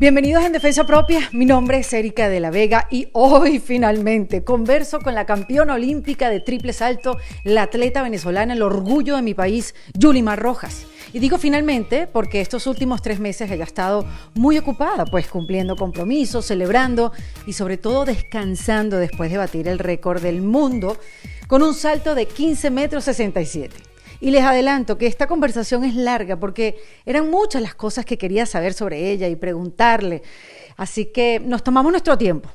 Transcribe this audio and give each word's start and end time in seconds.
Bienvenidos 0.00 0.44
en 0.44 0.52
Defensa 0.52 0.86
Propia, 0.86 1.28
mi 1.32 1.44
nombre 1.44 1.76
es 1.76 1.92
Erika 1.92 2.30
de 2.30 2.40
la 2.40 2.50
Vega 2.50 2.88
y 2.90 3.08
hoy 3.12 3.58
finalmente 3.58 4.42
converso 4.42 4.98
con 4.98 5.14
la 5.14 5.26
campeona 5.26 5.74
olímpica 5.74 6.30
de 6.30 6.40
triple 6.40 6.72
salto, 6.72 7.18
la 7.44 7.64
atleta 7.64 8.02
venezolana, 8.02 8.54
el 8.54 8.62
orgullo 8.62 9.16
de 9.16 9.20
mi 9.20 9.34
país, 9.34 9.74
Yulimar 9.92 10.40
Rojas. 10.40 10.86
Y 11.12 11.18
digo 11.18 11.36
finalmente 11.36 12.06
porque 12.06 12.40
estos 12.40 12.66
últimos 12.66 13.02
tres 13.02 13.20
meses 13.20 13.50
ella 13.50 13.64
ha 13.64 13.66
estado 13.66 14.06
muy 14.32 14.56
ocupada, 14.56 15.04
pues 15.04 15.26
cumpliendo 15.26 15.76
compromisos, 15.76 16.46
celebrando 16.46 17.12
y 17.46 17.52
sobre 17.52 17.76
todo 17.76 18.06
descansando 18.06 18.96
después 18.96 19.30
de 19.30 19.36
batir 19.36 19.68
el 19.68 19.78
récord 19.78 20.22
del 20.22 20.40
mundo 20.40 20.96
con 21.46 21.62
un 21.62 21.74
salto 21.74 22.14
de 22.14 22.24
15 22.24 22.70
metros 22.70 23.04
67. 23.04 23.89
Y 24.20 24.30
les 24.30 24.42
adelanto 24.42 24.98
que 24.98 25.06
esta 25.06 25.26
conversación 25.26 25.84
es 25.84 25.94
larga 25.94 26.38
porque 26.38 26.78
eran 27.06 27.30
muchas 27.30 27.62
las 27.62 27.74
cosas 27.74 28.04
que 28.04 28.18
quería 28.18 28.46
saber 28.46 28.74
sobre 28.74 29.10
ella 29.10 29.28
y 29.28 29.36
preguntarle. 29.36 30.22
Así 30.76 31.06
que 31.06 31.40
nos 31.40 31.64
tomamos 31.64 31.90
nuestro 31.90 32.18
tiempo. 32.18 32.50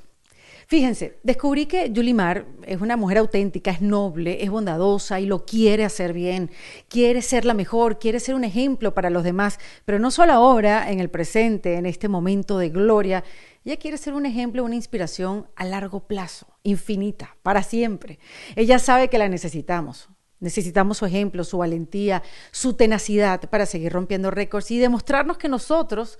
Fíjense, 0.68 1.20
descubrí 1.22 1.68
que 1.68 1.92
Yulimar 1.92 2.48
es 2.66 2.82
una 2.82 2.98
mujer 2.98 3.20
auténtica, 3.20 3.70
es 3.70 3.82
noble, 3.82 4.44
es 4.44 4.50
bondadosa 4.50 5.20
y 5.20 5.28
lo 5.28 5.46
quiere 5.46 5.86
hacer 5.86 6.12
bien, 6.12 6.50
quiere 6.88 7.22
ser 7.22 7.46
la 7.46 7.54
mejor, 7.54 8.00
quiere 8.00 8.20
ser 8.20 8.34
un 8.34 8.44
ejemplo 8.44 8.92
para 8.96 9.12
los 9.12 9.24
demás, 9.24 9.60
pero 9.86 10.00
no 10.00 10.10
solo 10.10 10.34
ahora, 10.34 10.92
en 10.92 11.00
el 11.00 11.12
presente, 11.12 11.76
en 11.76 11.86
este 11.86 12.08
momento 12.08 12.58
de 12.58 12.70
gloria, 12.70 13.24
ella 13.64 13.78
quiere 13.78 14.00
ser 14.00 14.16
un 14.16 14.26
ejemplo, 14.26 14.64
una 14.64 14.76
inspiración 14.76 15.48
a 15.56 15.66
largo 15.66 16.08
plazo, 16.08 16.48
infinita, 16.64 17.38
para 17.44 17.62
siempre. 17.62 18.18
Ella 18.56 18.80
sabe 18.80 19.08
que 19.08 19.20
la 19.20 19.30
necesitamos. 19.30 20.10
Necesitamos 20.40 20.98
su 20.98 21.06
ejemplo, 21.06 21.44
su 21.44 21.58
valentía, 21.58 22.24
su 22.52 22.74
tenacidad 22.74 23.50
para 23.50 23.66
seguir 23.66 23.94
rompiendo 23.94 24.32
récords 24.32 24.72
y 24.72 24.80
demostrarnos 24.80 25.38
que 25.38 25.48
nosotros 25.48 26.20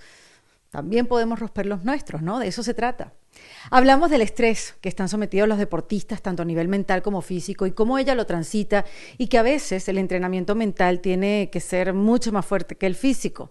también 0.70 1.06
podemos 1.06 1.38
romper 1.38 1.66
los 1.66 1.84
nuestros, 1.84 2.22
¿no? 2.22 2.38
De 2.38 2.48
eso 2.48 2.62
se 2.62 2.74
trata. 2.74 3.12
Hablamos 3.70 4.10
del 4.10 4.22
estrés 4.22 4.74
que 4.80 4.88
están 4.88 5.08
sometidos 5.08 5.48
los 5.48 5.58
deportistas, 5.58 6.22
tanto 6.22 6.42
a 6.42 6.46
nivel 6.46 6.68
mental 6.68 7.02
como 7.02 7.22
físico, 7.22 7.66
y 7.66 7.72
cómo 7.72 7.98
ella 7.98 8.14
lo 8.14 8.26
transita, 8.26 8.84
y 9.18 9.28
que 9.28 9.38
a 9.38 9.42
veces 9.42 9.88
el 9.88 9.98
entrenamiento 9.98 10.54
mental 10.54 11.00
tiene 11.00 11.50
que 11.52 11.60
ser 11.60 11.92
mucho 11.92 12.32
más 12.32 12.46
fuerte 12.46 12.76
que 12.76 12.86
el 12.86 12.94
físico. 12.94 13.50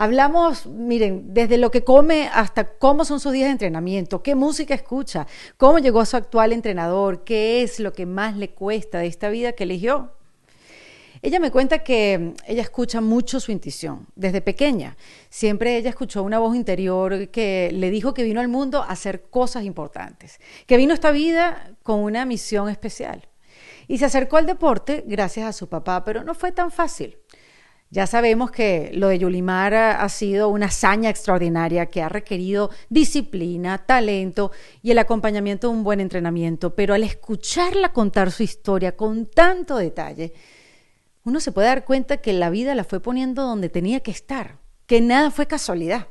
Hablamos, 0.00 0.66
miren, 0.66 1.34
desde 1.34 1.58
lo 1.58 1.72
que 1.72 1.82
come 1.82 2.30
hasta 2.32 2.78
cómo 2.78 3.04
son 3.04 3.18
sus 3.18 3.32
días 3.32 3.48
de 3.48 3.50
entrenamiento, 3.50 4.22
qué 4.22 4.36
música 4.36 4.72
escucha, 4.72 5.26
cómo 5.56 5.80
llegó 5.80 5.98
a 5.98 6.06
su 6.06 6.16
actual 6.16 6.52
entrenador, 6.52 7.24
qué 7.24 7.64
es 7.64 7.80
lo 7.80 7.92
que 7.92 8.06
más 8.06 8.36
le 8.36 8.50
cuesta 8.50 9.00
de 9.00 9.08
esta 9.08 9.28
vida 9.28 9.54
que 9.54 9.64
eligió. 9.64 10.12
Ella 11.20 11.40
me 11.40 11.50
cuenta 11.50 11.80
que 11.80 12.34
ella 12.46 12.62
escucha 12.62 13.00
mucho 13.00 13.40
su 13.40 13.50
intuición 13.50 14.06
desde 14.14 14.40
pequeña. 14.40 14.96
Siempre 15.30 15.76
ella 15.76 15.90
escuchó 15.90 16.22
una 16.22 16.38
voz 16.38 16.54
interior 16.54 17.30
que 17.30 17.70
le 17.72 17.90
dijo 17.90 18.14
que 18.14 18.22
vino 18.22 18.40
al 18.40 18.46
mundo 18.46 18.84
a 18.84 18.90
hacer 18.90 19.22
cosas 19.22 19.64
importantes, 19.64 20.38
que 20.68 20.76
vino 20.76 20.92
a 20.92 20.94
esta 20.94 21.10
vida 21.10 21.72
con 21.82 21.98
una 21.98 22.24
misión 22.24 22.68
especial. 22.68 23.26
Y 23.88 23.98
se 23.98 24.04
acercó 24.04 24.36
al 24.36 24.46
deporte 24.46 25.02
gracias 25.08 25.46
a 25.48 25.52
su 25.52 25.68
papá, 25.68 26.04
pero 26.04 26.22
no 26.22 26.36
fue 26.36 26.52
tan 26.52 26.70
fácil. 26.70 27.18
Ya 27.90 28.06
sabemos 28.06 28.50
que 28.50 28.90
lo 28.92 29.08
de 29.08 29.18
Yulimar 29.18 29.74
ha 29.74 30.08
sido 30.10 30.50
una 30.50 30.66
hazaña 30.66 31.08
extraordinaria 31.08 31.86
que 31.86 32.02
ha 32.02 32.10
requerido 32.10 32.70
disciplina, 32.90 33.78
talento 33.78 34.52
y 34.82 34.90
el 34.90 34.98
acompañamiento 34.98 35.68
de 35.68 35.74
un 35.74 35.84
buen 35.84 36.00
entrenamiento, 36.00 36.74
pero 36.74 36.92
al 36.92 37.02
escucharla 37.02 37.94
contar 37.94 38.30
su 38.30 38.42
historia 38.42 38.94
con 38.94 39.24
tanto 39.24 39.78
detalle, 39.78 40.34
uno 41.24 41.40
se 41.40 41.50
puede 41.50 41.68
dar 41.68 41.86
cuenta 41.86 42.18
que 42.18 42.34
la 42.34 42.50
vida 42.50 42.74
la 42.74 42.84
fue 42.84 43.00
poniendo 43.00 43.42
donde 43.42 43.70
tenía 43.70 44.00
que 44.00 44.10
estar, 44.10 44.58
que 44.86 45.00
nada 45.00 45.30
fue 45.30 45.46
casualidad. 45.46 46.08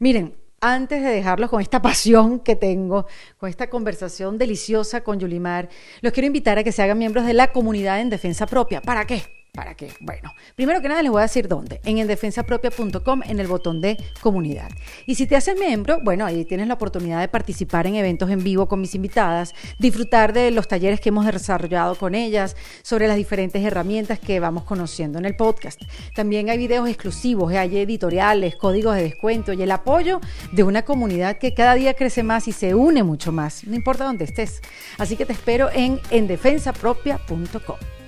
Miren, 0.00 0.34
antes 0.60 1.04
de 1.04 1.10
dejarlos 1.10 1.50
con 1.50 1.60
esta 1.60 1.82
pasión 1.82 2.40
que 2.40 2.56
tengo, 2.56 3.06
con 3.38 3.48
esta 3.48 3.70
conversación 3.70 4.38
deliciosa 4.38 5.02
con 5.02 5.20
Yulimar, 5.20 5.68
los 6.00 6.12
quiero 6.12 6.26
invitar 6.26 6.58
a 6.58 6.64
que 6.64 6.72
se 6.72 6.82
hagan 6.82 6.98
miembros 6.98 7.26
de 7.26 7.34
la 7.34 7.52
comunidad 7.52 8.00
en 8.00 8.10
defensa 8.10 8.46
propia. 8.46 8.80
¿Para 8.80 9.06
qué? 9.06 9.33
¿Para 9.54 9.74
qué? 9.74 9.92
Bueno, 10.00 10.34
primero 10.56 10.82
que 10.82 10.88
nada 10.88 11.00
les 11.00 11.12
voy 11.12 11.20
a 11.20 11.22
decir 11.22 11.46
dónde. 11.46 11.80
En 11.84 11.98
endefensapropia.com 11.98 13.20
en 13.24 13.38
el 13.38 13.46
botón 13.46 13.80
de 13.80 13.96
comunidad. 14.20 14.68
Y 15.06 15.14
si 15.14 15.28
te 15.28 15.36
haces 15.36 15.56
miembro, 15.56 16.00
bueno, 16.02 16.26
ahí 16.26 16.44
tienes 16.44 16.66
la 16.66 16.74
oportunidad 16.74 17.20
de 17.20 17.28
participar 17.28 17.86
en 17.86 17.94
eventos 17.94 18.30
en 18.30 18.42
vivo 18.42 18.66
con 18.66 18.80
mis 18.80 18.96
invitadas, 18.96 19.54
disfrutar 19.78 20.32
de 20.32 20.50
los 20.50 20.66
talleres 20.66 21.00
que 21.00 21.10
hemos 21.10 21.24
desarrollado 21.24 21.94
con 21.94 22.16
ellas, 22.16 22.56
sobre 22.82 23.06
las 23.06 23.16
diferentes 23.16 23.64
herramientas 23.64 24.18
que 24.18 24.40
vamos 24.40 24.64
conociendo 24.64 25.20
en 25.20 25.24
el 25.24 25.36
podcast. 25.36 25.80
También 26.16 26.50
hay 26.50 26.58
videos 26.58 26.88
exclusivos, 26.88 27.52
hay 27.52 27.78
editoriales, 27.78 28.56
códigos 28.56 28.96
de 28.96 29.04
descuento 29.04 29.52
y 29.52 29.62
el 29.62 29.70
apoyo 29.70 30.20
de 30.50 30.64
una 30.64 30.82
comunidad 30.82 31.38
que 31.38 31.54
cada 31.54 31.74
día 31.74 31.94
crece 31.94 32.24
más 32.24 32.48
y 32.48 32.52
se 32.52 32.74
une 32.74 33.04
mucho 33.04 33.30
más, 33.30 33.64
no 33.64 33.76
importa 33.76 34.04
dónde 34.04 34.24
estés. 34.24 34.62
Así 34.98 35.14
que 35.14 35.26
te 35.26 35.32
espero 35.32 35.70
en 35.72 36.00
endefensapropia.com. 36.10 38.03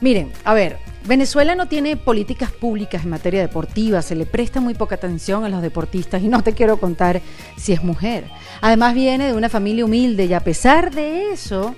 Miren, 0.00 0.32
a 0.44 0.54
ver, 0.54 0.78
Venezuela 1.04 1.54
no 1.54 1.66
tiene 1.66 1.96
políticas 1.96 2.50
públicas 2.50 3.04
en 3.04 3.10
materia 3.10 3.40
deportiva, 3.40 4.00
se 4.00 4.14
le 4.14 4.26
presta 4.26 4.60
muy 4.60 4.74
poca 4.74 4.94
atención 4.94 5.44
a 5.44 5.48
los 5.48 5.62
deportistas 5.62 6.22
y 6.22 6.28
no 6.28 6.42
te 6.42 6.54
quiero 6.54 6.78
contar 6.78 7.20
si 7.56 7.72
es 7.72 7.82
mujer. 7.82 8.24
Además 8.60 8.94
viene 8.94 9.26
de 9.26 9.34
una 9.34 9.48
familia 9.48 9.84
humilde 9.84 10.24
y 10.26 10.32
a 10.32 10.40
pesar 10.40 10.94
de 10.94 11.32
eso, 11.32 11.74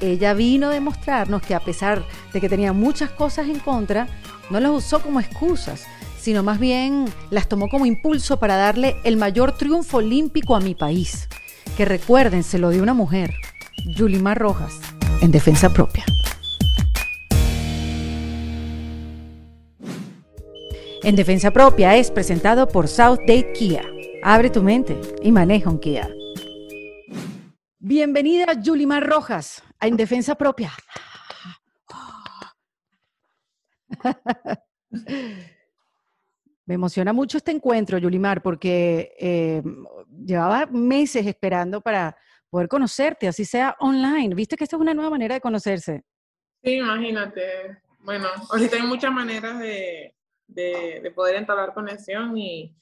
ella 0.00 0.32
vino 0.34 0.68
a 0.68 0.72
demostrarnos 0.72 1.42
que 1.42 1.54
a 1.54 1.60
pesar 1.60 2.04
de 2.32 2.40
que 2.40 2.48
tenía 2.48 2.72
muchas 2.72 3.10
cosas 3.10 3.48
en 3.48 3.58
contra, 3.58 4.06
no 4.48 4.60
las 4.60 4.70
usó 4.70 5.00
como 5.00 5.20
excusas, 5.20 5.84
sino 6.18 6.42
más 6.42 6.58
bien 6.58 7.06
las 7.30 7.48
tomó 7.48 7.68
como 7.68 7.86
impulso 7.86 8.38
para 8.38 8.56
darle 8.56 8.96
el 9.04 9.16
mayor 9.16 9.56
triunfo 9.56 9.98
olímpico 9.98 10.56
a 10.56 10.60
mi 10.60 10.74
país. 10.74 11.28
Que 11.76 11.84
recuerden, 11.84 12.42
se 12.42 12.58
lo 12.58 12.70
dio 12.70 12.82
una 12.82 12.94
mujer, 12.94 13.34
Yulimar 13.86 14.38
Rojas, 14.38 14.78
en 15.20 15.30
defensa 15.30 15.70
propia. 15.70 16.04
En 21.04 21.14
Defensa 21.14 21.52
Propia 21.52 21.94
es 21.96 22.10
presentado 22.10 22.66
por 22.66 22.88
South 22.88 23.20
Date 23.20 23.52
Kia. 23.52 23.82
Abre 24.22 24.50
tu 24.50 24.62
mente 24.62 25.00
y 25.22 25.30
maneja 25.30 25.70
un 25.70 25.78
Kia. 25.78 26.08
Bienvenida 27.78 28.54
Yulimar 28.60 29.06
Rojas 29.06 29.62
a 29.78 29.86
En 29.86 29.96
Defensa 29.96 30.34
Propia. 30.34 30.72
Me 36.66 36.74
emociona 36.74 37.12
mucho 37.12 37.38
este 37.38 37.52
encuentro, 37.52 37.98
Yulimar, 37.98 38.42
porque 38.42 39.14
eh, 39.20 39.62
llevaba 40.26 40.66
meses 40.66 41.24
esperando 41.26 41.80
para 41.80 42.16
poder 42.50 42.66
conocerte, 42.68 43.28
así 43.28 43.44
sea 43.44 43.76
online. 43.78 44.34
¿Viste 44.34 44.56
que 44.56 44.64
esta 44.64 44.74
es 44.76 44.82
una 44.82 44.94
nueva 44.94 45.10
manera 45.10 45.36
de 45.36 45.40
conocerse? 45.40 46.02
Sí, 46.62 46.72
imagínate. 46.74 47.78
Bueno, 48.00 48.26
ahorita 48.50 48.76
hay 48.76 48.82
muchas 48.82 49.12
maneras 49.12 49.60
de, 49.60 50.17
de, 50.48 51.12
poder 51.14 51.36
entablar 51.36 51.74
conexión 51.74 52.36
y, 52.36 52.74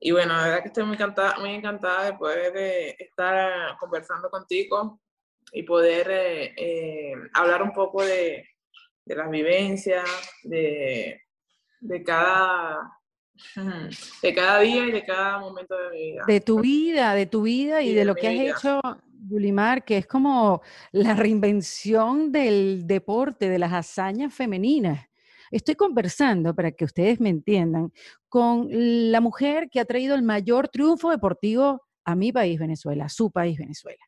y, 0.00 0.10
bueno, 0.10 0.34
la 0.34 0.44
verdad 0.44 0.62
que 0.62 0.68
estoy 0.68 0.84
muy 0.84 0.94
encantada, 0.94 1.38
muy 1.38 1.50
encantada 1.50 2.06
de 2.06 2.14
poder 2.14 2.96
estar 2.98 3.76
conversando 3.78 4.28
contigo 4.30 5.00
y 5.52 5.62
poder 5.62 6.10
eh, 6.10 6.54
eh, 6.56 7.14
hablar 7.32 7.62
un 7.62 7.72
poco 7.72 8.02
de, 8.04 8.48
de 9.04 9.14
las 9.14 9.30
vivencias, 9.30 10.04
de, 10.42 11.22
de 11.80 12.02
cada 12.02 12.98
de 14.22 14.34
cada 14.34 14.60
día 14.60 14.86
y 14.86 14.92
de 14.92 15.04
cada 15.04 15.38
momento 15.38 15.76
de 15.76 15.90
mi 15.90 16.12
vida. 16.12 16.24
De 16.26 16.40
tu 16.40 16.60
vida, 16.60 17.14
de 17.14 17.26
tu 17.26 17.42
vida 17.42 17.82
y, 17.82 17.94
de, 17.94 18.04
lo 18.04 18.14
que 18.14 18.28
has 18.28 18.56
hecho, 18.58 18.80
Yulimar, 19.28 19.84
que 19.84 19.98
es 19.98 20.06
como 20.06 20.62
la 20.92 21.14
reinvención 21.14 22.30
del 22.32 22.86
deporte, 22.86 23.48
de 23.48 23.58
las 23.58 23.72
hazañas 23.72 24.32
femeninas. 24.32 25.08
Estoy 25.54 25.76
conversando, 25.76 26.52
para 26.52 26.72
que 26.72 26.84
ustedes 26.84 27.20
me 27.20 27.28
entiendan, 27.28 27.92
con 28.28 28.66
la 28.72 29.20
mujer 29.20 29.68
que 29.70 29.78
ha 29.78 29.84
traído 29.84 30.16
el 30.16 30.24
mayor 30.24 30.68
triunfo 30.68 31.12
deportivo 31.12 31.80
a 32.04 32.16
mi 32.16 32.32
país, 32.32 32.58
Venezuela, 32.58 33.04
a 33.04 33.08
su 33.08 33.30
país, 33.30 33.56
Venezuela. 33.56 34.02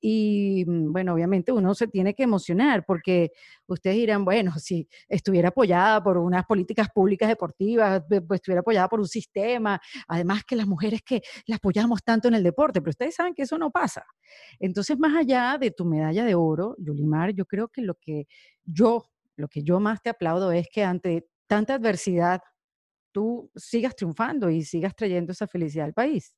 Y 0.00 0.64
mm, 0.66 0.90
bueno, 0.90 1.12
obviamente 1.12 1.52
uno 1.52 1.74
se 1.74 1.88
tiene 1.88 2.14
que 2.14 2.22
emocionar 2.22 2.86
porque 2.86 3.32
ustedes 3.66 3.98
dirán, 3.98 4.24
bueno, 4.24 4.52
si 4.58 4.88
estuviera 5.10 5.48
apoyada 5.50 6.02
por 6.02 6.16
unas 6.16 6.46
políticas 6.46 6.88
públicas 6.88 7.28
deportivas, 7.28 8.02
pues 8.08 8.38
estuviera 8.38 8.60
apoyada 8.60 8.88
por 8.88 9.00
un 9.00 9.08
sistema, 9.08 9.78
además 10.06 10.42
que 10.44 10.56
las 10.56 10.66
mujeres 10.66 11.02
que 11.02 11.20
las 11.44 11.58
apoyamos 11.58 12.02
tanto 12.02 12.28
en 12.28 12.34
el 12.34 12.42
deporte, 12.42 12.80
pero 12.80 12.92
ustedes 12.92 13.14
saben 13.14 13.34
que 13.34 13.42
eso 13.42 13.58
no 13.58 13.70
pasa. 13.70 14.06
Entonces, 14.58 14.98
más 14.98 15.14
allá 15.14 15.58
de 15.60 15.70
tu 15.70 15.84
medalla 15.84 16.24
de 16.24 16.34
oro, 16.34 16.76
Yulimar, 16.78 17.34
yo 17.34 17.44
creo 17.44 17.68
que 17.68 17.82
lo 17.82 17.94
que 17.96 18.26
yo 18.64 19.04
lo 19.38 19.48
que 19.48 19.62
yo 19.62 19.80
más 19.80 20.02
te 20.02 20.10
aplaudo 20.10 20.52
es 20.52 20.68
que 20.70 20.82
ante 20.82 21.28
tanta 21.46 21.74
adversidad 21.74 22.40
tú 23.12 23.50
sigas 23.54 23.94
triunfando 23.94 24.50
y 24.50 24.62
sigas 24.64 24.94
trayendo 24.94 25.32
esa 25.32 25.46
felicidad 25.46 25.86
al 25.86 25.94
país. 25.94 26.34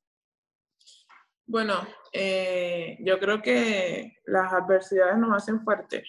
Bueno, 1.45 1.85
eh, 2.13 2.97
yo 3.01 3.19
creo 3.19 3.41
que 3.41 4.19
las 4.25 4.53
adversidades 4.53 5.17
nos 5.17 5.35
hacen 5.35 5.61
fuertes 5.61 6.07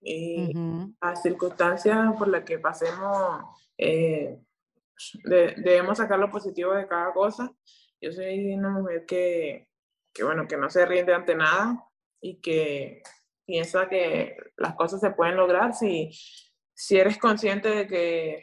y 0.00 0.52
las 1.00 1.22
circunstancias 1.22 1.96
por 2.18 2.26
las 2.26 2.44
que 2.44 2.58
pasemos, 2.58 3.44
eh, 3.78 4.36
debemos 5.24 5.98
sacar 5.98 6.18
lo 6.18 6.28
positivo 6.28 6.74
de 6.74 6.88
cada 6.88 7.12
cosa. 7.12 7.52
Yo 8.00 8.10
soy 8.10 8.52
una 8.54 8.70
mujer 8.70 9.06
que, 9.06 9.68
que, 10.12 10.24
bueno, 10.24 10.48
que 10.48 10.56
no 10.56 10.68
se 10.68 10.84
rinde 10.84 11.14
ante 11.14 11.36
nada 11.36 11.88
y 12.20 12.40
que 12.40 13.02
piensa 13.52 13.86
que 13.86 14.34
las 14.56 14.74
cosas 14.76 14.98
se 14.98 15.10
pueden 15.10 15.36
lograr 15.36 15.74
si, 15.74 16.10
si 16.72 16.96
eres 16.96 17.18
consciente 17.18 17.68
de 17.68 17.86
que 17.86 18.42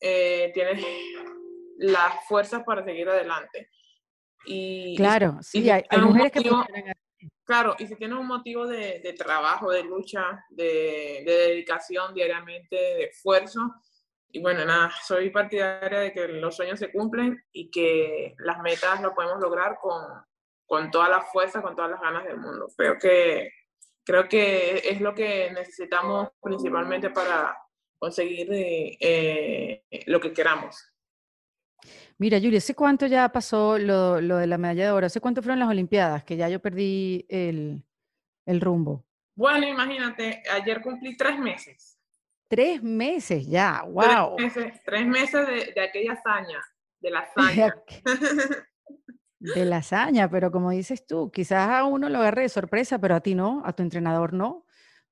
eh, 0.00 0.50
tienes 0.54 0.82
las 1.76 2.26
fuerzas 2.26 2.62
para 2.64 2.82
seguir 2.82 3.06
adelante. 3.06 3.68
Y, 4.46 4.96
claro, 4.96 5.36
sí, 5.42 5.68
hay, 5.68 5.84
mujeres 6.00 6.32
que 6.32 6.50
Claro, 7.44 7.76
y 7.78 7.86
si 7.86 7.96
tienes 7.96 8.18
un 8.18 8.26
motivo 8.26 8.66
de, 8.66 9.00
de 9.00 9.12
trabajo, 9.12 9.70
de 9.70 9.84
lucha, 9.84 10.42
de, 10.48 11.22
de, 11.26 11.32
dedicación 11.32 12.14
diariamente, 12.14 12.76
de 12.76 13.04
esfuerzo, 13.04 13.60
y 14.32 14.40
bueno, 14.40 14.64
nada, 14.64 14.90
soy 15.02 15.28
partidaria 15.28 16.00
de 16.00 16.12
que 16.14 16.28
los 16.28 16.56
sueños 16.56 16.78
se 16.78 16.90
cumplen 16.90 17.44
y 17.52 17.70
que 17.70 18.34
las 18.38 18.58
metas 18.60 19.02
lo 19.02 19.14
podemos 19.14 19.38
lograr 19.38 19.76
con, 19.82 20.02
con 20.64 20.90
toda 20.90 21.10
la 21.10 21.20
fuerza, 21.20 21.60
con 21.60 21.76
todas 21.76 21.90
las 21.90 22.00
ganas 22.00 22.24
del 22.24 22.38
mundo. 22.38 22.68
Creo 22.74 22.98
que, 22.98 23.50
creo 24.06 24.28
que 24.28 24.82
es 24.88 25.00
lo 25.00 25.14
que 25.14 25.50
necesitamos 25.50 26.28
principalmente 26.40 27.10
para 27.10 27.58
conseguir 27.98 28.48
eh, 28.52 29.82
lo 30.06 30.20
que 30.20 30.32
queramos. 30.32 30.92
Mira, 32.18 32.38
Julia, 32.38 32.58
¿hace 32.58 32.74
cuánto 32.74 33.06
ya 33.06 33.28
pasó 33.30 33.78
lo, 33.78 34.20
lo, 34.20 34.38
de 34.38 34.46
la 34.46 34.56
medalla 34.56 34.84
de 34.86 34.90
oro? 34.92 35.06
¿Hace 35.06 35.20
cuánto 35.20 35.42
fueron 35.42 35.58
las 35.58 35.68
Olimpiadas? 35.68 36.24
Que 36.24 36.36
ya 36.36 36.48
yo 36.48 36.60
perdí 36.60 37.26
el, 37.28 37.84
el 38.46 38.60
rumbo. 38.60 39.04
Bueno, 39.34 39.66
imagínate, 39.66 40.42
ayer 40.50 40.80
cumplí 40.80 41.16
tres 41.16 41.38
meses. 41.38 41.98
Tres 42.48 42.82
meses 42.82 43.46
ya, 43.46 43.82
wow. 43.82 44.36
Tres 44.36 44.56
meses, 44.56 44.82
tres 44.84 45.06
meses 45.06 45.46
de, 45.46 45.72
de, 45.74 45.80
aquella 45.80 46.12
hazaña, 46.12 46.62
de 47.00 47.10
la 47.10 47.18
hazaña. 47.36 47.74
de 49.54 49.64
la 49.64 49.78
hazaña, 49.78 50.28
pero 50.30 50.50
como 50.52 50.70
dices 50.70 51.06
tú, 51.06 51.30
quizás 51.32 51.68
a 51.70 51.84
uno 51.84 52.08
lo 52.08 52.18
agarre 52.18 52.42
de 52.42 52.48
sorpresa, 52.50 52.98
pero 53.00 53.14
a 53.16 53.20
ti 53.20 53.34
no, 53.34 53.62
a 53.64 53.72
tu 53.74 53.82
entrenador 53.82 54.32
no 54.34 54.65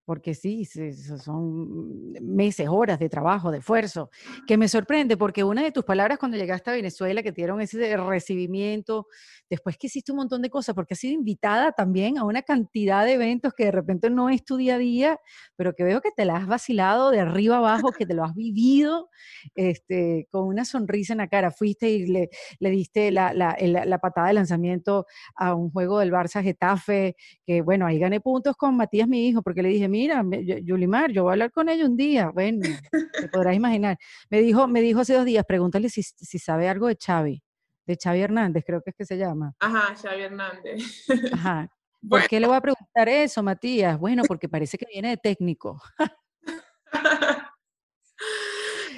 porque 0.05 0.35
sí, 0.35 0.65
son 0.65 2.13
meses, 2.21 2.69
horas 2.69 2.99
de 2.99 3.09
trabajo, 3.09 3.51
de 3.51 3.59
esfuerzo, 3.59 4.11
que 4.47 4.57
me 4.57 4.69
sorprende 4.69 5.17
porque 5.17 5.45
una 5.45 5.63
de 5.63 5.73
tus 5.73 5.85
palabras 5.85 6.19
cuando 6.19 6.37
llegaste 6.37 6.71
a 6.71 6.75
Venezuela, 6.75 7.23
que 7.23 7.33
te 7.33 7.41
dieron 7.41 7.61
ese 7.61 7.97
recibimiento, 7.97 9.07
después 9.49 9.77
que 9.79 9.87
hiciste 9.87 10.13
un 10.13 10.19
montón 10.19 10.43
de 10.43 10.51
cosas, 10.51 10.75
porque 10.75 10.95
has 10.95 11.01
sido 11.01 11.15
invitada 11.15 11.73
también 11.73 12.19
a 12.19 12.25
una 12.25 12.43
cantidad 12.43 13.05
de 13.05 13.15
eventos 13.15 13.53
que 13.55 13.65
de 13.67 13.71
repente 13.71 14.11
no 14.11 14.29
es 14.29 14.45
tu 14.45 14.57
día 14.57 14.75
a 14.75 14.79
día, 14.79 15.21
pero 15.57 15.75
que 15.75 15.85
veo 15.85 16.01
que 16.01 16.11
te 16.11 16.25
la 16.25 16.37
has 16.37 16.47
vacilado 16.47 17.11
de 17.11 17.21
arriba 17.21 17.59
abajo, 17.59 17.93
que 17.93 18.07
te 18.07 18.15
lo 18.15 18.25
has 18.25 18.35
vivido 18.35 19.09
este, 19.55 20.29
con 20.31 20.47
una 20.47 20.65
sonrisa 20.65 21.15
en 21.15 21.19
la 21.19 21.29
cara. 21.29 21.51
Fuiste 21.51 21.89
y 21.89 22.07
le, 22.07 22.31
le 22.59 22.71
diste 22.71 23.11
la, 23.11 23.33
la, 23.33 23.57
la, 23.61 23.99
patada 23.99 24.29
de 24.29 24.35
lanzamiento 24.35 25.07
a 25.37 25.55
un 25.55 25.71
juego 25.71 25.99
del 26.01 26.13
Barça 26.13 26.43
Getafe, 26.43 27.17
que 27.47 27.63
bueno, 27.63 27.87
ahí 27.87 27.99
gané 27.99 28.21
puntos 28.21 28.57
con 28.57 28.77
Matías, 28.77 29.09
mi 29.09 29.29
hijo, 29.29 29.43
porque 29.43 29.63
le 29.63 29.69
dije, 29.71 29.89
mira, 29.95 30.25
Yulimar, 30.61 31.13
yo 31.13 31.23
voy 31.23 31.31
a 31.31 31.33
hablar 31.35 31.53
con 31.53 31.69
ella 31.69 31.85
un 31.85 31.97
día. 31.97 32.31
Bueno, 32.31 32.67
te 32.91 33.29
podrás 33.29 33.55
imaginar. 33.55 33.97
Me 34.29 34.41
dijo, 34.41 34.67
me 34.67 34.81
dijo 34.81 35.01
hace 35.01 35.15
dos 35.15 35.25
días, 35.25 35.45
pregúntale 35.47 35.89
si, 35.89 36.03
si 36.03 36.39
sabe 36.41 36.69
algo 36.69 36.89
de 36.89 36.97
Xavi, 36.97 37.41
de 37.87 37.97
Xavi 37.97 38.21
Hernández, 38.21 38.65
creo 38.67 38.83
que 38.83 38.91
es 38.91 38.97
que 38.97 39.05
se 39.05 39.17
llama. 39.17 39.55
Ajá, 39.61 39.95
Xavi 39.95 40.23
Hernández. 40.23 41.07
Ajá. 41.33 41.69
¿Por 42.11 42.27
qué 42.27 42.41
le 42.41 42.49
voy 42.49 42.57
a 42.57 42.61
preguntar 42.61 43.09
eso, 43.09 43.41
Matías? 43.41 43.97
Bueno, 43.97 44.25
porque 44.27 44.49
parece 44.49 44.77
que 44.77 44.87
viene 44.93 45.11
de 45.11 45.17
técnico. 45.17 45.81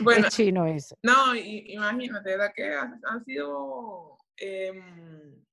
bueno, 0.01 0.27
es 0.27 0.35
chino 0.35 0.65
eso. 0.65 0.97
No, 1.03 1.37
imagínate, 1.37 2.31
¿verdad? 2.31 2.53
Que 2.57 2.75
han, 2.75 3.25
sido 3.25 4.17
em, 4.39 5.45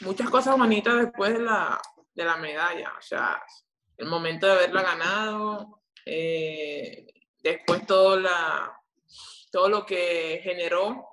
muchas 0.00 0.28
cosas 0.28 0.58
bonitas 0.58 0.96
después 0.96 1.32
de 1.34 1.38
la, 1.38 1.80
de 2.14 2.24
la 2.24 2.36
medalla. 2.36 2.92
O 2.98 3.00
sea, 3.00 3.40
el 3.96 4.06
momento 4.06 4.46
de 4.46 4.52
haberla 4.52 4.82
ganado, 4.82 5.82
eh, 6.06 7.06
después 7.42 7.86
todo, 7.86 8.18
la, 8.18 8.72
todo 9.50 9.68
lo 9.68 9.86
que 9.86 10.40
generó, 10.42 11.06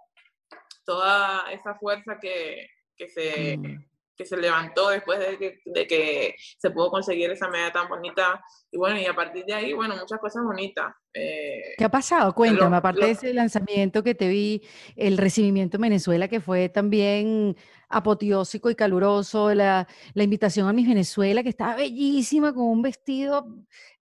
toda 0.85 1.51
esa 1.51 1.75
fuerza 1.75 2.17
que, 2.19 2.69
que 2.95 3.07
se, 3.07 3.57
mm. 3.57 3.88
Que 4.19 4.25
se 4.25 4.35
levantó 4.35 4.89
después 4.89 5.17
de 5.17 5.37
que, 5.37 5.61
de 5.63 5.87
que, 5.87 6.35
se 6.57 6.71
pudo 6.71 6.91
conseguir 6.91 7.31
esa 7.31 7.47
medalla 7.47 7.71
tan 7.71 7.87
bonita. 7.87 8.43
Y 8.69 8.77
bueno, 8.77 8.99
y 8.99 9.05
a 9.05 9.15
partir 9.15 9.45
de 9.45 9.53
ahí, 9.53 9.71
bueno, 9.71 9.95
muchas 9.95 10.19
cosas 10.19 10.43
bonitas. 10.43 10.93
Eh, 11.13 11.75
¿Qué 11.77 11.85
ha 11.85 11.89
pasado? 11.89 12.35
Cuéntame, 12.35 12.75
aparte 12.75 13.05
de 13.05 13.11
ese 13.11 13.33
lanzamiento 13.33 14.03
que 14.03 14.15
te 14.15 14.27
vi, 14.27 14.61
el 14.97 15.17
recibimiento 15.17 15.77
en 15.77 15.83
Venezuela, 15.83 16.27
que 16.27 16.41
fue 16.41 16.67
también 16.67 17.55
apoteósico 17.87 18.69
y 18.69 18.75
caluroso, 18.75 19.53
la, 19.55 19.87
la 20.13 20.23
invitación 20.23 20.67
a 20.67 20.73
mi 20.73 20.85
Venezuela, 20.85 21.41
que 21.41 21.49
estaba 21.49 21.77
bellísima, 21.77 22.53
con 22.53 22.65
un 22.65 22.81
vestido 22.81 23.47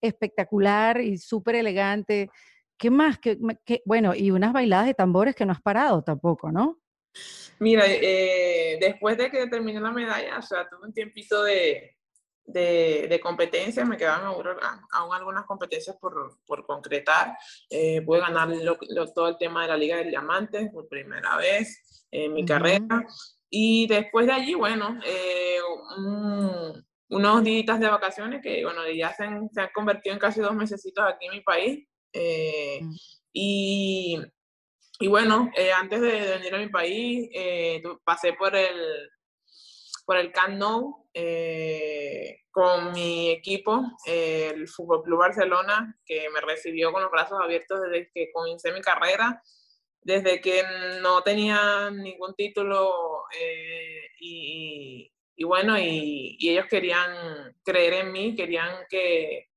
espectacular 0.00 1.00
y 1.00 1.19
súper 1.19 1.56
elegante. 1.56 2.31
¿Qué 2.78 2.88
más? 2.88 3.19
¿Qué, 3.19 3.37
bueno, 3.84 4.14
y 4.14 4.31
unas 4.31 4.52
bailadas 4.52 4.87
de 4.87 4.94
tambores 4.94 5.34
que 5.34 5.44
no 5.44 5.52
has 5.52 5.60
parado 5.60 6.02
tampoco, 6.02 6.52
¿no? 6.52 6.78
Mira, 7.58 7.84
eh, 7.87 8.78
después 8.81 9.16
de 9.16 9.31
que 9.31 9.46
terminé 9.46 9.81
la 9.81 9.93
medalla, 9.93 10.38
o 10.38 10.43
sea, 10.43 10.69
tuve 10.69 10.87
un 10.87 10.93
tiempito 10.93 11.43
de, 11.44 11.96
de, 12.46 13.06
de 13.08 13.20
competencias, 13.20 13.87
me 13.87 13.96
quedaban 13.96 14.26
aún, 14.26 14.46
aún 14.93 15.14
algunas 15.14 15.44
competencias 15.46 15.96
por, 15.96 16.38
por 16.46 16.66
concretar. 16.66 17.37
Eh, 17.70 18.02
pude 18.02 18.20
ganar 18.20 18.50
todo 19.14 19.28
el 19.28 19.38
tema 19.38 19.62
de 19.62 19.69
la 19.69 19.76
Liga 19.76 19.96
del 19.96 20.11
Diamante 20.11 20.70
por 20.72 20.88
primera 20.88 21.37
vez 21.37 22.06
en 22.11 22.34
mi 22.34 22.44
carrera. 22.44 23.05
Y 23.49 23.87
después 23.87 24.26
de 24.26 24.32
allí, 24.32 24.55
bueno, 24.55 24.99
eh, 25.06 25.58
unos 27.08 27.44
días 27.44 27.81
de 27.81 27.88
vacaciones 27.88 28.43
que, 28.43 28.64
bueno, 28.64 28.81
ya 28.90 29.12
se 29.14 29.25
han, 29.25 29.49
se 29.50 29.60
han, 29.60 29.70
convertido 29.72 30.14
en 30.14 30.19
casi 30.19 30.40
dos 30.40 30.55
mesecitos 30.55 31.05
aquí 31.06 31.26
en 31.26 31.32
mi 31.32 31.40
país. 31.40 31.87
Eh, 32.12 32.81
mm. 32.82 32.94
y, 33.32 34.22
y, 35.00 35.08
bueno, 35.08 35.50
eh, 35.56 35.73
antes 35.73 36.00
de, 36.00 36.20
venir 36.38 36.55
a 36.55 36.58
mi 36.58 36.69
país, 36.69 37.29
pasé 38.05 38.32
por 38.32 38.55
el, 38.55 39.11
por 40.06 40.17
el 40.17 40.32
Camp 40.32 40.56
Nou 40.56 41.08
con 42.50 42.93
mi 42.93 43.31
equipo, 43.31 43.82
el 44.06 44.69
Fútbol 44.69 45.02
Club 45.02 45.19
Barcelona, 45.19 45.96
que 46.06 46.29
me 46.31 46.41
recibió 46.41 46.93
con 46.93 47.02
los 47.02 47.11
brazos 47.11 47.38
abiertos 47.43 47.81
desde 47.82 48.11
que 48.14 48.31
comencé 48.32 48.73
mi 48.73 48.81
carrera 48.81 49.43
desde 50.05 50.41
que 50.41 50.62
no 51.00 51.23
tenía 51.23 51.91
ningún 51.91 52.35
título 52.35 53.25
eh, 53.41 54.02
y, 54.20 55.10
y, 55.34 55.44
bueno, 55.44 55.79
y, 55.79 56.36
ellos 56.41 56.67
querían 56.69 57.56
creer 57.65 57.94
en 57.94 58.13
mí, 58.13 58.36
querían 58.36 58.84
que, 58.89 59.48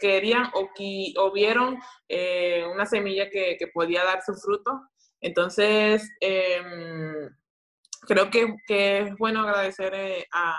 querían 0.00 0.50
o, 0.54 0.70
que, 0.74 1.12
o 1.16 1.32
vieron 1.32 1.78
eh, 2.08 2.64
una 2.72 2.86
semilla 2.86 3.28
que, 3.30 3.56
que, 3.58 3.68
podía 3.68 4.04
dar 4.04 4.22
su 4.22 4.34
fruto. 4.34 4.80
Entonces, 5.20 6.08
em, 6.20 7.28
creo 8.02 8.30
que, 8.30 8.54
que, 8.66 9.00
es 9.00 9.16
bueno 9.16 9.42
agradecer 9.42 9.92
eh, 9.94 10.26
a, 10.32 10.58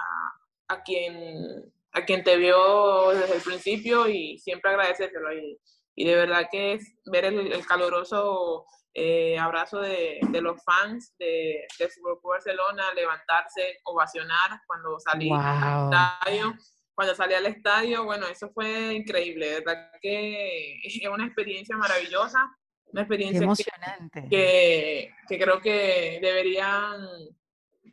a, 0.67 0.84
quien, 0.84 1.72
a 1.93 2.05
quien 2.05 2.24
te 2.24 2.38
vio 2.38 3.10
desde 3.12 3.36
el 3.36 3.41
principio 3.41 4.08
y 4.08 4.38
siempre 4.39 4.72
agradecérselo. 4.72 5.34
Y, 5.34 5.60
y 5.96 6.05
de 6.05 6.15
verdad 6.15 6.48
que 6.51 6.74
es 6.74 6.96
ver 7.05 7.25
el, 7.25 7.51
el 7.51 7.65
caluroso 7.65 8.65
eh, 8.93 9.38
abrazo 9.39 9.79
de, 9.79 10.20
de, 10.29 10.41
los 10.41 10.62
fans 10.63 11.13
de, 11.17 11.65
de 11.79 11.89
Fútbol 11.89 12.20
Barcelona, 12.24 12.93
levantarse, 12.93 13.79
ovacionar 13.86 14.62
cuando 14.67 15.00
salí 15.00 15.29
al 15.31 15.86
estadio. 15.86 16.53
Cuando 17.01 17.15
salí 17.15 17.34
al 17.34 17.48
estadio, 17.48 18.03
bueno, 18.03 18.27
eso 18.27 18.51
fue 18.51 18.93
increíble, 18.93 19.48
de 19.50 19.60
verdad 19.62 19.91
que 20.00 20.75
es 20.84 21.01
una 21.12 21.25
experiencia 21.25 21.75
maravillosa, 21.75 22.55
una 22.86 23.01
experiencia 23.01 23.41
emocionante. 23.41 24.27
Que, 24.29 25.12
que, 25.27 25.39
creo 25.39 25.60
que 25.60 26.20
deberían, 26.22 27.01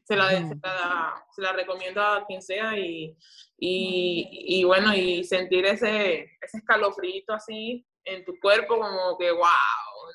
se 0.04 0.14
la, 0.14 0.28
se 1.30 1.40
la, 1.40 1.52
recomiendo 1.54 2.02
a 2.02 2.26
quien 2.26 2.42
sea 2.42 2.78
y, 2.78 3.16
y, 3.56 4.28
y, 4.60 4.64
bueno, 4.64 4.94
y 4.94 5.24
sentir 5.24 5.64
ese, 5.64 6.36
ese 6.42 6.58
escalofrío 6.58 7.24
así 7.28 7.86
en 8.04 8.26
tu 8.26 8.38
cuerpo 8.38 8.78
como 8.78 9.16
que, 9.16 9.30
wow, 9.30 9.42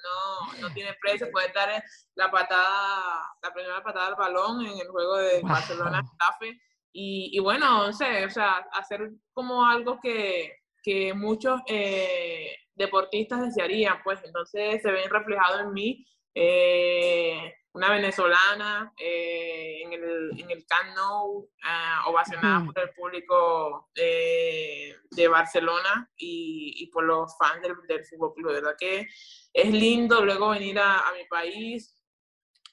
no, 0.04 0.62
no 0.62 0.74
tiene 0.76 0.96
precio. 1.02 1.32
Puedes 1.32 1.52
dar 1.52 1.84
la 2.14 2.30
patada, 2.30 3.28
la 3.42 3.52
primera 3.52 3.82
patada 3.82 4.10
al 4.10 4.16
balón 4.16 4.64
en 4.68 4.78
el 4.78 4.88
juego 4.88 5.18
de 5.18 5.42
Barcelona 5.42 6.04
Stafe. 6.14 6.62
Y, 6.94 7.32
y, 7.34 7.40
bueno, 7.40 7.88
no 7.88 7.94
sé, 7.94 8.24
o 8.26 8.30
sea, 8.30 8.68
hacer 8.72 9.12
como 9.34 9.66
algo 9.66 10.00
que, 10.00 10.60
que 10.84 11.14
muchos 11.14 11.60
eh, 11.68 12.56
deportistas 12.76 13.42
desearían, 13.42 13.98
pues 14.04 14.20
entonces 14.24 14.82
se 14.82 14.92
ven 14.92 15.10
reflejados 15.10 15.62
en 15.62 15.74
mí 15.74 16.06
eh, 16.36 17.56
una 17.74 17.90
venezolana 17.90 18.94
eh, 18.98 19.82
en, 19.84 19.94
el, 19.94 20.40
en 20.40 20.52
el 20.52 20.66
Camp 20.68 20.96
Nou, 20.96 21.50
ah, 21.64 22.04
ovacionada 22.08 22.64
por 22.66 22.80
el 22.80 22.90
público 22.92 23.90
eh, 23.96 24.96
de 25.10 25.28
Barcelona 25.28 26.10
y, 26.16 26.76
y, 26.78 26.88
por 26.88 27.04
los 27.04 27.36
fans 27.38 27.62
del, 27.64 27.74
del 27.88 28.06
fútbol 28.06 28.34
club. 28.36 28.50
De 28.50 28.62
verdad 28.62 28.76
que 28.80 29.08
es 29.54 29.72
lindo 29.72 30.24
luego 30.24 30.50
venir 30.50 30.78
a, 30.80 31.00
a 31.00 31.14
mi 31.14 31.26
país, 31.26 32.00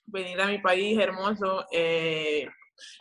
venir 0.05 0.41
a 0.41 0.47
mi 0.47 0.59
país 0.59 0.99
hermoso, 0.99 1.67
eh, 1.73 2.47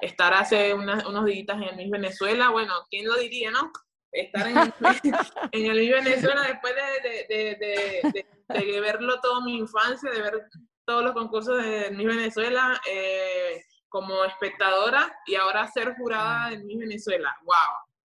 estar 0.02 0.34
hace 0.34 0.74
unos 0.74 1.26
días 1.26 1.58
en 1.70 1.78
Miss 1.78 1.90
Venezuela, 1.90 2.50
bueno, 2.50 2.74
¿quién 2.90 3.08
lo 3.08 3.16
diría, 3.18 3.52
no? 3.52 3.72
Estar 4.12 4.48
en 4.48 4.58
el, 4.58 4.74
en 5.52 5.66
el 5.66 5.80
Miss 5.80 5.92
Venezuela 5.92 6.42
después 6.44 6.74
de, 6.76 7.10
de, 7.10 7.56
de, 7.56 8.26
de, 8.66 8.82
verlo 8.82 9.20
toda 9.22 9.42
mi 9.46 9.58
infancia, 9.58 10.10
de 10.12 10.22
ver 10.22 10.50
todos 10.86 11.04
los 11.04 11.14
concursos 11.14 11.64
de 11.64 11.92
Miss 11.92 12.08
Venezuela 12.08 12.82
eh, 12.90 13.64
como 13.88 14.24
espectadora 14.26 15.16
y 15.26 15.36
ahora 15.36 15.68
ser 15.68 15.96
jurada 15.96 16.50
de 16.50 16.60
Miss 16.60 16.80
Venezuela. 16.80 17.36
¡Wow! 17.44 17.56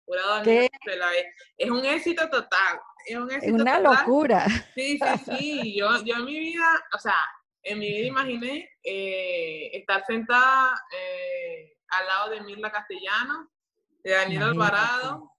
Jurada 0.05 0.43
de 0.43 0.61
Miss 0.61 0.69
Venezuela. 0.85 1.11
Es, 1.57 1.71
un 1.71 1.85
éxito 1.85 2.29
total. 2.29 2.79
Es 3.05 3.17
un 3.17 3.31
éxito 3.31 3.55
una 3.55 3.79
locura. 3.79 4.45
Sí, 4.75 4.97
sí, 4.97 5.37
sí. 5.37 5.75
Yo, 5.77 6.03
yo 6.03 6.15
en 6.15 6.25
mi 6.25 6.39
vida, 6.39 6.83
o 6.93 6.99
sea, 6.99 7.15
en 7.63 7.79
mi 7.79 7.87
vida 7.87 8.07
imaginé 8.07 8.69
eh, 8.83 9.69
estar 9.73 10.05
sentada 10.05 10.81
eh, 10.91 11.77
al 11.89 12.05
lado 12.05 12.29
de 12.31 12.41
Mirla 12.41 12.71
Castellano, 12.71 13.49
de 14.03 14.11
Daniel 14.11 14.43
Alvarado 14.43 15.31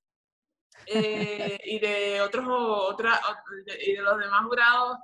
eh, 0.86 1.60
y 1.64 1.78
de 1.78 2.22
otros 2.22 2.46
otra, 2.48 3.20
y 3.84 3.92
de 3.92 4.02
los 4.02 4.18
demás 4.18 4.44
jurados 4.44 4.98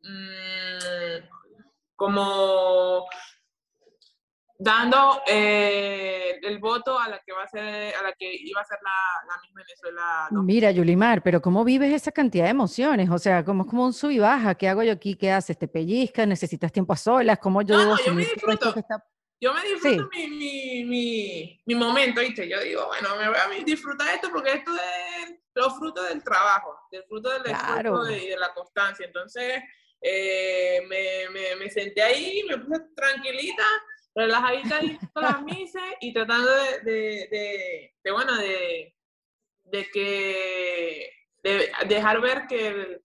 mmm, 0.00 1.28
como 1.94 3.06
dando 4.64 5.20
eh, 5.26 6.40
el 6.42 6.58
voto 6.58 6.98
a 6.98 7.08
la 7.08 7.20
que 7.20 7.32
va 7.32 7.42
a 7.44 7.48
ser, 7.48 7.94
a 7.94 8.02
la 8.02 8.12
que 8.14 8.34
iba 8.34 8.62
a 8.62 8.64
ser 8.64 8.78
la, 8.82 9.34
la 9.34 9.40
misma 9.42 9.62
Venezuela. 9.62 10.28
Mira, 10.30 10.70
Yulimar, 10.70 11.22
pero 11.22 11.42
¿cómo 11.42 11.64
vives 11.64 11.92
esa 11.92 12.10
cantidad 12.10 12.44
de 12.44 12.50
emociones? 12.50 13.10
O 13.10 13.18
sea, 13.18 13.44
como 13.44 13.64
es 13.64 13.68
como 13.68 13.84
un 13.84 13.92
sub 13.92 14.10
y 14.10 14.18
baja, 14.18 14.54
¿qué 14.54 14.68
hago 14.68 14.82
yo 14.82 14.92
aquí? 14.92 15.16
¿Qué 15.16 15.30
haces? 15.30 15.58
¿Te 15.58 15.68
pellizcas? 15.68 16.26
¿Necesitas 16.26 16.72
tiempo 16.72 16.94
a 16.94 16.96
solas? 16.96 17.38
¿Cómo 17.38 17.60
yo 17.60 17.76
no, 17.76 17.96
yo 18.04 18.14
me 18.14 18.22
disfruto. 18.22 18.74
Yo 19.38 19.52
me 19.52 19.62
disfruto 19.62 20.08
mi, 20.14 20.28
mi, 20.28 20.84
mi, 20.84 21.62
mi, 21.66 21.74
momento, 21.74 22.22
¿viste? 22.22 22.48
Yo 22.48 22.58
digo, 22.62 22.86
bueno, 22.86 23.16
me 23.16 23.28
voy 23.28 23.36
a 23.36 23.64
disfrutar 23.64 24.14
esto 24.14 24.30
porque 24.32 24.54
esto 24.54 24.70
es 24.74 25.34
los 25.54 25.76
frutos 25.76 26.08
del 26.08 26.24
trabajo, 26.24 26.74
del 26.90 27.04
fruto 27.04 27.28
del 27.28 27.52
esfuerzo 27.52 28.10
y 28.10 28.28
de 28.28 28.38
la 28.38 28.54
constancia. 28.54 29.04
Entonces, 29.04 29.62
eh, 30.00 30.80
me, 30.88 31.28
me, 31.30 31.56
me 31.56 31.70
senté 31.70 32.00
ahí, 32.00 32.42
me 32.48 32.56
puse 32.56 32.80
tranquilita 32.96 33.64
relajadita 34.14 34.76
ahí 34.76 34.98
con 35.12 35.22
las 35.22 35.42
misas 35.42 35.82
y 36.00 36.12
tratando 36.12 36.50
de, 36.50 36.90
de, 36.90 37.94
de, 38.02 38.12
bueno, 38.12 38.36
de, 38.36 38.94
que, 39.92 41.10
de 41.42 41.70
dejar 41.88 42.20
ver 42.20 42.46
que, 42.48 43.00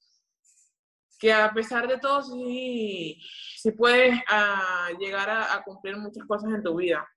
que 1.20 1.34
a 1.34 1.52
pesar 1.52 1.88
de 1.88 1.98
todo 1.98 2.22
sí, 2.24 3.20
sí 3.58 3.72
puedes 3.72 4.16
uh, 4.16 4.98
llegar 5.00 5.30
a, 5.30 5.54
a, 5.54 5.64
cumplir 5.64 5.98
muchas 5.98 6.26
cosas 6.28 6.54
en 6.54 6.64
tu 6.64 6.76
vida. 6.76 7.08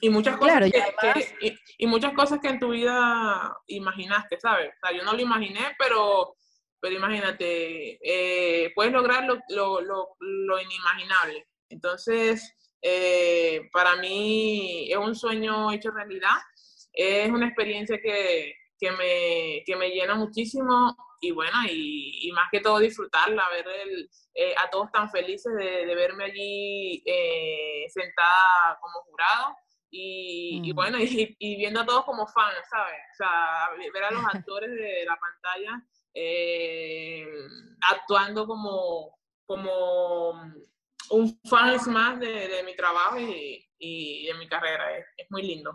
Y 0.00 0.10
muchas 0.10 0.36
cosas 0.36 0.58
claro, 0.58 0.70
que, 0.70 0.82
además... 0.82 1.34
que, 1.40 1.48
y, 1.48 1.58
y, 1.78 1.86
muchas 1.86 2.12
cosas 2.12 2.38
que 2.40 2.48
en 2.48 2.60
tu 2.60 2.70
vida 2.70 3.56
imaginaste, 3.66 4.38
¿sabes? 4.38 4.68
O 4.68 4.86
sea, 4.86 4.96
yo 4.96 5.02
no 5.04 5.14
lo 5.14 5.20
imaginé, 5.22 5.74
pero, 5.78 6.34
pero 6.80 6.94
imagínate, 6.94 7.98
eh, 8.02 8.72
puedes 8.74 8.92
lograr 8.92 9.24
lo, 9.24 9.38
lo, 9.48 9.80
lo, 9.80 10.08
lo 10.20 10.60
inimaginable. 10.60 11.48
Entonces, 11.70 12.54
eh, 12.82 13.68
para 13.72 13.96
mí 13.96 14.90
es 14.90 14.96
un 14.96 15.14
sueño 15.14 15.72
hecho 15.72 15.90
realidad, 15.90 16.36
es 16.92 17.30
una 17.30 17.46
experiencia 17.46 18.00
que, 18.00 18.54
que, 18.78 18.90
me, 18.92 19.62
que 19.64 19.76
me 19.76 19.90
llena 19.90 20.14
muchísimo 20.14 20.96
y 21.20 21.30
bueno, 21.30 21.56
y, 21.68 22.28
y, 22.28 22.32
más 22.32 22.48
que 22.50 22.60
todo 22.60 22.78
disfrutarla, 22.78 23.48
ver 23.48 23.66
el, 23.84 24.10
eh, 24.34 24.54
a 24.62 24.68
todos 24.70 24.92
tan 24.92 25.10
felices 25.10 25.52
de, 25.56 25.86
de 25.86 25.94
verme 25.94 26.24
allí 26.24 27.02
eh, 27.06 27.86
sentada 27.88 28.78
como 28.80 29.00
jurado. 29.02 29.56
Y, 29.90 30.60
mm. 30.60 30.64
y 30.64 30.72
bueno, 30.72 30.98
y, 31.00 31.36
y, 31.38 31.56
viendo 31.56 31.80
a 31.80 31.86
todos 31.86 32.04
como 32.04 32.26
fans, 32.26 32.58
¿sabes? 32.70 32.98
O 33.12 33.16
sea, 33.16 33.70
ver 33.92 34.04
a 34.04 34.10
los 34.10 34.24
actores 34.34 34.70
de 34.70 35.04
la 35.06 35.16
pantalla 35.16 35.82
eh, 36.18 37.26
actuando 37.82 38.46
como, 38.46 39.18
como 39.46 40.40
un 41.10 41.38
fan 41.44 41.76
más 41.88 42.18
de, 42.20 42.48
de 42.48 42.62
mi 42.64 42.74
trabajo 42.74 43.18
y, 43.18 43.64
y, 43.78 44.26
de 44.26 44.34
mi 44.34 44.48
carrera. 44.48 44.96
Es, 44.96 45.06
es, 45.16 45.30
muy 45.30 45.42
lindo. 45.42 45.72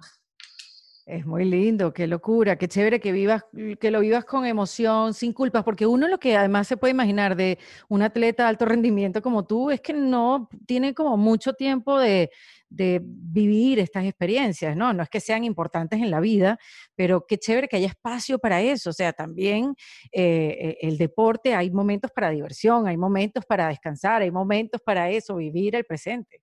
Es 1.06 1.26
muy 1.26 1.46
lindo, 1.46 1.92
qué 1.94 2.08
locura, 2.08 2.58
qué 2.58 2.68
chévere 2.68 3.00
que 3.00 3.12
vivas, 3.12 3.44
que 3.80 3.92
lo 3.92 4.00
vivas 4.00 4.24
con 4.24 4.46
emoción, 4.46 5.14
sin 5.14 5.34
culpas, 5.34 5.64
porque 5.64 5.86
uno 5.86 6.08
lo 6.08 6.20
que 6.20 6.38
además 6.38 6.68
se 6.68 6.78
puede 6.78 6.92
imaginar 6.92 7.36
de 7.36 7.58
un 7.90 8.02
atleta 8.02 8.44
de 8.44 8.50
alto 8.50 8.66
rendimiento 8.66 9.22
como 9.22 9.46
tú 9.46 9.72
es 9.72 9.82
que 9.82 9.94
no 9.94 10.48
tiene 10.68 10.94
como 10.94 11.18
mucho 11.18 11.54
tiempo 11.54 12.00
de, 12.00 12.30
de 12.72 13.02
vivir 13.04 13.80
estas 13.80 14.06
experiencias, 14.06 14.76
¿no? 14.76 14.94
No 14.94 15.04
es 15.04 15.10
que 15.10 15.20
sean 15.20 15.44
importantes 15.44 16.00
en 16.00 16.10
la 16.10 16.22
vida, 16.22 16.58
pero 16.96 17.26
qué 17.28 17.38
chévere 17.38 17.68
que 17.68 17.76
haya 17.76 17.88
espacio 17.88 18.40
para 18.40 18.62
eso. 18.62 18.90
O 18.90 18.94
sea, 18.94 19.12
también 19.12 19.76
eh, 20.12 20.78
el 20.82 20.98
deporte, 20.98 21.54
hay 21.54 21.70
momentos 21.70 22.12
para 22.16 22.30
diversión, 22.30 22.88
hay 22.88 22.98
momentos 22.98 23.46
para 23.46 23.68
descansar, 23.68 24.22
hay 24.22 24.32
momentos 24.32 24.82
para 24.82 25.10
eso, 25.10 25.36
vivir 25.36 25.76
el 25.76 25.84
presente. 25.84 26.42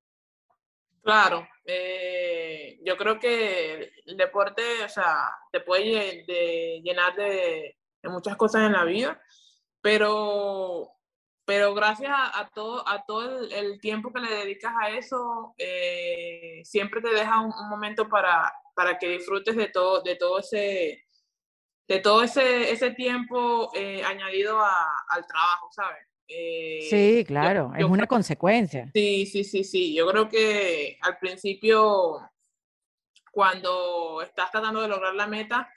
Claro, 1.02 1.48
eh, 1.64 2.78
yo 2.84 2.96
creo 2.98 3.18
que 3.18 3.90
el 4.04 4.16
deporte, 4.16 4.62
o 4.84 4.88
sea, 4.88 5.30
te 5.50 5.60
puede 5.60 6.24
de, 6.26 6.82
llenar 6.84 7.16
de 7.16 7.78
muchas 8.04 8.36
cosas 8.36 8.66
en 8.66 8.72
la 8.72 8.84
vida, 8.84 9.18
pero 9.80 10.97
pero 11.48 11.72
gracias 11.72 12.10
a, 12.14 12.40
a, 12.40 12.50
todo, 12.50 12.86
a 12.86 13.06
todo 13.06 13.40
el, 13.40 13.52
el, 13.54 13.80
tiempo 13.80 14.12
que 14.12 14.20
le 14.20 14.30
dedicas 14.30 14.74
a 14.78 14.90
eso, 14.90 15.54
eh, 15.56 16.60
siempre 16.62 17.00
te 17.00 17.08
deja 17.08 17.40
un, 17.40 17.50
un, 17.58 17.70
momento 17.70 18.06
para, 18.06 18.52
para 18.74 18.98
que 18.98 19.08
disfrutes 19.08 19.56
de 19.56 19.68
todo, 19.68 20.02
de 20.02 20.16
todo 20.16 20.40
ese, 20.40 21.06
de 21.88 21.98
todo 22.00 22.22
ese, 22.22 22.70
ese 22.70 22.90
tiempo 22.90 23.70
eh, 23.74 24.04
añadido 24.04 24.60
a, 24.60 24.88
al 25.08 25.26
trabajo, 25.26 25.70
¿sabes? 25.72 26.06
Eh, 26.28 26.86
sí, 26.90 27.24
claro, 27.26 27.70
yo, 27.72 27.80
yo 27.80 27.86
es 27.86 27.92
una 27.92 28.06
consecuencia. 28.06 28.90
Sí, 28.92 29.24
sí, 29.24 29.42
sí, 29.42 29.64
sí. 29.64 29.94
Yo 29.94 30.06
creo 30.06 30.28
que 30.28 30.98
al 31.00 31.16
principio, 31.16 32.30
cuando 33.32 34.20
estás 34.20 34.50
tratando 34.50 34.82
de 34.82 34.88
lograr 34.88 35.14
la 35.14 35.26
meta 35.26 35.72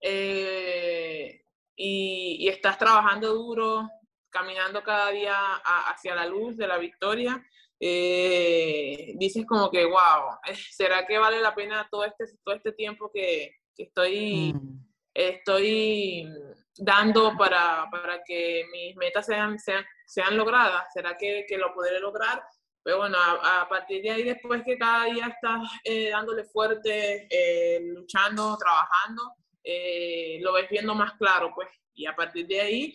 eh, 0.00 1.42
y, 1.74 2.36
y 2.38 2.48
estás 2.48 2.78
trabajando 2.78 3.34
duro, 3.34 3.90
caminando 4.30 4.82
cada 4.82 5.10
día 5.10 5.34
a, 5.36 5.90
hacia 5.90 6.14
la 6.14 6.26
luz 6.26 6.56
de 6.56 6.66
la 6.66 6.78
victoria, 6.78 7.44
eh, 7.78 9.12
dices 9.16 9.46
como 9.46 9.70
que, 9.70 9.84
wow, 9.84 10.38
¿será 10.70 11.06
que 11.06 11.18
vale 11.18 11.40
la 11.40 11.54
pena 11.54 11.88
todo 11.90 12.04
este, 12.04 12.24
todo 12.44 12.54
este 12.54 12.72
tiempo 12.72 13.10
que, 13.12 13.56
que 13.74 13.84
estoy, 13.84 14.52
mm. 14.52 14.84
estoy 15.14 16.28
dando 16.76 17.36
para, 17.36 17.88
para, 17.90 18.22
que 18.24 18.64
mis 18.72 18.96
metas 18.96 19.26
sean, 19.26 19.58
sean, 19.58 19.84
sean 20.06 20.36
logradas? 20.36 20.86
¿Será 20.92 21.16
que, 21.16 21.46
que, 21.48 21.58
lo 21.58 21.74
podré 21.74 21.98
lograr? 22.00 22.42
Pero 22.82 22.98
bueno, 22.98 23.18
a, 23.18 23.62
a, 23.62 23.68
partir 23.68 24.02
de 24.02 24.10
ahí, 24.10 24.22
después 24.22 24.62
que 24.64 24.78
cada 24.78 25.04
día 25.04 25.26
estás 25.26 25.68
eh, 25.84 26.10
dándole 26.10 26.44
fuerte, 26.44 27.26
eh, 27.30 27.80
luchando, 27.82 28.56
trabajando, 28.56 29.34
eh, 29.64 30.38
lo 30.40 30.52
ves 30.54 30.68
viendo 30.70 30.94
más 30.94 31.14
claro, 31.14 31.52
pues. 31.54 31.68
Y 31.94 32.06
a 32.06 32.16
partir 32.16 32.46
de 32.46 32.60
ahí, 32.60 32.94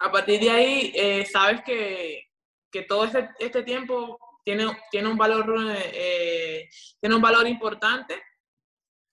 a 0.00 0.12
partir 0.12 0.40
de 0.40 0.50
ahí 0.50 0.92
eh, 0.94 1.26
sabes 1.26 1.62
que, 1.64 2.28
que 2.70 2.82
todo 2.82 3.04
este, 3.04 3.28
este, 3.40 3.62
tiempo 3.62 4.18
tiene, 4.44 4.66
tiene, 4.90 5.08
un 5.08 5.18
valor, 5.18 5.54
eh, 5.76 6.68
tiene 7.00 7.16
un 7.16 7.22
valor 7.22 7.46
importante. 7.46 8.20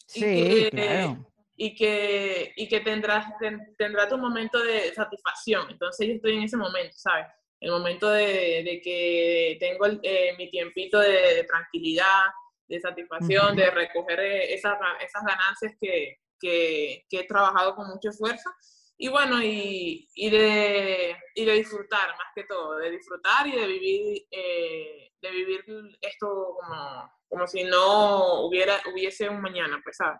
Sí, 0.07 0.25
y 0.25 0.63
que, 0.63 0.69
claro. 0.71 1.31
Y 1.57 1.73
que, 1.75 2.53
y 2.55 2.67
que 2.67 2.81
tendrás, 2.81 3.37
ten, 3.39 3.75
tendrás 3.77 4.09
tu 4.09 4.17
momento 4.17 4.61
de 4.61 4.93
satisfacción. 4.93 5.69
Entonces 5.71 6.07
yo 6.07 6.13
estoy 6.13 6.35
en 6.35 6.43
ese 6.43 6.57
momento, 6.57 6.93
¿sabes? 6.97 7.27
El 7.59 7.71
momento 7.71 8.09
de, 8.09 8.63
de 8.63 8.81
que 8.83 9.57
tengo 9.59 9.85
el, 9.85 9.99
eh, 10.03 10.35
mi 10.37 10.51
tiempito 10.51 10.99
de, 10.99 11.35
de, 11.35 11.43
tranquilidad, 11.45 12.25
de 12.67 12.79
satisfacción, 12.79 13.45
uh 13.45 13.49
-huh. 13.51 13.55
de 13.55 13.71
recoger 13.71 14.19
eh, 14.19 14.53
esas, 14.53 14.77
esas 15.01 15.23
ganancias 15.23 15.73
que, 15.79 16.19
que, 16.39 17.05
que 17.09 17.19
he 17.19 17.27
trabajado 17.27 17.75
con 17.75 17.87
mucho 17.87 18.09
esfuerzo 18.09 18.49
y 18.97 19.09
bueno, 19.09 19.41
y, 19.41 20.07
y, 20.15 20.29
de, 20.29 21.15
y 21.35 21.45
de 21.45 21.53
disfrutar 21.53 22.09
más 22.09 22.27
que 22.33 22.45
todo, 22.45 22.77
de 22.77 22.91
disfrutar 22.91 23.45
y 23.47 23.51
de 23.51 23.67
vivir, 23.67 24.27
eh, 24.31 25.11
de 25.21 25.31
vivir 25.31 25.63
esto 26.01 26.55
como, 26.59 27.11
como 27.27 27.47
si 27.47 27.63
no 27.63 28.45
hubiera, 28.45 28.81
hubiese 28.93 29.27
un 29.27 29.41
mañana, 29.41 29.81
pues, 29.83 29.97
¿sabes? 29.97 30.19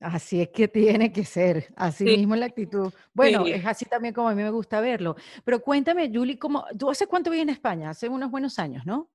Así 0.00 0.40
es 0.40 0.50
que 0.50 0.68
tiene 0.68 1.12
que 1.12 1.24
ser, 1.24 1.74
así 1.74 2.04
mismo 2.04 2.34
es 2.34 2.40
la 2.40 2.46
actitud. 2.46 2.92
Bueno, 3.12 3.44
es 3.46 3.66
así 3.66 3.84
también 3.84 4.14
como 4.14 4.28
a 4.28 4.34
mí 4.34 4.42
me 4.44 4.50
gusta 4.50 4.80
verlo. 4.80 5.16
Pero 5.44 5.60
cuéntame, 5.60 6.08
Julie, 6.12 6.38
¿cómo, 6.38 6.64
¿tú 6.78 6.88
hace 6.88 7.08
cuánto 7.08 7.30
vives 7.30 7.42
en 7.42 7.50
España? 7.50 7.90
Hace 7.90 8.08
unos 8.08 8.30
buenos 8.30 8.60
años, 8.60 8.86
¿no? 8.86 9.10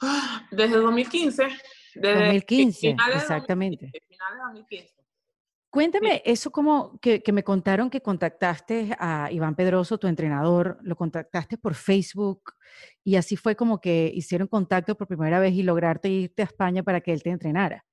Ah, 0.00 0.46
desde 0.52 0.76
2015. 0.76 1.48
Desde 1.96 2.14
2015, 2.14 2.96
exactamente. 3.14 3.90
finales 4.08 4.34
de 4.34 4.42
2015. 4.44 5.01
Cuéntame, 5.72 6.20
eso 6.26 6.50
como 6.50 6.98
que, 7.00 7.22
que, 7.22 7.32
me 7.32 7.44
contaron 7.44 7.88
que 7.88 8.02
contactaste 8.02 8.94
a 8.98 9.32
Iván 9.32 9.54
Pedroso, 9.54 9.96
tu 9.96 10.06
entrenador, 10.06 10.76
lo 10.82 10.96
contactaste 10.96 11.56
por 11.56 11.74
Facebook 11.74 12.52
y 13.02 13.16
así 13.16 13.36
fue 13.36 13.56
como 13.56 13.80
que 13.80 14.12
hicieron 14.14 14.48
contacto 14.48 14.94
por 14.98 15.08
primera 15.08 15.40
vez 15.40 15.54
y 15.54 15.62
lograrte 15.62 16.10
irte 16.10 16.42
a 16.42 16.44
España 16.44 16.82
para 16.82 17.00
que 17.00 17.14
él 17.14 17.22
te 17.22 17.30
entrenara. 17.30 17.86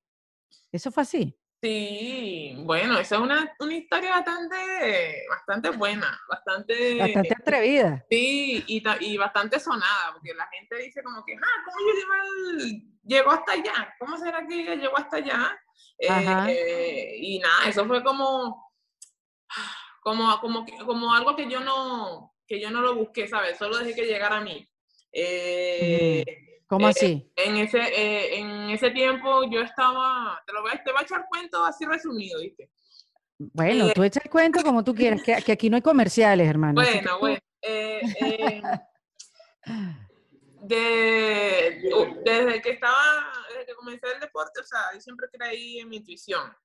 ¿Eso 0.73 0.91
fue 0.91 1.03
así? 1.03 1.37
Sí, 1.61 2.55
bueno, 2.59 2.97
esa 2.97 3.15
es 3.15 3.21
una, 3.21 3.53
una, 3.59 3.75
historia 3.75 4.11
bastante, 4.11 5.25
bastante 5.29 5.69
buena, 5.71 6.17
bastante... 6.29 6.97
Bastante 6.97 7.35
atrevida. 7.37 8.05
Sí, 8.09 8.63
y, 8.65 8.83
y 9.01 9.17
bastante 9.17 9.59
sonada, 9.59 10.13
porque 10.13 10.33
la 10.33 10.47
gente 10.47 10.77
dice 10.77 11.03
como 11.03 11.25
que, 11.25 11.35
ah, 11.35 11.63
¿cómo 11.65 11.79
llegó 13.03 13.31
hasta 13.31 13.51
allá? 13.51 13.93
¿Cómo 13.99 14.17
será 14.17 14.47
que 14.47 14.61
ella 14.61 14.75
llegó 14.75 14.97
hasta 14.97 15.17
allá? 15.17 15.59
Eh, 15.97 17.17
y 17.19 17.39
nada, 17.39 17.67
eso 17.67 17.85
fue 17.85 18.01
como, 18.03 18.71
como, 20.01 20.39
como, 20.39 20.65
como 20.85 21.13
algo 21.13 21.35
que 21.35 21.49
yo 21.49 21.59
no, 21.59 22.35
que 22.47 22.61
yo 22.61 22.71
no 22.71 22.79
lo 22.79 22.95
busqué, 22.95 23.27
¿sabes? 23.27 23.57
Solo 23.57 23.79
dejé 23.79 23.95
que 23.95 24.07
llegara 24.07 24.37
a 24.37 24.41
mí. 24.41 24.65
Eh, 25.11 26.23
¿Cómo 26.69 26.87
eh, 26.87 26.91
así? 26.91 27.31
En 27.35 27.57
ese, 27.57 27.79
eh, 27.79 28.37
en 28.37 28.69
ese 28.69 28.91
tiempo 28.91 29.43
yo 29.49 29.61
estaba, 29.61 30.39
te 30.45 30.53
lo 30.53 30.61
voy 30.61 30.69
a, 30.71 30.83
te 30.83 30.91
voy 30.91 31.01
a 31.01 31.03
echar 31.03 31.25
cuento 31.27 31.65
así 31.65 31.83
resumido, 31.83 32.39
¿viste? 32.39 32.69
Bueno, 33.39 33.87
eh, 33.87 33.93
tú 33.95 34.03
echa 34.03 34.21
el 34.23 34.29
cuento 34.29 34.61
como 34.61 34.83
tú 34.83 34.93
quieras, 34.93 35.23
que, 35.23 35.35
que 35.37 35.51
aquí 35.51 35.67
no 35.67 35.77
hay 35.77 35.81
comerciales, 35.81 36.47
hermano. 36.47 36.79
Bueno, 36.79 37.17
bueno. 37.19 37.39
de, 40.61 41.81
desde 42.23 42.61
que 42.61 42.69
estaba, 42.69 43.33
desde 43.49 43.65
que 43.65 43.73
comencé 43.73 44.05
el 44.13 44.19
deporte, 44.19 44.61
o 44.61 44.63
sea, 44.63 44.81
yo 44.93 45.01
siempre 45.01 45.27
creí 45.31 45.79
en 45.79 45.89
mi 45.89 45.97
intuición. 45.97 46.55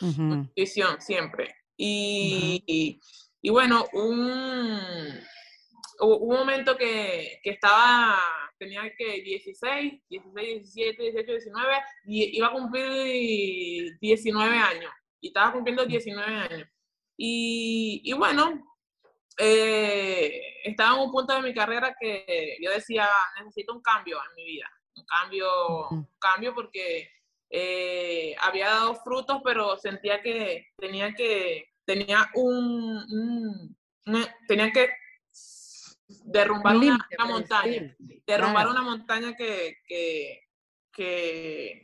Intuición, 0.00 1.00
siempre. 1.00 1.54
Y, 1.76 3.00
y, 3.40 3.50
bueno, 3.50 3.86
un, 3.92 4.80
un 6.00 6.28
momento 6.28 6.76
que, 6.76 7.40
que 7.42 7.50
estaba 7.50 8.18
tenía 8.58 8.82
que 8.96 9.22
16, 9.22 10.02
16, 10.08 10.74
17, 10.74 11.02
18, 11.02 11.32
19, 11.32 11.74
y 12.04 12.36
iba 12.36 12.48
a 12.48 12.52
cumplir 12.52 13.98
19 14.00 14.56
años, 14.56 14.92
y 15.20 15.28
estaba 15.28 15.52
cumpliendo 15.52 15.84
19 15.84 16.32
años. 16.32 16.68
Y, 17.16 18.00
y 18.04 18.12
bueno, 18.12 18.62
eh, 19.38 20.40
estaba 20.64 20.96
en 20.96 21.02
un 21.02 21.12
punto 21.12 21.34
de 21.34 21.42
mi 21.42 21.54
carrera 21.54 21.94
que 21.98 22.56
yo 22.60 22.70
decía, 22.70 23.08
necesito 23.38 23.74
un 23.74 23.82
cambio 23.82 24.18
en 24.28 24.34
mi 24.36 24.44
vida, 24.44 24.70
un 24.96 25.04
cambio, 25.04 25.88
un 25.90 26.08
cambio 26.18 26.54
porque 26.54 27.10
eh, 27.50 28.34
había 28.40 28.68
dado 28.68 28.94
frutos, 28.96 29.40
pero 29.44 29.76
sentía 29.76 30.22
que 30.22 30.68
tenía 30.76 31.12
que, 31.14 31.68
tenía 31.84 32.30
un, 32.34 33.76
un 34.06 34.26
tenía 34.46 34.70
que 34.70 34.90
derrumbar 36.08 36.76
una, 36.76 36.98
montaña, 37.26 37.96
derrumbar 38.26 38.68
una 38.68 38.82
montaña 38.82 39.34
que, 39.34 39.78
que, 39.86 40.42
que, 40.92 41.82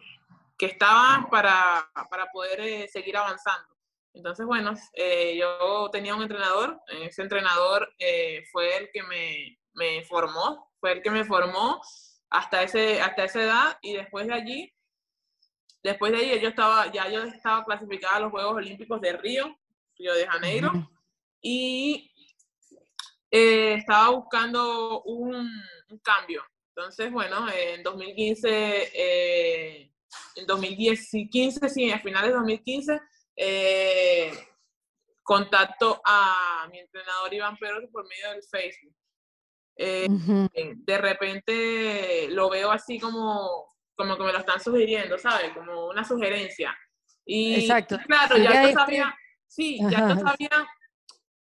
estaba 0.59 1.29
para, 1.31 1.91
para 2.11 2.27
poder 2.33 2.61
eh, 2.61 2.89
seguir 2.89 3.17
avanzando. 3.17 3.69
Entonces, 4.13 4.45
bueno, 4.45 4.75
eh, 4.95 5.37
yo 5.39 5.89
tenía 5.91 6.15
un 6.15 6.23
entrenador, 6.23 6.81
ese 6.89 7.23
entrenador 7.23 7.95
eh, 7.99 8.45
fue 8.51 8.77
el 8.77 8.91
que 8.93 9.03
me, 9.05 9.59
me, 9.75 10.03
formó, 10.05 10.71
fue 10.81 10.93
el 10.93 11.03
que 11.03 11.11
me 11.11 11.25
formó 11.25 11.81
hasta, 12.29 12.63
ese, 12.63 13.01
hasta 13.01 13.25
esa 13.25 13.43
edad 13.43 13.79
y 13.83 13.95
después 13.95 14.27
de 14.27 14.35
allí, 14.35 14.73
después 15.83 16.13
de 16.13 16.19
allí 16.19 16.41
yo 16.41 16.49
estaba, 16.49 16.91
ya 16.91 17.09
yo 17.09 17.23
estaba 17.23 17.65
clasificada 17.65 18.17
a 18.17 18.21
los 18.21 18.31
Juegos 18.33 18.57
Olímpicos 18.57 19.01
de 19.01 19.17
Río, 19.17 19.57
Río 19.97 20.15
de 20.15 20.27
Janeiro, 20.27 20.73
y 21.41 22.10
eh, 23.31 23.75
estaba 23.75 24.11
buscando 24.11 25.03
un, 25.03 25.49
cambio. 26.03 26.45
Entonces, 26.75 27.11
bueno, 27.13 27.47
en 27.53 27.83
2015, 27.83 28.49
eh, 28.95 29.93
en 30.37 30.47
2015, 30.47 31.69
sí, 31.69 31.91
a 31.91 31.99
finales 31.99 32.31
de 32.31 32.37
2015, 32.37 33.01
eh, 33.37 34.33
contacto 35.23 36.01
a 36.05 36.69
mi 36.71 36.79
entrenador 36.79 37.33
Iván 37.35 37.57
Pérez 37.57 37.89
por 37.91 38.07
medio 38.09 38.31
del 38.31 38.43
Facebook. 38.43 38.95
De 39.77 40.99
repente 40.99 42.29
lo 42.31 42.51
veo 42.51 42.71
así 42.71 42.99
como, 42.99 43.67
como 43.97 44.17
que 44.17 44.25
me 44.25 44.33
lo 44.33 44.39
están 44.39 44.61
sugiriendo, 44.61 45.19
¿sabes? 45.19 45.53
Como 45.53 45.89
una 45.89 46.05
sugerencia. 46.05 46.77
Y 47.25 47.63
Exacto. 47.63 47.99
claro, 48.07 48.37
ya 48.37 48.69
yo 48.69 48.73
sabía, 48.73 49.15
sí, 49.47 49.79
ya 49.89 50.09
yo 50.09 50.17
sabía 50.17 50.69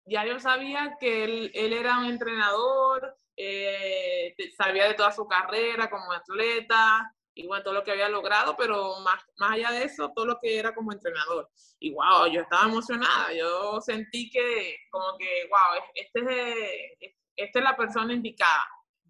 ya 0.07 0.25
yo 0.25 0.39
sabía 0.39 0.97
que 0.99 1.23
él, 1.23 1.51
él 1.53 1.73
era 1.73 1.99
un 1.99 2.05
entrenador, 2.05 3.15
eh, 3.35 4.35
sabía 4.57 4.87
de 4.87 4.93
toda 4.93 5.11
su 5.11 5.27
carrera 5.27 5.89
como 5.89 6.11
atleta 6.11 7.13
y 7.35 7.45
bueno, 7.45 7.63
todo 7.63 7.75
lo 7.75 7.83
que 7.83 7.91
había 7.91 8.09
logrado, 8.09 8.55
pero 8.57 8.99
más, 9.01 9.23
más 9.37 9.51
allá 9.51 9.71
de 9.71 9.83
eso, 9.83 10.11
todo 10.15 10.25
lo 10.25 10.39
que 10.41 10.57
era 10.57 10.73
como 10.73 10.91
entrenador. 10.91 11.49
Y 11.79 11.93
wow, 11.93 12.25
yo 12.31 12.41
estaba 12.41 12.67
emocionada, 12.67 13.31
yo 13.33 13.79
sentí 13.79 14.29
que 14.31 14.75
como 14.89 15.15
que, 15.19 15.47
wow, 15.47 15.83
este 15.93 16.95
es, 16.99 17.15
esta 17.35 17.59
es 17.59 17.63
la 17.63 17.77
persona 17.77 18.13
indicada, 18.13 18.67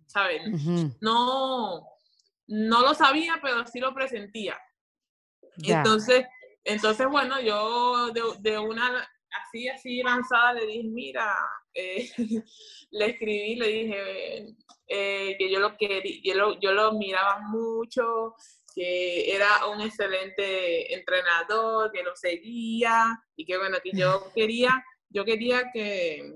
¿sabes? 0.07 0.41
No, 0.99 1.87
no 2.47 2.81
lo 2.81 2.93
sabía, 2.93 3.39
pero 3.41 3.65
sí 3.65 3.79
lo 3.79 3.93
presentía. 3.93 4.59
Entonces, 5.63 6.25
entonces, 6.65 7.07
bueno, 7.07 7.39
yo 7.39 8.11
de, 8.11 8.21
de, 8.39 8.59
una 8.59 9.09
así, 9.43 9.67
así 9.69 10.03
lanzada, 10.03 10.53
le 10.53 10.65
dije, 10.65 10.83
mira, 10.83 11.35
eh, 11.73 12.09
le 12.91 13.05
escribí, 13.05 13.55
le 13.55 13.67
dije 13.67 14.55
eh, 14.87 15.35
que 15.37 15.51
yo 15.51 15.59
lo, 15.59 15.77
quería, 15.77 16.21
yo, 16.23 16.35
lo, 16.35 16.59
yo 16.59 16.71
lo 16.71 16.93
miraba 16.93 17.39
mucho, 17.39 18.35
que 18.73 19.35
era 19.35 19.65
un 19.67 19.81
excelente 19.81 20.93
entrenador, 20.93 21.91
que 21.91 22.03
lo 22.03 22.15
seguía 22.15 23.19
y 23.35 23.45
que 23.45 23.57
bueno, 23.57 23.77
que 23.83 23.91
yo 23.91 24.31
quería, 24.35 24.83
yo 25.09 25.25
quería 25.25 25.71
que, 25.73 26.33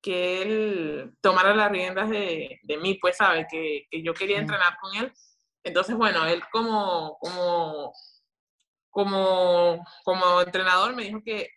que 0.00 0.42
él 0.42 1.14
tomara 1.20 1.54
las 1.54 1.70
riendas 1.70 2.08
de, 2.10 2.60
de 2.62 2.76
mí, 2.78 2.94
pues, 2.94 3.16
¿sabes? 3.16 3.46
Que, 3.50 3.86
que, 3.90 4.02
yo 4.02 4.14
quería 4.14 4.38
entrenar 4.38 4.76
con 4.80 4.94
él. 4.96 5.12
Entonces, 5.64 5.96
bueno, 5.96 6.26
él 6.26 6.42
como, 6.52 7.18
como, 7.18 7.92
como, 8.90 9.84
como 10.04 10.40
entrenador 10.42 10.94
me 10.94 11.04
dijo 11.04 11.22
que 11.24 11.48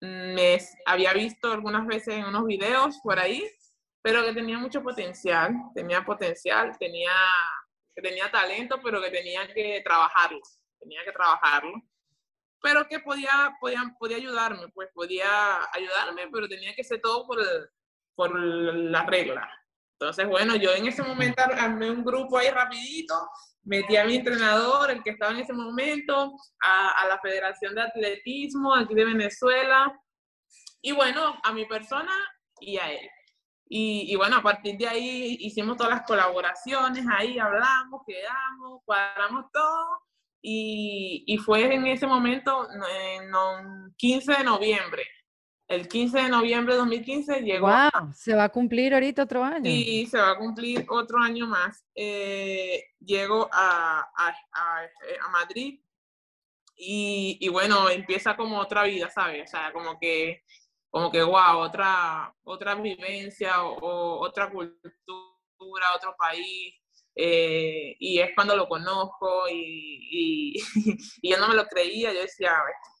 me 0.00 0.58
había 0.84 1.12
visto 1.12 1.52
algunas 1.52 1.86
veces 1.86 2.14
en 2.14 2.24
unos 2.24 2.46
videos 2.46 2.98
por 3.02 3.18
ahí, 3.18 3.42
pero 4.02 4.24
que 4.24 4.32
tenía 4.32 4.58
mucho 4.58 4.82
potencial, 4.82 5.52
tenía 5.74 6.04
potencial, 6.04 6.76
tenía, 6.78 7.12
tenía 7.94 8.30
talento, 8.30 8.80
pero 8.82 9.02
que 9.02 9.10
tenía 9.10 9.52
que 9.52 9.80
trabajarlo, 9.84 10.40
tenía 10.78 11.04
que 11.04 11.12
trabajarlo. 11.12 11.82
Pero 12.62 12.86
que 12.88 13.00
podía, 13.00 13.56
podía, 13.60 13.94
podía 13.98 14.16
ayudarme, 14.16 14.68
pues 14.68 14.88
podía 14.94 15.58
ayudarme, 15.72 16.28
pero 16.32 16.48
tenía 16.48 16.74
que 16.74 16.84
ser 16.84 17.00
todo 17.00 17.26
por, 17.26 17.38
por 18.14 18.38
la 18.38 19.04
regla. 19.04 19.48
Entonces, 19.98 20.26
bueno, 20.28 20.56
yo 20.56 20.74
en 20.74 20.86
ese 20.86 21.02
momento 21.02 21.42
armé 21.42 21.90
un 21.90 22.04
grupo 22.04 22.38
ahí 22.38 22.50
rapidito, 22.50 23.14
metí 23.66 23.96
a 23.96 24.04
mi 24.04 24.16
entrenador, 24.16 24.90
el 24.90 25.02
que 25.02 25.10
estaba 25.10 25.32
en 25.32 25.40
ese 25.40 25.52
momento, 25.52 26.34
a, 26.62 27.06
la 27.08 27.18
Federación 27.20 27.74
de 27.74 27.82
Atletismo 27.82 28.74
aquí 28.74 28.94
de 28.94 29.04
Venezuela, 29.04 29.92
y 30.80 30.92
bueno, 30.92 31.38
a 31.42 31.52
mi 31.52 31.66
persona 31.66 32.12
y 32.60 32.78
a 32.78 32.92
él. 32.92 33.10
Y, 33.68 34.14
bueno, 34.14 34.36
a 34.36 34.42
partir 34.42 34.76
de 34.78 34.86
ahí 34.86 35.36
hicimos 35.40 35.76
todas 35.76 35.94
las 35.94 36.06
colaboraciones, 36.06 37.04
ahí 37.12 37.36
hablamos, 37.36 38.02
quedamos, 38.06 38.80
cuadramos 38.84 39.46
todo, 39.52 40.00
y, 40.40 41.36
fue 41.44 41.74
en 41.74 41.86
ese 41.88 42.06
momento, 42.06 42.68
en, 42.70 43.32
15 43.96 44.32
de 44.32 44.44
noviembre, 44.44 45.02
el 45.68 45.88
15 45.88 46.18
de 46.18 46.28
noviembre 46.28 46.74
de 46.74 46.78
2015 46.80 47.40
llegó. 47.40 47.66
¡Wow! 47.66 48.12
Se 48.14 48.34
va 48.34 48.44
a 48.44 48.48
cumplir 48.48 48.94
ahorita 48.94 49.24
otro 49.24 49.42
año. 49.42 49.64
Sí, 49.64 50.06
se 50.06 50.18
va 50.18 50.32
a 50.32 50.38
cumplir 50.38 50.86
otro 50.88 51.18
año 51.18 51.46
más. 51.46 51.84
Eh, 51.94 52.84
llego 53.00 53.48
a, 53.52 54.00
a, 54.16 54.34
a, 54.52 55.28
Madrid 55.30 55.80
y, 56.76 57.38
y, 57.40 57.48
bueno, 57.48 57.90
empieza 57.90 58.36
como 58.36 58.58
otra 58.58 58.84
vida, 58.84 59.10
¿sabes? 59.10 59.44
O 59.44 59.50
sea, 59.50 59.72
como 59.72 59.98
que, 59.98 60.42
como 60.88 61.10
que, 61.10 61.22
wow, 61.22 61.58
otra, 61.58 62.32
otra 62.44 62.74
vivencia 62.76 63.64
o, 63.64 64.20
otra 64.20 64.50
cultura, 64.50 65.86
otro 65.96 66.14
país. 66.16 66.74
Eh, 67.18 67.96
y 67.98 68.20
es 68.20 68.30
cuando 68.34 68.54
lo 68.54 68.68
conozco 68.68 69.48
y, 69.48 70.54
y, 70.54 70.54
y, 71.22 71.30
yo 71.30 71.38
no 71.38 71.48
me 71.48 71.54
lo 71.54 71.66
creía, 71.66 72.12
yo 72.12 72.20
decía, 72.20 72.52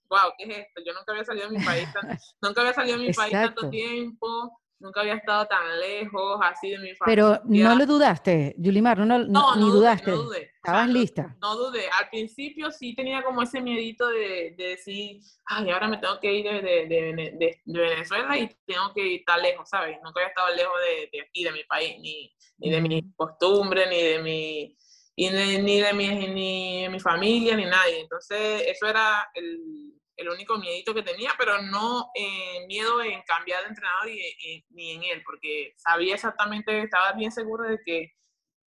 wow, 0.08 0.32
¿qué 0.38 0.44
es 0.44 0.58
esto? 0.58 0.82
Yo 0.84 0.92
nunca 0.92 1.12
había 1.12 1.24
salido 1.24 1.48
de 1.48 1.58
mi 1.58 1.64
país, 1.64 1.88
nunca 2.42 2.60
había 2.60 2.72
salido 2.72 2.98
de 2.98 3.06
mi 3.06 3.12
país 3.12 3.32
tanto 3.32 3.70
tiempo, 3.70 4.60
nunca 4.78 5.00
había 5.00 5.14
estado 5.14 5.46
tan 5.46 5.80
lejos, 5.80 6.38
así 6.42 6.70
de 6.70 6.78
mi 6.78 6.94
familia. 6.94 7.04
Pero 7.06 7.40
no 7.44 7.74
lo 7.74 7.86
dudaste, 7.86 8.54
Yulimar, 8.58 8.98
no, 8.98 9.06
no, 9.06 9.18
no, 9.24 9.56
ni 9.56 9.70
dudaste. 9.70 10.10
No 10.10 10.16
dudé. 10.18 10.50
Estabas 10.56 10.88
lista. 10.88 11.36
No, 11.40 11.56
dudé. 11.56 11.88
Al 11.98 12.08
principio 12.10 12.70
sí 12.70 12.94
tenía 12.94 13.22
como 13.22 13.42
ese 13.42 13.60
miedito 13.60 14.08
de, 14.08 14.54
de 14.56 14.68
decir, 14.70 15.20
ay, 15.46 15.70
ahora 15.70 15.88
me 15.88 15.98
tengo 15.98 16.18
que 16.20 16.32
ir 16.32 16.44
de, 16.44 16.60
de, 16.60 17.60
de, 17.64 17.80
Venezuela 17.80 18.36
y 18.36 18.48
tengo 18.66 18.92
que 18.94 19.06
ir 19.06 19.24
tan 19.24 19.42
lejos, 19.42 19.68
¿sabes? 19.68 19.96
Nunca 20.02 20.20
había 20.20 20.28
estado 20.28 20.54
lejos 20.54 20.74
de, 21.12 21.20
aquí, 21.20 21.44
de 21.44 21.52
mi 21.52 21.64
país, 21.64 21.96
ni, 22.00 22.34
ni 22.58 22.70
de 22.70 22.80
mi 22.80 23.12
costumbre, 23.14 23.88
ni 23.88 24.02
de 24.02 24.22
mi 24.22 24.76
y 25.18 25.30
ni, 25.30 25.80
de 25.80 25.94
mi, 25.94 26.08
ni 26.28 26.82
de 26.82 26.88
mi 26.90 27.00
familia, 27.00 27.56
ni 27.56 27.64
nadie. 27.64 28.00
Entonces, 28.00 28.64
eso 28.66 28.86
era 28.86 29.26
el, 29.34 29.95
el 30.16 30.28
único 30.28 30.58
miedito 30.58 30.94
que 30.94 31.02
tenía, 31.02 31.32
pero 31.38 31.60
no 31.62 32.10
eh, 32.14 32.66
miedo 32.66 33.02
en 33.02 33.22
cambiar 33.22 33.62
de 33.62 33.68
entrenador 33.68 34.08
y, 34.08 34.64
ni 34.70 34.92
en 34.92 35.02
él, 35.04 35.22
porque 35.24 35.74
sabía 35.76 36.14
exactamente, 36.14 36.82
estaba 36.82 37.12
bien 37.12 37.30
seguro 37.30 37.68
de 37.68 37.78
que, 37.84 38.12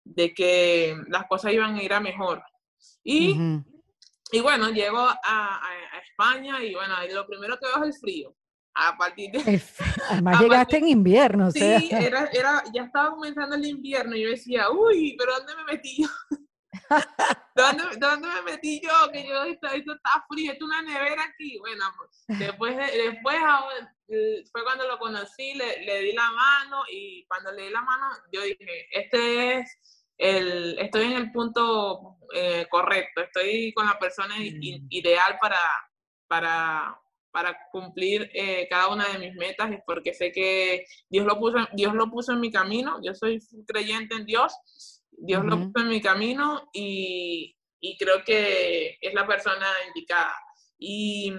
de 0.04 0.32
que 0.32 0.96
las 1.08 1.26
cosas 1.26 1.52
iban 1.52 1.76
a 1.76 1.82
ir 1.82 1.92
a 1.92 2.00
mejor. 2.00 2.42
Y, 3.02 3.36
y 4.32 4.40
bueno, 4.40 4.70
llego 4.70 4.98
a, 4.98 5.18
a, 5.24 5.98
España 6.08 6.62
y 6.62 6.74
bueno, 6.74 6.94
lo 7.12 7.26
primero 7.26 7.58
que 7.58 7.66
veo 7.66 7.84
es 7.84 7.94
el 7.94 8.00
frío. 8.00 8.36
A 8.76 8.96
partir 8.96 9.30
de... 9.30 9.62
Además 10.10 10.40
llegaste 10.40 10.78
en 10.78 10.88
invierno, 10.88 11.50
Sí, 11.50 11.60
era, 11.60 12.28
era, 12.32 12.62
ya 12.72 12.84
estaba 12.84 13.10
comenzando 13.10 13.54
el 13.54 13.66
invierno 13.66 14.16
y 14.16 14.22
yo 14.22 14.30
decía, 14.30 14.70
uy, 14.70 15.14
pero 15.18 15.32
¿dónde 15.38 15.54
me 15.56 15.72
metí 15.72 16.02
yo? 16.02 16.08
¿Dónde, 17.56 17.84
¿Dónde, 17.98 18.28
me 18.28 18.52
metí 18.52 18.80
yo? 18.80 19.10
Que 19.12 19.26
yo, 19.26 19.44
esto, 19.44 19.68
esto 19.68 19.94
está 19.94 20.24
frío, 20.28 20.52
esto 20.52 20.64
es 20.64 20.70
una 20.70 20.82
nevera 20.82 21.22
aquí. 21.22 21.58
Bueno, 21.58 21.84
pues, 21.96 22.38
después, 22.38 22.76
después 22.76 23.36
eh, 24.08 24.44
fue 24.50 24.64
cuando 24.64 24.86
lo 24.88 24.98
conocí, 24.98 25.54
le, 25.54 25.84
le, 25.84 26.00
di 26.00 26.12
la 26.12 26.30
mano 26.30 26.82
y 26.90 27.24
cuando 27.26 27.52
le 27.52 27.62
di 27.62 27.70
la 27.70 27.82
mano, 27.82 28.06
yo 28.32 28.42
dije, 28.42 28.88
este 28.90 29.58
es 29.58 29.78
el, 30.18 30.78
estoy 30.78 31.04
en 31.04 31.12
el 31.12 31.32
punto 31.32 32.18
eh, 32.34 32.66
correcto, 32.70 33.22
estoy 33.22 33.72
con 33.72 33.86
la 33.86 33.98
persona 33.98 34.36
mm. 34.36 34.86
ideal 34.90 35.38
para, 35.40 35.60
para, 36.26 37.00
para 37.30 37.56
cumplir 37.70 38.30
eh, 38.34 38.66
cada 38.68 38.88
una 38.88 39.08
de 39.08 39.18
mis 39.18 39.34
metas, 39.34 39.70
porque 39.86 40.14
sé 40.14 40.32
que 40.32 40.86
Dios 41.08 41.26
lo, 41.26 41.38
puso, 41.38 41.58
Dios 41.72 41.94
lo 41.94 42.10
puso 42.10 42.32
en 42.32 42.40
mi 42.40 42.50
camino, 42.50 43.00
yo 43.02 43.14
soy 43.14 43.40
creyente 43.66 44.16
en 44.16 44.26
Dios 44.26 44.52
Dios 45.24 45.44
lo 45.44 45.58
puso 45.58 45.78
en 45.78 45.88
mi 45.88 46.02
camino 46.02 46.68
y, 46.72 47.56
y, 47.80 47.96
creo 47.96 48.22
que 48.24 48.98
es 49.00 49.14
la 49.14 49.26
persona 49.26 49.66
indicada. 49.86 50.36
Y, 50.78 51.32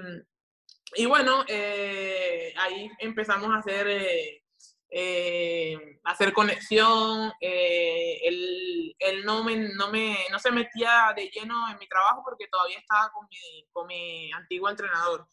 y 0.95 1.05
bueno, 1.05 1.45
eh, 1.47 2.51
ahí 2.57 2.89
empezamos 2.97 3.51
a 3.51 3.59
hacer, 3.59 3.87
eh, 3.87 4.43
eh, 4.89 5.99
hacer 6.03 6.33
conexión. 6.33 7.31
él, 7.39 8.95
él 8.97 9.23
no, 9.23 9.43
me, 9.43 9.55
no, 9.55 9.91
me, 9.91 10.17
no 10.31 10.39
se 10.39 10.51
metía 10.51 11.13
de 11.15 11.29
lleno 11.29 11.69
en 11.69 11.77
mi 11.77 11.87
trabajo 11.87 12.23
porque 12.25 12.47
todavía 12.47 12.79
estaba 12.79 13.11
con 13.11 13.27
mi, 13.29 13.67
con 13.71 13.85
mi 13.85 14.31
antiguo 14.31 14.67
entrenador. 14.67 15.27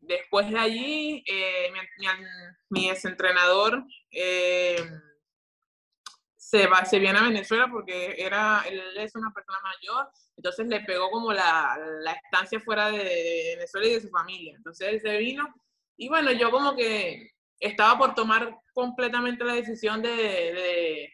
Después 0.00 0.48
de 0.48 0.58
allí, 0.58 1.24
mi, 1.72 1.80
mi, 1.98 2.06
mi 2.70 2.90
exentrenador 2.90 3.84
se, 6.54 6.68
va, 6.68 6.84
se 6.84 7.00
viene 7.00 7.18
a 7.18 7.24
Venezuela 7.24 7.66
porque 7.68 8.14
era, 8.16 8.62
él 8.68 8.80
es 8.96 9.16
una 9.16 9.32
persona 9.32 9.58
mayor, 9.60 10.08
entonces 10.36 10.68
le 10.68 10.80
pegó 10.82 11.10
como 11.10 11.32
la, 11.32 11.76
la 12.00 12.12
estancia 12.12 12.60
fuera 12.60 12.92
de, 12.92 13.54
Venezuela 13.56 13.86
y 13.88 13.94
de 13.94 14.00
su 14.00 14.08
familia. 14.08 14.54
Entonces 14.56 14.88
él 14.88 15.00
se 15.00 15.18
vino 15.18 15.52
y 15.96 16.08
bueno, 16.08 16.30
yo 16.30 16.52
como 16.52 16.76
que 16.76 17.32
estaba 17.58 17.98
por 17.98 18.14
tomar 18.14 18.56
completamente 18.72 19.42
la 19.42 19.54
decisión 19.54 20.00
de, 20.00 20.10
de, 20.10 21.12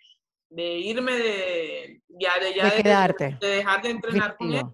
de 0.50 0.64
irme 0.78 1.12
de 1.12 2.02
ya 2.08 2.38
de 2.38 2.54
ya 2.54 2.64
de, 2.64 2.82
quedarte. 2.82 3.38
de, 3.40 3.48
dejar 3.48 3.80
de 3.80 3.90
entrenar 3.90 4.36
con 4.36 4.52
él 4.52 4.64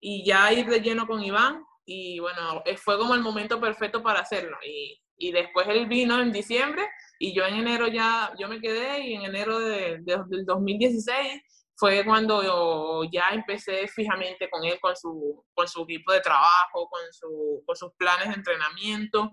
y 0.00 0.24
ya 0.24 0.52
ir 0.52 0.66
de 0.66 0.80
lleno 0.80 1.06
con 1.06 1.22
Iván 1.22 1.62
y 1.84 2.18
bueno, 2.18 2.62
fue 2.76 2.98
como 2.98 3.14
el 3.14 3.20
momento 3.20 3.60
perfecto 3.60 4.02
para 4.02 4.20
hacerlo 4.20 4.56
y, 4.66 5.00
y 5.18 5.32
después 5.32 5.66
él 5.68 5.86
vino 5.86 6.20
en 6.20 6.32
diciembre 6.32 6.86
y 7.18 7.34
yo 7.34 7.44
en 7.44 7.56
enero 7.56 7.88
ya, 7.88 8.32
yo 8.38 8.48
me 8.48 8.60
quedé 8.60 9.00
y 9.00 9.14
en 9.14 9.22
enero 9.22 9.58
de, 9.58 9.98
del 10.00 10.46
2016 10.46 11.42
fue 11.74 12.04
cuando 12.04 12.42
yo 12.42 13.08
ya 13.12 13.28
empecé 13.30 13.86
fijamente 13.88 14.48
con 14.50 14.64
él, 14.64 14.78
con 14.80 14.96
su, 14.96 15.44
con 15.54 15.68
su 15.68 15.82
equipo 15.82 16.12
de 16.12 16.20
trabajo, 16.20 16.88
con, 16.88 17.00
su, 17.12 17.62
con 17.66 17.76
sus 17.76 17.92
planes 17.96 18.28
de 18.28 18.34
entrenamiento 18.34 19.30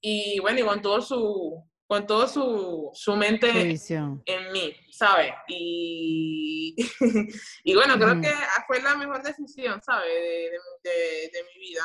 y 0.00 0.38
bueno, 0.40 0.60
y 0.60 0.62
con 0.62 0.82
todo 0.82 1.00
su, 1.00 1.62
con 1.86 2.04
toda 2.04 2.26
su, 2.26 2.90
su 2.94 3.14
mente 3.14 3.48
en 3.48 4.52
mí, 4.52 4.74
¿sabes? 4.90 5.32
Y, 5.46 6.74
y 7.64 7.74
bueno, 7.74 7.94
creo 7.94 8.20
que 8.20 8.32
fue 8.66 8.82
la 8.82 8.96
mejor 8.96 9.22
decisión, 9.22 9.80
¿sabes? 9.82 10.08
De, 10.08 10.90
de, 10.90 11.30
de, 11.32 11.44
mi 11.44 11.60
vida. 11.60 11.82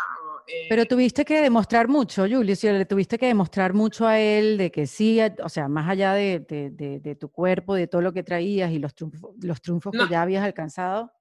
Eh. 0.48 0.66
Pero 0.70 0.86
tuviste 0.86 1.24
que 1.24 1.42
demostrar 1.42 1.88
mucho, 1.88 2.24
Julio, 2.24 2.56
¿sí? 2.56 2.68
le 2.68 2.86
tuviste 2.86 3.20
que 3.20 3.28
demostrar 3.28 3.74
mucho 3.74 4.08
a 4.08 4.20
él 4.20 4.58
de 4.58 4.72
que 4.72 4.88
sí, 4.88 5.20
o 5.44 5.50
sea, 5.50 5.68
más 5.68 5.88
allá 5.88 6.14
de, 6.14 7.18
tu 7.20 7.30
cuerpo, 7.30 7.76
de 7.76 7.86
todo 7.86 8.02
lo 8.02 8.12
que 8.12 8.24
traías 8.24 8.72
y 8.72 8.80
los 8.80 8.96
triunfos, 8.96 9.36
los 9.40 9.62
triunfos 9.62 9.92
que 9.92 10.10
ya 10.10 10.24
habías 10.24 10.44
alcanzado, 10.44 11.12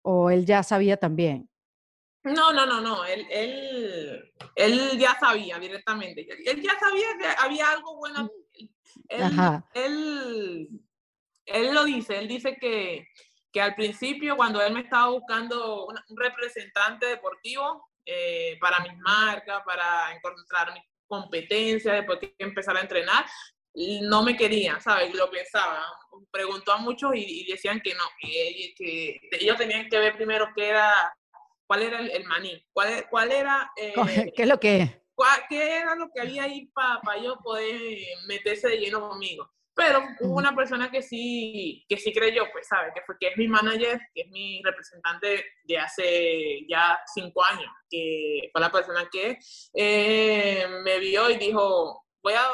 o 0.00 0.30
él 0.30 0.46
ya 0.46 0.62
sabía 0.62 0.96
también. 0.96 1.50
No, 2.26 2.52
no, 2.52 2.66
no, 2.66 2.80
no. 2.80 3.04
Él, 3.04 3.24
él, 3.30 4.32
él 4.56 4.98
ya 4.98 5.16
sabía 5.18 5.60
directamente. 5.60 6.26
Él 6.44 6.60
ya 6.60 6.76
sabía 6.78 7.06
que 7.18 7.26
había 7.38 7.70
algo 7.70 7.96
bueno. 7.96 8.28
Él, 9.08 9.22
él, 9.74 10.68
él, 11.44 11.74
lo 11.74 11.84
dice. 11.84 12.18
Él 12.18 12.26
dice 12.26 12.56
que, 12.60 13.06
que, 13.52 13.60
al 13.60 13.76
principio, 13.76 14.34
cuando 14.34 14.60
él 14.60 14.74
me 14.74 14.80
estaba 14.80 15.10
buscando 15.10 15.86
un, 15.86 15.96
representante 16.16 17.06
deportivo 17.06 17.90
eh, 18.04 18.58
para 18.60 18.80
mis 18.80 18.98
marcas, 18.98 19.62
para 19.64 20.12
encontrar 20.12 20.72
mi 20.74 20.80
competencia, 21.06 21.92
después 21.92 22.18
que 22.18 22.34
empezar 22.40 22.76
a 22.76 22.80
entrenar, 22.80 23.24
no 24.02 24.24
me 24.24 24.36
quería, 24.36 24.80
¿sabes? 24.80 25.14
Lo 25.14 25.30
pensaba. 25.30 25.80
Preguntó 26.32 26.72
a 26.72 26.78
muchos 26.78 27.12
y, 27.14 27.46
decían 27.48 27.80
que 27.80 27.94
no, 27.94 28.02
que, 28.20 28.74
que 28.76 29.20
ellos 29.30 29.56
tenían 29.56 29.88
que 29.88 29.98
ver 29.98 30.16
primero 30.16 30.48
qué 30.56 30.70
era 30.70 31.15
cuál 31.66 31.82
era 31.82 32.00
el, 32.00 32.24
maní, 32.24 32.64
cuál, 32.72 33.06
cuál 33.10 33.32
era... 33.32 33.70
Eh, 33.76 33.94
¿Qué 34.34 34.42
es 34.42 34.48
lo 34.48 34.58
que 34.58 34.82
es? 34.82 34.90
¿Qué 35.48 35.78
era 35.78 35.94
lo 35.94 36.10
que 36.14 36.20
había 36.20 36.44
ahí 36.44 36.70
para 36.74 37.22
yo 37.22 37.38
poder 37.38 37.80
meterse 38.26 38.68
de 38.68 38.78
lleno 38.78 39.08
conmigo? 39.08 39.50
Pero 39.74 40.02
hubo 40.20 40.36
una 40.36 40.56
persona 40.56 40.90
que 40.90 41.02
sí, 41.02 41.84
que 41.86 41.98
sí 41.98 42.10
creyó, 42.12 42.44
pues, 42.50 42.66
¿sabes? 42.66 42.92
Que, 42.94 43.02
fue, 43.02 43.16
que 43.20 43.28
es 43.28 43.36
mi 43.36 43.46
manager, 43.46 44.00
que 44.14 44.22
es 44.22 44.30
mi 44.30 44.62
representante 44.64 45.44
de 45.64 45.78
hace 45.78 46.66
ya 46.66 46.98
cinco 47.14 47.44
años, 47.44 47.70
que 47.90 48.48
fue 48.52 48.60
la 48.60 48.72
persona 48.72 49.06
que 49.12 49.38
eh, 49.74 50.66
me 50.82 50.98
vio 50.98 51.28
y 51.28 51.36
dijo, 51.36 52.06
voy 52.22 52.32
a, 52.32 52.48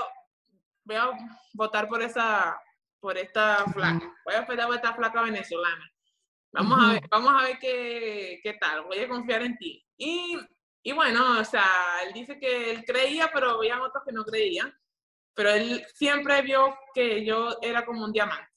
voy 0.85 0.97
a 0.97 1.11
votar 1.55 1.87
por 1.89 2.03
esa 2.03 2.61
por 2.99 3.19
esta 3.19 3.65
flaca, 3.73 4.15
voy 4.25 4.35
a 4.35 4.41
votar 4.43 4.67
por 4.67 4.77
esta 4.77 4.95
flaca 4.95 5.23
venezolana. 5.23 5.92
Vamos 6.53 6.79
a 6.81 6.93
ver, 6.93 7.09
vamos 7.11 7.33
a 7.35 7.47
ver 7.47 7.59
qué, 7.59 8.41
qué, 8.43 8.55
tal, 8.55 8.85
voy 8.85 8.99
a 8.99 9.09
confiar 9.09 9.43
en 9.43 9.57
ti. 9.57 9.85
Y, 9.97 10.39
y, 10.83 10.93
bueno, 10.93 11.41
o 11.41 11.45
sea, 11.45 11.65
él 12.07 12.13
dice 12.13 12.39
que 12.39 12.71
él 12.71 12.85
creía, 12.85 13.31
pero 13.33 13.53
había 13.53 13.81
otros 13.83 14.05
que 14.07 14.13
no 14.13 14.25
creían. 14.25 14.73
Pero 15.35 15.51
él 15.51 15.85
siempre 15.95 16.43
vio 16.43 16.77
que 16.95 17.25
yo 17.25 17.57
era 17.63 17.87
como 17.87 18.05
un 18.05 18.13
diamante. 18.13 18.51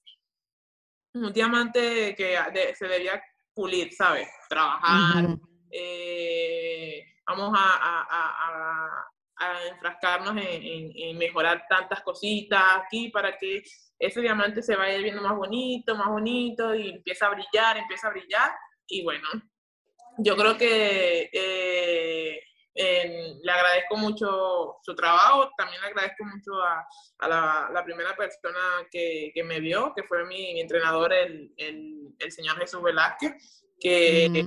Un 1.13 1.31
diamante 1.31 2.13
que 2.15 2.37
se 2.75 2.87
debía 2.87 3.23
pulir, 3.53 3.93
¿sabes? 3.93 4.27
Trabajar. 4.49 5.37
Eh, 5.71 7.01
vamos 7.25 7.57
a, 7.57 8.05
a, 8.09 9.05
a 9.37 9.67
enfrascarnos 9.67 10.35
en, 10.37 11.17
mejorar 11.17 11.65
tantas 11.69 12.01
cositas 12.01 12.61
aquí 12.77 13.09
para 13.09 13.37
que 13.37 13.63
ese 13.99 14.21
diamante 14.21 14.61
se 14.61 14.75
vaya 14.75 14.97
viendo 14.97 15.21
más 15.21 15.35
bonito, 15.35 15.95
más 15.95 16.07
bonito 16.07 16.75
y 16.75 16.89
empieza 16.89 17.27
a 17.27 17.31
brillar, 17.31 17.77
empieza 17.77 18.07
a 18.07 18.11
brillar. 18.11 18.51
Y 18.87 19.03
bueno, 19.03 19.27
yo 20.17 20.35
creo 20.35 20.57
que 20.57 21.29
eh, 21.31 22.39
le 23.41 23.51
agradezco 23.51 23.97
mucho 23.97 24.77
su 24.81 24.95
trabajo, 24.95 25.49
también 25.57 25.81
le 25.81 25.87
agradezco 25.87 26.25
mucho 26.25 26.51
a, 26.61 26.85
la, 27.27 27.83
primera 27.83 28.15
persona 28.15 28.85
que, 28.91 29.31
me 29.45 29.59
vio, 29.59 29.93
que 29.95 30.03
fue 30.03 30.25
mi, 30.25 30.59
entrenador, 30.59 31.13
el, 31.13 31.53
señor 32.29 32.57
Jesús 32.57 32.81
Velázquez, 32.81 33.63
que 33.79 34.45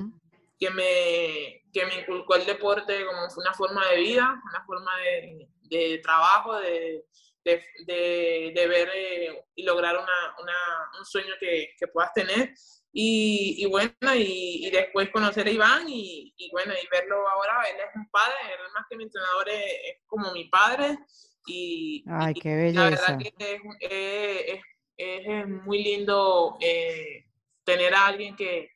que 0.59 0.71
me, 0.71 1.63
que 1.73 1.87
me 1.87 2.01
inculcó 2.01 2.35
el 2.35 2.45
deporte 2.45 3.07
como 3.07 3.21
una 3.37 3.55
forma 3.55 3.87
de 3.89 4.01
vida, 4.01 4.43
una 4.51 4.65
forma 4.65 4.91
de, 4.97 5.49
de 5.63 5.99
trabajo, 5.99 6.59
de, 6.59 7.05
de, 7.45 8.53
de, 8.55 8.67
ver 8.67 8.91
eh, 8.95 9.45
y 9.55 9.63
lograr 9.63 9.97
una, 9.97 10.35
una, 10.43 10.55
un 10.99 11.05
sueño 11.05 11.35
que, 11.41 11.75
que 11.79 11.89
puedas 11.89 12.13
tener. 12.13 12.55
Y, 12.93 13.57
y 13.59 13.67
bueno, 13.67 13.93
y, 14.15 14.67
y, 14.67 14.71
después 14.71 15.11
conocer 15.11 15.47
a 15.47 15.51
Iván 15.51 15.89
y, 15.89 16.35
y, 16.37 16.51
bueno, 16.51 16.73
y 16.73 16.87
verlo 16.91 17.29
ahora, 17.29 17.63
él 17.71 17.77
es 17.77 17.95
un 17.95 18.09
padre, 18.11 18.35
él 18.45 18.73
más 18.75 18.87
que 18.89 18.97
mi 18.97 19.05
entrenador 19.05 19.49
es, 19.49 19.65
es 19.85 19.97
como 20.07 20.33
mi 20.33 20.45
padre. 20.47 20.99
Y, 21.47 22.05
Ay, 22.09 22.35
qué 22.35 22.55
belleza. 22.55 22.83
La 22.83 22.91
verdad 22.91 23.19
que 23.19 23.35
es, 23.39 23.61
es, 23.81 24.61
es, 24.97 25.27
es 25.27 25.49
muy 25.49 25.83
lindo 25.83 26.57
eh, 26.61 27.27
tener 27.65 27.95
a 27.95 28.07
alguien 28.07 28.35
que, 28.37 28.71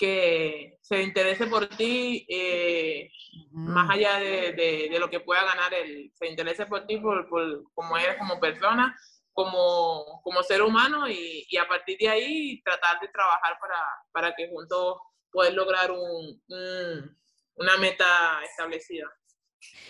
que 0.00 0.78
se 0.80 1.02
interese 1.02 1.46
por 1.46 1.68
ti, 1.68 2.26
eh, 2.26 3.10
más 3.52 3.90
allá 3.90 4.18
de, 4.18 4.52
de, 4.54 4.88
de, 4.90 4.98
lo 4.98 5.10
que 5.10 5.20
pueda 5.20 5.44
ganar 5.44 5.74
él, 5.74 6.10
se 6.14 6.26
interese 6.26 6.64
por 6.64 6.86
ti 6.86 6.96
por, 6.96 7.28
por 7.28 7.70
como 7.74 7.98
eres 7.98 8.16
como 8.16 8.40
persona, 8.40 8.96
como, 9.34 10.22
como 10.24 10.42
ser 10.42 10.62
humano 10.62 11.06
y, 11.06 11.46
y, 11.50 11.56
a 11.58 11.68
partir 11.68 11.98
de 11.98 12.08
ahí 12.08 12.62
tratar 12.62 12.98
de 12.98 13.08
trabajar 13.08 13.58
para, 13.60 13.76
para 14.10 14.34
que 14.34 14.48
juntos 14.48 14.96
puedan 15.30 15.54
lograr 15.54 15.90
un, 15.90 16.42
un, 16.48 17.18
una 17.56 17.76
meta 17.76 18.40
establecida. 18.42 19.06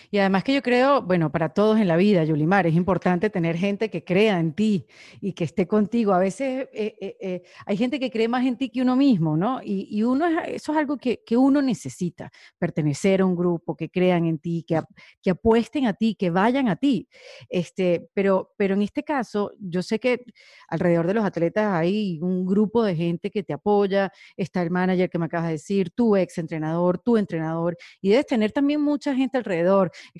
Y 0.09 0.17
además 0.17 0.43
que 0.43 0.53
yo 0.53 0.61
creo, 0.61 1.01
bueno, 1.01 1.31
para 1.31 1.49
todos 1.49 1.79
en 1.79 1.87
la 1.87 1.95
vida, 1.95 2.23
Yulimar, 2.23 2.67
es 2.67 2.75
importante 2.75 3.29
tener 3.29 3.55
gente 3.55 3.89
que 3.89 4.03
crea 4.03 4.39
en 4.39 4.53
ti 4.53 4.85
y 5.21 5.33
que 5.33 5.45
esté 5.45 5.67
contigo. 5.67 6.13
A 6.13 6.19
veces 6.19 6.67
eh, 6.73 6.95
eh, 6.99 7.17
eh, 7.21 7.43
hay 7.65 7.77
gente 7.77 7.99
que 7.99 8.11
cree 8.11 8.27
más 8.27 8.45
en 8.45 8.57
ti 8.57 8.69
que 8.69 8.81
uno 8.81 8.97
mismo, 8.97 9.37
¿no? 9.37 9.61
Y, 9.63 9.87
y 9.89 10.03
uno 10.03 10.25
es, 10.27 10.55
eso 10.55 10.71
es 10.73 10.77
algo 10.77 10.97
que, 10.97 11.23
que, 11.25 11.37
uno 11.37 11.61
necesita, 11.61 12.29
pertenecer 12.59 13.21
a 13.21 13.25
un 13.25 13.35
grupo, 13.35 13.75
que 13.75 13.89
crean 13.89 14.25
en 14.25 14.39
ti, 14.39 14.65
que, 14.67 14.81
que 15.21 15.29
apuesten 15.31 15.85
a 15.85 15.93
ti, 15.93 16.15
que 16.15 16.29
vayan 16.29 16.67
a 16.67 16.75
ti. 16.75 17.07
Este, 17.49 18.09
pero, 18.13 18.53
pero 18.57 18.73
en 18.73 18.81
este 18.81 19.03
caso, 19.03 19.53
yo 19.59 19.81
sé 19.81 19.99
que 19.99 20.25
alrededor 20.67 21.07
de 21.07 21.13
los 21.13 21.23
atletas 21.23 21.73
hay 21.73 22.19
un 22.21 22.45
grupo 22.45 22.83
de 22.83 22.95
gente 22.95 23.31
que 23.31 23.43
te 23.43 23.53
apoya, 23.53 24.11
está 24.35 24.61
el 24.61 24.71
manager 24.71 25.09
que 25.09 25.19
me 25.19 25.25
acabas 25.25 25.47
de 25.47 25.53
decir, 25.53 25.91
tu 25.91 26.17
ex 26.17 26.37
entrenador, 26.37 26.99
tu 26.99 27.15
entrenador, 27.15 27.77
y 28.01 28.09
debes 28.09 28.25
tener 28.25 28.51
también 28.51 28.81
mucha 28.81 29.15
gente 29.15 29.37
alrededor 29.37 29.60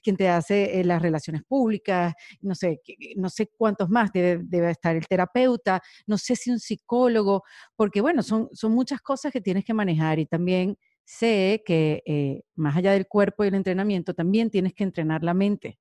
quien 0.03 0.17
te 0.17 0.29
hace 0.29 0.79
eh, 0.79 0.83
las 0.83 1.01
relaciones 1.01 1.43
públicas, 1.43 2.13
no 2.41 2.55
sé, 2.55 2.81
no 3.15 3.29
sé 3.29 3.47
cuántos 3.57 3.89
más, 3.89 4.11
debe, 4.11 4.41
debe, 4.43 4.71
estar 4.71 4.95
el 4.95 5.07
terapeuta, 5.07 5.81
no 6.07 6.17
sé 6.17 6.35
si 6.35 6.51
un 6.51 6.59
psicólogo, 6.59 7.43
porque 7.75 8.01
bueno, 8.01 8.23
son, 8.23 8.49
son 8.53 8.73
muchas 8.73 9.01
cosas 9.01 9.31
que 9.31 9.41
tienes 9.41 9.65
que 9.65 9.73
manejar 9.73 10.19
y 10.19 10.25
también 10.25 10.77
sé 11.05 11.63
que 11.65 12.03
eh, 12.05 12.41
más 12.55 12.77
allá 12.77 12.93
del 12.93 13.07
cuerpo 13.07 13.43
y 13.43 13.47
el 13.47 13.55
entrenamiento, 13.55 14.13
también 14.13 14.49
tienes 14.49 14.73
que 14.73 14.83
entrenar 14.83 15.23
la 15.23 15.33
mente 15.33 15.79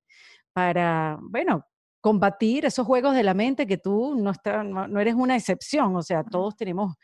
para, 0.53 1.17
bueno, 1.21 1.65
combatir 2.01 2.65
esos 2.65 2.85
juegos 2.85 3.15
de 3.15 3.23
la 3.23 3.33
mente 3.33 3.67
que 3.67 3.77
tú 3.77 4.15
no, 4.17 4.31
está, 4.31 4.63
no, 4.63 4.87
no 4.87 4.99
eres 4.99 5.15
una 5.15 5.35
excepción, 5.35 5.95
o 5.95 6.01
sea, 6.01 6.23
todos 6.23 6.55
tenemos 6.55 6.95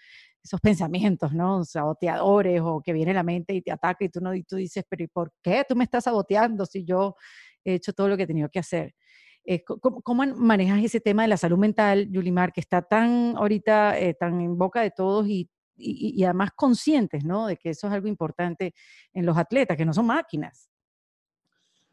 esos 0.44 0.60
pensamientos, 0.62 1.34
¿no? 1.34 1.64
Saboteadores 1.64 2.62
o 2.64 2.82
que 2.82 2.94
viene 2.94 3.14
la 3.14 3.24
mente 3.24 3.54
y 3.54 3.62
te 3.62 3.72
ataca 3.72 4.06
y 4.06 4.10
tú, 4.10 4.22
no, 4.22 4.32
tú 4.48 4.56
dices, 4.56 4.84
pero 4.90 5.04
¿y 5.04 5.08
por 5.08 5.32
qué 5.42 5.66
tú 5.68 5.76
me 5.76 5.84
estás 5.84 6.06
saboteando 6.06 6.66
si 6.66 6.86
yo 6.86 7.16
he 7.64 7.76
hecho 7.76 7.94
todo 7.94 8.08
lo 8.08 8.18
que 8.18 8.24
he 8.24 8.28
tenido 8.28 8.50
que 8.50 8.60
hacer? 8.60 8.96
Eh, 9.44 9.64
¿cómo, 9.64 10.02
¿cómo, 10.02 10.26
manejas 10.36 10.84
ese 10.84 11.00
tema 11.00 11.22
de 11.22 11.30
la 11.30 11.38
salud 11.38 11.58
mental, 11.58 12.10
Yulimar, 12.12 12.52
que 12.52 12.60
está 12.60 12.82
tan 12.82 13.36
ahorita, 13.38 13.98
eh, 13.98 14.14
tan 14.14 14.42
en 14.42 14.58
boca 14.58 14.82
de 14.82 14.92
todos 14.92 15.28
y, 15.28 15.50
y, 15.78 16.14
y, 16.20 16.24
además 16.24 16.52
conscientes, 16.56 17.24
¿no? 17.24 17.48
De 17.48 17.56
que 17.56 17.70
eso 17.70 17.88
es 17.88 17.94
algo 17.94 18.08
importante 18.08 18.74
en 19.14 19.26
los 19.26 19.38
atletas, 19.38 19.78
que 19.78 19.86
no 19.86 19.94
son 19.94 20.08
máquinas. 20.08 20.70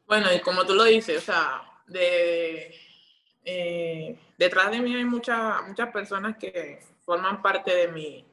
Bueno, 0.07 0.27
y 0.35 0.41
como 0.41 0.65
tú 0.65 0.75
lo 0.75 0.85
dices, 0.85 1.19
o 1.19 1.21
sea, 1.21 1.63
de, 1.87 2.75
eh, 3.45 4.19
detrás 4.39 4.71
de 4.71 4.81
mí 4.81 4.95
hay 4.95 5.05
muchas 5.05 5.67
muchas 5.69 5.91
personas 5.91 6.37
que 6.39 6.81
forman 7.05 7.43
parte 7.43 7.75
de 7.75 7.89
mi, 7.89 8.27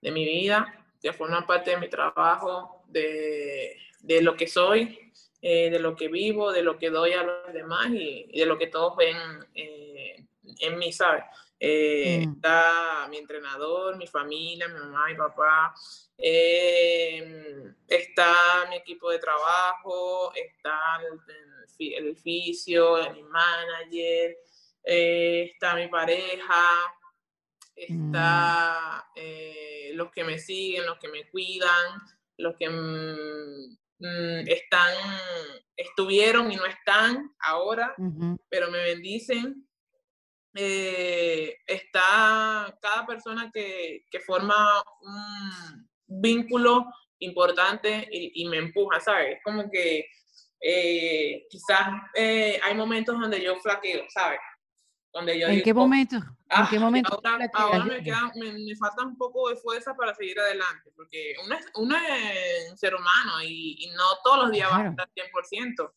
de 0.00 0.10
mi 0.10 0.24
vida, 0.24 0.86
que 1.00 1.12
forman 1.12 1.46
parte 1.46 1.70
de 1.70 1.78
mi 1.78 1.88
trabajo, 1.88 2.82
de, 2.88 3.76
de 4.00 4.22
lo 4.22 4.36
que 4.36 4.46
soy, 4.46 5.12
eh, 5.42 5.70
de 5.70 5.78
lo 5.78 5.96
que 5.96 6.08
vivo, 6.08 6.52
de 6.52 6.62
lo 6.62 6.78
que 6.78 6.90
doy 6.90 7.12
a 7.12 7.22
los 7.22 7.52
demás 7.52 7.88
y, 7.90 8.26
y 8.30 8.40
de 8.40 8.46
lo 8.46 8.58
que 8.58 8.66
todos 8.66 8.96
ven 8.96 9.16
eh, 9.54 10.26
en 10.60 10.78
mí, 10.78 10.92
¿sabes? 10.92 11.24
Eh, 11.58 12.24
mm. 12.26 12.32
Está 12.32 13.06
mi 13.08 13.18
entrenador, 13.18 13.96
mi 13.96 14.06
familia, 14.06 14.68
mi 14.68 14.78
mamá, 14.78 15.06
mi 15.08 15.14
papá, 15.14 15.74
eh, 16.16 17.72
está 17.88 18.66
mi 18.68 18.76
equipo 18.76 19.10
de 19.10 19.18
trabajo, 19.18 20.32
está 20.34 21.00
el, 21.02 21.96
el, 21.96 22.06
el 22.06 22.16
fisio, 22.16 22.98
mi 23.12 23.22
manager, 23.22 24.36
está 24.82 25.74
mi 25.74 25.88
pareja, 25.88 26.76
está 27.88 29.04
mm. 29.08 29.12
eh, 29.16 29.92
los 29.94 30.10
que 30.12 30.24
me 30.24 30.38
siguen, 30.38 30.86
los 30.86 30.98
que 30.98 31.08
me 31.08 31.28
cuidan, 31.30 32.00
los 32.36 32.56
que 32.56 32.68
mm, 32.68 33.76
mm, 33.98 34.48
están, 34.48 34.94
estuvieron 35.76 36.50
y 36.52 36.56
no 36.56 36.66
están 36.66 37.34
ahora, 37.40 37.94
uh 37.98 38.02
-huh. 38.02 38.38
pero 38.48 38.70
me 38.70 38.78
bendicen. 38.78 39.66
Eh, 40.54 41.58
está 41.64 42.76
cada 42.82 43.06
persona 43.06 43.52
que, 43.54 44.04
que, 44.10 44.18
forma 44.18 44.82
un 45.00 45.88
vínculo 46.08 46.86
importante 47.20 48.08
y, 48.10 48.42
y 48.42 48.48
me 48.48 48.56
empuja, 48.56 48.98
¿sabes? 48.98 49.36
Es 49.36 49.42
como 49.44 49.70
que 49.70 50.08
eh, 50.60 51.46
quizás 51.48 51.88
eh, 52.14 52.60
hay 52.62 52.74
momentos 52.74 53.18
donde 53.18 53.42
yo 53.42 53.56
flaqueo, 53.56 54.04
¿sabes? 54.10 54.38
Donde 55.12 55.38
yo 55.38 55.46
¿En 55.46 55.54
digo, 55.54 55.64
qué 55.64 55.74
momento? 55.74 56.16
Ah, 56.48 56.62
¿En 56.62 56.66
qué 56.68 56.78
momento? 56.78 57.20
Ahora, 57.24 57.50
ahora 57.54 57.84
me, 57.84 58.02
queda, 58.02 58.32
me, 58.36 58.52
me, 58.52 58.76
falta 58.76 59.04
un 59.04 59.16
poco 59.16 59.48
de 59.48 59.56
fuerza 59.56 59.94
para 59.94 60.14
seguir 60.14 60.38
adelante, 60.38 60.92
porque 60.94 61.34
uno 61.44 61.54
es, 61.56 61.66
uno 61.74 61.96
es 61.96 62.70
un 62.70 62.78
ser 62.78 62.94
humano 62.94 63.42
y, 63.42 63.76
y 63.80 63.90
no 63.90 64.04
todos 64.22 64.44
los 64.44 64.52
días 64.52 64.68
claro. 64.68 64.94
vas 64.96 64.98
a 64.98 65.02
estar 65.02 65.30
100%. 65.32 65.92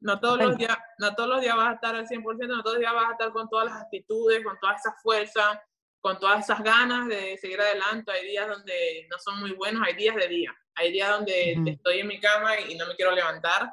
No 0.00 0.18
todos, 0.18 0.38
los 0.38 0.58
días, 0.58 0.76
no 0.98 1.14
todos 1.14 1.28
los 1.28 1.40
días 1.42 1.56
vas 1.56 1.68
a 1.68 1.74
estar 1.74 1.94
al 1.94 2.06
100%, 2.06 2.48
no 2.48 2.62
todos 2.62 2.74
los 2.74 2.80
días 2.80 2.92
vas 2.92 3.08
a 3.08 3.12
estar 3.12 3.30
con 3.32 3.48
todas 3.48 3.66
las 3.66 3.82
actitudes, 3.82 4.42
con 4.44 4.58
toda 4.58 4.74
esa 4.74 4.92
fuerza, 5.02 5.62
con 6.00 6.18
todas 6.18 6.44
esas 6.44 6.62
ganas 6.62 7.06
de 7.06 7.36
seguir 7.38 7.60
adelante. 7.60 8.10
Hay 8.10 8.26
días 8.26 8.48
donde 8.48 9.06
no 9.10 9.18
son 9.18 9.38
muy 9.38 9.52
buenos, 9.52 9.82
hay 9.86 9.94
días 9.94 10.16
de 10.16 10.28
día. 10.28 10.56
Hay 10.74 10.92
días 10.92 11.10
donde 11.10 11.54
uh 11.56 11.60
-huh. 11.60 11.72
estoy 11.72 12.00
en 12.00 12.08
mi 12.08 12.18
cama 12.18 12.58
y 12.58 12.74
no 12.74 12.86
me 12.86 12.96
quiero 12.96 13.12
levantar. 13.12 13.70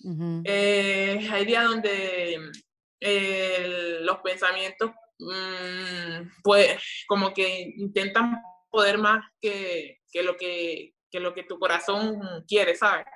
Uh 0.00 0.10
-huh. 0.10 0.42
eh, 0.44 1.28
hay 1.32 1.44
días 1.44 1.64
donde 1.64 2.52
eh, 3.00 3.98
los 4.02 4.18
pensamientos, 4.18 4.90
mmm, 5.18 6.28
pues, 6.42 7.04
como 7.06 7.32
que 7.32 7.72
intentan 7.76 8.40
poder 8.70 8.98
más 8.98 9.24
que, 9.40 10.00
que, 10.10 10.22
lo 10.22 10.36
que, 10.36 10.94
que 11.10 11.20
lo 11.20 11.32
que 11.34 11.44
tu 11.44 11.58
corazón 11.58 12.44
quiere, 12.48 12.74
¿sabes? 12.74 13.06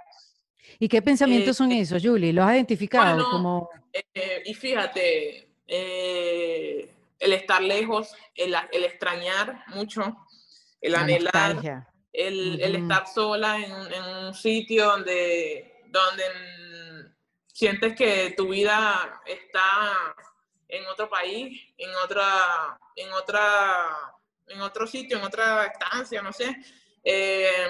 ¿Y 0.79 0.89
qué 0.89 1.03
pensamientos 1.03 1.57
eh, 1.57 1.59
son 1.59 1.73
esos, 1.73 2.03
Julie? 2.03 2.33
¿Los 2.33 2.45
has 2.45 2.55
identificado? 2.55 3.15
Bueno, 3.15 3.31
como... 3.31 3.71
Eh, 3.93 4.43
y 4.45 4.55
fíjate, 4.55 5.49
eh, 5.67 6.95
el 7.19 7.33
estar 7.33 7.63
lejos, 7.63 8.15
el, 8.35 8.55
el, 8.73 8.85
extrañar 8.85 9.65
mucho, 9.69 10.17
el 10.81 10.93
La 10.93 11.01
anhelar, 11.01 11.87
el, 12.13 12.61
el, 12.61 12.77
estar 12.77 13.07
sola 13.07 13.57
en, 13.59 13.73
en, 13.93 14.27
un 14.27 14.35
sitio 14.35 14.87
donde, 14.87 15.83
donde 15.89 16.23
sientes 17.59 17.97
que 17.97 18.35
tu 18.37 18.51
vida 18.51 19.21
está 19.27 20.15
en 20.69 20.87
otro 20.87 21.11
país, 21.11 21.61
en 21.77 21.91
otra, 22.05 22.79
en 22.95 23.13
otra, 23.13 24.13
en 24.47 24.61
otro 24.61 24.87
sitio, 24.87 25.19
en 25.19 25.25
otra 25.25 25.67
estancia, 25.67 26.23
no 26.23 26.33
sé. 26.33 26.57
Eh, 27.03 27.69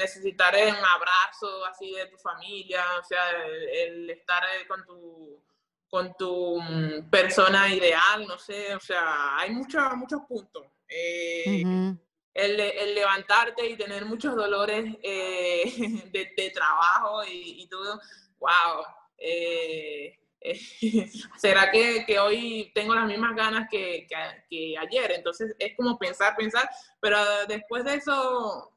necesitar 0.00 0.54
un 0.54 0.84
abrazo 0.84 1.64
así 1.66 1.92
de 1.92 2.06
tu 2.06 2.18
familia, 2.18 2.82
o 2.98 3.04
sea, 3.04 3.30
el, 3.30 3.68
el 3.68 4.10
estar 4.10 4.42
con 4.66 4.84
tu, 4.84 5.40
con 5.88 6.14
tu 6.16 6.60
mm, 6.60 7.08
persona 7.08 7.72
ideal, 7.72 8.26
no 8.26 8.36
sé, 8.36 8.74
o 8.74 8.80
sea, 8.80 9.38
hay 9.38 9.50
muchos 9.50 9.80
muchos 9.94 10.22
puntos. 10.28 10.64
Eh, 10.88 11.62
uh 11.64 11.68
-huh. 11.68 12.00
el, 12.34 12.58
el, 12.60 12.94
levantarte 12.96 13.64
y 13.68 13.76
tener 13.76 14.04
muchos 14.06 14.34
dolores 14.34 14.96
eh, 15.04 15.62
de, 16.12 16.32
de, 16.36 16.50
trabajo 16.50 17.24
y, 17.24 17.62
y 17.62 17.68
todo, 17.68 18.00
wow. 18.38 18.84
Eh, 19.18 20.18
¿Será 21.38 21.70
que, 21.70 22.04
que, 22.06 22.18
hoy 22.18 22.70
tengo 22.74 22.94
las 22.94 23.06
mismas 23.06 23.34
ganas 23.34 23.68
que, 23.70 24.06
que, 24.08 24.16
que, 24.48 24.78
ayer? 24.78 25.12
Entonces 25.12 25.54
es 25.58 25.76
como 25.76 25.98
pensar, 25.98 26.36
pensar, 26.36 26.68
pero 27.00 27.18
después 27.48 27.84
de 27.84 27.94
eso, 27.94 28.72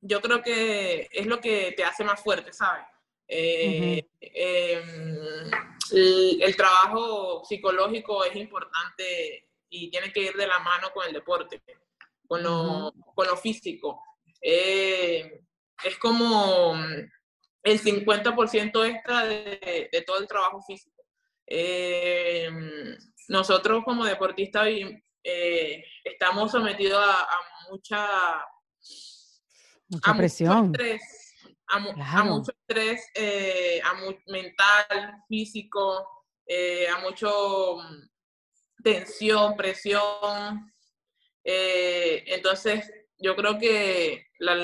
yo 0.00 0.20
creo 0.20 0.42
que 0.42 1.08
es 1.10 1.26
lo 1.26 1.40
que 1.40 1.72
te 1.76 1.84
hace 1.84 2.04
más 2.04 2.20
fuerte, 2.22 2.52
¿sabes? 2.52 2.84
Eh, 3.28 4.02
uh 4.02 4.06
-huh. 4.06 4.08
eh, 4.20 4.82
el, 5.92 6.42
el, 6.42 6.56
trabajo 6.56 7.44
psicológico 7.44 8.24
es 8.24 8.36
importante 8.36 9.48
y 9.68 9.90
tiene 9.90 10.12
que 10.12 10.20
ir 10.20 10.34
de 10.34 10.46
la 10.46 10.60
mano 10.60 10.90
con 10.92 11.06
el 11.06 11.12
deporte, 11.12 11.60
con 12.26 12.42
lo, 12.42 12.62
uh 12.62 12.90
-huh. 12.90 13.14
con 13.14 13.26
lo 13.26 13.36
físico. 13.36 14.00
Eh, 14.40 15.40
es 15.82 15.98
como 15.98 16.74
el 17.66 17.82
50% 17.82 18.86
extra 18.86 19.24
de, 19.24 19.88
de, 19.92 20.02
todo 20.02 20.18
el 20.20 20.28
trabajo 20.28 20.62
físico. 20.62 21.02
nosotros 23.28 23.84
como 23.84 24.04
deportistas 24.04 24.68
estamos 26.04 26.52
sometidos 26.52 27.04
a, 27.04 27.26
mucha, 27.68 28.08
mucha 29.88 30.14
presión. 30.14 30.68
Mucho 30.68 30.80
estrés, 30.80 31.34
a, 31.66 32.24
mucho 32.24 32.52
estrés 32.68 33.10
mental, 34.28 35.24
físico, 35.28 36.24
a 36.94 37.00
mucho 37.00 37.78
mm, 37.78 38.82
tensión, 38.84 39.56
presión. 39.56 40.72
entonces, 41.42 42.88
yo 43.18 43.34
creo 43.34 43.58
que 43.58 44.28
la, 44.38 44.54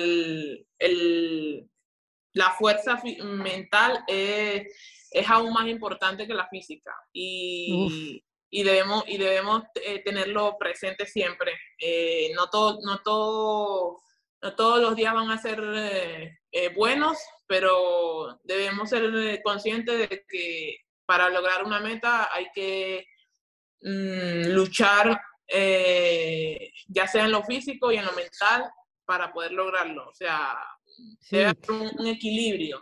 la 2.34 2.50
fuerza 2.52 3.00
mental 3.22 4.04
es, 4.06 4.66
es, 5.10 5.30
aún 5.30 5.52
más 5.52 5.68
importante 5.68 6.26
que 6.26 6.34
la 6.34 6.48
física 6.48 6.94
y, 7.12 8.22
y 8.54 8.62
debemos, 8.62 9.04
y 9.06 9.16
debemos 9.16 9.62
eh, 9.76 10.02
tenerlo 10.04 10.56
presente 10.58 11.06
siempre. 11.06 11.52
Eh, 11.78 12.32
no, 12.36 12.48
todo, 12.48 12.80
no, 12.84 12.98
todo, 12.98 13.96
no 14.42 14.54
todos 14.54 14.80
los 14.80 14.94
días 14.94 15.14
van 15.14 15.30
a 15.30 15.38
ser 15.38 15.58
eh, 16.52 16.68
buenos, 16.74 17.18
pero 17.46 18.38
debemos 18.44 18.90
ser 18.90 19.42
conscientes 19.42 19.98
de 19.98 20.24
que 20.28 20.76
para 21.06 21.30
lograr 21.30 21.64
una 21.64 21.80
meta 21.80 22.28
hay 22.32 22.48
que 22.54 23.06
mm, 23.80 24.52
luchar 24.52 25.20
ya 26.88 27.06
sea 27.06 27.24
en 27.24 27.32
lo 27.32 27.42
físico 27.42 27.92
y 27.92 27.96
en 27.96 28.06
lo 28.06 28.12
mental 28.12 28.70
para 29.04 29.32
poder 29.32 29.52
lograrlo. 29.52 30.08
O 30.08 30.14
sea, 30.14 30.58
debe 31.30 31.46
haber 31.46 31.92
un, 31.98 32.06
equilibrio. 32.06 32.80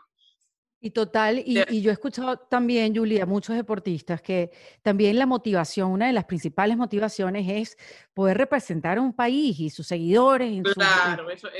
Y 0.81 0.91
total, 0.91 1.43
y, 1.45 1.83
yo 1.83 1.91
he 1.91 1.93
escuchado 1.93 2.39
también, 2.39 2.97
Julia, 2.97 3.27
muchos 3.27 3.55
deportistas 3.55 4.23
que 4.23 4.51
también 4.83 5.19
la 5.19 5.27
motivación, 5.27 5.91
una 5.91 6.07
de 6.07 6.15
las 6.15 6.25
principales 6.25 6.77
motivaciones 6.77 7.47
es 7.49 7.77
poder 8.15 8.39
representar 8.39 8.97
a 8.97 9.03
un 9.03 9.13
país 9.13 9.61
y 9.61 9.69
sus 9.69 9.87
seguidores 9.87 10.51
en, 10.51 10.63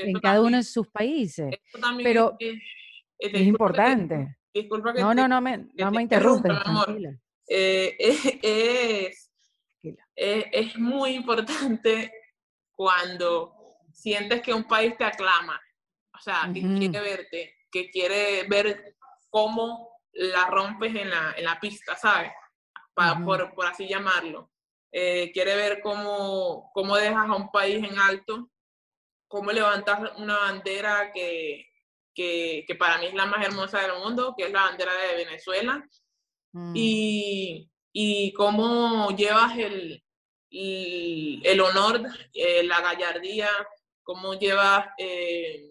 en 0.03 0.19
cada 0.19 0.41
uno 0.41 0.57
de 0.57 0.63
sus 0.63 0.87
países. 0.87 1.53
Pero 2.01 2.35
es, 2.39 3.41
importante. 3.41 4.37
disculpa 4.51 4.93
que 4.93 5.01
no, 5.01 5.13
no, 5.13 5.27
no 5.27 5.39
me, 5.39 5.67
no 5.75 5.91
me 5.91 6.01
interrumpen. 6.01 6.55
Eh, 7.47 7.95
es, 8.41 9.31
es 10.15 10.77
muy 10.77 11.11
importante 11.11 12.11
cuando 12.71 13.53
sientes 13.91 14.41
que 14.41 14.53
un 14.53 14.63
país 14.63 14.97
te 14.97 15.03
aclama, 15.03 15.61
o 16.21 16.23
sea, 16.23 16.47
que 16.53 16.61
quiere 16.61 16.99
verte, 16.99 17.55
que 17.71 17.89
quiere 17.89 18.43
ver 18.47 18.95
cómo 19.31 19.89
la 20.13 20.45
rompes 20.45 20.93
en 20.95 21.09
la, 21.09 21.33
en 21.35 21.45
la 21.45 21.59
pista, 21.59 21.95
¿sabes? 21.95 22.31
por, 23.25 23.55
por, 23.55 23.65
así 23.65 23.87
llamarlo. 23.87 24.51
Eh, 24.91 25.31
quiere 25.33 25.55
ver 25.55 25.81
cómo, 25.81 26.69
cómo 26.75 26.95
dejas 26.95 27.27
a 27.27 27.35
un 27.35 27.49
país 27.49 27.83
en 27.83 27.97
alto, 27.97 28.51
cómo 29.27 29.51
levantas 29.51 30.15
una 30.17 30.37
bandera 30.37 31.11
que, 31.11 31.65
que, 32.13 32.65
que, 32.67 32.75
para 32.75 32.99
mí 32.99 33.07
es 33.07 33.15
la 33.15 33.25
más 33.25 33.43
hermosa 33.43 33.81
del 33.81 33.97
mundo, 33.97 34.35
que 34.37 34.43
es 34.43 34.51
la 34.51 34.65
bandera 34.65 34.93
de 34.93 35.25
Venezuela, 35.25 35.83
mm. 36.51 36.73
y, 36.75 37.67
y 37.91 38.31
cómo 38.33 39.09
llevas 39.15 39.57
el, 39.57 40.03
el, 40.51 41.41
el 41.43 41.61
honor, 41.61 42.03
eh, 42.31 42.61
la 42.61 42.81
gallardía, 42.81 43.49
cómo 44.03 44.35
llevas 44.35 44.85
eh, 44.99 45.70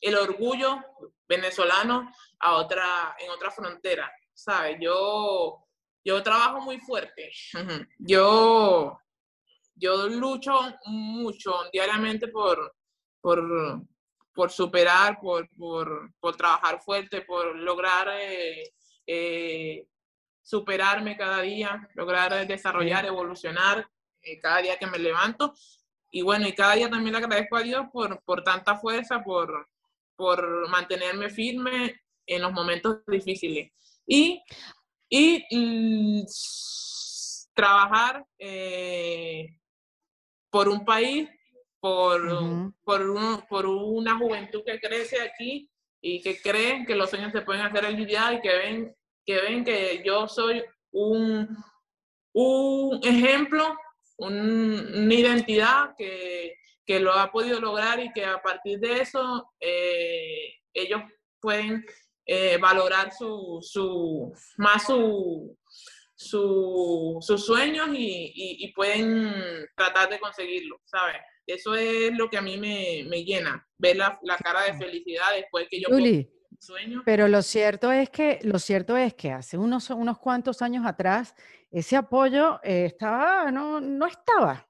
el 0.00 0.16
orgullo 0.16 0.78
venezolano 1.28 2.12
a 2.40 2.56
otra, 2.56 3.14
en 3.18 3.30
otra 3.30 3.50
frontera, 3.50 4.10
¿sabes? 4.32 4.78
Yo, 4.80 5.66
yo 6.04 6.22
trabajo 6.22 6.60
muy 6.60 6.78
fuerte, 6.80 7.30
yo, 7.98 8.98
yo 9.74 10.08
lucho 10.08 10.58
mucho 10.86 11.54
diariamente 11.72 12.28
por, 12.28 12.74
por, 13.20 13.82
por 14.34 14.50
superar, 14.50 15.20
por, 15.20 15.48
por, 15.56 16.12
por, 16.18 16.36
trabajar 16.36 16.80
fuerte, 16.80 17.22
por 17.22 17.54
lograr 17.56 18.08
eh, 18.18 18.72
eh, 19.06 19.86
superarme 20.42 21.16
cada 21.16 21.42
día, 21.42 21.88
lograr 21.94 22.46
desarrollar, 22.46 23.04
evolucionar 23.04 23.88
cada 24.42 24.62
día 24.62 24.78
que 24.78 24.86
me 24.86 24.98
levanto. 24.98 25.54
Y 26.10 26.22
bueno, 26.22 26.48
y 26.48 26.54
cada 26.54 26.74
día 26.74 26.90
también 26.90 27.12
le 27.12 27.18
agradezco 27.18 27.56
a 27.56 27.62
Dios 27.62 27.86
por, 27.92 28.20
por 28.24 28.42
tanta 28.42 28.76
fuerza, 28.76 29.22
por, 29.22 29.68
por 30.20 30.68
mantenerme 30.68 31.30
firme 31.30 31.98
en 32.26 32.42
los 32.42 32.52
momentos 32.52 32.98
difíciles. 33.06 33.72
Y, 34.06 34.42
y 35.08 35.42
mm, 35.50 36.26
trabajar 37.54 38.22
eh, 38.38 39.46
por 40.50 40.68
un 40.68 40.84
país, 40.84 41.26
por, 41.80 42.20
por, 42.84 43.48
por, 43.48 43.64
una 43.64 44.18
juventud 44.18 44.62
que 44.62 44.78
crece 44.78 45.22
aquí 45.22 45.70
y 46.02 46.20
que 46.20 46.38
creen 46.38 46.84
que 46.84 46.96
los 46.96 47.08
sueños 47.08 47.32
se 47.32 47.40
pueden 47.40 47.62
hacer 47.62 47.80
realidad 47.80 48.32
y 48.32 48.40
que 48.42 48.58
ven 48.58 48.96
que, 49.24 49.40
ven 49.40 49.64
que 49.64 50.02
yo 50.04 50.28
soy 50.28 50.62
un, 50.90 51.48
un 52.34 53.00
ejemplo 53.02 53.74
una 54.18 55.14
identidad 55.14 55.94
que, 55.96 56.59
que, 56.90 57.00
lo 57.00 57.12
ha 57.12 57.30
podido 57.30 57.60
lograr 57.60 58.00
y 58.00 58.12
que 58.12 58.24
a 58.24 58.40
partir 58.42 58.80
de 58.80 59.00
eso 59.00 59.52
eh, 59.60 60.54
ellos 60.74 61.02
pueden 61.40 61.84
eh, 62.26 62.58
valorar 62.58 63.12
su, 63.12 63.58
su, 63.62 64.32
más 64.56 64.86
su, 64.86 65.56
su, 66.14 67.18
sus 67.20 67.46
sueños 67.46 67.88
y, 67.92 68.32
y, 68.34 68.72
pueden 68.72 69.66
tratar 69.76 70.10
de 70.10 70.20
conseguirlo, 70.20 70.80
¿sabes? 70.84 71.16
Eso 71.46 71.74
es 71.74 72.12
lo 72.16 72.28
que 72.28 72.38
a 72.38 72.42
mí 72.42 72.58
me, 72.58 73.04
me 73.08 73.24
llena, 73.24 73.66
ver 73.78 73.96
la, 73.96 74.18
la, 74.22 74.36
cara 74.36 74.64
de 74.64 74.74
felicidad 74.74 75.34
después 75.34 75.66
que 75.70 75.80
yo... 75.80 75.88
sueño. 76.58 77.02
Pero 77.04 77.26
lo 77.26 77.42
cierto 77.42 77.90
es 77.90 78.10
que, 78.10 78.38
lo 78.42 78.58
cierto 78.58 78.96
es 78.96 79.14
que 79.14 79.32
hace 79.32 79.56
unos, 79.56 79.90
unos 79.90 80.18
cuantos 80.18 80.60
años 80.60 80.84
atrás 80.86 81.34
ese 81.70 81.96
apoyo 81.96 82.60
eh, 82.62 82.86
estaba, 82.86 83.50
no, 83.50 83.80
no 83.80 84.06
estaba. 84.06 84.69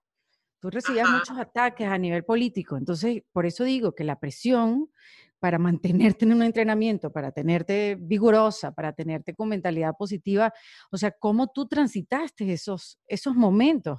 Tú 0.60 0.68
recibías 0.70 1.08
muchos 1.08 1.38
ataques 1.38 1.88
a 1.88 1.96
nivel 1.96 2.24
político. 2.24 2.76
Entonces, 2.76 3.22
por 3.32 3.46
eso 3.46 3.64
digo 3.64 3.94
que 3.94 4.04
la 4.04 4.20
presión 4.20 4.90
para 5.38 5.58
mantenerte 6.18 6.26
en 6.26 6.34
un 6.34 6.42
entrenamiento, 6.42 7.10
para 7.10 7.32
tenerte 7.32 7.96
vigorosa, 7.98 8.72
para 8.72 8.92
tenerte 8.92 9.34
con 9.34 9.48
mentalidad 9.48 9.94
positiva, 9.98 10.52
o 10.90 10.98
sea, 10.98 11.10
cómo 11.12 11.48
tú 11.48 11.66
transitaste 11.66 12.52
esos, 12.52 12.98
esos 13.06 13.34
momentos. 13.34 13.98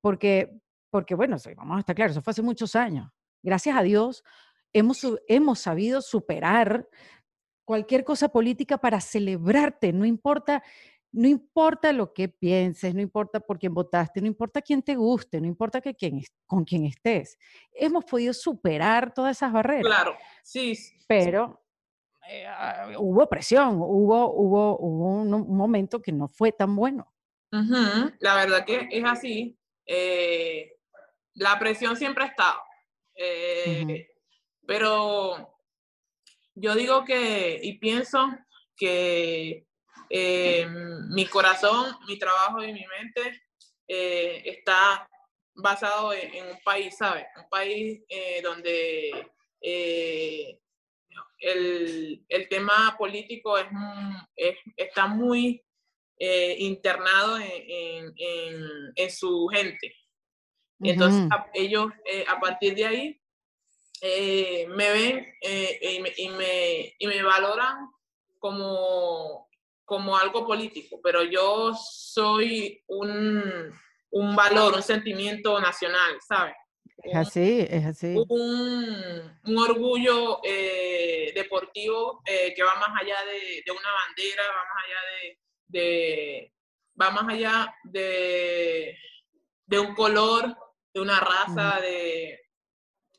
Porque, 0.00 0.50
porque, 0.90 1.14
bueno, 1.14 1.36
vamos 1.56 1.76
a 1.76 1.80
estar 1.80 1.94
claros, 1.94 2.12
eso 2.12 2.22
fue 2.22 2.30
hace 2.30 2.42
muchos 2.42 2.74
años. 2.76 3.10
Gracias 3.42 3.76
a 3.76 3.82
Dios, 3.82 4.22
hemos, 4.72 5.00
hemos 5.26 5.58
sabido 5.58 6.00
superar 6.00 6.88
cualquier 7.64 8.04
cosa 8.04 8.28
política 8.30 8.78
para 8.78 9.00
celebrarte, 9.00 9.92
no 9.92 10.04
importa 10.04 10.62
no 11.12 11.26
importa 11.26 11.92
lo 11.92 12.12
que 12.12 12.28
pienses, 12.28 12.94
no 12.94 13.00
importa 13.00 13.40
por 13.40 13.58
quién 13.58 13.74
votaste, 13.74 14.20
no 14.20 14.26
importa 14.26 14.62
quién 14.62 14.82
te 14.82 14.94
guste, 14.94 15.40
no 15.40 15.46
importa 15.46 15.80
que 15.80 15.94
quién, 15.94 16.22
con 16.46 16.64
quién 16.64 16.84
estés. 16.84 17.36
Hemos 17.72 18.04
podido 18.04 18.32
superar 18.32 19.12
todas 19.12 19.36
esas 19.36 19.52
barreras. 19.52 19.84
Claro, 19.84 20.16
sí. 20.42 20.78
Pero 21.08 21.60
eh, 22.28 22.46
ah, 22.46 22.92
hubo 22.98 23.28
presión, 23.28 23.76
hubo, 23.80 24.32
hubo, 24.32 24.78
hubo 24.78 25.12
un, 25.22 25.56
momento 25.56 26.00
que 26.00 26.12
no 26.12 26.28
fue 26.28 26.52
tan 26.52 26.76
bueno. 26.76 27.12
La 27.50 28.36
verdad 28.36 28.64
que 28.64 28.88
es 28.90 29.04
así. 29.04 29.58
Eh, 29.86 30.76
la 31.34 31.58
presión 31.58 31.96
siempre 31.96 32.24
ha 32.24 32.28
estado. 32.28 32.60
Eh, 33.16 34.08
pero 34.64 35.58
yo 36.54 36.74
digo 36.76 37.04
que, 37.04 37.58
y 37.60 37.78
pienso 37.78 38.28
que 38.76 39.66
eh, 40.08 40.66
mi 41.08 41.26
corazón, 41.26 41.96
mi 42.06 42.18
trabajo 42.18 42.62
y 42.62 42.72
mi 42.72 42.84
mente 42.86 43.42
eh, 43.86 44.42
está 44.44 45.08
basado 45.54 46.12
en, 46.12 46.46
un 46.46 46.58
país, 46.64 46.96
¿sabes? 46.96 47.26
Un 47.36 47.48
país 47.48 48.00
eh, 48.08 48.40
donde 48.42 49.30
el, 51.38 52.24
el, 52.28 52.48
tema 52.48 52.96
político 52.98 53.58
es, 53.58 54.56
está 54.76 55.06
muy 55.06 55.62
internado 56.18 57.38
en, 57.38 58.12
en, 58.16 58.64
en, 58.94 59.10
su 59.10 59.48
gente. 59.48 59.94
Entonces, 60.80 61.28
ellos 61.54 61.92
a 62.26 62.40
partir 62.40 62.74
de 62.74 62.86
ahí 62.86 63.20
me 64.68 64.90
ven 64.92 65.34
y 65.42 66.00
me, 66.00 66.12
y, 66.16 66.28
me, 66.30 66.94
y 66.98 67.06
me 67.06 67.22
valoran 67.22 67.90
como 68.38 69.49
como 69.90 70.16
algo 70.16 70.46
político, 70.46 71.00
pero 71.02 71.24
yo 71.24 71.74
soy 71.74 72.80
un, 72.86 73.74
un 74.12 74.36
valor, 74.36 74.74
un 74.74 74.84
sentimiento 74.84 75.60
nacional, 75.60 76.16
¿sabes? 76.28 76.54
Es 77.02 77.16
así, 77.16 77.66
es 77.68 77.84
así. 77.84 78.14
Un, 78.28 79.40
un 79.46 79.58
orgullo 79.58 80.38
eh, 80.44 81.32
deportivo 81.34 82.22
eh, 82.24 82.54
que 82.54 82.62
va 82.62 82.76
más 82.76 83.02
allá 83.02 83.16
de, 83.24 83.64
de, 83.66 83.72
una 83.72 83.90
bandera, 83.92 84.44
va 84.46 84.64
más 84.72 84.84
allá 84.86 85.00
de, 85.10 85.38
de 85.66 86.52
va 87.02 87.10
más 87.10 87.28
allá 87.34 87.74
de, 87.82 88.96
de 89.66 89.78
un 89.80 89.92
color, 89.96 90.56
de 90.94 91.00
una 91.00 91.18
raza, 91.18 91.80
de, 91.80 92.38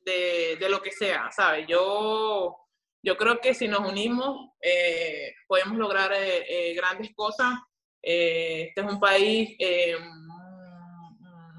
de, 0.05 0.69
lo 0.69 0.81
que 0.81 0.91
sea, 0.91 1.29
¿sabes? 1.33 1.67
Yo, 1.67 2.60
yo 3.03 3.17
creo 3.17 3.39
que 3.39 3.53
si 3.53 3.67
nos 3.67 3.79
unimos 3.79 4.51
eh, 4.61 5.33
podemos 5.47 5.77
lograr 5.77 6.13
eh, 6.13 6.45
eh, 6.47 6.73
grandes 6.75 7.13
cosas. 7.15 7.53
este 8.01 8.81
es 8.81 8.87
un 8.87 8.99
país 8.99 9.57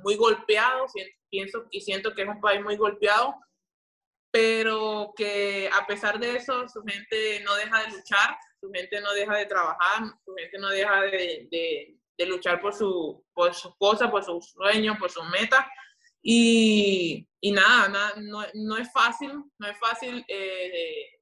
muy 0.02 0.16
golpeado, 0.16 0.86
pienso 1.30 1.66
y 1.70 1.80
siento 1.80 2.14
que 2.14 2.22
es 2.22 2.28
un 2.28 2.40
país 2.40 2.62
muy 2.62 2.76
golpeado, 2.76 3.34
pero 4.32 5.12
que 5.16 5.68
a 5.72 5.86
pesar 5.86 6.18
de 6.18 6.36
eso 6.36 6.68
su 6.68 6.82
gente 6.82 7.40
no 7.44 7.54
deja 7.54 7.82
de 7.82 7.96
luchar, 7.96 8.36
su 8.60 8.70
gente 8.72 9.00
no 9.00 9.12
deja 9.12 9.36
de 9.36 9.46
trabajar, 9.46 10.04
su 10.24 10.34
gente 10.34 10.58
no 10.58 10.68
deja 10.68 11.02
de, 11.02 11.48
de, 11.50 12.26
luchar 12.26 12.60
por, 12.60 12.72
su, 12.72 13.24
por 13.34 13.52
sus 13.52 13.76
cosas, 13.76 14.08
por 14.08 14.22
sus 14.22 14.52
sueños, 14.52 14.96
por 14.96 15.10
sus 15.10 15.28
metas. 15.28 15.66
Y, 16.22 17.28
y 17.40 17.50
nada, 17.50 17.88
nada 17.88 18.14
no, 18.18 18.44
no, 18.54 18.76
es 18.76 18.92
fácil, 18.92 19.32
no 19.58 19.66
es 19.66 19.76
fácil 19.78 20.24
eh, 20.28 21.21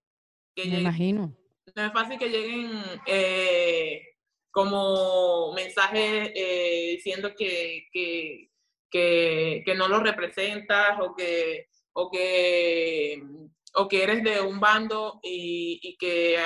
que 0.63 0.69
Me 0.71 0.81
imagino. 0.81 1.37
No 1.75 1.85
es 1.85 1.93
fácil 1.93 2.19
que 2.19 2.29
lleguen 2.29 2.83
eh, 3.07 4.03
como 4.51 5.53
mensajes 5.53 6.33
eh, 6.35 6.95
diciendo 6.97 7.33
que, 7.37 7.87
que, 7.93 8.51
que, 8.91 9.63
que, 9.65 9.75
no 9.75 9.87
lo 9.89 10.01
representas 10.01 10.99
o 11.01 11.15
que, 11.15 11.69
o 11.93 12.11
que, 12.11 13.23
o 13.75 13.89
que 13.89 14.03
eres 14.03 14.25
de 14.25 14.41
un 14.41 14.59
bando 14.59 15.21
y, 15.23 15.79
y 15.83 15.97
que 15.97 16.37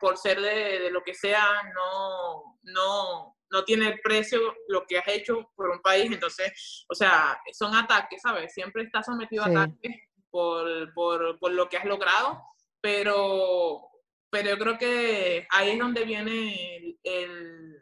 por 0.00 0.16
ser 0.16 0.40
de, 0.40 0.80
de, 0.80 0.90
lo 0.90 1.02
que 1.02 1.14
sea 1.14 1.62
no, 1.72 2.58
no, 2.62 3.36
no 3.50 3.64
tiene 3.64 3.88
el 3.88 4.00
precio 4.00 4.40
lo 4.68 4.84
que 4.86 4.98
has 4.98 5.08
hecho 5.08 5.50
por 5.54 5.70
un 5.70 5.80
país, 5.80 6.10
entonces, 6.10 6.84
o 6.88 6.94
sea, 6.94 7.38
son 7.52 7.74
ataques, 7.74 8.20
¿sabes? 8.22 8.52
Siempre 8.52 8.82
estás 8.82 9.06
sometido 9.06 9.44
a 9.44 9.48
ataques 9.48 9.96
por, 10.30 10.92
por, 10.94 11.38
por, 11.38 11.52
lo 11.52 11.68
que 11.68 11.76
has 11.76 11.84
logrado, 11.84 12.42
pero, 12.80 13.90
pero 14.30 14.50
yo 14.50 14.58
creo 14.58 14.78
que 14.78 15.46
ahí 15.50 15.70
es 15.70 15.78
donde 15.78 16.04
viene 16.04 16.98
el, 17.02 17.76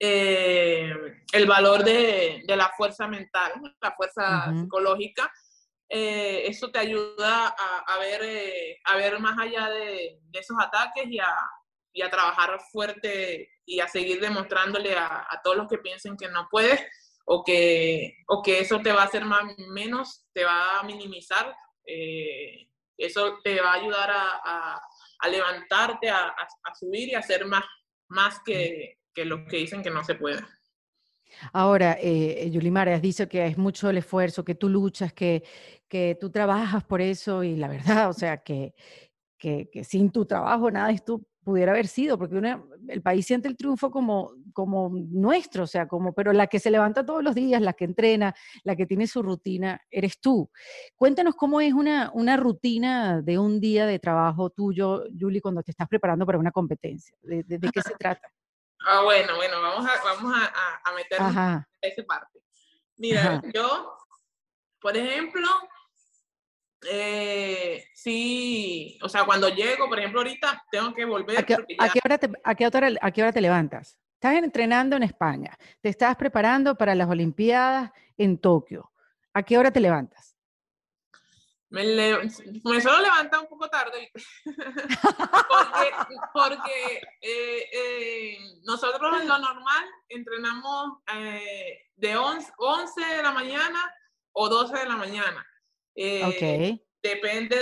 eh, 0.00 0.92
el, 1.32 1.46
valor 1.46 1.84
de, 1.84 2.42
de, 2.46 2.56
la 2.56 2.70
fuerza 2.76 3.06
mental, 3.08 3.52
la 3.80 3.92
fuerza 3.92 4.52
psicológica. 4.52 5.32
Eh, 5.90 6.42
eso 6.46 6.70
te 6.70 6.78
ayuda 6.78 7.48
a, 7.48 7.94
a 7.94 7.98
ver, 7.98 8.20
eh, 8.22 8.78
a 8.84 8.96
ver 8.96 9.18
más 9.20 9.38
allá 9.38 9.70
de, 9.70 10.20
de 10.22 10.38
esos 10.38 10.56
ataques 10.60 11.06
y 11.06 11.18
a, 11.18 11.34
y 11.98 12.02
a 12.02 12.10
trabajar 12.10 12.58
fuerte 12.70 13.50
y 13.66 13.80
a 13.80 13.88
seguir 13.88 14.20
demostrándole 14.20 14.96
a, 14.96 15.26
todos 15.42 15.56
los 15.56 15.68
que 15.68 15.78
piensen 15.78 16.16
que 16.16 16.28
no 16.28 16.48
puedes 16.50 16.80
o 17.24 17.44
que, 17.44 18.14
o 18.28 18.42
que 18.42 18.60
eso 18.60 18.80
te 18.80 18.92
va 18.92 19.02
a 19.02 19.06
hacer 19.06 19.24
más, 19.24 19.44
menos, 19.68 20.26
te 20.32 20.44
va 20.44 20.78
a 20.78 20.82
minimizar, 20.84 21.54
eh, 21.84 22.70
eso 22.98 23.38
te 23.42 23.60
va 23.60 23.72
a 23.72 23.76
ayudar 23.76 24.10
a, 24.10 24.80
levantarte, 25.30 26.10
a, 26.10 26.34
subir 26.78 27.08
y 27.08 27.14
a 27.14 27.20
hacer 27.20 27.46
más, 27.46 27.64
más 28.08 28.40
que, 28.44 28.98
que 29.14 29.24
los 29.24 29.40
que 29.48 29.58
dicen 29.58 29.82
que 29.82 29.90
no 29.90 30.04
se 30.04 30.16
puede. 30.16 30.40
Ahora, 31.52 31.96
eh, 32.00 32.48
Yulimar, 32.50 32.88
has 32.88 33.02
que 33.28 33.46
es 33.46 33.58
mucho 33.58 33.90
el 33.90 33.98
esfuerzo, 33.98 34.44
que 34.44 34.54
tú 34.54 34.68
luchas, 34.68 35.12
que, 35.12 35.44
que 35.88 36.16
tú 36.20 36.30
trabajas 36.30 36.84
por 36.84 37.00
eso 37.00 37.44
y 37.44 37.56
la 37.56 37.68
verdad, 37.68 38.08
o 38.10 38.12
sea, 38.12 38.38
que, 38.38 38.74
que, 39.38 39.68
sin 39.84 40.10
tu 40.10 40.26
trabajo 40.26 40.70
nada 40.70 40.90
es 40.90 41.04
tú 41.04 41.26
pudiera 41.44 41.72
haber 41.72 41.86
sido, 41.86 42.18
porque 42.18 42.40
el 42.88 43.02
país 43.02 43.26
siente 43.26 43.48
el 43.48 43.56
triunfo 43.56 43.90
como, 43.90 44.32
como 44.58 44.90
nuestro, 44.92 45.62
o 45.62 45.66
sea, 45.68 45.86
como, 45.86 46.12
pero 46.12 46.32
la 46.32 46.48
que 46.48 46.58
se 46.58 46.72
levanta 46.72 47.06
todos 47.06 47.22
los 47.22 47.36
días, 47.36 47.62
la 47.62 47.74
que 47.74 47.84
entrena, 47.84 48.34
la 48.64 48.74
que 48.74 48.86
tiene 48.86 49.06
su 49.06 49.22
rutina, 49.22 49.80
eres 49.88 50.18
tú. 50.18 50.50
Cuéntanos 50.96 51.36
cómo 51.36 51.60
es 51.60 51.72
una, 51.72 52.10
una 52.12 52.36
rutina 52.36 53.22
de 53.22 53.38
un 53.38 53.60
día 53.60 53.86
de 53.86 54.00
trabajo 54.00 54.50
tuyo, 54.50 55.04
Julie, 55.16 55.40
cuando 55.40 55.62
te 55.62 55.70
estás 55.70 55.86
preparando 55.86 56.26
para 56.26 56.40
una 56.40 56.50
competencia. 56.50 57.16
¿De, 57.22 57.44
qué 57.72 57.82
se 57.82 57.94
trata? 57.94 58.28
Ah, 58.80 59.02
bueno, 59.02 59.34
bueno, 59.36 59.60
vamos 59.60 59.84
a, 59.90 60.04
vamos 60.04 60.32
a, 60.36 60.80
a 60.88 60.94
meter 60.94 61.18
esa 61.82 62.02
parte. 62.04 62.40
Mira, 62.96 63.42
yo, 63.52 63.96
por 64.80 64.96
ejemplo, 64.96 65.46
eh, 66.88 67.84
sí, 67.92 68.98
o 69.02 69.08
sea, 69.08 69.24
cuando 69.24 69.48
llego, 69.48 69.88
por 69.88 69.98
ejemplo, 69.98 70.20
ahorita 70.20 70.64
tengo 70.70 70.94
que 70.94 71.04
volver. 71.04 71.38
¿A 71.38 71.42
qué, 71.44 71.54
hora, 72.04 72.18
te, 72.18 72.30
a 72.44 72.54
qué 73.10 73.22
hora 73.22 73.32
te 73.32 73.40
levantas? 73.40 73.98
Estás 74.20 74.42
entrenando 74.42 74.96
en 74.96 75.04
España, 75.04 75.56
te 75.80 75.90
estás 75.90 76.16
preparando 76.16 76.74
para 76.74 76.92
las 76.96 77.08
Olimpiadas 77.08 77.92
en 78.16 78.36
Tokio. 78.36 78.90
¿A 79.32 79.44
qué 79.44 79.56
hora 79.56 79.70
te 79.70 79.78
levantas? 79.78 80.34
Me, 81.70 81.84
me 81.84 82.80
suelo 82.80 83.00
levantar 83.00 83.38
un 83.38 83.46
poco 83.46 83.70
tarde 83.70 84.10
porque, 84.44 86.16
porque 86.32 86.96
eh, 87.20 87.64
eh, 87.72 88.38
nosotros 88.64 89.20
en 89.22 89.28
lo 89.28 89.38
normal 89.38 89.84
entrenamos 90.08 90.98
eh, 91.14 91.86
de 91.94 92.16
11, 92.16 92.52
11 92.56 93.00
de 93.00 93.22
la 93.22 93.30
mañana 93.30 93.94
o 94.32 94.48
12 94.48 94.78
de 94.78 94.86
la 94.86 94.96
mañana. 94.96 95.46
Eh, 95.94 96.76
depende 97.00 97.56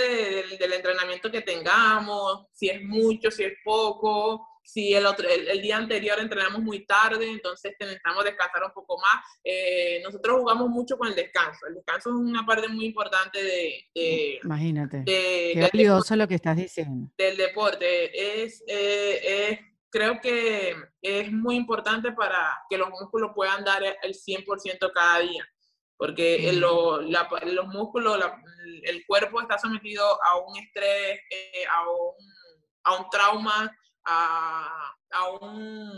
del, 0.57 0.73
entrenamiento 0.73 1.29
que 1.29 1.41
tengamos, 1.41 2.47
si 2.51 2.67
es 2.67 2.81
mucho, 2.81 3.29
si 3.29 3.43
es 3.43 3.53
poco, 3.63 4.56
si 4.67 4.93
el, 4.93 5.05
otro, 5.05 5.29
el, 5.29 5.61
día 5.61 5.77
anterior 5.77 6.19
entrenamos 6.19 6.61
muy 6.61 6.85
tarde, 6.85 7.29
entonces 7.29 7.73
necesitamos 7.79 8.25
descansar 8.25 8.65
un 8.65 8.73
poco 8.73 8.99
más. 8.99 9.23
Eh, 9.41 10.01
nosotros 10.03 10.41
jugamos 10.41 10.67
mucho 10.69 10.97
con 10.97 11.07
el 11.07 11.15
descanso. 11.15 11.67
El 11.67 11.75
descanso 11.75 12.09
es 12.09 12.15
una 12.17 12.45
parte 12.45 12.67
muy 12.67 12.87
importante 12.87 13.41
de... 13.41 14.39
Imagínate. 14.43 15.03
Qué 15.05 15.69
valioso 15.71 16.17
lo 16.17 16.27
que 16.27 16.35
estás 16.35 16.57
diciendo. 16.57 17.09
Del 17.17 17.37
deporte. 17.37 18.43
Es, 18.43 18.61
eh, 18.67 19.51
es, 19.51 19.59
creo 19.89 20.19
que 20.19 20.75
es 21.01 21.31
muy 21.31 21.55
importante 21.55 22.11
para 22.11 22.59
que 22.69 22.77
los 22.77 22.89
músculos 22.89 23.31
puedan 23.33 23.63
dar 23.63 23.81
el 23.83 24.13
100% 24.13 24.91
cada 24.93 25.19
día 25.19 25.47
porque 25.97 26.53
los 26.53 27.67
músculos, 27.69 28.23
el 28.83 29.03
cuerpo 29.07 29.41
está 29.41 29.57
sometido 29.57 30.03
a 30.23 30.37
un 30.37 30.55
estrés, 30.57 31.19
eh, 31.31 31.65
a, 31.71 31.89
un, 31.89 32.13
a, 32.83 32.97
un, 32.99 33.09
trauma, 33.09 33.75
a, 34.07 34.95
a, 35.11 35.29
un, 35.29 35.91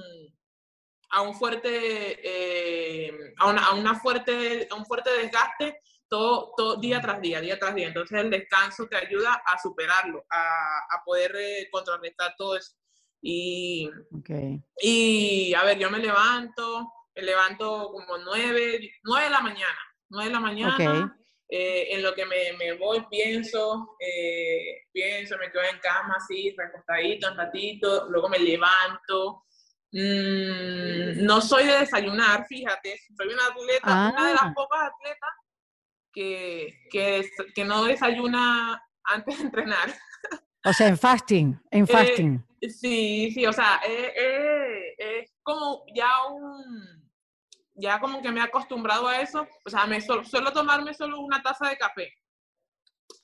a 1.11 1.21
un 1.21 1.33
fuerte, 1.35 2.19
eh, 2.23 3.33
a, 3.37 3.49
una, 3.49 3.65
a, 3.65 3.73
una, 3.75 3.95
fuerte, 3.95 4.67
a 4.69 4.75
un 4.75 4.85
fuerte 4.85 5.11
desgaste 5.11 5.79
todo, 6.09 6.51
todo, 6.57 6.75
día 6.77 6.99
tras 6.99 7.21
día, 7.21 7.39
día 7.39 7.57
tras 7.57 7.75
día. 7.75 7.87
Entonces 7.87 8.19
el 8.19 8.29
descanso 8.29 8.87
te 8.87 8.97
ayuda 8.97 9.41
a 9.45 9.57
superarlo, 9.59 10.25
a, 10.29 10.79
a 10.89 11.03
poder 11.05 11.35
eh, 11.37 11.69
contrarrestar 11.71 12.33
todo 12.37 12.57
eso. 12.57 12.73
Y, 13.21 13.89
y, 14.81 15.53
a 15.53 15.63
ver, 15.63 15.77
yo 15.77 15.89
me 15.89 15.99
levanto, 15.99 16.91
me 17.15 17.21
levanto 17.21 17.91
como 17.91 18.17
nueve, 18.17 18.91
nueve 19.03 19.25
de 19.25 19.29
la 19.29 19.41
mañana 19.41 19.79
9 20.09 20.25
de 20.27 20.33
la 20.33 20.39
mañana. 20.39 21.17
Eh, 21.51 21.95
en 21.95 22.03
lo 22.03 22.13
que 22.13 22.27
me, 22.27 22.53
me 22.59 22.73
voy, 22.73 23.03
pienso, 23.09 23.95
eh, 23.99 24.85
pienso, 24.91 25.35
me 25.39 25.51
quedo 25.51 25.63
en 25.63 25.79
cama 25.79 26.17
así, 26.17 26.53
recostadito 26.55 27.31
un 27.31 27.37
ratito, 27.37 28.07
luego 28.07 28.29
me 28.29 28.37
levanto. 28.37 29.45
Mm, 29.91 31.25
no 31.25 31.41
soy 31.41 31.65
de 31.65 31.79
desayunar, 31.79 32.45
fíjate, 32.45 32.99
soy 33.17 33.33
una 33.33 33.47
atleta, 33.47 34.11
una 34.13 34.27
de 34.27 34.33
las 34.33 34.43
ah. 34.43 34.53
pocas 34.53 34.79
atletas 34.79 35.29
que, 36.13 36.71
que, 36.91 37.27
que, 37.55 37.65
no 37.65 37.85
desayuna 37.85 38.79
antes 39.05 39.39
de 39.39 39.45
entrenar. 39.45 39.91
O 40.63 40.73
sea, 40.73 40.89
en 40.89 40.99
fasting, 40.99 41.59
en 41.71 41.83
eh, 41.83 41.87
fasting. 41.87 42.45
sí, 42.61 43.31
sí, 43.31 43.45
o 43.47 43.53
sea, 43.53 43.81
es 43.87 45.31
como 45.41 45.83
ya 45.95 46.25
un 46.27 46.88
ya 47.79 47.99
como 47.99 48.21
que 48.21 48.31
me 48.31 48.39
he 48.39 48.43
acostumbrado 48.43 49.07
a 49.07 49.21
eso, 49.21 49.47
o 49.65 49.69
sea, 49.69 49.85
me 49.85 50.01
suelo, 50.01 50.51
tomarme 50.53 50.93
solo 50.93 51.19
una 51.19 51.41
taza 51.41 51.69
de 51.69 51.77
café. 51.77 52.13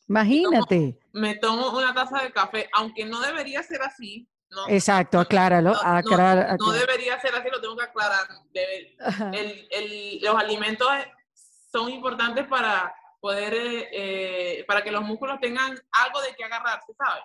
Imagínate. 0.07 0.99
Me 1.13 1.35
tomo, 1.35 1.77
una 1.77 1.93
taza 1.93 2.21
de 2.21 2.31
café, 2.31 2.69
aunque 2.73 3.05
no 3.05 3.19
debería 3.21 3.61
ser 3.63 3.81
así. 3.81 4.27
No, 4.49 4.67
Exacto, 4.69 5.19
acláralo. 5.19 5.73
No, 5.73 6.71
debería 6.71 7.19
ser 7.19 7.35
así, 7.35 7.49
lo 7.51 7.59
tengo 7.59 7.75
que 7.75 7.83
aclarar. 7.83 8.27
el, 9.33 9.67
el, 9.71 10.19
los 10.21 10.35
alimentos 10.35 10.87
son 11.71 11.89
importantes 11.89 12.47
para 12.47 12.93
poder, 13.19 13.53
eh, 13.55 13.89
eh, 13.91 14.65
para 14.67 14.83
que 14.83 14.91
los 14.91 15.03
músculos 15.03 15.39
tengan 15.41 15.75
algo 15.91 16.21
de 16.21 16.35
qué 16.37 16.43
agarrarse, 16.43 16.93
¿sabes? 16.93 17.23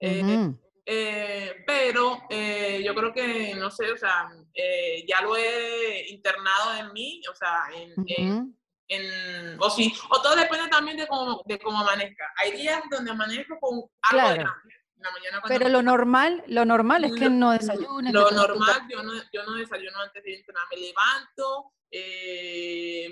Eh, 0.00 0.50
eh, 0.88 1.64
pero 1.66 2.22
eh, 2.30 2.80
yo 2.84 2.94
creo 2.94 3.12
que, 3.12 3.56
no 3.56 3.72
sé, 3.72 3.90
o 3.90 3.96
sea, 3.96 4.30
eh, 4.54 5.04
ya 5.08 5.20
lo 5.20 5.36
he 5.36 6.08
internado 6.10 6.76
en 6.78 6.92
mí, 6.92 7.20
o 7.28 7.34
sea, 7.34 7.64
en, 7.74 8.54
en, 8.86 9.56
o 9.58 9.68
sí, 9.68 9.92
o 10.10 10.22
todo 10.22 10.36
depende 10.36 10.68
también 10.68 10.96
de 10.96 11.08
cómo, 11.08 11.42
de 11.44 11.58
cómo 11.58 11.80
amanezca. 11.80 12.32
Hay 12.36 12.52
días 12.52 12.82
donde 12.88 13.10
amanezco 13.10 13.58
con 13.58 13.82
algo 14.02 14.30
de 14.30 14.44
la 14.44 15.10
mañana 15.10 15.42
Pero 15.48 15.68
lo 15.68 15.82
normal, 15.82 16.44
lo 16.46 16.64
normal 16.64 17.04
es 17.04 17.14
que 17.14 17.30
no 17.30 17.50
desayunes. 17.50 18.12
Lo 18.12 18.30
normal, 18.30 18.82
yo 18.88 19.02
no, 19.02 19.12
yo 19.32 19.44
no 19.44 19.54
desayuno 19.54 20.00
antes 20.00 20.22
de 20.22 20.36
entrenar. 20.36 20.66
Me 20.70 20.76
levanto, 20.76 21.72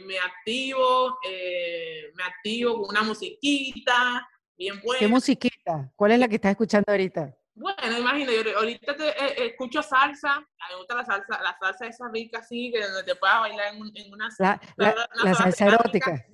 me 0.07 0.18
activo, 0.20 1.18
eh, 1.29 2.12
me 2.14 2.22
activo 2.22 2.81
con 2.81 2.91
una 2.91 3.03
musiquita, 3.03 4.29
bien 4.57 4.81
buena. 4.81 5.01
¿Qué 5.01 5.09
musiquita? 5.09 5.91
¿Cuál 5.97 6.12
es 6.12 6.20
la 6.20 6.29
que 6.29 6.37
estás 6.37 6.53
escuchando 6.53 6.85
ahorita? 6.89 7.35
Bueno, 7.57 7.99
imagino, 7.99 8.33
yo 8.33 8.59
ahorita 8.59 8.97
te, 8.97 9.09
eh, 9.11 9.47
escucho 9.47 9.81
salsa, 9.81 10.41
me 10.71 10.77
gusta 10.77 10.97
la 10.97 11.05
salsa, 11.05 11.41
la 11.41 11.57
salsa 11.57 11.87
esa 11.87 12.09
rica 12.13 12.39
así, 12.41 12.73
que 12.73 12.83
donde 12.83 13.05
te 13.05 13.15
puedas 13.15 13.41
bailar 13.41 13.75
en, 13.75 14.13
una, 14.13 14.29
la, 14.77 15.35
salsa 15.35 15.67
erótica. 15.69 16.27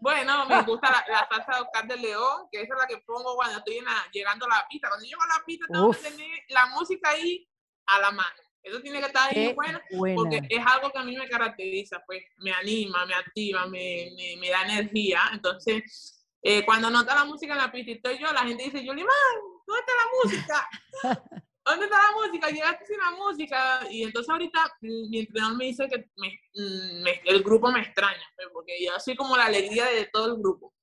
Bueno, 0.00 0.46
me 0.46 0.62
gusta 0.62 1.04
la, 1.08 1.28
salsa 1.28 1.56
de 1.56 1.62
Oscar 1.62 1.86
de 1.88 1.96
León, 1.96 2.46
que 2.52 2.62
esa 2.62 2.74
es 2.74 2.80
la 2.80 2.86
que 2.86 2.98
pongo 2.98 3.34
cuando 3.34 3.58
estoy 3.58 3.80
llegando 4.12 4.46
a 4.46 4.48
la 4.48 4.66
pista. 4.68 4.88
Cuando 4.88 5.04
llego 5.04 5.22
a 5.22 5.38
la 5.38 5.44
pista 5.44 5.66
tengo 5.68 5.90
que 5.90 5.98
tener 5.98 6.40
la 6.50 6.66
música 6.66 7.10
ahí 7.10 7.48
a 7.86 7.98
la 7.98 8.10
mano. 8.12 8.42
Eso 8.62 8.80
tiene 8.80 9.00
que 9.00 9.06
estar 9.06 9.30
ahí 9.30 9.54
bueno, 9.54 9.80
porque 10.14 10.42
es 10.48 10.66
algo 10.66 10.90
que 10.90 10.98
a 10.98 11.04
mí 11.04 11.16
me 11.16 11.28
caracteriza, 11.28 12.02
pues 12.06 12.22
me 12.38 12.52
anima, 12.52 13.04
me 13.06 13.14
activa, 13.14 13.66
me, 13.66 14.10
me, 14.16 14.36
me 14.40 14.50
da 14.50 14.62
energía. 14.62 15.22
Entonces, 15.32 16.24
eh, 16.42 16.64
cuando 16.64 16.90
nota 16.90 17.14
la 17.14 17.24
música 17.24 17.52
en 17.52 17.58
la 17.58 17.72
pista 17.72 17.90
y 17.90 17.94
estoy 17.94 18.18
yo, 18.18 18.32
la 18.32 18.44
gente 18.44 18.64
dice, 18.64 18.84
Yulimar, 18.84 19.12
¿dónde 19.68 19.80
está 19.80 19.92
la 19.94 20.08
música? 20.22 20.68
¿Dónde 21.64 21.84
está 21.84 21.98
la 21.98 22.26
música? 22.26 22.48
Llegaste 22.48 22.86
sin 22.86 22.98
la 22.98 23.10
música. 23.10 23.80
Y 23.90 24.02
entonces 24.02 24.30
ahorita 24.30 24.76
mi 24.80 25.20
entrenador 25.20 25.56
me 25.56 25.66
dice 25.66 25.86
que 25.88 25.98
mm, 25.98 27.06
el 27.24 27.42
grupo 27.42 27.70
me 27.70 27.80
extraña, 27.80 28.24
pues, 28.34 28.48
porque 28.52 28.82
yo 28.82 28.92
soy 28.98 29.14
como 29.14 29.36
la 29.36 29.46
alegría 29.46 29.84
de 29.86 30.06
todo 30.06 30.34
el 30.34 30.40
grupo. 30.40 30.74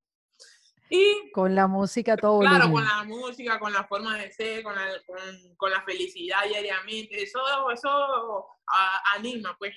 Y 0.88 1.31
con 1.31 1.55
la 1.55 1.65
música 1.65 2.15
todo 2.15 2.39
Claro, 2.41 2.71
con 2.71 2.86
la 2.86 3.03
música, 3.03 3.59
con 3.59 3.73
la 3.73 3.86
forma 3.86 4.17
de 4.17 4.31
ser, 4.31 4.61
con 4.61 4.75
la, 4.75 4.88
con, 5.57 5.71
la 5.71 5.81
felicidad 5.81 6.43
diariamente, 6.47 7.23
eso, 7.23 7.39
eso 7.71 8.45
anima, 9.15 9.55
pues. 9.57 9.73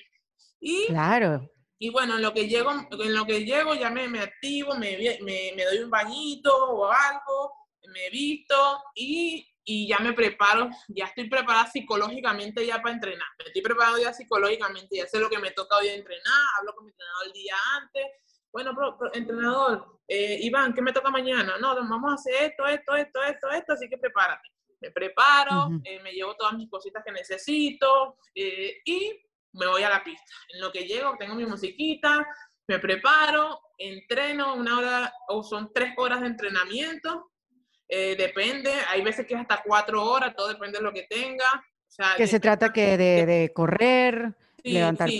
Y, 0.59 0.85
claro. 0.87 1.49
Y 1.79 1.89
bueno, 1.89 2.17
en 2.17 2.21
lo 2.21 2.31
que 2.31 2.47
llego, 2.47 2.71
en 2.71 3.15
lo 3.15 3.25
que 3.25 3.43
llego 3.43 3.73
ya 3.73 3.89
me, 3.89 4.07
me 4.07 4.19
activo, 4.19 4.75
me, 4.75 4.97
me, 5.21 5.53
me, 5.55 5.63
doy 5.63 5.79
un 5.79 5.89
bañito 5.89 6.53
o 6.53 6.91
algo, 6.91 7.53
me 7.93 8.09
visto 8.09 8.55
y, 8.95 9.47
y, 9.63 9.87
ya 9.87 9.99
me 9.99 10.13
preparo, 10.13 10.69
ya 10.87 11.05
estoy 11.05 11.29
preparada 11.29 11.67
psicológicamente 11.67 12.65
ya 12.65 12.81
para 12.81 12.95
entrenar. 12.95 13.27
Me 13.37 13.45
estoy 13.45 13.61
preparado 13.61 13.97
ya 13.97 14.13
psicológicamente, 14.13 14.97
ya 14.97 15.07
sé 15.07 15.19
lo 15.19 15.29
que 15.29 15.39
me 15.39 15.51
toca 15.51 15.77
hoy 15.77 15.89
entrenar, 15.89 16.43
hablo 16.57 16.73
con 16.73 16.85
mi 16.85 16.91
entrenador 16.91 17.27
el 17.27 17.33
día 17.33 17.55
antes. 17.81 18.05
Bueno, 18.51 18.75
entrenador, 19.13 19.99
eh, 20.07 20.39
Iván, 20.41 20.73
¿qué 20.73 20.81
me 20.81 20.91
toca 20.91 21.11
mañana? 21.11 21.57
No, 21.59 21.75
vamos 21.75 22.11
a 22.11 22.15
hacer 22.15 22.49
esto, 22.49 22.65
esto, 22.65 22.95
esto, 22.95 23.21
esto, 23.21 23.49
esto, 23.51 23.73
así 23.73 23.87
que 23.87 23.97
prepárate. 23.97 24.49
Me 24.81 24.91
preparo, 24.91 25.69
eh, 25.83 25.99
me 26.01 26.13
llevo 26.13 26.35
todas 26.35 26.53
mis 26.53 26.69
cositas 26.69 27.03
que 27.05 27.11
necesito 27.11 28.17
eh, 28.33 28.77
y 28.85 29.21
me 29.53 29.67
voy 29.67 29.83
a 29.83 29.89
la 29.89 30.03
pista. 30.03 30.33
En 30.53 30.61
lo 30.61 30.71
que 30.71 30.85
llego, 30.85 31.15
tengo 31.17 31.35
mi 31.35 31.45
musiquita, 31.45 32.25
me 32.67 32.79
preparo, 32.79 33.59
entreno 33.77 34.55
una 34.55 34.77
hora 34.77 35.13
o 35.27 35.43
son 35.43 35.71
tres 35.73 35.93
horas 35.97 36.21
de 36.21 36.27
entrenamiento. 36.27 37.31
Eh, 37.91 38.15
depende, 38.15 38.71
hay 38.87 39.01
veces 39.01 39.25
que 39.25 39.33
es 39.33 39.39
hasta 39.39 39.63
cuatro 39.63 40.03
horas, 40.03 40.35
todo 40.35 40.47
depende 40.47 40.77
de 40.77 40.83
lo 40.83 40.93
que 40.93 41.07
tenga. 41.09 41.63
que 42.15 42.27
se 42.27 42.39
trata 42.39 42.71
que 42.71 42.97
de, 42.97 43.51
correr, 43.51 44.31
levantar 44.63 45.09
sí. 45.09 45.19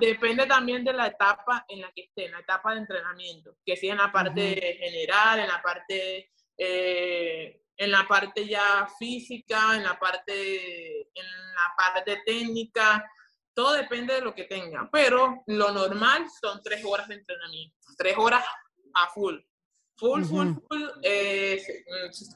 depende 0.00 0.44
también 0.46 0.82
de 0.82 0.92
la 0.92 1.06
etapa 1.06 1.64
en 1.68 1.80
la 1.80 1.92
que 1.92 2.02
esté, 2.02 2.26
en 2.26 2.32
la 2.32 2.40
etapa 2.40 2.72
de 2.72 2.80
entrenamiento, 2.80 3.56
que 3.64 3.76
si 3.76 3.88
en 3.88 3.98
la 3.98 4.10
parte 4.10 4.76
general, 4.80 5.38
en 5.38 5.46
la 5.46 5.62
parte 5.62 6.30
eh, 6.58 7.62
en 7.76 7.90
la 7.90 8.06
parte 8.06 8.46
ya 8.46 8.88
física, 8.98 9.76
en 9.76 9.84
la 9.84 9.98
parte 9.98 11.00
en 11.00 11.26
la 11.54 11.72
parte 11.76 12.22
técnica, 12.26 13.08
todo 13.54 13.74
depende 13.74 14.14
de 14.14 14.20
lo 14.20 14.34
que 14.34 14.44
tenga, 14.44 14.88
pero 14.90 15.44
lo 15.46 15.70
normal 15.70 16.26
son 16.40 16.60
tres 16.62 16.84
horas 16.84 17.06
de 17.06 17.14
entrenamiento, 17.14 17.76
tres 17.96 18.16
horas 18.18 18.44
a 18.94 19.06
full, 19.10 19.36
full, 20.00 20.24
full, 20.24 20.54
full, 20.66 20.82
eh, 21.02 21.62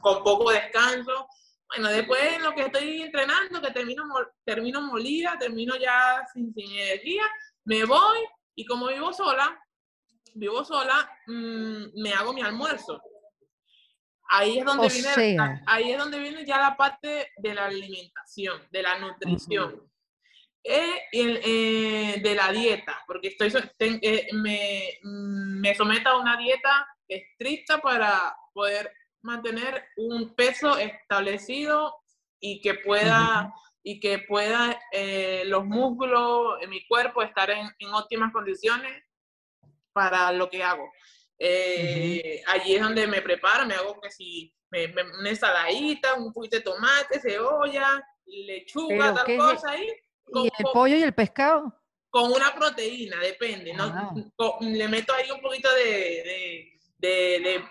con 0.00 0.22
poco 0.22 0.50
descanso. 0.50 1.26
Bueno, 1.68 1.88
después 1.88 2.20
en 2.34 2.42
lo 2.42 2.54
que 2.54 2.62
estoy 2.62 3.02
entrenando, 3.02 3.60
que 3.62 3.70
termino, 3.70 4.04
termino 4.44 4.82
molida, 4.82 5.36
termino 5.38 5.74
ya 5.76 6.24
sin, 6.32 6.52
sin 6.54 6.70
energía, 6.78 7.24
me 7.64 7.84
voy 7.84 8.18
y 8.54 8.66
como 8.66 8.88
vivo 8.88 9.12
sola, 9.12 9.58
vivo 10.34 10.62
sola, 10.64 11.10
mm, 11.26 12.00
me 12.02 12.12
hago 12.12 12.34
mi 12.34 12.42
almuerzo. 12.42 13.00
Ahí 14.28 14.58
es 14.58 14.64
donde 14.64 14.88
viene, 14.88 15.62
ahí 15.66 15.92
es 15.92 15.98
donde 15.98 16.18
viene 16.18 16.44
ya 16.44 16.58
la 16.58 16.76
parte 16.76 17.32
de 17.36 17.54
la 17.54 17.66
alimentación, 17.66 18.60
de 18.70 18.82
la 18.82 18.98
nutrición. 18.98 19.90
Eh, 20.66 21.02
eh, 21.12 22.20
de 22.22 22.34
la 22.34 22.50
dieta, 22.50 23.04
porque 23.06 23.28
estoy, 23.28 23.52
eh, 23.78 24.28
me, 24.32 24.98
me 25.02 25.74
someto 25.74 26.08
a 26.08 26.18
una 26.18 26.38
dieta 26.38 26.88
estricta 27.08 27.78
para 27.78 28.36
poder 28.52 28.92
mantener 29.22 29.84
un 29.96 30.34
peso 30.34 30.78
establecido 30.78 31.94
y 32.40 32.60
que 32.60 32.74
pueda, 32.74 33.52
y 33.82 34.00
que 34.00 34.18
pueda 34.18 34.78
los 35.46 35.64
músculos 35.64 36.62
en 36.62 36.70
mi 36.70 36.86
cuerpo 36.86 37.22
estar 37.22 37.50
en, 37.50 37.68
óptimas 37.92 38.32
condiciones 38.32 39.02
para 39.92 40.30
lo 40.32 40.50
que 40.50 40.62
hago. 40.62 40.90
Allí 41.38 42.74
es 42.74 42.80
donde 42.80 43.06
me 43.06 43.22
preparo, 43.22 43.66
me 43.66 43.74
hago 43.74 44.00
que 44.00 44.10
si 44.10 44.54
me, 44.70 44.92
una 45.20 45.30
ensaladita, 45.30 46.14
un 46.14 46.32
poquito 46.32 46.56
de 46.56 46.62
tomate, 46.62 47.20
cebolla, 47.20 48.02
lechuga, 48.26 49.14
tal 49.14 49.36
cosa 49.36 49.70
ahí 49.70 49.88
¿Y 50.32 50.46
el 50.46 50.66
pollo 50.72 50.96
y 50.96 51.02
el 51.02 51.14
pescado? 51.14 51.72
Con 52.10 52.32
una 52.32 52.54
proteína, 52.54 53.18
depende. 53.20 53.74
¿no? 53.74 53.84
Ah. 53.84 54.14
le 54.60 54.88
meto 54.88 55.12
ahí 55.12 55.30
un 55.30 55.40
poquito 55.40 55.72
de, 55.74 55.82
de, 55.82 56.73
de, 56.98 57.62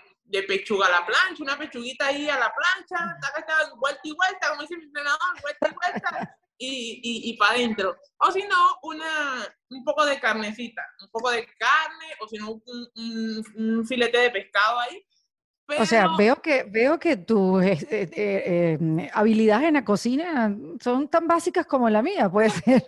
pechuga 0.48 0.86
a 0.86 0.90
la 0.90 1.06
plancha, 1.06 1.42
una 1.42 1.58
pechuguita 1.58 2.06
ahí 2.06 2.28
a 2.28 2.38
la 2.38 2.52
plancha, 2.52 3.18
vuelta 3.76 4.00
y 4.04 4.12
vuelta, 4.12 4.48
como 4.48 4.62
dice 4.62 4.76
mi 4.76 4.84
entrenador, 4.84 5.40
vuelta 5.42 5.68
y 5.68 5.74
vuelta, 5.74 6.36
y, 6.58 7.00
y, 7.02 7.30
y 7.30 7.36
para 7.36 7.54
adentro. 7.54 7.96
O 8.18 8.30
si 8.30 8.42
no, 8.42 8.78
una, 8.82 9.46
un 9.70 9.84
poco 9.84 10.04
de 10.06 10.20
carnecita, 10.20 10.82
un 11.00 11.10
poco 11.10 11.30
de 11.30 11.46
carne, 11.58 12.14
o 12.20 12.28
si 12.28 12.36
no, 12.36 12.52
un, 12.52 12.88
un, 12.96 13.44
un 13.56 13.86
filete 13.86 14.18
de 14.18 14.30
pescado 14.30 14.80
ahí 14.80 15.06
o 15.78 15.86
sea, 15.86 16.08
veo 16.16 16.40
que, 16.42 16.64
veo 16.64 16.98
que 16.98 17.16
tus 17.16 17.62
eh, 17.62 17.78
eh, 17.90 18.76
em, 18.78 19.08
habilidades 19.12 19.68
en 19.68 19.74
la 19.74 19.84
cocina 19.84 20.54
son 20.80 21.08
tan 21.08 21.26
básicas 21.26 21.66
como 21.66 21.88
la 21.88 22.02
mía, 22.02 22.28
puede 22.30 22.50
ser. 22.50 22.84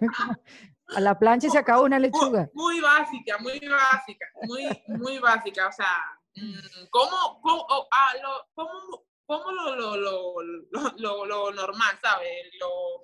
A 0.95 1.01
la 1.01 1.18
plancha 1.18 1.49
se 1.49 1.59
acaba 1.59 1.82
una 1.82 1.99
lechuga. 1.99 2.49
Muy, 2.53 2.80
básica, 2.80 3.39
muy 3.39 3.59
básica, 3.59 4.26
muy, 4.43 4.68
muy 4.99 5.18
básica. 5.18 5.68
O 5.68 5.72
sea, 5.72 6.16
mm, 6.37 6.87
¿cómo, 6.91 7.41
cómo, 7.41 7.66
ah, 7.91 8.12
lo, 8.22 8.47
cómo, 8.55 9.07
cómo 9.26 9.53
lo, 9.53 9.97
lo, 9.97 10.43
lo, 10.97 11.26
lo, 11.26 11.51
normal, 11.53 11.99
¿sabes? 12.01 12.47
Lo, 12.61 13.01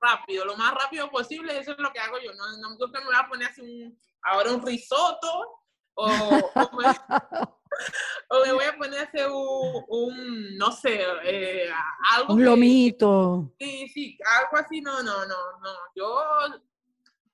rápido, 0.00 0.44
lo 0.44 0.56
más 0.56 0.74
rápido 0.74 1.10
posible, 1.10 1.58
eso 1.58 1.72
es 1.72 1.78
lo 1.78 1.92
que 1.92 2.00
hago 2.00 2.18
yo. 2.18 2.32
No, 2.34 2.44
no 2.58 2.70
me 2.70 3.04
voy 3.04 3.14
a 3.16 3.28
poner 3.28 3.48
así 3.48 3.60
un, 3.60 3.98
ahora 4.22 4.52
un 4.52 4.64
risotto 4.64 5.60
o, 5.94 6.06
o, 6.06 6.70
me 6.76 6.84
voy 8.52 8.64
a 8.64 8.76
poner 8.76 9.00
a 9.00 9.02
hacer 9.02 9.28
un, 9.30 10.56
no 10.56 10.72
sé, 10.72 11.02
eh, 11.24 11.70
algo. 12.12 12.34
Un 12.34 12.44
lomito. 12.44 13.52
Sí, 13.58 13.88
sí, 13.88 14.18
algo 14.40 14.56
así, 14.56 14.80
no, 14.80 15.02
no, 15.02 15.26
no, 15.26 15.36
no. 15.60 15.70
Yo 15.94 16.22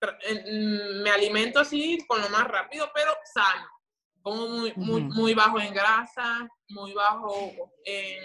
mm, 0.00 1.02
me 1.02 1.10
alimento 1.10 1.60
así 1.60 1.98
con 2.06 2.20
lo 2.20 2.28
más 2.28 2.46
rápido, 2.46 2.90
pero 2.94 3.12
sano. 3.24 3.68
Como 4.22 4.48
muy, 4.48 4.72
muy, 4.76 5.02
muy 5.02 5.34
bajo 5.34 5.60
en 5.60 5.72
grasa, 5.72 6.48
muy 6.68 6.92
bajo 6.92 7.52
en, 7.84 8.22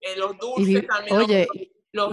en 0.00 0.18
los 0.18 0.36
dulces 0.38 0.86
también. 0.86 1.16
Oye, 1.16 1.48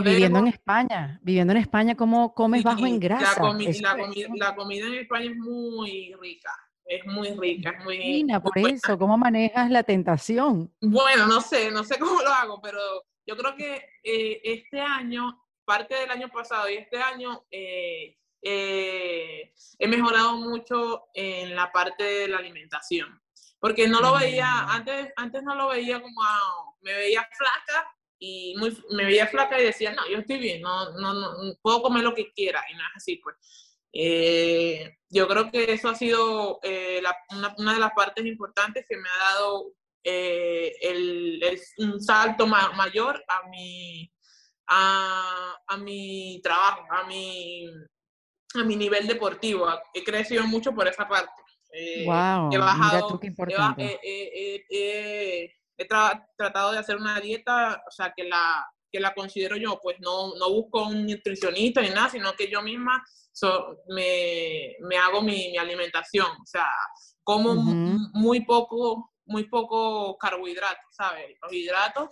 viviendo 0.04 0.40
en 0.40 0.48
España, 0.48 1.20
viviendo 1.24 1.54
en 1.54 1.60
España, 1.60 1.96
¿cómo 1.96 2.34
comes 2.34 2.64
bajo 2.64 2.86
en 2.86 3.00
grasa? 3.00 3.42
La, 3.42 3.98
la 4.36 4.56
comida 4.56 4.88
en 4.88 4.94
España 4.96 5.32
es 5.32 5.38
muy 5.38 6.14
rica 6.22 6.52
es 6.88 7.06
muy 7.06 7.30
rica, 7.32 7.72
es 7.72 7.84
muy... 7.84 8.28
por 8.42 8.58
eso, 8.58 8.98
¿cómo 8.98 9.18
manejas 9.18 9.70
la 9.70 9.84
tentación? 9.84 10.74
Bueno, 10.82 11.28
no 11.28 11.42
sé, 11.42 11.70
no 11.70 11.84
sé 11.84 12.00
cómo 12.00 12.22
lo 12.22 12.30
hago, 12.30 12.62
pero 12.62 12.80
yo 13.26 13.36
creo 13.36 13.56
que 13.56 13.76
eh, 14.04 14.42
este 14.44 14.80
año, 14.80 15.44
parte 15.66 15.96
del 15.96 16.12
año 16.12 16.30
pasado 16.30 16.70
y 16.70 16.76
este 16.76 16.98
año, 16.98 17.44
eh, 17.52 18.18
eh, 18.42 19.54
he 19.80 19.88
mejorado 19.88 20.38
mucho 20.38 21.06
en 21.14 21.56
la 21.56 21.72
parte 21.72 22.04
de 22.04 22.28
la 22.28 22.38
alimentación. 22.38 23.22
Porque 23.60 23.88
no 23.88 24.02
lo 24.02 24.18
veía, 24.18 24.46
mm. 24.46 24.70
antes, 24.70 25.14
antes 25.16 25.44
no 25.44 25.56
lo 25.56 25.70
veía 25.70 26.02
como, 26.02 26.22
me 26.82 26.94
veía 26.94 27.28
flaca 27.36 27.92
y 28.20 28.56
muy, 28.58 28.76
me 28.92 29.06
veía 29.06 29.28
flaca 29.28 29.60
y 29.60 29.66
decía, 29.66 29.94
no, 29.94 30.08
yo 30.10 30.20
estoy 30.20 30.38
bien, 30.38 30.62
no, 30.62 30.92
no, 30.94 31.14
no, 31.14 31.56
puedo 31.62 31.82
comer 31.82 32.04
lo 32.04 32.14
que 32.14 32.32
quiera 32.34 32.64
y 32.72 32.76
no 32.76 32.82
es 32.82 32.96
así, 32.96 33.18
pues. 33.18 33.36
Eh, 33.94 34.98
yo 35.10 35.28
creo 35.28 35.50
que 35.50 35.72
eso 35.74 35.90
ha 35.90 35.96
sido 35.96 36.60
eh, 36.62 37.02
una, 37.32 37.56
una, 37.58 37.74
de 37.74 37.80
las 37.80 37.94
partes 37.94 38.26
importantes 38.26 38.86
que 38.88 38.98
me 38.98 39.10
ha 39.10 39.34
dado 39.34 39.72
eh, 40.04 40.76
el, 40.82 41.42
un 41.80 42.02
salto 42.02 42.46
mayor 42.48 43.24
a 43.28 43.48
mi, 43.50 44.12
a, 44.68 45.56
a, 45.68 45.78
mi 45.78 46.40
trabajo, 46.44 46.86
a 46.90 47.06
mi, 47.06 47.66
a 48.58 48.64
mi 48.64 48.76
nivel 48.76 49.08
deportivo. 49.08 49.68
He 49.94 50.04
crecido 50.04 50.46
mucho 50.46 50.74
por 50.74 50.88
esa 50.88 51.08
parte. 51.08 51.42
wow, 52.06 52.50
he 52.52 52.58
bajado, 52.58 53.20
he, 54.02 55.54
tratado 56.36 56.72
de 56.72 56.80
hacer 56.80 56.98
una 56.98 57.20
dieta, 57.20 57.84
o 57.88 57.92
sea, 57.92 58.14
que 58.16 58.24
la, 58.24 58.66
que 58.92 59.00
la 59.00 59.14
considero 59.14 59.58
yo, 59.58 59.80
pues 59.82 59.98
no, 60.00 60.36
no 60.36 60.50
busco 60.50 60.88
un 60.88 61.06
nutricionista 61.06 61.82
ni 61.82 61.90
nada, 61.90 62.10
sino 62.10 62.34
que 62.34 62.50
yo 62.50 62.62
misma 62.62 63.04
me, 63.90 64.76
me, 64.82 64.98
hago 64.98 65.22
mi, 65.22 65.52
mi, 65.52 65.58
alimentación, 65.58 66.28
o 66.28 66.46
sea, 66.46 66.68
como 67.24 67.54
muy 67.54 68.44
poco 68.46 69.12
muy 69.28 69.44
poco 69.44 70.18
carbohidratos, 70.18 70.86
¿sabes? 70.92 71.36
Los 71.42 71.54
hidratos 71.54 72.10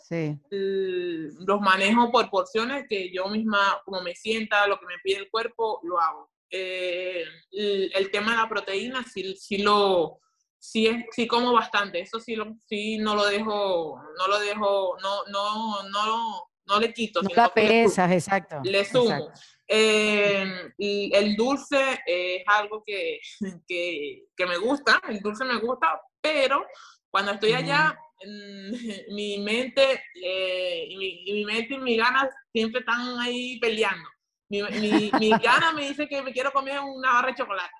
los 0.50 1.62
manejo 1.62 2.12
por 2.12 2.30
porciones 2.30 2.86
que 2.89 3.12
yo 3.12 3.28
misma, 3.28 3.82
como 3.86 4.02
me 4.02 4.14
sienta, 4.16 4.68
lo 4.68 4.78
que 4.80 4.86
me 4.86 5.00
pide 5.04 5.20
el 5.20 5.30
cuerpo, 5.30 5.80
lo 5.84 6.00
hago. 6.00 6.30
Eh, 6.50 7.24
el, 7.52 8.12
tema 8.12 8.32
de 8.32 8.38
la 8.38 8.50
proteína 8.50 9.04
sí, 9.04 9.36
sí 9.36 9.58
lo 9.58 10.20
sí, 10.60 10.88
es, 10.88 11.06
sí 11.12 11.28
como 11.28 11.54
bastante, 11.54 12.00
eso 12.00 12.20
sí, 12.20 12.36
lo, 12.36 12.56
sí 12.68 12.98
no 12.98 13.16
lo 13.16 13.26
dejo, 13.26 14.02
no 14.18 14.28
lo 14.28 14.39
dejo, 14.39 14.98
no, 15.02 15.26
no, 15.32 15.84
no, 15.89 16.43
no 16.66 16.80
le 16.80 16.93
quito. 16.93 17.22
No 17.22 17.30
la 17.36 17.50
pesas, 17.50 18.12
exacto. 18.12 18.62
Le 18.64 18.86
sumo. 18.86 19.32
Eh, 19.68 20.72
el 20.78 21.36
dulce 21.36 22.00
es 22.06 22.43
algo 22.46 22.84
que, 22.86 23.20
que, 23.68 24.26
que, 24.36 24.46
me 24.46 24.58
gusta, 24.58 25.02
el 25.10 25.20
dulce 25.20 25.43
me 25.43 25.58
gusta, 25.58 26.00
pero 26.22 26.66
cuando 27.10 27.32
estoy 27.32 27.54
allá, 27.54 27.98
mi 29.10 29.39
mente, 29.39 30.04
eh, 30.24 30.86
y 30.89 30.98
mi, 30.98 31.34
mi, 31.34 31.46
mente 31.46 31.74
y 31.74 31.78
mis 31.80 31.98
ganas 31.98 32.30
siempre 32.52 32.82
están 32.82 33.20
ahí 33.20 33.60
peleando. 33.60 34.08
Mi, 34.50 34.62
mi, 34.62 35.12
mi 35.20 35.30
gana 35.32 35.72
me 35.72 35.88
dice 35.88 36.08
que 36.08 36.22
me 36.22 36.32
quiero 36.32 36.52
comer 36.52 36.80
una 36.80 37.14
barra 37.14 37.30
de 37.30 37.36
chocolate. 37.36 37.74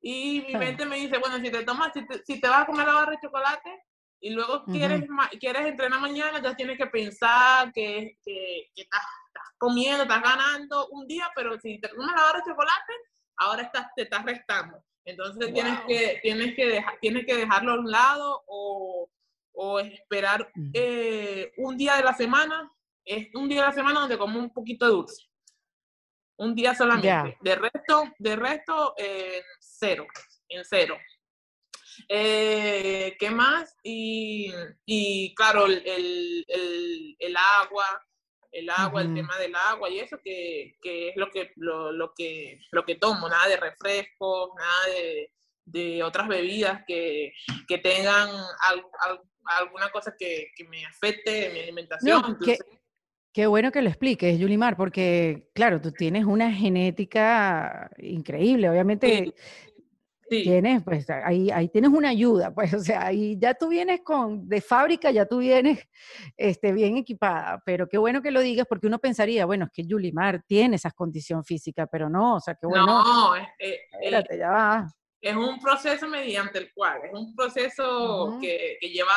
Y 0.00 0.44
mi 0.46 0.54
mente 0.54 0.84
me 0.86 0.96
dice, 0.96 1.18
bueno, 1.18 1.36
si 1.38 1.50
te 1.50 1.64
tomas, 1.64 1.92
si 1.92 2.06
te, 2.06 2.24
si 2.24 2.40
te 2.40 2.48
vas 2.48 2.62
a 2.62 2.66
comer 2.66 2.86
la 2.86 2.94
barra 2.94 3.12
de 3.12 3.18
chocolate 3.22 3.84
y 4.20 4.30
luego 4.30 4.64
quieres, 4.64 5.04
quieres 5.38 5.66
entrenar 5.66 6.00
mañana, 6.00 6.40
ya 6.42 6.54
tienes 6.54 6.76
que 6.76 6.86
pensar 6.86 7.72
que, 7.72 8.16
que, 8.24 8.70
que 8.74 8.82
estás, 8.82 9.02
estás, 9.28 9.44
comiendo, 9.58 10.02
estás 10.02 10.22
ganando 10.22 10.88
un 10.88 11.06
día, 11.06 11.30
pero 11.34 11.58
si 11.58 11.80
te 11.80 11.88
comes 11.90 12.14
la 12.16 12.22
barra 12.22 12.38
de 12.38 12.50
chocolate, 12.50 12.92
ahora 13.36 13.62
estás, 13.62 13.86
te 13.94 14.02
estás 14.02 14.24
restando. 14.24 14.82
Entonces 15.04 15.52
tienes, 15.52 15.80
que, 15.86 16.18
tienes, 16.22 16.54
que 16.54 16.66
dejar, 16.66 16.98
tienes 17.00 17.24
que 17.24 17.36
dejarlo 17.36 17.72
a 17.72 17.78
un 17.78 17.90
lado 17.90 18.42
o, 18.46 19.08
o 19.52 19.80
esperar 19.80 20.50
eh, 20.74 21.50
un 21.56 21.76
día 21.76 21.96
de 21.96 22.04
la 22.04 22.12
semana, 22.12 22.70
es 23.04 23.34
un 23.34 23.48
día 23.48 23.62
de 23.62 23.68
la 23.68 23.72
semana 23.72 24.00
donde 24.00 24.18
como 24.18 24.38
un 24.38 24.52
poquito 24.52 24.84
de 24.84 24.92
dulce. 24.92 25.28
Un 26.38 26.54
día 26.54 26.74
solamente. 26.74 27.36
De 27.40 27.56
resto, 27.56 28.04
de 28.18 28.36
resto 28.36 28.94
eh, 28.96 29.42
cero, 29.60 30.06
en 30.48 30.64
cero. 30.64 30.96
Eh, 32.08 33.16
¿Qué 33.18 33.30
más? 33.30 33.76
Y, 33.82 34.52
y 34.86 35.34
claro, 35.34 35.66
el, 35.66 35.82
el, 35.84 37.16
el, 37.18 37.36
agua, 37.36 37.86
el 38.52 38.70
agua, 38.70 39.02
el 39.02 39.14
tema 39.14 39.36
del 39.38 39.54
agua 39.56 39.90
y 39.90 39.98
eso 39.98 40.18
que, 40.22 40.76
que 40.80 41.08
es 41.08 41.16
lo 41.16 41.28
que, 41.30 41.52
lo, 41.56 41.90
lo, 41.90 42.14
que, 42.14 42.60
lo 42.70 42.84
que 42.84 42.94
tomo, 42.94 43.28
nada 43.28 43.48
de 43.48 43.56
refrescos, 43.56 44.50
nada 44.56 44.86
de, 44.94 45.32
de 45.64 46.02
otras 46.04 46.28
bebidas 46.28 46.82
que, 46.86 47.32
que 47.66 47.78
tengan 47.78 48.28
alguna 49.44 49.90
cosa 49.90 50.14
que, 50.16 50.52
que, 50.56 50.64
me 50.64 50.86
afecte 50.86 51.50
mi 51.50 51.60
alimentación. 51.60 52.38
Qué, 53.38 53.46
bueno 53.46 53.70
que 53.70 53.82
lo 53.82 53.88
expliques, 53.88 54.36
Yulimar, 54.36 54.76
porque 54.76 55.48
claro, 55.54 55.80
tú 55.80 55.92
tienes 55.92 56.24
una 56.24 56.52
genética 56.52 57.88
increíble, 57.98 58.68
obviamente. 58.68 59.32
Tienes, 60.28 60.82
pues 60.82 61.08
ahí, 61.08 61.48
ahí 61.50 61.68
tienes 61.68 61.90
una 61.90 62.08
ayuda, 62.08 62.52
pues, 62.52 62.74
o 62.74 62.80
sea, 62.80 63.06
ahí 63.06 63.38
ya 63.40 63.54
tú 63.54 63.68
vienes 63.68 64.00
con, 64.02 64.48
de 64.48 64.60
fábrica, 64.60 65.12
ya 65.12 65.24
tú 65.24 65.38
vienes 65.38 65.88
este, 66.36 66.72
bien 66.72 66.96
equipada, 66.96 67.62
pero 67.64 67.88
qué 67.88 67.96
bueno 67.96 68.20
que 68.20 68.32
lo 68.32 68.40
digas 68.40 68.66
porque 68.68 68.88
uno 68.88 68.98
pensaría, 68.98 69.46
bueno, 69.46 69.66
es 69.66 69.70
que 69.72 69.86
Yulimar 69.86 70.42
tiene 70.44 70.74
esa 70.74 70.90
condición 70.90 71.44
física, 71.44 71.86
pero 71.86 72.10
no, 72.10 72.34
o 72.34 72.40
sea, 72.40 72.56
qué 72.56 72.66
bueno. 72.66 72.86
No, 72.86 73.36
eh, 73.36 73.48
eh, 73.60 73.76
espérate, 73.92 74.36
ya 74.36 74.50
va. 74.50 74.86
Es 75.20 75.36
un 75.36 75.60
proceso 75.60 76.08
mediante 76.08 76.58
el 76.58 76.72
cual, 76.74 77.02
es 77.04 77.12
un 77.12 77.36
proceso 77.36 78.36
que, 78.40 78.78
que, 78.80 78.88
lleva... 78.90 79.14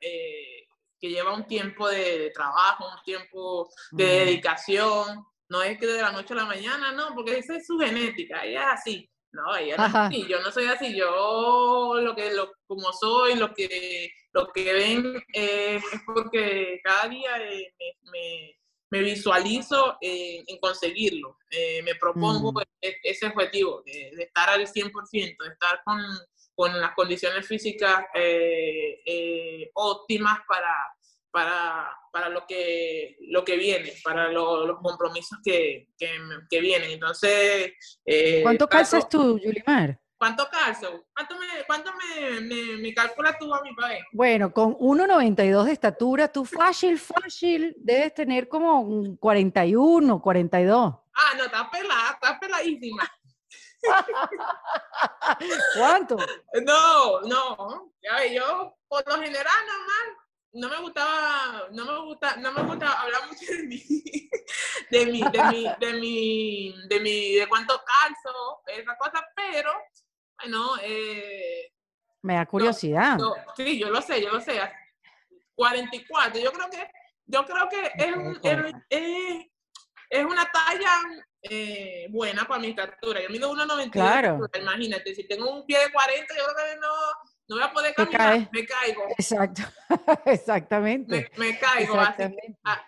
Eh, 0.00 0.64
que 1.04 1.10
lleva 1.10 1.34
un 1.34 1.46
tiempo 1.46 1.86
de, 1.86 2.30
trabajo, 2.30 2.88
un 2.88 3.02
tiempo 3.04 3.68
de 3.90 4.04
dedicación, 4.04 5.22
no 5.50 5.62
es 5.62 5.78
que 5.78 5.86
de 5.86 6.00
la 6.00 6.12
noche 6.12 6.32
a 6.32 6.38
la 6.38 6.46
mañana, 6.46 6.92
no, 6.92 7.14
porque 7.14 7.36
esa 7.36 7.56
es 7.56 7.66
su 7.66 7.78
genética, 7.78 8.42
ella 8.42 8.60
es 8.72 8.80
así. 8.80 9.10
No, 9.30 9.54
ella 9.54 9.76
no 9.76 9.98
así, 9.98 10.26
yo 10.26 10.40
no 10.40 10.50
soy 10.50 10.64
así, 10.64 10.96
yo 10.96 11.96
lo 12.00 12.14
que, 12.14 12.32
lo, 12.32 12.52
como 12.66 12.90
soy, 12.92 13.34
lo 13.34 13.52
que, 13.52 14.10
lo 14.32 14.46
que 14.46 14.72
ven 14.72 15.22
eh, 15.34 15.76
es 15.76 16.00
porque 16.06 16.80
cada 16.82 17.08
día 17.08 17.36
eh, 17.38 17.74
me, 18.10 18.56
me, 18.90 19.02
visualizo 19.02 19.98
eh, 20.00 20.42
en 20.46 20.58
conseguirlo, 20.58 21.36
me 21.84 21.96
propongo 21.96 22.52
mm. 22.52 22.62
e, 22.80 22.96
ese 23.02 23.26
objetivo 23.26 23.82
de, 23.84 24.22
estar 24.22 24.48
al 24.48 24.66
100%, 24.66 25.12
de 25.12 25.52
estar 25.52 25.82
con, 25.84 26.00
con 26.54 26.80
las 26.80 26.94
condiciones 26.94 27.46
físicas 27.46 28.04
óptimas 29.74 30.38
para, 30.48 30.74
para, 31.34 31.90
para 32.12 32.28
lo, 32.28 32.46
que, 32.46 33.16
lo 33.28 33.44
que 33.44 33.56
viene, 33.56 33.92
para 34.04 34.30
los 34.30 34.78
compromisos 34.80 35.38
que, 35.44 35.88
que, 35.98 36.60
vienen. 36.60 36.92
Entonces... 36.92 37.72
Eh, 38.06 38.40
¿Cuánto 38.42 38.68
calzas 38.68 39.08
tú, 39.08 39.36
Yulimar? 39.38 39.98
¿Cuánto 40.16 40.48
calzo? 40.48 41.06
¿Cuánto 41.12 41.36
me, 41.38 41.46
cuánto 41.66 41.90
me, 41.92 42.40
me, 42.40 42.76
me 42.78 42.94
calculas 42.94 43.36
tú 43.36 43.52
a 43.52 43.60
mi 43.62 43.74
país? 43.74 44.02
Bueno, 44.12 44.52
con 44.52 44.74
1,92 44.74 45.64
de 45.64 45.72
estatura, 45.72 46.28
tú 46.28 46.44
fácil, 46.44 47.00
fácil, 47.00 47.74
debes 47.78 48.14
tener 48.14 48.48
como 48.48 49.18
41, 49.18 50.22
42. 50.22 50.94
Ah, 51.14 51.34
no, 51.36 51.44
está 51.44 51.68
pelada, 51.68 52.12
está 52.12 52.38
peladísima. 52.38 53.10
¿Cuánto? 55.76 56.16
No, 56.64 57.20
no, 57.22 57.92
ya 58.02 58.26
yo 58.26 58.76
por 58.88 59.06
lo 59.06 59.22
general 59.22 59.54
normal 59.66 60.24
no 60.54 60.68
me 60.68 60.80
gustaba, 60.80 61.68
no 61.72 61.84
me 61.84 61.98
gusta, 62.06 62.36
no 62.36 62.52
me 62.52 62.62
gusta 62.62 63.00
hablar 63.00 63.26
mucho 63.26 63.52
de 63.52 63.62
mí, 63.64 63.82
de 64.90 65.06
mi, 65.06 65.20
de 65.20 65.42
mi, 65.50 65.66
de 65.80 65.92
mi, 65.94 66.74
de 66.88 67.00
mi, 67.00 67.34
de 67.34 67.48
cuánto 67.48 67.80
calzo, 67.84 68.62
esa 68.66 68.96
cosa, 68.96 69.26
pero, 69.34 69.72
bueno, 70.40 70.76
eh, 70.82 71.72
me 72.22 72.36
da 72.36 72.46
curiosidad. 72.46 73.18
sí, 73.56 73.78
yo 73.78 73.90
lo 73.90 74.00
sé, 74.00 74.22
yo 74.22 74.30
lo 74.30 74.40
sé. 74.40 74.58
44, 75.56 76.40
yo 76.40 76.52
creo 76.52 76.70
que, 76.70 76.90
yo 77.26 77.44
creo 77.44 77.68
que 77.68 77.92
es, 77.96 78.16
es, 78.42 78.74
es, 78.88 79.46
una 80.22 80.44
talla 80.50 81.24
eh, 81.42 82.06
buena 82.10 82.46
para 82.46 82.60
mi 82.60 82.68
estatura. 82.68 83.22
Yo 83.22 83.30
mido 83.30 83.52
1,92. 83.52 83.90
Claro. 83.90 84.48
Imagínate, 84.60 85.14
si 85.14 85.26
tengo 85.26 85.50
un 85.50 85.66
pie 85.66 85.78
de 85.78 85.92
40, 85.92 86.34
yo 86.36 86.44
creo 86.44 86.56
que 86.56 86.80
no, 86.80 86.88
no 87.48 87.56
voy 87.56 87.64
a 87.64 87.72
poder 87.72 87.94
caminar, 87.94 88.48
me 88.52 88.64
caigo. 88.64 89.04
Exacto, 89.10 89.62
exactamente. 90.26 91.30
Me, 91.36 91.58
caigo 91.58 92.00
a 92.00 92.14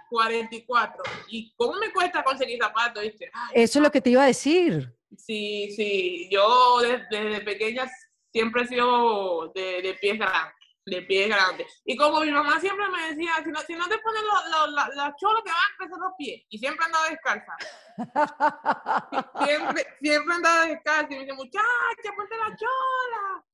44. 0.09 1.03
¿Y 1.29 1.53
cómo 1.57 1.75
me 1.79 1.93
cuesta 1.93 2.23
conseguir 2.23 2.59
zapatos? 2.63 3.05
Eso 3.05 3.21
es 3.53 3.83
lo 3.83 3.91
que 3.91 4.01
te 4.01 4.11
iba 4.11 4.23
a 4.23 4.27
decir. 4.27 4.95
Sí, 5.17 5.73
sí, 5.75 6.29
yo 6.31 6.81
desde, 6.81 7.41
pequeña 7.41 7.91
siempre 8.33 8.63
he 8.63 8.67
sido 8.67 9.53
de, 9.55 9.83
de 9.83 9.95
pies 9.95 10.19
grandes 10.19 10.56
de 10.87 11.03
pies 11.03 11.29
grandes. 11.29 11.83
Y 11.85 11.97
como 11.97 12.21
mi 12.21 12.31
mamá 12.31 12.59
siempre 12.61 12.89
me 12.89 13.15
decía, 13.15 13.33
si 13.45 13.51
no, 13.51 13.61
si 13.61 13.75
no 13.75 13.89
te 13.89 13.99
pones 13.99 14.23
los 14.23 14.71
lo, 14.71 14.87
lo, 14.95 15.17
cholos 15.17 15.43
que 15.45 15.51
van 15.51 15.61
a 15.61 15.77
crecer 15.77 15.99
los 15.99 16.13
pies. 16.17 16.43
Y 16.49 16.59
siempre 16.59 16.87
andaba 16.87 17.09
descalza. 17.11 17.57
siempre, 19.45 19.87
siempre 20.01 20.35
andaba 20.35 20.67
descalza. 20.67 21.13
Y 21.13 21.17
me 21.17 21.21
dice, 21.21 21.33
muchacha, 21.35 22.13
ponte 22.17 22.37
la 22.39 22.57
chola 22.57 23.45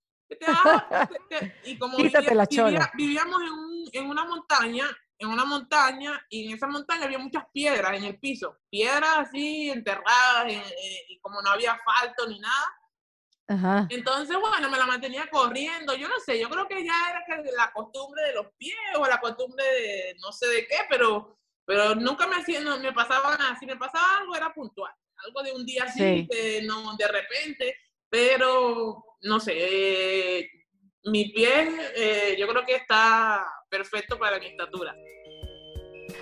y 1.64 1.78
como 1.78 1.97
vivíamos 2.95 3.41
en, 3.93 4.07
una 4.07 4.24
montaña, 4.24 4.89
en 5.18 5.28
una 5.28 5.45
montaña, 5.45 6.24
y 6.28 6.47
en 6.47 6.55
esa 6.55 6.66
montaña 6.66 7.05
había 7.05 7.18
muchas 7.18 7.45
piedras 7.53 7.97
en 7.97 8.05
el 8.05 8.18
piso, 8.18 8.59
piedras 8.70 9.18
así 9.18 9.70
enterradas, 9.70 10.53
y 11.09 11.18
como 11.20 11.43
no 11.43 11.51
había 11.51 11.72
asfalto 11.72 12.26
ni 12.28 12.39
nada. 12.41 12.78
Entonces, 13.90 14.36
bueno, 14.40 14.70
me 14.70 14.78
la 14.78 14.86
mantenía 14.86 15.28
corriendo, 15.30 15.95
yo 15.95 16.09
no 16.09 16.18
sé, 16.20 16.40
yo 16.40 16.49
creo 16.49 16.66
que 16.66 16.84
ya 16.84 17.11
era 17.11 17.24
que 17.26 17.51
la 17.53 17.72
costumbre 17.72 18.22
de 18.22 18.34
los 18.34 18.47
pies 18.57 18.76
o 18.97 19.07
la 19.07 19.20
costumbre 19.20 19.64
de 19.64 20.16
no 20.20 20.32
sé 20.32 20.47
de 20.47 20.66
qué, 20.66 20.76
pero, 20.88 21.38
pero 21.64 21.95
nunca 21.95 22.26
me 22.26 22.36
hacía, 22.36 22.61
no, 22.61 22.78
me 22.78 22.93
pasaba 22.93 23.36
nada, 23.36 23.59
si 23.59 23.66
me 23.66 23.76
pasaba 23.76 24.18
algo 24.18 24.34
era 24.34 24.53
puntual, 24.55 24.93
algo 25.16 25.43
de 25.43 25.53
un 25.53 25.66
día 25.66 25.84
así, 25.84 26.28
no, 26.64 26.97
de 26.97 27.09
repente, 27.09 27.76
pero 28.09 29.05
no 29.22 29.40
sé, 29.40 30.49
mi 31.05 31.30
pie 31.30 31.68
eh, 31.97 32.36
yo 32.38 32.47
creo 32.49 32.64
que 32.64 32.76
está 32.76 33.45
perfecto 33.68 34.18
para 34.18 34.38
mi 34.38 34.47
estatura. 34.47 34.95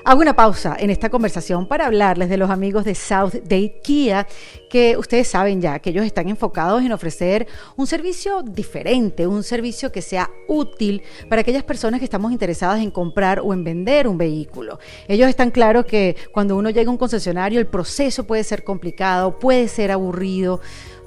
Hago 0.03 0.23
una 0.23 0.35
pausa 0.35 0.77
en 0.79 0.89
esta 0.89 1.11
conversación 1.11 1.67
para 1.67 1.87
hablarles 1.87 2.31
de 2.31 2.39
los 2.39 2.49
amigos 2.49 2.87
de 2.87 2.95
South 2.95 3.35
Date 3.43 3.81
Kia, 3.83 4.27
que 4.71 4.97
ustedes 4.97 5.29
saben 5.29 5.61
ya 5.61 5.79
que 5.79 5.91
ellos 5.91 6.07
están 6.07 6.29
enfocados 6.29 6.83
en 6.83 6.93
ofrecer 6.93 7.47
un 7.77 7.87
servicio 7.87 8.43
diferente, 8.43 9.27
un 9.27 9.43
servicio 9.43 9.93
que 9.93 10.01
sea 10.01 10.31
útil 10.49 11.03
para 11.29 11.43
aquellas 11.43 11.65
personas 11.65 12.01
que 12.01 12.05
estamos 12.05 12.33
interesadas 12.33 12.81
en 12.81 12.91
comprar 12.91 13.41
o 13.41 13.53
en 13.53 13.63
vender 13.63 14.09
un 14.09 14.17
vehículo. 14.17 14.79
Ellos 15.07 15.29
están 15.29 15.51
claros 15.51 15.85
que 15.85 16.17
cuando 16.33 16.57
uno 16.57 16.71
llega 16.71 16.89
a 16.89 16.93
un 16.93 16.99
concesionario 16.99 17.61
el 17.61 17.67
proceso 17.67 18.25
puede 18.25 18.43
ser 18.43 18.65
complicado, 18.65 19.39
puede 19.39 19.69
ser 19.69 19.91
aburrido 19.91 20.61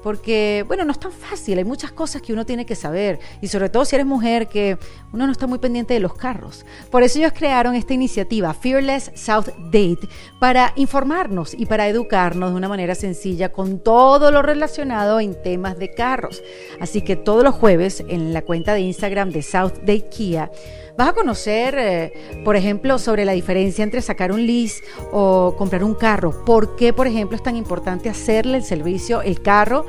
porque, 0.04 0.66
bueno, 0.68 0.84
no 0.84 0.92
es 0.92 1.00
tan 1.00 1.12
fácil, 1.12 1.56
hay 1.56 1.64
muchas 1.64 1.90
cosas 1.90 2.20
que 2.20 2.34
uno 2.34 2.44
tiene 2.44 2.66
que 2.66 2.74
saber, 2.74 3.18
y 3.40 3.48
sobre 3.48 3.70
todo 3.70 3.86
si 3.86 3.96
eres 3.96 4.06
mujer, 4.06 4.48
que 4.48 4.76
uno 5.14 5.24
no 5.24 5.32
está 5.32 5.46
muy 5.46 5.58
pendiente 5.58 5.94
de 5.94 6.00
los 6.00 6.12
carros. 6.12 6.66
Por 6.90 7.02
eso 7.02 7.18
ellos 7.18 7.32
crearon 7.34 7.74
esta 7.74 7.94
iniciativa, 7.94 8.52
Fearless 8.52 9.12
South 9.14 9.46
Date, 9.72 10.06
para 10.38 10.74
informarnos 10.76 11.54
y 11.54 11.64
para 11.64 11.88
educarnos 11.88 12.50
de 12.50 12.56
una 12.56 12.68
manera 12.68 12.94
sencilla 12.94 13.50
con 13.50 13.78
todo 13.78 14.30
lo 14.30 14.42
relacionado 14.42 15.20
en 15.20 15.40
temas 15.42 15.78
de 15.78 15.94
carros. 15.94 16.42
Así 16.80 17.00
que 17.00 17.16
todos 17.16 17.42
los 17.42 17.54
jueves 17.54 18.04
en 18.06 18.34
la 18.34 18.42
cuenta 18.42 18.74
de 18.74 18.80
Instagram 18.80 19.30
de 19.30 19.40
South 19.40 19.78
Date 19.86 20.10
Kia, 20.10 20.50
Vas 20.96 21.08
a 21.08 21.12
conocer, 21.12 21.74
eh, 21.76 22.12
por 22.44 22.54
ejemplo, 22.54 23.00
sobre 23.00 23.24
la 23.24 23.32
diferencia 23.32 23.82
entre 23.82 24.00
sacar 24.00 24.30
un 24.30 24.46
lease 24.46 24.84
o 25.10 25.56
comprar 25.58 25.82
un 25.82 25.94
carro. 25.94 26.44
¿Por 26.44 26.76
qué, 26.76 26.92
por 26.92 27.08
ejemplo, 27.08 27.36
es 27.36 27.42
tan 27.42 27.56
importante 27.56 28.08
hacerle 28.08 28.58
el 28.58 28.64
servicio, 28.64 29.20
el 29.20 29.42
carro, 29.42 29.86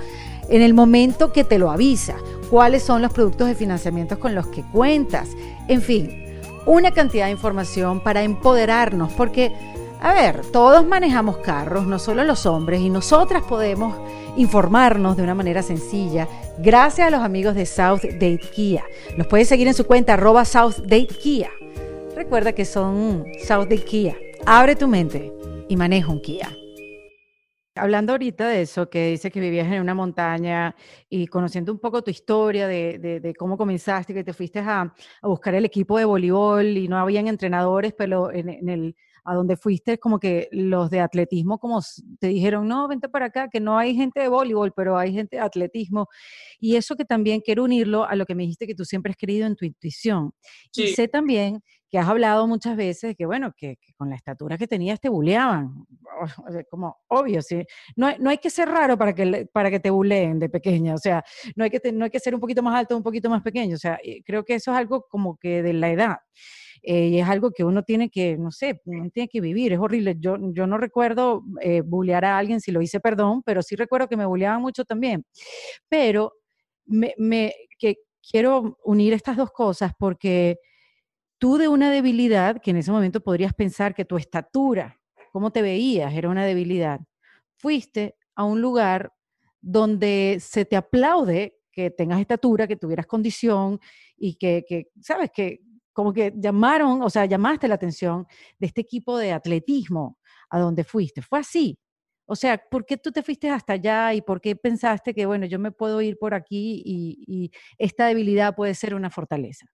en 0.50 0.64
el 0.64 0.74
momento 0.74 1.32
que 1.32 1.44
te 1.44 1.60
lo 1.60 1.70
avisa? 1.70 2.16
¿Cuáles 2.50 2.82
son 2.82 3.04
los 3.04 3.14
productos 3.14 3.48
de 3.48 3.54
financiamiento 3.54 4.20
con 4.20 4.34
los 4.34 4.48
que 4.48 4.64
cuentas? 4.64 5.30
En 5.68 5.84
fin, 5.84 6.26
una 6.66 6.90
cantidad 6.90 7.26
de 7.26 7.32
información 7.32 8.00
para 8.00 8.24
empoderarnos, 8.24 9.14
porque, 9.14 9.54
a 10.06 10.14
ver, 10.14 10.42
todos 10.52 10.86
manejamos 10.86 11.38
carros, 11.38 11.88
no 11.88 11.98
solo 11.98 12.24
los 12.24 12.46
hombres, 12.46 12.80
y 12.80 12.92
nosotras 12.92 13.42
podemos 13.42 13.98
informarnos 14.38 15.18
de 15.18 15.24
una 15.24 15.34
manera 15.34 15.64
sencilla 15.64 16.28
gracias 16.60 17.08
a 17.08 17.10
los 17.10 17.22
amigos 17.22 17.56
de 17.56 17.66
South 17.66 18.02
Date 18.04 18.42
Kia. 18.54 18.84
Los 19.18 19.26
puedes 19.26 19.48
seguir 19.48 19.68
en 19.68 19.74
su 19.74 19.88
cuenta 19.88 20.14
arroba 20.14 20.46
South 20.46 20.76
Date 20.84 21.08
Kia. 21.08 21.50
Recuerda 22.16 22.54
que 22.54 22.66
son 22.66 23.26
South 23.48 23.64
Date 23.64 23.84
Kia. 23.84 24.16
Abre 24.46 24.76
tu 24.76 24.88
mente 24.88 25.34
y 25.68 25.76
maneja 25.76 26.12
un 26.12 26.22
Kia. 26.22 26.56
Hablando 27.74 28.12
ahorita 28.12 28.48
de 28.48 28.62
eso, 28.62 28.88
que 28.88 29.08
dice 29.08 29.32
que 29.32 29.40
vivías 29.40 29.72
en 29.72 29.82
una 29.82 29.96
montaña 29.96 30.76
y 31.10 31.26
conociendo 31.26 31.72
un 31.72 31.80
poco 31.80 32.04
tu 32.04 32.12
historia 32.12 32.68
de, 32.68 33.34
cómo 33.40 33.58
comenzaste, 33.58 34.14
que 34.14 34.24
te 34.24 34.34
fuiste 34.34 34.60
a, 34.60 34.94
buscar 35.24 35.56
el 35.56 35.66
equipo 35.66 35.98
de 35.98 36.06
voleibol 36.06 36.78
y 36.78 36.88
no 36.88 37.00
habían 37.00 37.28
entrenadores, 37.28 37.92
pero 37.98 38.32
en 38.32 38.70
el, 38.70 38.96
a 39.26 39.34
donde 39.34 39.58
fuiste, 39.58 39.98
como 39.98 40.20
que 40.20 40.48
los 40.52 40.90
de 40.92 41.00
atletismo, 41.00 41.58
como 41.58 41.82
te 42.20 42.28
dijeron, 42.28 42.68
no, 42.68 42.88
vente 42.88 43.10
para 43.10 43.26
acá, 43.26 43.50
que 43.50 43.60
no 43.60 43.78
hay 43.78 43.96
gente 43.96 44.20
de 44.20 44.28
voleibol, 44.28 44.72
pero 44.74 44.98
hay 44.98 45.14
gente 45.14 45.38
de 45.38 45.42
atletismo. 45.42 46.08
Y 46.60 46.76
eso 46.76 46.96
que 46.96 47.06
también 47.06 47.42
quiero 47.42 47.64
unirlo 47.64 48.06
a 48.06 48.16
lo 48.16 48.26
que 48.26 48.36
me 48.36 48.44
dijiste 48.44 48.68
que 48.68 48.76
tú 48.76 48.86
siempre 48.86 49.12
has 49.12 49.18
creído 49.18 49.48
en 49.48 49.56
tu 49.56 49.66
intuición. 49.66 50.32
Y 50.76 50.90
sé 50.90 51.08
también 51.08 51.62
que 51.90 51.98
has 51.98 52.08
hablado 52.08 52.48
muchas 52.48 52.78
veces 52.78 53.10
de 53.10 53.16
que, 53.16 53.26
bueno, 53.26 53.54
que, 53.58 53.78
con 53.98 54.10
la 54.10 54.16
estatura 54.16 54.58
que 54.58 54.68
tenías 54.68 55.00
te 55.00 55.10
buleaban. 55.10 55.86
Como 56.70 56.98
obvio, 57.08 57.42
sí. 57.42 57.64
No, 57.96 58.16
no 58.20 58.30
hay 58.30 58.38
que 58.38 58.50
ser 58.52 58.70
raro 58.70 58.98
para 58.98 59.14
que, 59.16 59.48
para 59.52 59.72
que 59.72 59.80
te 59.80 59.90
buleen 59.90 60.38
de 60.38 60.50
pequeña. 60.50 60.94
O 60.94 60.98
sea, 61.00 61.24
no 61.56 61.64
hay, 61.64 61.72
que, 61.72 61.92
no 61.92 62.06
hay 62.06 62.12
que 62.12 62.20
ser 62.20 62.36
un 62.36 62.42
poquito 62.42 62.62
más 62.62 62.76
alto, 62.76 62.96
un 62.96 63.04
poquito 63.04 63.30
más 63.30 63.42
pequeño. 63.42 63.76
O 63.76 63.80
sea, 63.80 64.00
creo 64.24 64.46
que 64.46 64.56
eso 64.56 64.72
es 64.72 64.78
algo 64.78 65.06
como 65.10 65.38
que 65.38 65.64
de 65.64 65.74
la 65.74 65.90
edad. 65.90 66.18
Eh, 66.88 67.08
y 67.08 67.20
es 67.20 67.28
algo 67.28 67.52
que 67.52 67.64
uno 67.64 67.82
tiene 67.82 68.10
que, 68.12 68.38
no 68.38 68.52
sé, 68.52 68.80
tiene 69.12 69.28
que 69.28 69.42
vivir, 69.42 69.74
es 69.74 69.80
horrible. 69.80 70.16
Yo, 70.20 70.38
yo 70.54 70.68
no 70.68 70.78
recuerdo 70.78 71.44
eh, 71.62 71.82
bullear 71.82 72.24
a 72.26 72.38
alguien 72.38 72.62
si 72.62 72.72
lo 72.72 72.82
hice, 72.82 73.00
perdón, 73.00 73.42
pero 73.44 73.64
sí 73.64 73.76
recuerdo 73.76 74.08
que 74.08 74.18
me 74.18 74.26
bulleaban 74.26 74.62
mucho 74.62 74.86
también. 74.86 75.26
Pero 75.90 76.34
me, 76.86 77.16
me 77.18 77.54
que 77.80 77.98
quiero 78.30 78.78
unir 78.84 79.14
estas 79.14 79.36
dos 79.38 79.52
cosas 79.52 79.94
porque 79.98 80.60
tú 81.40 81.58
de 81.58 81.68
una 81.68 81.92
debilidad, 81.92 82.62
que 82.62 82.72
en 82.72 82.78
ese 82.78 82.92
momento 82.92 83.22
podrías 83.22 83.54
pensar 83.54 83.96
que 83.96 84.06
tu 84.06 84.18
estatura, 84.18 85.00
cómo 85.32 85.52
te 85.52 85.64
veías, 85.64 86.14
era 86.14 86.30
una 86.30 86.46
debilidad, 86.46 87.00
fuiste 87.58 88.16
a 88.36 88.44
un 88.44 88.62
lugar 88.62 89.12
donde 89.60 90.38
se 90.40 90.66
te 90.66 90.76
aplaude 90.76 91.58
que 91.72 91.90
tengas 91.90 92.22
estatura, 92.22 92.68
que 92.68 92.78
tuvieras 92.78 93.08
condición 93.08 93.80
y 94.18 94.36
que, 94.36 94.64
que 94.68 94.88
sabes, 95.02 95.32
que, 95.34 95.62
como 95.96 96.12
que 96.12 96.34
llamaron, 96.36 97.02
o 97.02 97.10
sea, 97.10 97.26
llamaste 97.26 97.70
la 97.70 97.76
atención 97.76 98.28
de 98.60 98.68
este 98.68 98.82
equipo 98.82 99.18
de 99.18 99.32
atletismo 99.32 100.20
a 100.50 100.60
donde 100.60 100.84
fuiste. 100.84 101.22
Fue 101.22 101.40
así. 101.40 101.80
O 102.26 102.36
sea, 102.36 102.58
¿por 102.58 102.86
qué 102.86 102.98
tú 102.98 103.14
te 103.14 103.24
fuiste 103.24 103.50
hasta 103.50 103.74
allá 103.74 104.14
y 104.14 104.22
por 104.22 104.42
qué 104.42 104.58
pensaste 104.58 105.14
que, 105.14 105.26
bueno, 105.26 105.46
yo 105.46 105.58
me 105.58 105.72
puedo 105.72 106.02
ir 106.02 106.18
por 106.18 106.34
aquí 106.34 106.84
y, 106.86 107.50
esta 107.78 108.08
debilidad 108.08 108.56
puede 108.56 108.76
ser 108.76 108.94
una 108.94 109.10
fortaleza? 109.10 109.68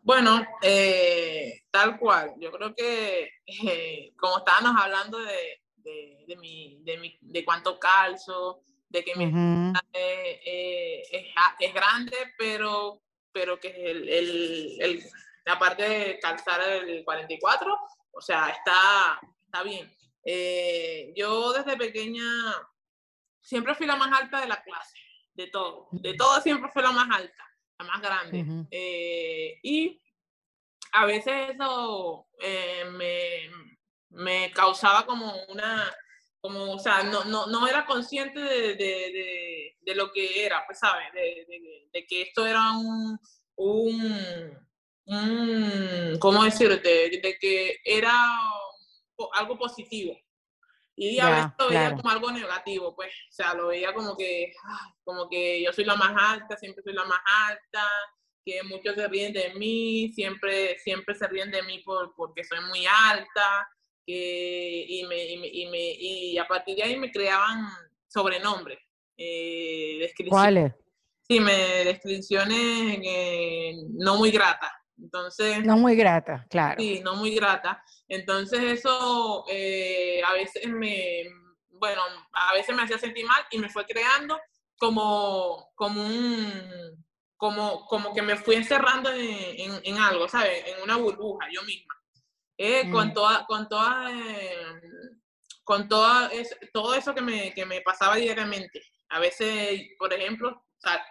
Bueno, 0.00 0.46
eh, 0.62 1.64
tal 1.70 1.98
cual. 1.98 2.32
Yo 2.38 2.50
creo 2.50 2.74
que, 2.74 3.28
eh, 3.46 4.14
como 4.16 4.38
estábamos 4.38 4.82
hablando 4.82 5.18
de, 5.18 6.24
de, 6.26 6.36
mi, 6.36 6.80
de, 7.20 7.44
cuánto 7.44 7.78
calzo, 7.78 8.62
de 8.88 9.04
que 9.04 9.14
mi 9.14 9.24
eh, 9.92 11.02
es, 11.60 11.74
grande, 11.74 12.16
pero, 12.38 13.02
pero 13.30 13.60
que 13.60 13.90
el, 13.90 14.08
el, 14.80 15.02
aparte 15.50 15.82
de 15.82 16.18
calzar 16.18 16.60
el 16.60 17.04
44, 17.04 17.78
o 18.12 18.20
sea, 18.20 18.48
está, 18.48 19.20
está 19.44 19.62
bien. 19.62 19.92
Eh, 20.24 21.12
yo 21.14 21.52
desde 21.52 21.76
pequeña 21.76 22.24
siempre 23.40 23.74
fui 23.74 23.86
la 23.86 23.96
más 23.96 24.12
alta 24.20 24.40
de 24.40 24.48
la 24.48 24.62
clase, 24.62 24.96
de 25.34 25.48
todo, 25.48 25.88
de 25.92 26.14
todo 26.14 26.40
siempre 26.40 26.70
fui 26.72 26.82
la 26.82 26.92
más 26.92 27.08
alta, 27.10 27.44
la 27.78 27.84
más 27.84 28.00
grande. 28.00 28.66
Eh, 28.70 29.58
y 29.62 30.00
a 30.92 31.04
veces 31.04 31.50
eso 31.50 32.28
eh, 32.40 32.84
me, 32.92 33.50
me, 34.10 34.50
causaba 34.52 35.04
como 35.04 35.30
una, 35.48 35.92
como, 36.40 36.72
o 36.72 36.78
sea, 36.78 37.02
no, 37.02 37.24
no, 37.24 37.46
no 37.46 37.66
era 37.68 37.84
consciente 37.84 38.40
de, 38.40 38.74
de, 38.76 39.76
de, 39.80 39.94
lo 39.94 40.10
que 40.10 40.46
era, 40.46 40.64
pues, 40.66 40.78
¿sabes? 40.78 41.12
De, 41.12 42.06
que 42.08 42.22
esto 42.22 42.46
era 42.46 42.72
un, 42.72 43.18
un 43.56 44.58
Mm, 45.06 46.18
¿cómo 46.18 46.44
decirte? 46.44 47.10
De 47.22 47.36
que 47.40 47.78
era 47.84 48.14
algo 49.34 49.58
positivo. 49.58 50.16
Y 50.96 51.18
a 51.18 51.30
veces 51.30 51.52
lo 51.58 51.68
veía 51.68 51.96
como 51.96 52.08
algo 52.08 52.30
negativo, 52.30 52.94
pues, 52.94 53.12
o 53.12 53.32
sea, 53.32 53.54
lo 53.54 53.68
veía 53.68 53.92
como 53.92 54.16
que, 54.16 54.52
como 55.02 55.28
que 55.28 55.62
yo 55.62 55.72
soy 55.72 55.84
la 55.84 55.96
más 55.96 56.14
alta, 56.16 56.56
siempre 56.56 56.84
soy 56.84 56.92
la 56.92 57.04
más 57.04 57.18
alta, 57.48 57.84
que 58.44 58.62
muchos 58.62 58.94
se 58.94 59.08
ríen 59.08 59.32
de 59.32 59.54
mí, 59.54 60.12
siempre, 60.14 60.78
siempre 60.78 61.16
se 61.16 61.26
ríen 61.26 61.50
de 61.50 61.64
mí 61.64 61.80
por, 61.80 62.14
porque 62.14 62.44
soy 62.44 62.60
muy 62.68 62.86
alta, 62.86 63.68
que, 64.06 64.84
y, 64.88 65.04
me, 65.06 65.24
y, 65.24 65.66
me, 65.66 65.78
y, 65.78 66.38
a 66.38 66.46
partir 66.46 66.76
de 66.76 66.84
ahí 66.84 66.96
me 66.96 67.10
creaban 67.10 67.66
sobrenombres, 68.06 68.78
eh, 69.16 70.12
¿Cuáles? 70.28 70.72
Sí, 71.22 71.40
me, 71.40 71.52
descripciones 71.84 72.98
eh, 73.02 73.74
no 73.94 74.16
muy 74.16 74.30
gratas. 74.30 74.70
Entonces... 75.04 75.64
No 75.64 75.76
muy 75.76 75.94
grata, 75.96 76.46
claro. 76.48 76.76
Sí, 76.80 77.00
no 77.04 77.14
muy 77.16 77.34
grata. 77.34 77.84
Entonces 78.08 78.60
eso 78.62 79.44
eh, 79.50 80.22
a 80.24 80.32
veces 80.32 80.66
me, 80.66 81.24
bueno, 81.72 82.00
a 82.32 82.54
veces 82.54 82.74
me 82.74 82.82
hacía 82.82 82.98
sentir 82.98 83.26
mal 83.26 83.44
y 83.50 83.58
me 83.58 83.68
fue 83.68 83.84
creando 83.84 84.40
como, 84.78 85.72
como 85.74 86.00
un, 86.00 87.04
como, 87.36 87.84
como 87.86 88.14
que 88.14 88.22
me 88.22 88.36
fui 88.36 88.54
encerrando 88.54 89.12
en, 89.12 89.80
en, 89.84 89.98
algo, 89.98 90.26
¿sabes? 90.26 90.64
En 90.68 90.82
una 90.82 90.96
burbuja, 90.96 91.46
yo 91.52 91.62
misma. 91.64 91.94
Eh, 92.56 92.90
con 92.90 93.08
mm. 93.08 93.14
toda, 93.14 93.44
con 93.46 93.68
toda, 93.68 94.10
eh, 94.10 94.80
con 95.64 95.86
toda 95.86 96.30
todo 96.72 96.94
eso 96.94 97.14
que 97.14 97.20
me, 97.20 97.52
que 97.52 97.66
me 97.66 97.82
pasaba 97.82 98.16
diariamente. 98.16 98.80
A 99.10 99.18
veces, 99.18 99.82
por 99.98 100.14
ejemplo, 100.14 100.64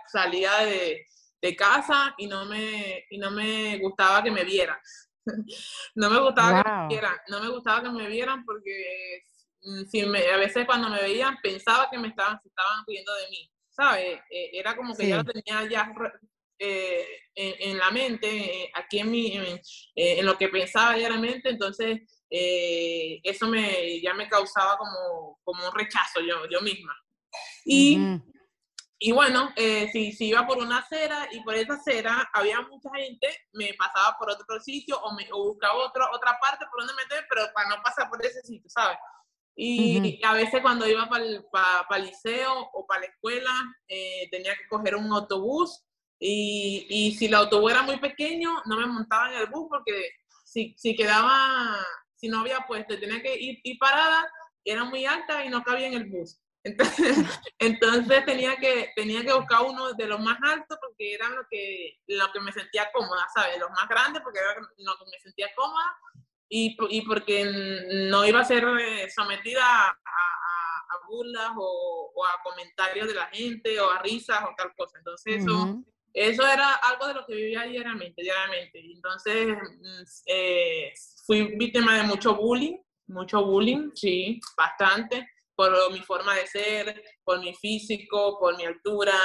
salía 0.07 0.51
de, 0.65 1.05
de 1.43 1.57
casa 1.57 2.15
y 2.17 2.25
no 2.25 2.45
me, 2.45 3.05
y 3.09 3.17
no 3.17 3.29
me 3.29 3.77
gustaba 3.79 4.23
que 4.23 4.31
me 4.31 4.45
vieran. 4.45 4.77
no 5.95 6.09
me 6.09 6.19
gustaba 6.21 6.63
que 6.63 6.69
me 6.69 6.87
vieran, 6.87 7.15
no 7.27 7.41
me 7.41 7.49
gustaba 7.49 7.83
que 7.83 7.89
me 7.89 8.07
vieran 8.07 8.45
porque 8.45 9.23
mm, 9.61 9.83
si 9.83 10.05
me, 10.05 10.25
a 10.25 10.37
veces 10.37 10.65
cuando 10.65 10.89
me 10.89 11.01
veían 11.01 11.37
pensaba 11.43 11.89
que 11.91 11.97
me 11.97 12.07
estaban, 12.07 12.39
estaban 12.45 12.85
riendo 12.87 13.13
de 13.15 13.29
mí, 13.29 13.51
¿sabes? 13.69 14.21
E, 14.29 14.57
era 14.57 14.73
como 14.73 14.95
que 14.95 15.09
ya 15.09 15.17
lo 15.17 15.25
tenía 15.25 15.69
ya 15.69 15.93
eh, 16.59 17.05
en, 17.35 17.77
la 17.77 17.91
mente, 17.91 18.27
eh, 18.29 18.71
aquí 18.75 18.99
en, 18.99 19.11
mi, 19.11 19.35
en, 19.35 19.43
eh, 19.43 19.59
en, 19.95 20.25
lo 20.25 20.37
que 20.37 20.47
pensaba 20.47 20.95
diariamente, 20.95 21.49
entonces 21.49 21.99
eso 22.29 23.47
me, 23.47 24.01
ya 24.01 24.13
me 24.13 24.29
causaba 24.29 24.77
como, 24.77 25.39
como 25.43 25.67
un 25.67 25.75
rechazo 25.75 26.21
yo, 26.21 26.47
yo 26.49 26.61
misma. 26.61 26.95
Y 27.65 27.97
y 29.06 29.12
bueno, 29.12 29.49
eh, 29.58 29.89
si, 29.91 30.14
si, 30.14 30.30
iba 30.30 30.47
por 30.47 30.60
una 30.60 30.78
acera 30.78 31.28
y 31.30 31.41
por 31.41 31.56
esa 31.56 31.74
acera 31.74 32.30
había 32.32 32.62
mucha 32.62 32.89
gente, 32.95 33.28
me 33.51 33.74
pasaba 33.74 34.18
por 34.18 34.32
otro 34.32 34.62
sitio 34.62 34.97
o, 34.97 35.14
me, 35.14 35.28
buscaba 35.30 35.74
otro, 35.74 36.06
otra 36.14 36.39
parte 36.39 36.66
por 36.72 36.80
donde 36.80 36.93
meter, 37.04 37.26
pero 37.30 37.41
para 37.54 37.68
no 37.68 37.84
pasar 37.84 38.10
por 38.10 38.26
ese 38.26 38.41
sitio, 38.43 38.70
¿sabes? 38.70 38.97
Y, 39.58 40.22
a 40.24 40.32
veces 40.32 40.62
cuando 40.62 40.88
iba 40.88 41.10
para 41.10 41.22
el 41.22 41.45
el 41.97 42.06
liceo 42.06 42.70
o 42.72 42.88
para 42.88 43.01
la 43.01 43.08
escuela, 43.08 43.51
eh, 43.89 44.30
tenía 44.32 44.56
que 44.56 44.70
coger 44.70 44.95
un 44.95 45.12
autobús 45.12 45.84
y, 46.18 46.86
y, 46.88 47.12
si 47.16 47.26
el 47.26 47.34
autobús 47.34 47.74
era 47.74 47.82
muy 47.82 47.99
pequeño, 47.99 48.62
no 48.64 48.78
me 48.78 48.86
montaba 48.86 49.34
en 49.34 49.41
el 49.41 49.47
bus 49.47 49.68
porque 49.70 50.12
si, 50.45 50.76
si 50.78 50.95
quedaba, 50.95 51.78
si 52.16 52.30
no 52.30 52.39
había 52.39 52.62
puesto, 52.66 52.97
tenía 52.97 53.22
que 53.22 53.36
ir, 53.36 53.60
ir 53.64 53.78
parada, 53.78 54.26
era 54.64 54.86
muy 54.86 55.06
alta 55.06 55.43
y 55.43 55.49
no 55.49 55.62
cabía 55.62 55.88
en 55.88 55.95
el 55.95 56.06
bus. 56.06 56.39
Entonces, 56.64 57.18
entonces 57.59 58.26
tenía, 58.26 58.55
que, 58.57 58.91
tenía 58.95 59.24
que 59.24 59.34
buscar 59.34 59.64
uno 59.64 59.93
de 59.93 60.07
los 60.07 60.20
más 60.20 60.38
altos 60.41 60.78
porque 60.82 61.14
eran 61.14 61.36
lo 61.36 61.45
que, 61.49 61.99
lo 62.07 62.32
que 62.32 62.39
me 62.39 62.51
sentía 62.51 62.89
cómoda, 62.93 63.28
¿sabes? 63.34 63.59
Los 63.59 63.70
más 63.72 63.88
grandes 63.89 64.22
porque 64.24 64.39
era 64.39 64.55
lo 64.59 64.97
que 64.97 65.11
me 65.11 65.20
sentía 65.20 65.49
cómoda 65.55 65.97
y, 66.49 66.78
y 66.89 67.01
porque 67.01 67.45
no 68.09 68.26
iba 68.26 68.39
a 68.39 68.45
ser 68.45 68.64
eh, 68.80 69.09
sometida 69.09 69.64
a, 69.64 69.93
a, 69.93 71.07
burlas 71.07 71.51
o, 71.57 72.11
o, 72.16 72.26
a 72.26 72.41
comentarios 72.43 73.07
de 73.07 73.14
la 73.14 73.28
gente 73.28 73.80
o 73.80 73.91
a 73.91 74.01
risas 74.01 74.41
o 74.43 74.53
tal 74.55 74.74
cosa. 74.76 74.97
Entonces 74.97 75.41
eso, 75.41 75.84
eso 76.14 76.47
era 76.47 76.76
algo 76.76 77.07
de 77.07 77.14
lo 77.14 77.26
que 77.26 77.36
vivía 77.36 77.64
diariamente, 77.64 78.22
diariamente. 78.22 78.80
Entonces 78.80 79.47
mm, 79.47 80.03
eh, 80.28 80.93
fui 81.26 81.55
víctima 81.57 81.97
de 81.97 82.03
mucho 82.03 82.36
bullying, 82.36 82.78
mucho 83.07 83.43
bullying, 83.43 83.91
sí, 83.93 84.39
bastante 84.55 85.32
por 85.56 85.91
mi 85.91 85.99
forma 86.01 86.36
de 86.36 86.47
ser, 86.47 87.04
por 87.24 87.39
mi 87.39 87.54
físico, 87.56 88.38
por 88.39 88.58
mi 88.58 88.66
altura, 88.66 89.18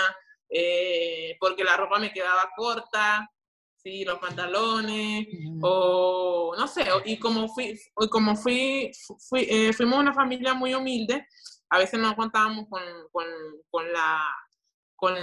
eh, 0.48 1.36
porque 1.40 1.64
la 1.64 1.76
ropa 1.76 1.98
me 1.98 2.12
quedaba 2.12 2.50
corta, 2.56 3.28
sí, 3.76 4.04
los 4.04 4.18
pantalones, 4.18 5.26
o 5.62 6.54
no 6.56 6.66
sé, 6.66 6.86
y 7.04 7.18
como 7.18 7.48
fui, 7.48 7.78
como 8.10 8.36
fui, 8.36 8.90
eh, 9.32 9.72
fuimos 9.72 9.98
una 9.98 10.14
familia 10.14 10.54
muy 10.54 10.74
humilde, 10.74 11.26
a 11.70 11.78
veces 11.78 12.00
no 12.00 12.14
contábamos 12.16 12.66
con, 12.68 12.82
con, 13.12 13.26
con 13.70 13.92
la 13.92 14.24
con, 14.96 15.14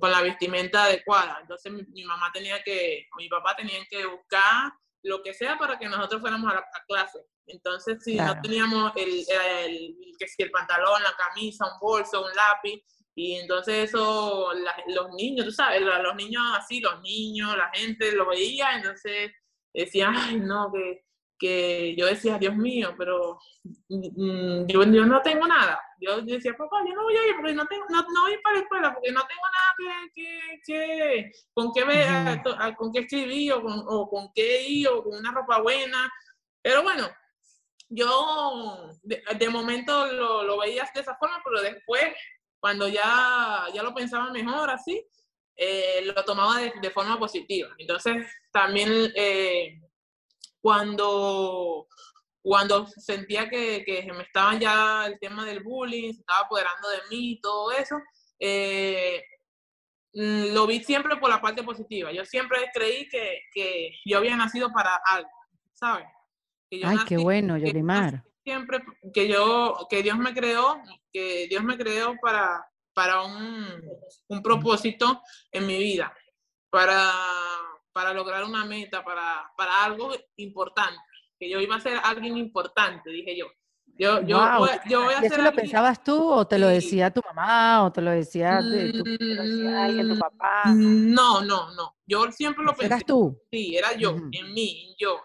con, 0.00 0.10
la 0.10 0.20
vestimenta 0.20 0.84
adecuada. 0.84 1.38
Entonces 1.42 1.70
mi, 1.70 1.84
mi, 1.92 2.02
mamá 2.04 2.32
tenía 2.32 2.60
que, 2.64 3.06
mi 3.16 3.28
papá 3.28 3.54
tenían 3.54 3.84
que 3.88 4.04
buscar 4.04 4.72
lo 5.02 5.22
que 5.22 5.34
sea 5.34 5.58
para 5.58 5.78
que 5.78 5.88
nosotros 5.88 6.20
fuéramos 6.20 6.50
a, 6.50 6.56
la, 6.56 6.66
clase. 6.88 7.24
Entonces, 7.46 8.02
si 8.02 8.16
no 8.16 8.40
teníamos 8.40 8.92
el, 8.96 9.24
el, 9.28 9.96
que 10.18 10.28
si 10.28 10.42
el 10.42 10.50
pantalón, 10.50 11.02
la 11.02 11.14
camisa, 11.16 11.66
un 11.72 11.80
bolso, 11.80 12.24
un 12.24 12.32
lápiz, 12.34 12.82
y 13.14 13.34
entonces 13.34 13.90
eso, 13.90 14.52
los 14.86 15.10
niños, 15.14 15.46
tú 15.46 15.52
sabes, 15.52 15.82
los 15.82 16.14
niños 16.14 16.42
así, 16.56 16.80
los 16.80 17.00
niños, 17.02 17.56
la 17.56 17.70
gente 17.74 18.12
lo 18.12 18.28
veía, 18.28 18.76
entonces 18.76 19.32
decían, 19.74 20.14
ay, 20.16 20.36
no, 20.40 20.72
que 20.72 21.04
que 21.42 21.96
yo 21.96 22.06
decía, 22.06 22.38
Dios 22.38 22.54
mío, 22.54 22.94
pero 22.96 23.36
mm, 23.88 24.66
yo, 24.66 24.84
yo, 24.84 25.04
no 25.04 25.20
tengo 25.22 25.44
nada. 25.48 25.80
Yo 25.98 26.22
decía, 26.22 26.56
papá, 26.56 26.76
yo 26.86 26.94
no 26.94 27.02
voy 27.02 27.16
a 27.16 27.28
ir 27.28 27.34
porque 27.34 27.52
no, 27.52 27.66
tengo, 27.66 27.84
no, 27.88 28.00
no 28.00 28.20
voy 28.22 28.38
para 28.44 28.58
la 28.58 28.62
escuela 28.62 28.94
porque 28.94 29.10
no 29.10 29.22
tengo 29.26 29.42
nada 29.52 30.08
que, 30.14 30.22
que, 30.22 30.60
que 30.64 31.32
con 31.52 31.72
qué 31.72 31.84
ver, 31.84 32.42
con 32.76 32.92
qué 32.92 33.00
escribir 33.00 33.54
o 33.54 33.62
con, 33.62 33.82
o 33.88 34.08
con 34.08 34.30
qué 34.32 34.68
ir 34.68 34.86
o 34.86 35.02
con 35.02 35.16
una 35.16 35.32
ropa 35.32 35.60
buena. 35.60 36.08
Pero 36.62 36.84
bueno, 36.84 37.10
yo 37.94 38.90
de, 39.02 39.48
momento 39.50 40.06
lo, 40.06 40.58
veía 40.58 40.88
de 40.94 41.00
esa 41.00 41.16
forma, 41.16 41.42
pero 41.44 41.62
después, 41.62 42.04
cuando 42.60 42.88
ya, 42.88 43.66
ya 43.74 43.82
lo 43.82 43.94
pensaba 43.94 44.30
mejor 44.30 44.70
así, 44.70 45.06
eh, 45.56 46.02
lo 46.04 46.24
tomaba 46.24 46.58
de, 46.58 46.90
forma 46.90 47.18
positiva. 47.18 47.74
Entonces, 47.78 48.26
también... 48.52 49.12
Eh, 49.14 49.78
cuando, 50.62 51.88
cuando 52.40 52.86
sentía 52.86 53.50
que, 53.50 53.82
que 53.84 54.10
me 54.12 54.22
estaban 54.22 54.60
ya 54.60 55.06
el 55.06 55.18
tema 55.18 55.44
del 55.44 55.62
bullying, 55.62 56.12
se 56.12 56.20
estaba 56.20 56.40
apoderando 56.40 56.88
de 56.88 57.00
mí 57.10 57.40
todo 57.42 57.72
eso, 57.72 57.96
eh, 58.38 59.22
mm, 60.14 60.54
lo 60.54 60.66
vi 60.66 60.82
siempre 60.84 61.16
por 61.16 61.28
la 61.28 61.40
parte 61.42 61.64
positiva. 61.64 62.12
Yo 62.12 62.24
siempre 62.24 62.70
creí 62.72 63.08
que, 63.08 63.40
que 63.52 63.90
yo 64.06 64.18
había 64.18 64.36
nacido 64.36 64.72
para 64.72 64.96
algo, 65.04 65.30
¿sabes? 65.72 66.06
Ay, 66.84 66.98
qué 67.06 67.16
bueno, 67.16 67.58
Yolimar. 67.58 68.24
Siempre 68.44 68.82
que 69.12 69.28
yo, 69.28 69.86
que 69.88 70.02
Dios 70.02 70.18
me 70.18 70.34
creó, 70.34 70.80
que 71.12 71.46
Dios 71.48 71.62
me 71.62 71.76
creó 71.78 72.14
para, 72.20 72.66
para 72.92 73.22
un, 73.22 73.80
un 74.28 74.42
propósito 74.42 75.22
en 75.52 75.66
mi 75.66 75.78
vida, 75.78 76.12
para 76.70 77.12
para 77.92 78.12
lograr 78.12 78.44
una 78.44 78.64
meta, 78.64 79.04
para, 79.04 79.50
para 79.56 79.84
algo 79.84 80.12
importante, 80.36 81.00
que 81.38 81.48
yo 81.48 81.60
iba 81.60 81.76
a 81.76 81.80
ser 81.80 81.98
alguien 82.02 82.36
importante, 82.36 83.10
dije 83.10 83.36
yo. 83.36 83.46
Yo, 83.94 84.22
yo, 84.22 84.38
voy, 84.58 84.70
yo 84.88 85.04
voy 85.04 85.12
a 85.12 85.18
¿Eso 85.18 85.42
lo 85.42 85.52
pensabas 85.52 86.02
tú 86.02 86.26
o 86.26 86.46
te 86.46 86.58
lo 86.58 86.66
decía 86.68 87.10
tu 87.10 87.20
mamá 87.26 87.84
o 87.84 87.92
te 87.92 88.00
lo 88.00 88.10
decía, 88.10 88.58
tu, 88.58 88.66
alguien, 88.66 90.08
tu 90.08 90.18
papá? 90.18 90.62
Mm, 90.64 91.12
no, 91.12 91.42
no, 91.42 91.74
no. 91.74 91.96
Yo 92.06 92.32
siempre 92.32 92.64
lo 92.64 92.72
pensé. 92.72 92.86
¿Eras 92.86 93.04
tú? 93.04 93.38
Sí, 93.50 93.76
era 93.76 93.92
yo, 93.92 94.16
en 94.32 94.54
mí, 94.54 94.96
yo, 94.98 95.20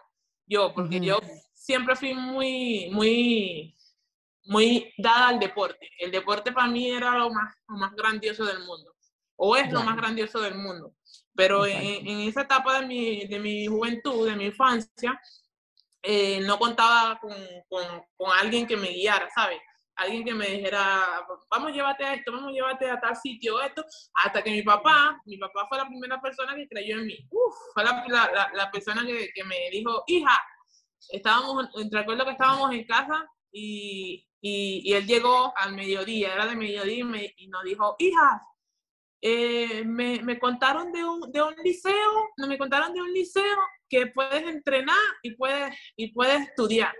yo, 0.47 0.73
porque 0.73 0.99
yo 0.99 1.19
siempre 1.53 1.95
fui 1.95 2.13
muy, 2.13 2.89
muy, 2.91 3.75
muy 4.45 4.93
dada 4.97 5.29
al 5.29 5.39
deporte. 5.39 5.89
El 5.99 6.11
deporte 6.11 6.51
para 6.51 6.67
mí 6.67 6.89
era 6.89 7.17
lo 7.17 7.29
más, 7.29 7.53
lo 7.67 7.77
más 7.77 7.93
grandioso 7.93 8.45
del 8.45 8.59
mundo, 8.59 8.95
o 9.35 9.55
es 9.55 9.71
lo 9.71 9.83
más 9.83 9.97
grandioso 9.97 10.39
del 10.39 10.55
mundo. 10.55 10.93
Pero 11.35 11.65
en, 11.65 12.07
en, 12.07 12.19
esa 12.21 12.41
etapa 12.41 12.79
de 12.79 12.87
mi, 12.87 13.27
de 13.27 13.39
mi 13.39 13.67
juventud, 13.67 14.27
de 14.27 14.35
mi 14.35 14.45
infancia, 14.45 15.19
eh, 16.01 16.39
no 16.41 16.57
contaba 16.57 17.19
con, 17.19 17.35
con, 17.67 17.83
con, 18.15 18.31
alguien 18.31 18.65
que 18.65 18.77
me 18.77 18.89
guiara, 18.89 19.29
¿sabes? 19.35 19.59
Alguien 19.97 20.23
que 20.23 20.33
me 20.33 20.47
dijera, 20.47 21.25
vamos, 21.49 21.73
llévate 21.73 22.05
a 22.05 22.13
esto, 22.13 22.31
vamos, 22.31 22.53
llévate 22.53 22.89
a 22.89 22.99
tal 22.99 23.15
sitio, 23.15 23.59
esto, 23.61 23.83
hasta 24.13 24.43
que 24.43 24.51
mi 24.51 24.61
papá, 24.61 25.19
mi 25.25 25.37
papá 25.37 25.65
fue 25.67 25.77
la 25.77 25.87
primera 25.87 26.21
persona 26.21 26.55
que 26.55 26.67
creyó 26.67 26.97
en 26.99 27.07
mí. 27.07 27.17
Uf, 27.31 27.55
fue 27.73 27.83
la, 27.83 28.05
la, 28.07 28.51
la 28.53 28.71
persona 28.71 29.05
que, 29.05 29.29
que, 29.33 29.43
me 29.43 29.55
dijo, 29.71 30.03
hija, 30.07 30.37
estábamos, 31.09 31.69
recuerdo 31.91 32.25
que 32.25 32.31
estábamos 32.31 32.71
en 32.73 32.85
casa 32.85 33.27
y, 33.51 34.27
y, 34.41 34.81
y, 34.85 34.93
él 34.93 35.07
llegó 35.07 35.53
al 35.57 35.73
mediodía, 35.73 36.33
era 36.33 36.45
de 36.45 36.55
mediodía 36.55 36.99
y, 36.99 37.03
me, 37.03 37.33
y 37.37 37.47
nos 37.47 37.63
dijo, 37.63 37.95
hija, 37.99 38.41
eh, 39.21 39.83
me, 39.83 40.21
me, 40.21 40.37
contaron 40.39 40.91
de 40.91 41.03
un, 41.03 41.31
de 41.31 41.41
un 41.41 41.55
liceo, 41.63 42.29
me 42.37 42.57
contaron 42.57 42.93
de 42.93 43.01
un 43.01 43.11
liceo 43.11 43.57
que 43.89 44.07
puedes 44.07 44.43
entrenar 44.43 44.95
y 45.23 45.35
puedes, 45.35 45.75
y 45.95 46.11
puedes 46.11 46.41
estudiar. 46.41 46.93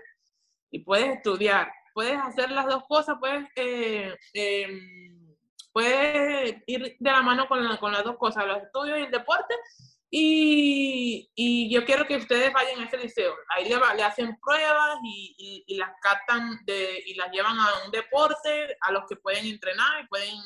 Y 0.70 0.80
puedes 0.80 1.16
estudiar. 1.16 1.70
Puedes 1.98 2.20
hacer 2.20 2.52
las 2.52 2.66
dos 2.66 2.84
cosas, 2.86 3.16
puedes, 3.18 3.48
eh, 3.56 4.16
em, 4.32 5.34
puedes 5.72 6.62
ir 6.68 6.96
de 6.96 7.10
la 7.10 7.22
mano 7.22 7.48
con, 7.48 7.76
con, 7.78 7.90
las 7.90 8.04
dos 8.04 8.16
cosas, 8.18 8.46
los 8.46 8.62
estudios 8.62 9.00
y 9.00 9.02
el 9.02 9.10
deporte. 9.10 9.52
Y, 10.08 11.28
y, 11.34 11.74
yo 11.74 11.84
quiero 11.84 12.06
que 12.06 12.18
ustedes 12.18 12.52
vayan 12.52 12.78
a 12.78 12.84
ese 12.84 12.98
liceo. 12.98 13.34
Ahí 13.48 13.68
le, 13.68 13.80
le 13.96 14.04
hacen 14.04 14.38
pruebas 14.38 14.98
y, 15.02 15.34
y, 15.66 15.74
y 15.74 15.76
las 15.76 15.90
captan 16.00 16.60
de, 16.66 17.02
y 17.04 17.14
las 17.14 17.32
llevan 17.32 17.58
a 17.58 17.66
un 17.84 17.90
deporte 17.90 18.76
a 18.80 18.92
los 18.92 19.02
que 19.08 19.16
pueden 19.16 19.46
entrenar 19.46 20.04
y 20.04 20.06
pueden 20.06 20.38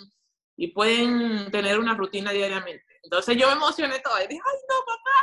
y 0.56 0.68
pueden 0.68 1.50
tener 1.50 1.78
una 1.78 1.94
rutina 1.94 2.32
diariamente. 2.32 2.98
Entonces 3.02 3.36
yo 3.36 3.48
me 3.48 3.52
emocioné 3.52 3.98
toda 3.98 4.24
y 4.24 4.28
dije, 4.28 4.40
ay, 4.42 4.58
no, 4.70 4.76
papá, 4.86 5.18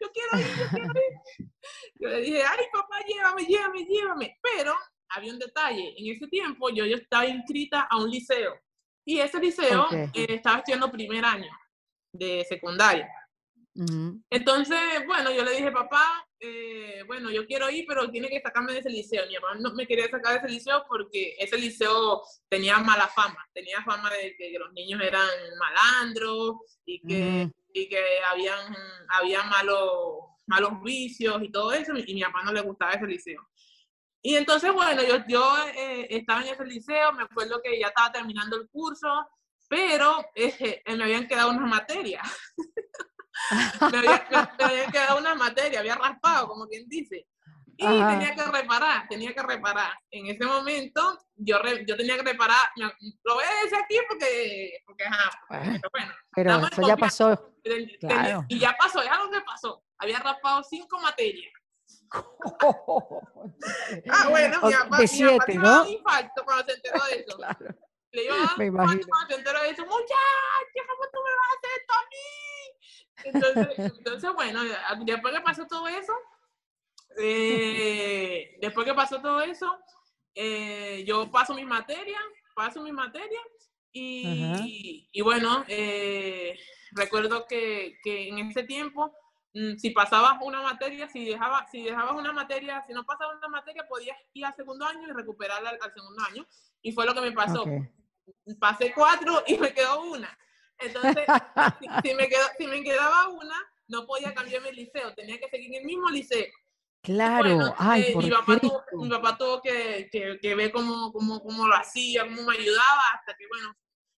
yo 0.00 0.10
quiero 0.10 0.38
ir, 0.38 0.58
yo 0.58 0.68
quiero 0.70 0.92
ir. 0.94 1.48
Yo 1.98 2.08
le 2.08 2.20
dije, 2.20 2.42
ay, 2.42 2.64
papá, 2.72 3.00
llévame, 3.06 3.44
llévame, 3.44 3.84
llévame. 3.84 4.38
Pero 4.40 4.74
había 5.10 5.32
un 5.32 5.38
detalle, 5.38 5.94
en 5.96 6.12
ese 6.14 6.26
tiempo 6.28 6.70
yo, 6.70 6.84
yo 6.84 6.96
estaba 6.96 7.26
inscrita 7.26 7.82
a 7.82 7.98
un 7.98 8.10
liceo 8.10 8.58
y 9.04 9.20
ese 9.20 9.38
liceo 9.38 9.86
eh, 9.92 10.10
estaba 10.28 10.58
estudiando 10.58 10.90
primer 10.90 11.24
año 11.24 11.50
de 12.12 12.44
secundaria. 12.48 13.08
Entonces, 14.30 14.78
bueno, 15.06 15.30
yo 15.30 15.44
le 15.44 15.52
dije, 15.52 15.70
papá, 15.70 16.26
eh, 16.40 17.02
bueno, 17.06 17.30
yo 17.30 17.46
quiero 17.46 17.68
ir, 17.70 17.84
pero 17.86 18.10
tiene 18.10 18.28
que 18.28 18.40
sacarme 18.40 18.72
de 18.72 18.78
ese 18.78 18.90
liceo. 18.90 19.26
Mi 19.26 19.34
mamá 19.34 19.54
no 19.60 19.74
me 19.74 19.86
quería 19.86 20.08
sacar 20.08 20.32
de 20.32 20.38
ese 20.38 20.48
liceo 20.48 20.84
porque 20.88 21.36
ese 21.38 21.58
liceo 21.58 22.22
tenía 22.48 22.78
mala 22.78 23.06
fama, 23.08 23.46
tenía 23.52 23.82
fama 23.82 24.10
de 24.10 24.34
que 24.36 24.58
los 24.58 24.72
niños 24.72 25.00
eran 25.02 25.28
malandros 25.58 26.56
y 26.86 27.00
que, 27.00 27.50
y 27.72 27.88
que 27.88 28.02
habían, 28.30 28.74
había 29.08 29.42
malos, 29.44 30.20
malos 30.46 30.82
vicios 30.82 31.42
y 31.42 31.50
todo 31.50 31.72
eso, 31.72 31.92
y 31.96 32.14
mi 32.14 32.22
papá 32.22 32.42
no 32.44 32.52
le 32.52 32.62
gustaba 32.62 32.92
ese 32.92 33.06
liceo. 33.06 33.46
Y 34.26 34.34
entonces, 34.34 34.72
bueno, 34.72 35.04
yo, 35.04 35.24
yo 35.28 35.56
eh, 35.68 36.08
estaba 36.10 36.40
en 36.40 36.48
ese 36.48 36.64
liceo, 36.64 37.12
me 37.12 37.22
acuerdo 37.22 37.60
que 37.62 37.78
ya 37.78 37.86
estaba 37.86 38.10
terminando 38.10 38.56
el 38.56 38.68
curso, 38.68 39.06
pero 39.68 40.16
eh, 40.34 40.82
me 40.84 41.04
habían 41.04 41.28
quedado 41.28 41.50
unas 41.50 41.70
materias. 41.70 42.28
me, 43.92 43.98
había, 43.98 44.86
quedado 44.90 45.18
una 45.20 45.36
materia, 45.36 45.78
había 45.78 45.94
raspado, 45.94 46.48
como 46.48 46.66
quien 46.66 46.88
dice. 46.88 47.24
Y 47.76 47.86
tenía 47.86 48.34
que 48.34 48.42
reparar, 48.50 49.06
tenía 49.08 49.32
que 49.32 49.44
reparar. 49.44 49.96
En 50.10 50.26
ese 50.26 50.44
momento 50.44 51.20
yo, 51.36 51.58
yo 51.86 51.96
tenía 51.96 52.16
que 52.16 52.24
reparar, 52.24 52.72
lo 52.74 53.34
voy 53.34 53.44
a 53.44 53.62
decir 53.62 53.78
aquí 53.78 53.96
porque, 54.08 54.72
porque 54.86 55.04
ajá, 55.04 55.40
bueno, 55.92 56.12
pero 56.34 56.66
eso 56.66 56.82
ya 56.84 56.96
pasó. 56.96 57.54
Y 58.48 58.58
ya 58.58 58.76
pasó, 58.76 59.02
es 59.02 59.08
algo 59.08 59.30
que 59.30 59.40
pasó. 59.42 59.84
Había 59.98 60.18
raspado 60.18 60.64
cinco 60.64 60.98
materias. 60.98 61.52
ah, 64.10 64.28
bueno, 64.28 64.60
mi 64.62 64.72
papá, 64.72 64.98
de 64.98 65.08
siete, 65.08 65.44
mi 65.48 65.56
papá 65.56 65.68
¿no? 65.68 65.88
infarto 65.88 66.44
cuando 66.44 66.64
se 66.64 66.74
enteró 66.74 67.04
de 67.04 67.16
eso. 67.16 67.36
Claro. 67.36 67.74
Le 68.12 68.24
iba 68.24 68.34
a 68.34 68.38
dar 68.38 68.54
cuando 68.56 69.02
se 69.28 69.34
enteró 69.34 69.62
de 69.62 69.70
eso. 69.70 69.84
Muchacha, 69.84 70.82
¿cómo 70.88 71.02
tú 71.12 71.18
me 71.24 71.34
vas 71.36 71.50
a 71.50 71.54
hacer 71.56 71.70
esto 71.80 71.94
a 71.94 72.04
mí? 72.10 72.30
Entonces, 73.24 73.68
entonces 73.98 74.30
bueno, 74.34 74.60
después 75.04 75.34
que 75.34 75.40
pasó 75.40 75.66
todo 75.66 75.88
eso, 75.88 76.12
eh, 77.18 78.56
después 78.60 78.86
que 78.86 78.94
pasó 78.94 79.20
todo 79.20 79.40
eso, 79.40 79.78
eh, 80.34 81.04
yo 81.06 81.30
paso 81.30 81.54
mis 81.54 81.66
materias, 81.66 82.20
paso 82.54 82.82
mis 82.82 82.92
materias 82.92 83.42
y, 83.92 85.08
y, 85.10 85.22
bueno, 85.22 85.64
eh, 85.68 86.58
recuerdo 86.92 87.46
que, 87.46 87.98
que, 88.02 88.28
en 88.28 88.38
ese 88.40 88.64
tiempo, 88.64 89.14
si 89.78 89.90
pasabas 89.90 90.36
una 90.42 90.60
materia, 90.62 91.08
si, 91.08 91.24
dejaba, 91.24 91.66
si 91.70 91.82
dejabas 91.82 92.14
una 92.14 92.32
materia, 92.32 92.84
si 92.86 92.92
no 92.92 93.04
pasabas 93.04 93.36
una 93.38 93.48
materia, 93.48 93.86
podías 93.88 94.16
ir 94.34 94.44
al 94.44 94.54
segundo 94.54 94.84
año 94.84 95.08
y 95.08 95.12
recuperarla 95.12 95.70
al, 95.70 95.92
segundo 95.94 96.22
año. 96.30 96.46
Y 96.82 96.92
fue 96.92 97.06
lo 97.06 97.14
que 97.14 97.22
me 97.22 97.32
pasó. 97.32 97.64
Pasé 98.58 98.92
cuatro 98.94 99.42
y 99.46 99.56
me 99.56 99.72
quedó 99.72 100.02
una. 100.02 100.36
Entonces, 100.78 101.24
si, 102.04 102.14
me 102.14 102.28
quedó, 102.28 102.44
si 102.58 102.66
me 102.66 102.82
quedaba 102.82 103.28
una, 103.28 103.56
no 103.88 104.06
podía 104.06 104.34
cambiarme 104.34 104.70
el 104.70 104.76
liceo, 104.76 105.14
tenía 105.14 105.38
que 105.38 105.48
seguir 105.48 105.74
en 105.74 105.80
el 105.80 105.86
mismo 105.86 106.10
liceo. 106.10 106.46
Claro, 107.00 107.72
ay, 107.78 108.02
eh, 108.08 108.16
mi, 108.16 108.28
papá 108.28 108.58
tuvo, 108.58 108.82
mi, 108.94 109.08
papá 109.08 109.38
tuvo, 109.38 109.62
que, 109.62 110.08
que, 110.10 110.40
que 110.42 110.54
ver 110.56 110.72
cómo, 110.72 111.12
cómo, 111.12 111.40
cómo, 111.40 111.68
lo 111.68 111.74
hacía, 111.76 112.24
cómo 112.24 112.42
me 112.42 112.56
ayudaba, 112.56 113.02
hasta 113.14 113.36
que, 113.36 113.46
bueno, 113.46 113.76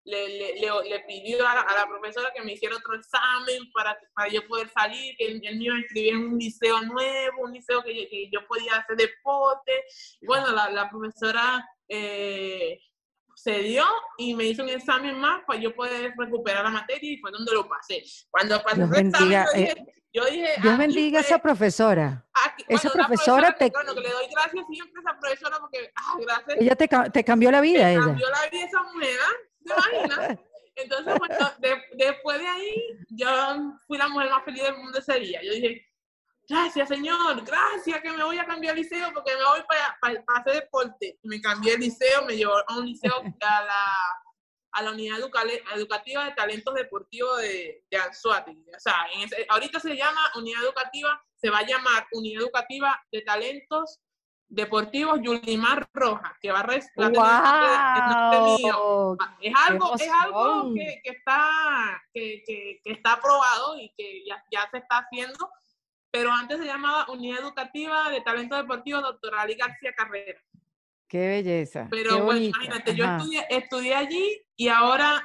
le, 0.08 0.30
le, 0.30 0.53
le, 0.89 0.99
pidió 1.01 1.45
a 1.45 1.55
la, 1.55 1.86
profesora 1.88 2.32
que 2.34 2.41
me 2.41 2.53
hiciera 2.53 2.78
otro 2.78 2.95
examen 2.95 3.70
para, 3.74 3.97
para 4.16 4.30
yo 4.30 4.47
poder 4.47 4.70
salir, 4.70 5.16
que 5.18 5.28
él, 5.28 5.41
me 5.41 5.64
iba 5.64 5.76
a 5.76 5.80
inscribir 5.80 6.14
en 6.14 6.28
un 6.28 6.39
liceo 6.39 6.82
nuevo, 6.82 7.43
un 7.43 7.51
liceo 7.51 7.84
que, 7.84 8.08
que 8.08 8.30
yo 8.32 8.39
podía 8.47 8.78
hacer 8.78 8.95
deporte. 8.95 9.74
Y 10.22 10.26
bueno, 10.26 10.51
la, 10.53 10.70
la 10.70 10.89
profesora 10.89 11.68
eh, 11.89 12.80
se 13.36 13.60
dio 13.60 13.84
y 14.18 14.34
me 14.34 14.45
hizo 14.45 14.64
un 14.64 14.70
examen 14.70 15.20
más 15.20 15.41
para 15.45 15.60
yo 15.60 15.76
poder 15.76 16.14
recuperar 16.18 16.64
la 16.64 16.72
materia 16.72 17.12
y 17.12 17.18
fue 17.18 17.30
donde 17.32 17.53
lo 17.53 17.68
pasé. 17.68 18.01
Cuando 18.32 18.64
pasé 18.64 18.84
el 18.84 19.08
examen, 19.08 19.45
yo 20.14 20.24
dije, 20.26 20.53
Dios 20.62 20.74
ah, 20.74 20.78
bendiga 20.78 21.20
a 21.20 21.22
esa 21.22 21.38
profesora. 21.38 22.26
esa 22.68 22.89
profesora, 22.89 23.55
te... 23.55 23.70
Bueno, 23.70 23.93
que 23.93 24.01
le 24.01 24.10
doy 24.10 24.26
gracias 24.32 24.66
siempre 24.68 25.01
a 25.05 25.10
esa 25.10 25.20
profesora 25.20 25.58
porque, 25.60 25.91
ah, 25.95 26.16
gracias. 26.20 26.58
Ella 26.60 26.76
te, 26.76 26.88
te 27.12 27.24
cambió 27.24 27.51
la 27.51 27.62
vida, 27.62 27.91
ella. 27.91 27.99
cambió 27.99 28.30
la 28.30 28.49
vida 28.49 28.66
esa 28.66 28.82
mujer, 28.84 29.20
¿te? 29.76 30.39
Entonces, 30.76 31.15
bueno, 31.18 31.36
después 31.93 32.39
de 32.39 32.47
ahí, 32.47 32.84
yo 33.09 33.28
fui 33.88 33.97
la 33.97 34.07
mujer 34.09 34.30
más 34.30 34.45
feliz 34.45 34.61
del 34.61 34.78
mundo 34.78 34.99
ese 34.99 35.20
día. 35.20 35.41
Yo 35.43 35.51
dije, 35.53 35.88
gracias, 36.47 36.88
señor, 36.88 37.43
gracias 37.43 37.99
que 38.01 38.11
me 38.11 38.24
voy 38.24 38.38
a 38.38 38.45
cambiar 38.45 38.76
el 38.76 38.84
liceo 38.84 39.11
porque 39.11 39.36
me 39.36 39.43
voy 39.43 39.61
para, 39.68 39.97
para, 39.99 40.24
para 40.24 40.39
hacer 40.39 40.53
deporte. 40.53 41.18
Me 41.24 41.41
cambié 41.41 41.74
el 41.74 41.80
liceo, 41.80 42.26
me 42.26 42.38
llevó 42.38 42.53
a 42.68 42.78
un 42.78 42.86
liceo 42.86 43.13
a 43.41 43.63
la 43.63 43.93
a 44.78 44.84
la 44.84 44.91
unidad 44.91 45.18
educativa 45.76 46.26
de 46.26 46.32
talentos 46.34 46.74
deportivos 46.76 47.41
de, 47.41 47.84
de 47.89 47.97
Anzuati. 47.97 48.51
O 48.51 48.80
sea, 48.80 49.07
ahorita 49.49 49.80
se 49.80 49.95
llama 49.95 50.22
unidad 50.36 50.63
educativa, 50.63 51.20
se 51.36 51.49
va 51.49 51.59
a 51.59 51.65
llamar 51.65 52.05
unidad 52.11 52.43
educativa 52.43 53.01
de 53.11 53.22
talentos 53.22 53.99
deportivos 54.50 55.20
Yulimar 55.22 55.88
Roja, 55.93 56.36
que 56.41 56.52
va 56.52 56.60
a 56.60 56.64
restar 56.64 57.12
wow, 57.12 59.18
Es 59.41 59.54
algo, 59.68 59.95
es 59.95 60.10
algo 60.10 60.74
que, 60.74 61.02
que 61.04 61.12
está, 61.12 62.02
que, 62.14 62.43
que, 62.45 62.80
que, 62.84 62.91
está 62.91 63.14
aprobado 63.14 63.80
y 63.80 63.91
que 63.98 64.26
ya, 64.26 64.43
ya 64.52 64.68
se 64.72 64.78
está 64.78 65.00
haciendo, 65.00 65.50
pero 66.12 66.32
antes 66.32 66.60
se 66.60 66.66
llamaba 66.66 67.06
Unidad 67.10 67.41
Educativa 67.41 68.10
de 68.10 68.22
Talentos 68.22 68.58
Deportivos 68.58 69.04
Doctora 69.04 69.45
García 69.45 69.93
Carrera. 69.95 70.41
Qué 71.08 71.28
belleza. 71.28 71.88
Pero 71.89 72.24
bueno, 72.24 72.41
imagínate, 72.41 72.95
yo 72.95 73.06
estudié, 73.50 73.95
allí 73.95 74.41
y 74.56 74.68
ahora, 74.68 75.24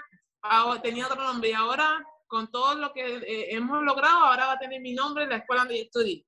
tenía 0.82 1.06
otro 1.06 1.22
nombre 1.22 1.50
y 1.50 1.52
ahora 1.52 2.04
con 2.26 2.50
todo 2.50 2.74
lo 2.74 2.92
que 2.92 3.16
eh, 3.16 3.54
hemos 3.54 3.82
logrado, 3.82 4.24
ahora 4.24 4.46
va 4.46 4.52
a 4.52 4.58
tener 4.58 4.80
mi 4.80 4.94
nombre 4.94 5.24
en 5.24 5.30
la 5.30 5.36
escuela 5.36 5.62
donde 5.62 5.78
yo 5.78 5.84
estudié. 5.84 6.24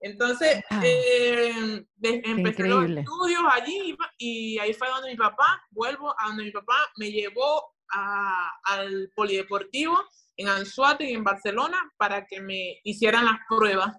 Entonces, 0.00 0.62
ah, 0.70 0.82
eh, 0.84 1.84
empecé 2.02 2.68
los 2.68 2.90
estudios 2.90 3.42
allí 3.50 3.96
y 4.18 4.58
ahí 4.58 4.74
fue 4.74 4.88
donde 4.88 5.10
mi 5.10 5.16
papá, 5.16 5.62
vuelvo 5.70 6.14
a 6.18 6.28
donde 6.28 6.44
mi 6.44 6.50
papá 6.50 6.76
me 6.96 7.10
llevó 7.10 7.74
al 7.88 9.10
polideportivo 9.14 9.96
en 10.36 10.48
Anzuate 10.48 11.04
y 11.04 11.14
en 11.14 11.24
Barcelona 11.24 11.78
para 11.96 12.26
que 12.26 12.40
me 12.40 12.80
hicieran 12.82 13.24
las 13.24 13.38
pruebas 13.48 13.96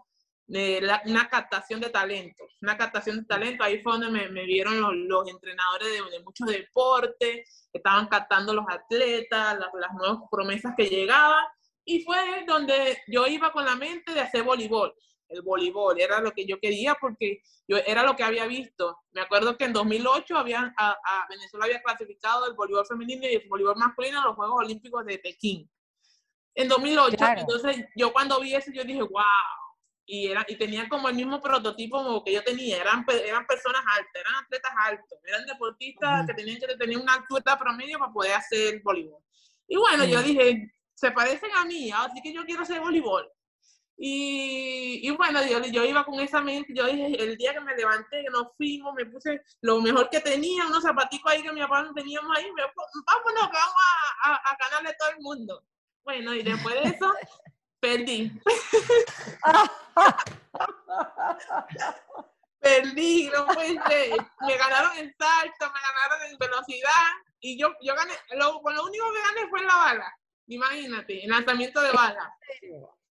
de 0.47 0.87
una 1.05 1.27
captación 1.27 1.81
de 1.81 1.89
talentos, 1.89 2.55
una 2.61 2.77
captación 2.77 3.17
de 3.17 3.25
talentos, 3.25 3.65
ahí 3.65 3.81
fue 3.81 3.93
donde 3.93 4.11
me, 4.11 4.29
me 4.29 4.45
vieron 4.45 4.79
los, 4.79 4.93
los 4.93 5.27
entrenadores 5.27 5.87
de, 5.87 6.17
de, 6.17 6.23
muchos 6.23 6.47
deportes, 6.47 7.67
que 7.71 7.77
estaban 7.79 8.07
captando 8.07 8.53
los 8.53 8.65
atletas, 8.69 9.57
las, 9.57 9.69
las, 9.73 9.93
nuevas 9.93 10.19
promesas 10.29 10.73
que 10.77 10.85
llegaban, 10.85 11.43
y 11.83 12.03
fue 12.03 12.45
donde 12.47 12.97
yo 13.07 13.25
iba 13.27 13.51
con 13.51 13.65
la 13.65 13.75
mente 13.75 14.13
de 14.13 14.21
hacer 14.21 14.43
voleibol, 14.43 14.93
el 15.29 15.41
voleibol, 15.41 15.99
era 15.99 16.19
lo 16.21 16.31
que 16.31 16.45
yo 16.45 16.59
quería 16.59 16.95
porque 16.99 17.41
yo 17.67 17.77
era 17.77 18.03
lo 18.03 18.15
que 18.15 18.23
había 18.23 18.45
visto. 18.45 18.97
Me 19.11 19.21
acuerdo 19.21 19.57
que 19.57 19.65
en 19.65 19.73
2008 19.73 20.37
habían, 20.37 20.73
a, 20.77 20.91
a 20.91 21.27
Venezuela 21.29 21.65
había 21.65 21.81
clasificado 21.81 22.47
el 22.47 22.53
voleibol 22.53 22.85
femenino 22.85 23.23
y 23.23 23.35
el 23.35 23.49
voleibol 23.49 23.77
masculino 23.77 24.21
a 24.21 24.25
los 24.25 24.35
Juegos 24.35 24.63
Olímpicos 24.63 25.05
de 25.05 25.19
Pekín. 25.19 25.69
En 26.53 26.69
2008, 26.69 27.17
entonces 27.37 27.85
yo 27.95 28.13
cuando 28.13 28.39
vi 28.39 28.55
eso, 28.55 28.71
yo 28.71 28.83
dije, 28.85 29.01
wow, 29.01 29.23
y, 30.05 30.27
era, 30.27 30.45
y 30.47 30.55
tenían 30.55 30.87
como 30.87 31.09
el 31.09 31.15
mismo 31.15 31.41
prototipo 31.41 32.23
que 32.23 32.33
yo 32.33 32.43
tenía, 32.43 32.77
eran, 32.77 33.05
eran 33.09 33.45
personas 33.45 33.81
altas, 33.85 34.13
eran 34.13 34.35
atletas 34.43 34.71
altos, 34.77 35.19
eran 35.23 35.45
deportistas 35.45 36.27
que 36.27 36.33
tenían 36.33 36.59
que 36.59 36.67
tener 36.77 36.97
una 36.97 37.15
altura 37.15 37.57
promedio 37.57 37.99
para 37.99 38.13
poder 38.13 38.33
hacer 38.33 38.81
voleibol. 38.83 39.21
Y 39.67 39.77
bueno, 39.77 40.05
yo 40.05 40.21
dije, 40.21 40.71
se 40.93 41.11
parecen 41.11 41.49
a 41.55 41.65
mí, 41.65 41.91
así 41.91 42.21
que 42.21 42.33
yo 42.33 42.45
quiero 42.45 42.61
hacer 42.61 42.79
voleibol. 42.79 43.29
Y, 43.97 45.07
y, 45.07 45.11
bueno, 45.11 45.39
yo, 45.45 45.61
yo 45.61 45.85
iba 45.85 46.03
con 46.03 46.19
esa 46.19 46.41
mente, 46.41 46.73
yo 46.75 46.85
dije, 46.85 47.23
el 47.23 47.37
día 47.37 47.53
que 47.53 47.61
me 47.61 47.75
levanté, 47.75 48.23
que 48.23 48.29
nos 48.29 48.47
fuimos, 48.57 48.93
me 48.93 49.05
puse 49.05 49.41
lo 49.61 49.81
mejor 49.81 50.09
que 50.09 50.19
tenía, 50.19 50.65
unos 50.65 50.83
zapaticos 50.83 51.31
ahí 51.31 51.41
que 51.41 51.53
mi 51.53 51.61
papá 51.61 51.83
no 51.83 51.93
teníamos 51.93 52.37
ahí, 52.37 52.51
me, 52.51 52.63
vámonos, 52.63 53.49
que 53.49 53.57
vamos 53.57 53.75
a, 54.23 54.31
a, 54.31 54.35
a 54.35 54.57
ganarle 54.57 54.89
a 54.89 54.97
todo 54.97 55.09
el 55.11 55.19
mundo. 55.19 55.63
Bueno, 56.03 56.35
y 56.35 56.43
después 56.43 56.75
de 56.75 56.89
eso, 56.89 57.13
Perdí. 57.85 58.31
Perdí, 62.59 63.29
no 63.31 63.45
puede 63.45 63.73
Me 64.41 64.57
ganaron 64.57 64.97
en 64.97 65.15
salto, 65.19 65.71
me 65.71 65.79
ganaron 65.79 66.23
en 66.31 66.37
velocidad 66.39 67.05
y 67.39 67.59
yo, 67.59 67.75
yo 67.81 67.93
gané, 67.93 68.13
lo, 68.31 68.59
lo 68.59 68.85
único 68.85 69.05
que 69.13 69.21
gané 69.21 69.47
fue 69.51 69.61
la 69.63 69.75
bala. 69.75 70.17
Imagínate, 70.47 71.23
el 71.23 71.29
lanzamiento 71.29 71.79
de 71.81 71.91
bala. 71.91 72.35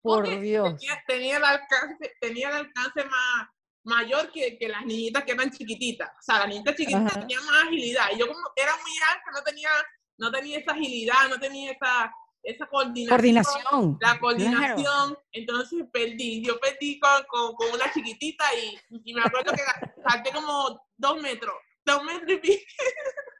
Por 0.01 0.39
Dios. 0.39 0.79
Tenía, 1.07 1.37
el 1.37 1.43
alcance, 1.43 2.15
tenía 2.19 2.49
el 2.49 2.55
alcance 2.55 3.03
más 3.05 3.49
mayor 3.83 4.31
que, 4.31 4.57
que, 4.57 4.67
las 4.67 4.85
niñitas 4.85 5.23
que 5.23 5.31
eran 5.31 5.51
chiquititas. 5.51 6.09
O 6.09 6.21
sea, 6.21 6.39
las 6.39 6.47
niñitas 6.47 6.75
chiquititas 6.75 7.19
tenían 7.19 7.45
más 7.45 7.63
agilidad. 7.65 8.05
Y 8.13 8.19
yo 8.19 8.27
como 8.27 8.39
era 8.55 8.71
muy 8.77 8.91
alta, 9.11 9.31
no 9.33 9.43
tenía, 9.43 9.69
no 10.17 10.31
tenía 10.31 10.59
esa 10.59 10.71
agilidad, 10.71 11.29
no 11.29 11.39
tenía 11.39 11.71
esa, 11.71 12.11
esa 12.43 12.65
coordinación, 12.67 13.97
la 14.01 14.19
coordinación, 14.19 15.17
entonces 15.31 15.85
perdí, 15.91 16.43
yo 16.43 16.59
perdí 16.59 16.99
con, 16.99 17.23
con, 17.55 17.71
una 17.73 17.91
chiquitita 17.93 18.45
y, 18.55 18.79
y, 19.03 19.13
me 19.13 19.21
acuerdo 19.21 19.53
que 19.53 19.61
salté 20.09 20.31
como 20.31 20.81
dos 20.97 21.21
metros, 21.21 21.55
dos 21.85 22.03
metros 22.03 22.31
y 22.31 22.37
pico, 22.37 22.63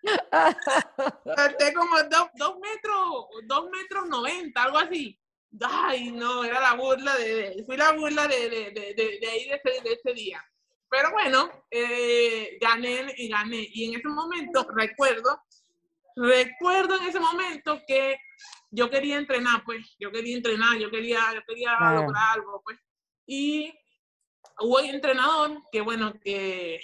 salté 1.36 1.74
como 1.74 1.96
dos, 2.04 2.30
dos, 2.36 2.56
metros, 2.60 3.26
dos 3.46 3.70
metros 3.72 4.08
noventa, 4.08 4.64
algo 4.64 4.78
así, 4.78 5.20
ay 5.60 6.12
no, 6.12 6.44
era 6.44 6.60
la 6.60 6.74
burla 6.74 7.16
de, 7.16 7.64
fui 7.66 7.78
la 7.78 7.92
burla 7.92 8.28
de, 8.28 8.50
de, 8.50 8.72
de, 8.72 8.94
de, 8.94 9.28
ahí 9.30 9.50
de 9.50 9.62
ese, 9.64 9.82
de 9.82 9.94
ese 9.94 10.14
día, 10.14 10.44
pero 10.90 11.12
bueno, 11.12 11.50
eh, 11.70 12.58
gané 12.60 13.14
y 13.18 13.30
gané, 13.30 13.68
y 13.72 13.86
en 13.86 14.00
ese 14.00 14.08
momento 14.08 14.68
recuerdo, 14.76 15.42
recuerdo 16.16 16.98
en 16.98 17.08
ese 17.08 17.20
momento 17.20 17.82
que 17.88 18.18
yo 18.72 18.90
quería 18.90 19.18
entrenar, 19.18 19.64
pues, 19.64 19.96
yo 20.00 20.12
quería 20.12 20.36
entrenar, 20.36 20.78
yo 20.78 20.90
quería, 20.90 21.20
yo 21.34 21.42
quería 21.48 21.72
lograr 21.80 22.34
algo, 22.34 22.62
pues. 22.64 22.78
Y 23.26 23.74
hubo 24.60 24.80
un 24.80 24.86
entrenador 24.86 25.62
que, 25.72 25.82
bueno, 25.82 26.14
que, 26.24 26.80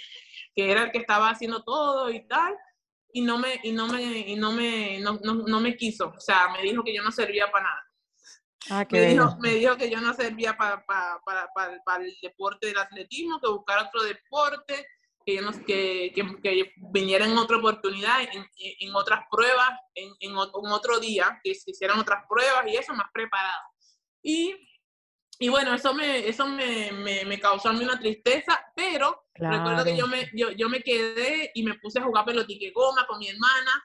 que, 0.54 0.70
era 0.70 0.84
el 0.84 0.92
que 0.92 0.98
estaba 0.98 1.30
haciendo 1.30 1.62
todo 1.62 2.10
y 2.10 2.26
tal, 2.26 2.56
y 3.12 3.22
no 3.22 3.38
me, 3.38 3.60
y 3.62 3.72
no 3.72 3.88
me, 3.88 4.02
y 4.02 4.36
no 4.36 4.52
me, 4.52 5.00
no, 5.00 5.18
no, 5.22 5.34
no 5.34 5.60
me 5.60 5.76
quiso, 5.76 6.14
o 6.16 6.20
sea, 6.20 6.48
me 6.48 6.62
dijo 6.62 6.84
que 6.84 6.94
yo 6.94 7.02
no 7.02 7.10
servía 7.10 7.50
para 7.50 7.64
nada. 7.64 7.87
Ah, 8.70 8.86
me, 8.90 9.00
dijo, 9.00 9.36
me, 9.40 9.54
dijo, 9.54 9.76
que 9.76 9.90
yo 9.90 10.00
no 10.00 10.12
servía 10.14 10.56
para, 10.56 10.84
para, 10.84 11.20
para, 11.24 11.48
para, 11.84 12.04
el 12.04 12.14
deporte 12.20 12.66
del 12.66 12.78
atletismo, 12.78 13.40
que 13.40 13.48
buscar 13.48 13.86
otro 13.86 14.02
deporte, 14.02 14.86
que, 15.24 16.12
que, 16.14 16.40
que, 16.42 16.72
viniera 16.92 17.26
en 17.26 17.36
otra 17.36 17.58
oportunidad, 17.58 18.22
en, 18.22 18.46
en 18.80 18.94
otras 18.94 19.20
pruebas, 19.30 19.70
en, 19.94 20.10
en, 20.20 20.36
otro 20.36 20.98
día, 21.00 21.40
que 21.42 21.54
se 21.54 21.70
hicieran 21.70 21.98
otras 21.98 22.24
pruebas 22.28 22.66
y 22.66 22.76
eso 22.76 22.94
más 22.94 23.08
preparado. 23.12 23.62
Y, 24.22 24.54
y 25.38 25.48
bueno, 25.48 25.74
eso 25.74 25.94
me, 25.94 26.26
eso 26.26 26.46
me, 26.46 26.92
me, 26.92 27.24
me 27.24 27.40
causó 27.40 27.68
a 27.70 27.72
mí 27.72 27.84
una 27.84 27.98
tristeza, 27.98 28.58
pero 28.74 29.26
recuerdo 29.34 29.84
que 29.84 29.96
yo 29.96 30.06
me, 30.06 30.30
yo, 30.34 30.50
yo 30.50 30.68
me 30.68 30.82
quedé 30.82 31.52
y 31.54 31.62
me 31.62 31.74
puse 31.74 32.00
a 32.00 32.04
jugar 32.04 32.24
pelotique 32.24 32.72
goma 32.72 33.06
con 33.06 33.18
mi 33.18 33.28
hermana, 33.28 33.84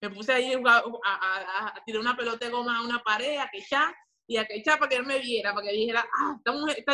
me 0.00 0.10
puse 0.10 0.32
ahí 0.32 0.54
a, 0.54 0.82
a, 1.04 1.66
a, 1.66 1.84
tirar 1.84 2.00
una 2.00 2.16
pelota 2.16 2.46
de 2.46 2.52
goma 2.52 2.78
a 2.78 2.82
una 2.82 3.02
pared, 3.02 3.38
a 3.38 3.48
quechar, 3.50 3.94
y 4.28 4.36
a 4.36 4.46
quechar 4.46 4.78
para 4.78 4.90
que 4.90 4.96
él 4.96 5.06
me 5.06 5.18
viera, 5.18 5.54
para 5.54 5.66
que 5.66 5.72
dijera, 5.72 6.06
ah, 6.20 6.34
estamos, 6.36 6.70
eh, 6.70 6.84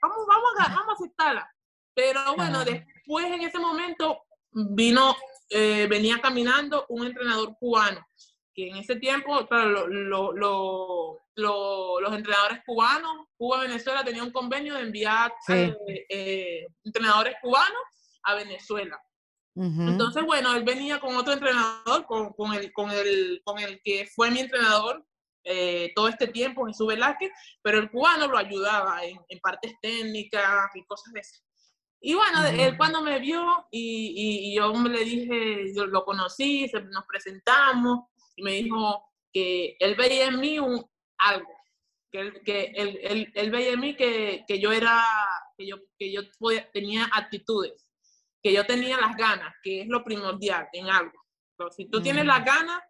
vamos, 0.00 0.26
vamos, 0.28 0.50
a, 0.60 0.68
vamos 0.68 0.88
a 0.88 0.92
aceptarla. 0.92 1.54
Pero 1.92 2.20
bueno, 2.36 2.64
después 2.64 3.26
en 3.26 3.42
ese 3.42 3.58
momento 3.58 4.22
vino, 4.52 5.16
eh, 5.50 5.88
venía 5.90 6.20
caminando 6.20 6.86
un 6.88 7.04
entrenador 7.04 7.56
cubano, 7.58 8.06
que 8.54 8.68
en 8.68 8.76
ese 8.76 8.94
tiempo, 8.96 9.44
claro, 9.48 9.88
lo, 9.88 10.32
lo, 10.32 11.20
lo, 11.34 12.00
los 12.00 12.14
entrenadores 12.14 12.60
cubanos, 12.64 13.26
Cuba-Venezuela 13.36 14.04
tenía 14.04 14.22
un 14.22 14.30
convenio 14.30 14.74
de 14.74 14.82
enviar 14.82 15.34
eh, 15.48 16.66
entrenadores 16.84 17.34
cubanos 17.42 17.82
a 18.22 18.34
Venezuela. 18.34 19.02
Entonces, 19.56 20.24
bueno, 20.24 20.54
él 20.54 20.64
venía 20.64 20.98
con 20.98 21.14
otro 21.14 21.32
entrenador, 21.32 22.06
con, 22.06 22.32
con, 22.32 22.54
el, 22.54 22.72
con, 22.72 22.90
el, 22.90 23.40
con 23.44 23.60
el 23.60 23.80
que 23.82 24.06
fue 24.06 24.30
mi 24.32 24.40
entrenador 24.40 25.04
eh, 25.44 25.92
todo 25.94 26.08
este 26.08 26.28
tiempo, 26.28 26.66
Jesús 26.66 26.86
Velázquez, 26.86 27.30
pero 27.62 27.78
el 27.78 27.90
cubano 27.90 28.26
lo 28.26 28.38
ayudaba 28.38 29.04
en, 29.04 29.18
en 29.28 29.38
partes 29.40 29.74
técnicas 29.80 30.70
y 30.74 30.84
cosas 30.84 31.12
de 31.12 31.20
esas. 31.20 31.44
Y 32.06 32.12
bueno, 32.12 32.44
él 32.44 32.76
cuando 32.76 33.00
me 33.00 33.18
vio 33.18 33.66
y, 33.70 34.50
y, 34.50 34.54
yo 34.54 34.70
le 34.74 35.04
dije, 35.04 35.74
yo 35.74 35.86
lo 35.86 36.04
conocí, 36.04 36.70
nos 36.90 37.04
presentamos 37.06 38.00
y 38.36 38.42
me 38.42 38.52
dijo 38.52 39.02
que 39.32 39.74
él 39.80 39.94
veía 39.94 40.26
en 40.26 40.38
mí 40.38 40.58
un, 40.58 40.84
algo, 41.16 41.48
que, 42.12 42.20
él, 42.20 42.42
que 42.44 42.72
él, 42.76 43.00
él, 43.02 43.32
él, 43.34 43.50
veía 43.50 43.72
en 43.72 43.80
mí 43.80 43.96
que, 43.96 44.44
que 44.46 44.60
yo 44.60 44.70
era, 44.70 45.02
que 45.56 45.66
yo, 45.66 45.78
que 45.98 46.12
yo 46.12 46.20
tenía 46.74 47.06
actitudes, 47.10 47.90
que 48.42 48.52
yo 48.52 48.66
tenía 48.66 49.00
las 49.00 49.16
ganas, 49.16 49.54
que 49.62 49.80
es 49.80 49.88
lo 49.88 50.04
primordial 50.04 50.68
en 50.74 50.90
algo. 50.90 51.24
Pero 51.56 51.70
si 51.70 51.86
tú 51.86 52.02
tienes 52.02 52.26
las 52.26 52.44
ganas, 52.44 52.82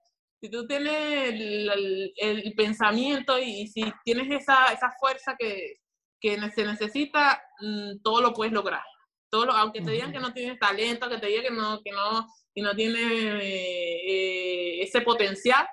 si 0.45 0.51
tú 0.51 0.67
tienes 0.67 1.33
el, 1.33 2.13
el, 2.19 2.55
pensamiento 2.55 3.39
y, 3.39 3.67
si 3.67 3.83
tienes 4.05 4.43
esa, 4.43 4.67
esa 4.67 4.93
fuerza 5.01 5.35
que, 5.39 5.79
que, 6.21 6.39
se 6.51 6.67
necesita, 6.67 7.43
mm, 7.61 8.03
todo 8.03 8.21
lo 8.21 8.35
puedes 8.35 8.53
lograr. 8.53 8.83
Todo 9.31 9.51
aunque 9.53 9.81
te 9.81 9.93
digan 9.93 10.13
que 10.13 10.21
no 10.21 10.35
tienes 10.35 10.59
talento, 10.59 11.09
que 11.09 11.17
te 11.17 11.29
digan 11.29 11.45
que 11.45 11.51
no, 11.51 11.81
que 11.83 11.93
no, 11.93 12.27
que 12.55 12.61
no 12.61 12.77
tienes 12.77 13.43
eh, 13.43 14.83
ese 14.83 15.01
potencial, 15.01 15.67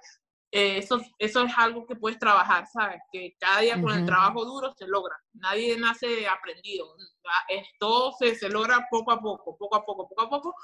eh, 0.54 0.80
eso, 0.80 1.02
eso 1.18 1.44
es 1.46 1.54
algo 1.58 1.86
que 1.86 1.96
puedes 1.96 2.20
trabajar, 2.20 2.68
¿sabes? 2.68 3.02
Que 3.12 3.36
cada 3.40 3.62
día 3.62 3.82
con 3.82 3.98
el 3.98 4.06
trabajo 4.06 4.44
duro 4.44 4.74
se 4.78 4.86
logra. 4.86 5.16
Nadie 5.34 5.78
nace 5.78 6.28
aprendido. 6.28 6.94
Esto 7.48 8.14
se, 8.20 8.36
se 8.36 8.50
logra 8.50 8.86
poco 8.92 9.14
a 9.14 9.22
poco, 9.22 9.58
poco 9.58 9.76
a 9.78 9.86
poco, 9.86 10.10
poco 10.10 10.22
a 10.22 10.30
poco. 10.30 10.56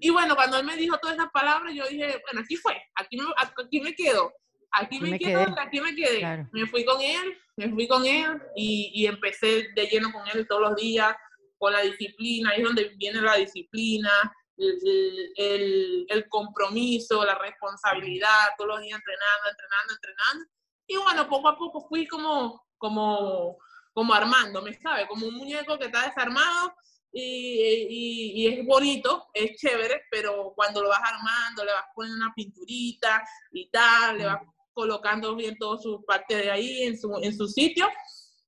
Y 0.00 0.10
bueno, 0.10 0.36
cuando 0.36 0.58
él 0.58 0.64
me 0.64 0.76
dijo 0.76 0.98
todas 0.98 1.16
esas 1.16 1.30
palabras, 1.32 1.74
yo 1.74 1.84
dije, 1.88 2.22
bueno, 2.22 2.42
aquí 2.44 2.56
fue, 2.56 2.80
aquí 2.94 3.16
me, 3.16 3.24
aquí 3.36 3.80
me 3.80 3.94
quedo. 3.94 4.32
Aquí 4.76 4.98
me, 4.98 5.16
quedo, 5.16 5.54
aquí 5.56 5.80
me 5.80 5.94
quedé. 5.94 6.48
Me 6.52 6.66
fui 6.66 6.84
con 6.84 7.00
él, 7.00 7.38
me 7.56 7.68
fui 7.70 7.86
con 7.86 8.04
él 8.04 8.42
y, 8.56 8.90
y, 8.92 9.06
empecé 9.06 9.68
de 9.72 9.86
lleno 9.86 10.10
con 10.10 10.22
él 10.34 10.48
todos 10.48 10.62
los 10.62 10.74
días, 10.74 11.14
con 11.58 11.72
la 11.72 11.80
disciplina, 11.82 12.50
ahí 12.50 12.60
es 12.60 12.64
donde 12.66 12.92
viene 12.96 13.20
la 13.20 13.36
disciplina, 13.36 14.10
el, 14.56 15.32
el, 15.36 16.06
el 16.08 16.28
compromiso, 16.28 17.24
la 17.24 17.36
responsabilidad, 17.38 18.48
todos 18.56 18.70
los 18.70 18.80
días 18.80 18.98
entrenando, 18.98 19.50
entrenando, 19.50 19.92
entrenando. 19.94 20.50
Y 20.86 20.96
bueno, 20.96 21.28
poco 21.28 21.48
a 21.48 21.56
poco 21.56 21.86
fui 21.88 22.06
como, 22.06 22.66
como, 22.76 23.58
como 23.92 24.14
armándome, 24.14 24.78
¿sabes? 24.80 25.06
Como 25.08 25.26
un 25.26 25.34
muñeco 25.34 25.78
que 25.78 25.86
está 25.86 26.06
desarmado 26.06 26.74
y, 27.16 28.42
y, 28.42 28.46
es 28.48 28.66
bonito, 28.66 29.28
es 29.32 29.56
chévere, 29.56 30.02
pero 30.10 30.52
cuando 30.56 30.82
lo 30.82 30.88
vas 30.88 31.00
armando, 31.00 31.64
le 31.64 31.72
vas 31.72 31.84
poniendo 31.94 32.24
una 32.24 32.34
pinturita 32.34 33.24
y 33.52 33.70
tal, 33.70 34.18
le 34.18 34.26
vas 34.26 34.40
colocando 34.72 35.36
bien 35.36 35.56
todo 35.56 35.78
su 35.80 36.04
parte 36.04 36.36
de 36.36 36.50
ahí 36.50 36.82
en 36.82 36.98
su, 36.98 37.16
en 37.22 37.36
su 37.36 37.46
sitio, 37.46 37.88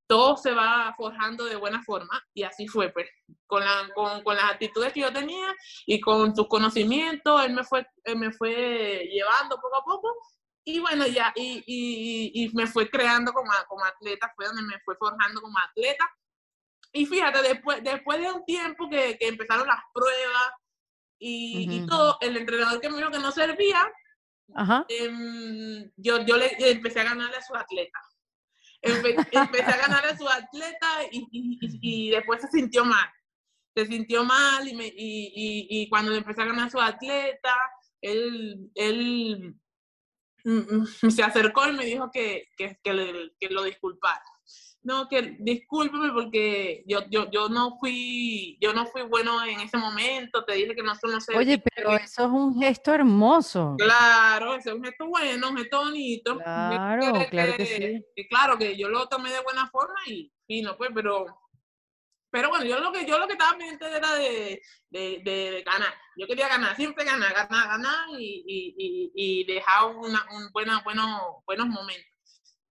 todo 0.06 0.36
se 0.36 0.52
va 0.52 0.94
forjando 0.96 1.44
de 1.44 1.56
buena 1.56 1.82
forma 1.82 2.22
y 2.34 2.42
así 2.44 2.68
fue, 2.68 2.90
pues, 2.90 3.08
con, 3.46 3.64
la, 3.64 3.88
con, 3.94 4.22
con 4.22 4.36
las 4.36 4.52
actitudes 4.52 4.92
que 4.92 5.00
yo 5.00 5.12
tenía 5.12 5.54
y 5.86 6.00
con 6.00 6.34
sus 6.34 6.48
conocimientos, 6.48 7.44
él 7.44 7.54
me 7.54 7.64
fue, 7.64 7.86
él 8.04 8.16
me 8.16 8.32
fue 8.32 9.08
llevando 9.12 9.56
poco 9.56 9.76
a 9.76 9.84
poco 9.84 10.16
y 10.68 10.80
bueno, 10.80 11.06
ya, 11.06 11.32
y, 11.36 11.62
y, 11.64 12.44
y 12.44 12.48
me 12.52 12.66
fue 12.66 12.90
creando 12.90 13.32
como, 13.32 13.52
como 13.68 13.84
atleta, 13.84 14.32
fue 14.34 14.46
donde 14.46 14.62
me 14.62 14.80
fue 14.84 14.96
forjando 14.96 15.40
como 15.40 15.56
atleta. 15.60 16.04
Y 16.92 17.06
fíjate, 17.06 17.40
después, 17.40 17.84
después 17.84 18.20
de 18.20 18.32
un 18.32 18.44
tiempo 18.44 18.90
que, 18.90 19.16
que 19.16 19.28
empezaron 19.28 19.68
las 19.68 19.80
pruebas 19.94 20.50
y, 21.20 21.68
y, 21.70 21.86
todo, 21.86 22.18
el 22.20 22.36
entrenador 22.36 22.80
que 22.80 22.90
me 22.90 22.96
dijo 22.96 23.12
que 23.12 23.20
no 23.20 23.30
servía, 23.30 23.80
eh, 24.88 25.90
yo, 25.96 26.24
yo 26.24 26.36
le 26.36 26.56
empecé 26.58 26.98
a 27.00 27.04
ganarle 27.04 27.36
a 27.36 27.42
sus 27.42 27.56
atletas. 27.56 28.15
Empecé 28.86 29.70
a 29.70 29.76
ganarle 29.76 30.10
a 30.10 30.18
sus 30.18 30.30
atletas 30.30 31.06
y, 31.10 31.26
y, 31.30 31.58
y, 31.80 32.10
después 32.10 32.40
se 32.40 32.48
sintió 32.48 32.84
mal. 32.84 33.08
Se 33.74 33.86
sintió 33.86 34.24
mal 34.24 34.66
y, 34.66 34.74
me, 34.74 34.86
y, 34.86 35.66
y, 35.68 35.88
cuando 35.88 36.14
empecé 36.14 36.42
a 36.42 36.46
ganar 36.46 36.68
a 36.68 36.70
sus 36.70 36.82
atletas, 36.82 37.56
él, 38.00 38.70
él 38.74 39.54
mm, 40.44 40.76
mm, 41.02 41.10
se 41.10 41.22
acercó 41.22 41.68
y 41.68 41.72
me 41.72 41.84
dijo 41.84 42.10
que, 42.10 42.48
que, 42.56 42.78
que, 42.82 43.30
que 43.38 43.50
lo 43.50 43.62
disculpara 43.64 44.24
no, 44.86 45.08
que 45.08 45.36
discúlpeme 45.40 46.12
porque 46.12 46.84
yo, 46.86 47.00
yo, 47.10 47.28
yo 47.28 47.48
no 47.48 47.76
fui, 47.80 48.56
yo 48.60 48.72
no 48.72 48.86
fui 48.86 49.02
bueno 49.02 49.44
en 49.44 49.58
ese 49.58 49.76
momento, 49.76 50.44
te 50.44 50.54
dije 50.54 50.76
que 50.76 50.82
no, 50.84 50.92
no 51.02 51.20
sé. 51.20 51.36
Oye, 51.36 51.58
pero 51.58 51.96
eso 51.96 52.22
es 52.22 52.30
un 52.30 52.56
gesto 52.56 52.94
hermoso. 52.94 53.74
Claro, 53.76 54.54
eso 54.54 54.70
es 54.70 54.76
un 54.76 54.84
gesto 54.84 55.08
bueno, 55.08 55.50
un 55.50 55.56
gesto 55.56 55.78
bonito. 55.78 56.38
Claro, 56.38 57.14
claro 57.28 57.56
que, 57.56 58.04
sí. 58.14 58.28
claro 58.28 58.56
que 58.56 58.76
yo 58.76 58.88
lo 58.88 59.08
tomé 59.08 59.32
de 59.32 59.40
buena 59.40 59.68
forma 59.70 59.98
y, 60.06 60.32
y 60.46 60.62
no 60.62 60.76
pues, 60.76 60.90
pero 60.94 61.26
pero 62.30 62.48
bueno, 62.50 62.64
yo 62.64 62.78
lo 62.78 62.92
que 62.92 63.04
yo 63.06 63.18
lo 63.18 63.26
que 63.26 63.32
estaba 63.32 63.58
pendiente 63.58 63.86
era 63.86 64.14
de, 64.14 64.62
de, 64.90 65.20
de, 65.24 65.62
ganar. 65.64 65.94
Yo 66.16 66.28
quería 66.28 66.46
ganar, 66.46 66.76
siempre 66.76 67.04
ganar, 67.04 67.32
ganar, 67.34 67.68
ganar 67.68 68.08
y, 68.20 68.44
y, 68.46 69.12
y, 69.14 69.44
dejar 69.52 69.86
una, 69.96 70.24
un 70.32 70.52
buena, 70.52 70.80
bueno, 70.84 71.42
buenos 71.44 71.66
momentos. 71.66 72.15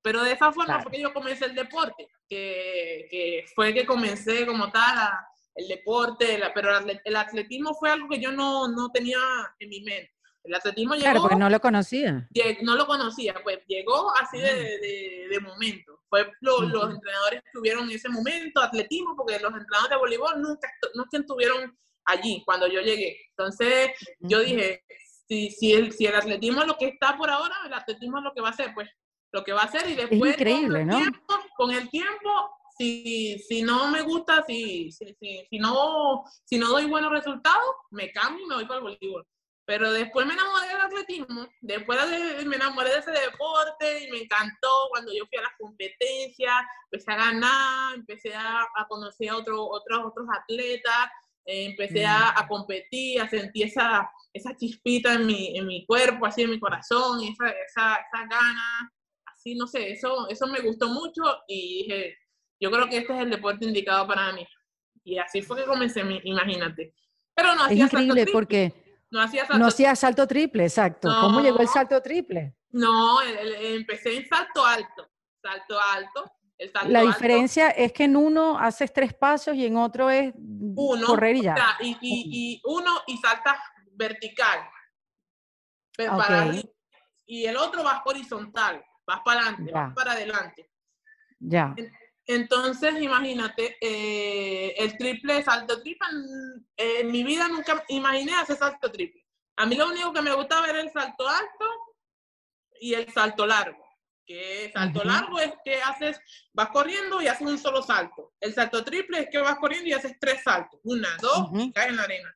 Pero 0.05 0.23
de 0.23 0.33
esa 0.33 0.51
forma 0.51 0.83
fue 0.83 0.91
que 0.91 1.01
yo 1.01 1.11
comencé 1.11 1.45
el 1.45 1.55
deporte, 1.55 2.07
que, 2.29 3.07
que 3.09 3.43
fue 3.55 3.73
que 3.73 3.87
comencé 3.87 4.45
como 4.45 4.71
tal 4.71 4.99
a, 4.99 5.27
el 5.55 5.67
deporte, 5.67 6.37
la, 6.37 6.53
pero 6.53 6.69
el 7.03 7.15
atletismo 7.15 7.73
fue 7.73 7.89
algo 7.89 8.07
que 8.07 8.19
yo 8.19 8.31
no, 8.31 8.67
no 8.67 8.91
tenía 8.91 9.17
en 9.57 9.67
mi 9.67 9.81
mente. 9.81 10.11
El 10.43 10.53
atletismo 10.53 10.93
llegó... 10.93 11.05
Claro, 11.05 11.21
porque 11.21 11.35
no 11.37 11.49
lo 11.49 11.59
conocía. 11.59 12.29
no 12.61 12.75
lo 12.75 12.85
conocía, 12.85 13.33
pues 13.43 13.61
llegó 13.65 14.15
así 14.17 14.37
de, 14.37 14.53
de, 14.53 15.27
de 15.31 15.39
momento. 15.39 15.99
Fue 16.07 16.31
lo, 16.41 16.61
los 16.61 16.93
entrenadores 16.93 17.41
que 17.41 17.49
tuvieron 17.51 17.85
en 17.85 17.95
ese 17.95 18.09
momento 18.09 18.61
atletismo, 18.61 19.15
porque 19.17 19.39
los 19.39 19.53
entrenadores 19.53 19.89
de 19.89 19.97
voleibol 19.97 20.39
nunca, 20.39 20.71
nunca 20.93 21.17
estuvieron 21.17 21.75
allí 22.05 22.43
cuando 22.45 22.67
yo 22.67 22.81
llegué. 22.81 23.21
Entonces 23.31 23.89
yo 24.19 24.41
dije, 24.41 24.83
si, 25.27 25.49
si, 25.49 25.73
el, 25.73 25.91
si 25.93 26.05
el 26.05 26.13
atletismo 26.13 26.61
es 26.61 26.67
lo 26.67 26.77
que 26.77 26.89
está 26.89 27.17
por 27.17 27.31
ahora, 27.31 27.55
el 27.65 27.73
atletismo 27.73 28.19
es 28.19 28.23
lo 28.23 28.33
que 28.35 28.41
va 28.41 28.49
a 28.49 28.53
ser, 28.53 28.71
pues 28.75 28.87
lo 29.35 29.43
que 29.43 29.51
va 29.51 29.63
a 29.63 29.65
hacer 29.65 29.87
y 29.89 29.95
después 29.95 30.31
increíble, 30.31 30.79
con, 30.79 30.81
el 30.81 30.87
¿no? 30.87 30.97
tiempo, 30.97 31.33
con 31.57 31.71
el 31.71 31.89
tiempo, 31.89 32.29
si, 32.77 33.37
si 33.39 33.63
no 33.63 33.91
me 33.91 34.01
gusta, 34.01 34.45
si, 34.47 34.89
si, 34.93 35.13
si, 35.49 35.59
no, 35.59 36.23
si 36.45 36.57
no 36.57 36.69
doy 36.69 36.85
buenos 36.85 37.11
resultados, 37.11 37.75
me 37.91 38.11
cambio 38.13 38.45
y 38.45 38.47
me 38.47 38.55
voy 38.55 38.65
para 38.65 38.77
el 38.77 38.83
voleibol. 38.83 39.27
Pero 39.65 39.91
después 39.91 40.25
me 40.25 40.35
enamoré 40.35 40.67
del 40.67 40.81
atletismo, 40.81 41.47
después 41.59 41.99
de, 42.09 42.45
me 42.45 42.55
enamoré 42.55 42.91
de 42.91 42.99
ese 42.99 43.11
deporte 43.11 44.05
y 44.05 44.11
me 44.11 44.19
encantó 44.19 44.69
cuando 44.89 45.11
yo 45.11 45.25
fui 45.25 45.37
a 45.39 45.41
las 45.41 45.57
competencias, 45.59 46.55
empecé 46.89 47.11
a 47.11 47.15
ganar, 47.15 47.95
empecé 47.95 48.33
a, 48.33 48.61
a 48.61 48.87
conocer 48.87 49.31
a 49.31 49.37
otro, 49.37 49.65
otros, 49.65 49.99
otros 50.05 50.27
atletas, 50.31 51.09
eh, 51.43 51.65
empecé 51.65 52.05
a, 52.05 52.39
a, 52.39 52.47
competir, 52.47 53.19
a 53.19 53.27
sentir 53.27 53.67
esa, 53.67 54.09
esa 54.31 54.55
chispita 54.55 55.15
en 55.15 55.25
mi, 55.25 55.57
en 55.57 55.67
mi 55.67 55.85
cuerpo, 55.85 56.25
así 56.25 56.43
en 56.43 56.51
mi 56.51 56.59
corazón, 56.59 57.21
esa, 57.23 57.49
esa, 57.49 57.95
esa 57.95 58.27
gana 58.27 58.93
sí, 59.45 59.55
no 59.55 59.67
sé, 59.67 59.91
eso, 59.91 60.27
eso 60.27 60.47
me 60.47 60.59
gustó 60.61 60.89
mucho 60.89 61.21
y 61.47 61.83
dije, 61.83 62.17
yo 62.59 62.71
creo 62.71 62.89
que 62.89 62.97
este 62.97 63.13
es 63.13 63.19
el 63.19 63.29
deporte 63.29 63.65
indicado 63.65 64.07
para 64.07 64.31
mí. 64.33 64.45
Y 65.03 65.19
así 65.19 65.43
fue 65.43 65.57
que 65.57 65.65
comencé, 65.65 66.01
imagínate. 66.23 66.95
Pero 67.35 67.53
no 67.53 67.63
hacía 67.63 67.85
es 67.85 67.93
increíble 67.93 68.21
salto 68.21 68.31
porque 68.33 69.05
no 69.11 69.21
hacía 69.21 69.45
salto, 69.45 69.59
no 69.59 69.67
hacía 69.67 69.95
salto 69.95 70.27
triple, 70.27 70.63
exacto. 70.63 71.07
No, 71.09 71.21
¿Cómo 71.21 71.41
llegó 71.41 71.59
el 71.59 71.67
salto 71.67 72.01
triple? 72.01 72.55
No, 72.71 73.21
empecé 73.21 74.17
en 74.17 74.27
salto 74.27 74.65
alto, 74.65 75.11
salto 75.41 75.77
alto. 75.93 76.31
la 76.87 77.01
diferencia 77.01 77.69
es 77.69 77.93
que 77.93 78.05
en 78.05 78.15
uno 78.15 78.57
haces 78.57 78.91
tres 78.91 79.13
pasos 79.13 79.55
y 79.55 79.65
en 79.67 79.77
otro 79.77 80.09
es 80.09 80.33
uno, 80.35 81.05
correr 81.05 81.35
y 81.35 81.43
ya. 81.43 81.55
y, 81.81 82.61
uno 82.65 83.01
y 83.05 83.17
saltas 83.17 83.59
vertical. 83.91 84.59
y 87.27 87.45
el 87.45 87.57
otro 87.57 87.83
vas 87.83 88.01
horizontal, 88.05 88.83
vas 89.05 89.21
para 89.23 89.41
adelante, 89.41 89.71
vas 89.71 89.93
para 89.93 90.11
adelante. 90.13 90.69
Ya. 91.39 91.75
Entonces, 92.27 93.01
imagínate, 93.01 93.77
eh, 93.79 94.73
el 94.77 94.97
triple, 94.97 95.43
salto 95.43 95.81
triple, 95.81 96.07
en 96.75 97.11
mi 97.11 97.23
vida 97.23 97.47
nunca 97.47 97.83
imaginé 97.89 98.33
hacer 98.33 98.57
salto 98.57 98.91
triple. 98.91 99.23
A 99.57 99.65
mí 99.65 99.75
lo 99.75 99.87
único 99.87 100.11
que 100.11 100.21
me 100.21 100.33
gustaba 100.33 100.67
era 100.67 100.81
el 100.81 100.91
salto 100.91 101.27
alto 101.27 101.65
y 102.79 102.93
el 102.93 103.11
salto 103.13 103.45
largo. 103.45 103.85
Que 104.25 104.71
salto 104.73 105.03
largo 105.03 105.39
es 105.39 105.53
que 105.63 105.79
haces, 105.83 106.19
vas 106.51 106.69
corriendo 106.69 107.21
y 107.21 107.27
haces 107.27 107.47
un 107.47 107.59
solo 107.59 107.83
salto. 107.83 108.33
El 108.39 108.55
salto 108.55 108.83
triple 108.83 109.19
es 109.19 109.29
que 109.29 109.37
vas 109.37 109.57
corriendo 109.59 109.87
y 109.87 109.93
haces 109.93 110.17
tres 110.19 110.41
saltos. 110.43 110.79
Una, 110.83 111.15
dos 111.21 111.49
y 111.53 111.71
caes 111.71 111.89
en 111.89 111.97
la 111.97 112.03
arena. 112.03 112.35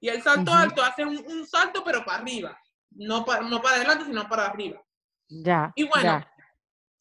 Y 0.00 0.08
el 0.08 0.22
salto 0.22 0.52
alto 0.52 0.82
hace 0.82 1.04
un, 1.04 1.46
salto 1.46 1.84
pero 1.84 2.04
para 2.06 2.18
arriba. 2.18 2.58
No 2.90 3.24
para, 3.24 3.42
no 3.42 3.60
para 3.60 3.76
adelante, 3.76 4.06
sino 4.06 4.26
para 4.28 4.46
arriba. 4.46 4.82
Ya. 5.28 5.72
Y 5.74 5.84
bueno, 5.84 6.24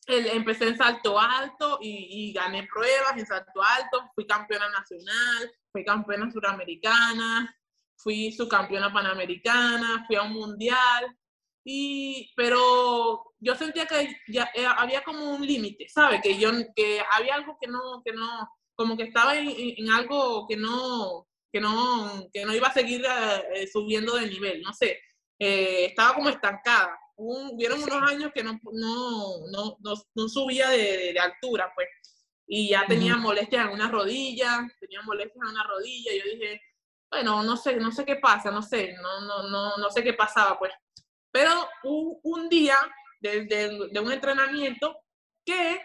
empecé 0.07 0.67
en 0.67 0.77
salto 0.77 1.19
alto 1.19 1.79
y, 1.81 2.33
gané 2.33 2.67
pruebas 2.71 3.17
en 3.17 3.25
salto 3.25 3.61
alto. 3.61 4.09
Fui 4.13 4.25
campeona 4.25 4.69
nacional, 4.69 5.51
fui 5.71 5.83
campeona 5.83 6.31
suramericana, 6.31 7.55
fui 7.97 8.31
subcampeona 8.31 8.91
panamericana, 8.91 10.03
fui 10.07 10.15
a 10.15 10.23
un 10.23 10.33
mundial. 10.33 11.17
Y, 11.63 12.31
pero 12.35 13.33
yo 13.39 13.55
sentía 13.55 13.87
que 13.87 14.15
ya 14.27 14.49
eh, 14.53 14.65
había 14.65 15.03
como 15.03 15.31
un 15.31 15.45
límite, 15.45 15.87
¿sabes? 15.89 16.21
Que 16.21 16.37
yo, 16.37 16.51
que 16.75 17.01
había 17.11 17.35
algo 17.35 17.57
que 17.59 17.67
no, 17.67 18.03
que 18.05 18.13
no, 18.13 18.47
como 18.75 18.95
que 18.95 19.03
estaba 19.03 19.35
en, 19.35 19.89
algo 19.89 20.45
que 20.47 20.57
no, 20.57 21.27
que 21.51 21.59
no, 21.59 22.29
que 22.31 22.45
no 22.45 22.53
iba 22.53 22.67
a 22.67 22.73
seguir 22.73 23.03
eh, 23.55 23.67
subiendo 23.71 24.15
de 24.15 24.27
nivel, 24.27 24.61
no 24.61 24.73
sé, 24.73 24.99
eh, 25.39 25.85
estaba 25.85 26.13
como 26.13 26.29
estancada. 26.29 26.99
Hubieron 27.17 27.81
unos 27.81 28.11
años 28.11 28.31
que 28.33 28.43
no, 28.43 28.59
no, 28.71 29.47
no, 29.51 29.77
no, 30.13 30.29
subía 30.29 30.69
de, 30.69 31.13
de, 31.13 31.19
altura, 31.19 31.71
pues, 31.75 31.87
y 32.47 32.69
ya 32.69 32.85
tenía 32.85 33.15
molestias 33.15 33.65
en 33.65 33.73
una 33.73 33.89
rodilla, 33.89 34.67
tenía 34.79 35.01
molestias 35.01 35.43
en 35.43 35.51
una 35.51 35.63
rodilla, 35.63 36.13
y 36.13 36.19
yo 36.19 36.25
dije, 36.25 36.61
bueno, 37.09 37.43
no 37.43 37.57
sé, 37.57 37.77
no 37.77 37.91
sé 37.91 38.05
qué 38.05 38.17
pasa, 38.17 38.51
no 38.51 38.61
sé, 38.61 38.93
no, 39.01 39.21
no, 39.21 39.49
no, 39.49 39.77
no 39.77 39.89
sé 39.89 40.03
qué 40.03 40.13
pasaba, 40.13 40.57
pues. 40.59 40.73
Pero 41.31 41.67
un, 41.83 42.19
un 42.23 42.49
día 42.49 42.77
de, 43.19 43.45
de, 43.91 43.99
un 43.99 44.11
entrenamiento 44.11 44.97
que 45.45 45.81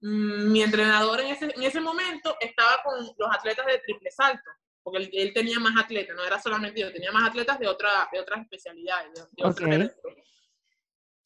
mm, 0.00 0.50
mi 0.50 0.62
entrenador 0.62 1.20
en 1.20 1.28
ese, 1.28 1.52
en 1.54 1.62
ese 1.62 1.80
momento 1.80 2.36
estaba 2.40 2.82
con 2.82 3.04
los 3.18 3.36
atletas 3.36 3.66
de 3.66 3.78
triple 3.78 4.10
salto, 4.10 4.50
porque 4.82 5.08
él, 5.12 5.32
tenía 5.34 5.58
más 5.58 5.76
atletas, 5.82 6.16
no 6.16 6.24
era 6.24 6.40
solamente 6.40 6.80
yo, 6.80 6.92
tenía 6.92 7.12
más 7.12 7.28
atletas 7.28 7.58
de, 7.58 7.68
otra, 7.68 8.08
de 8.12 8.20
otras 8.20 8.40
especialidades. 8.42 9.12
De, 9.14 9.94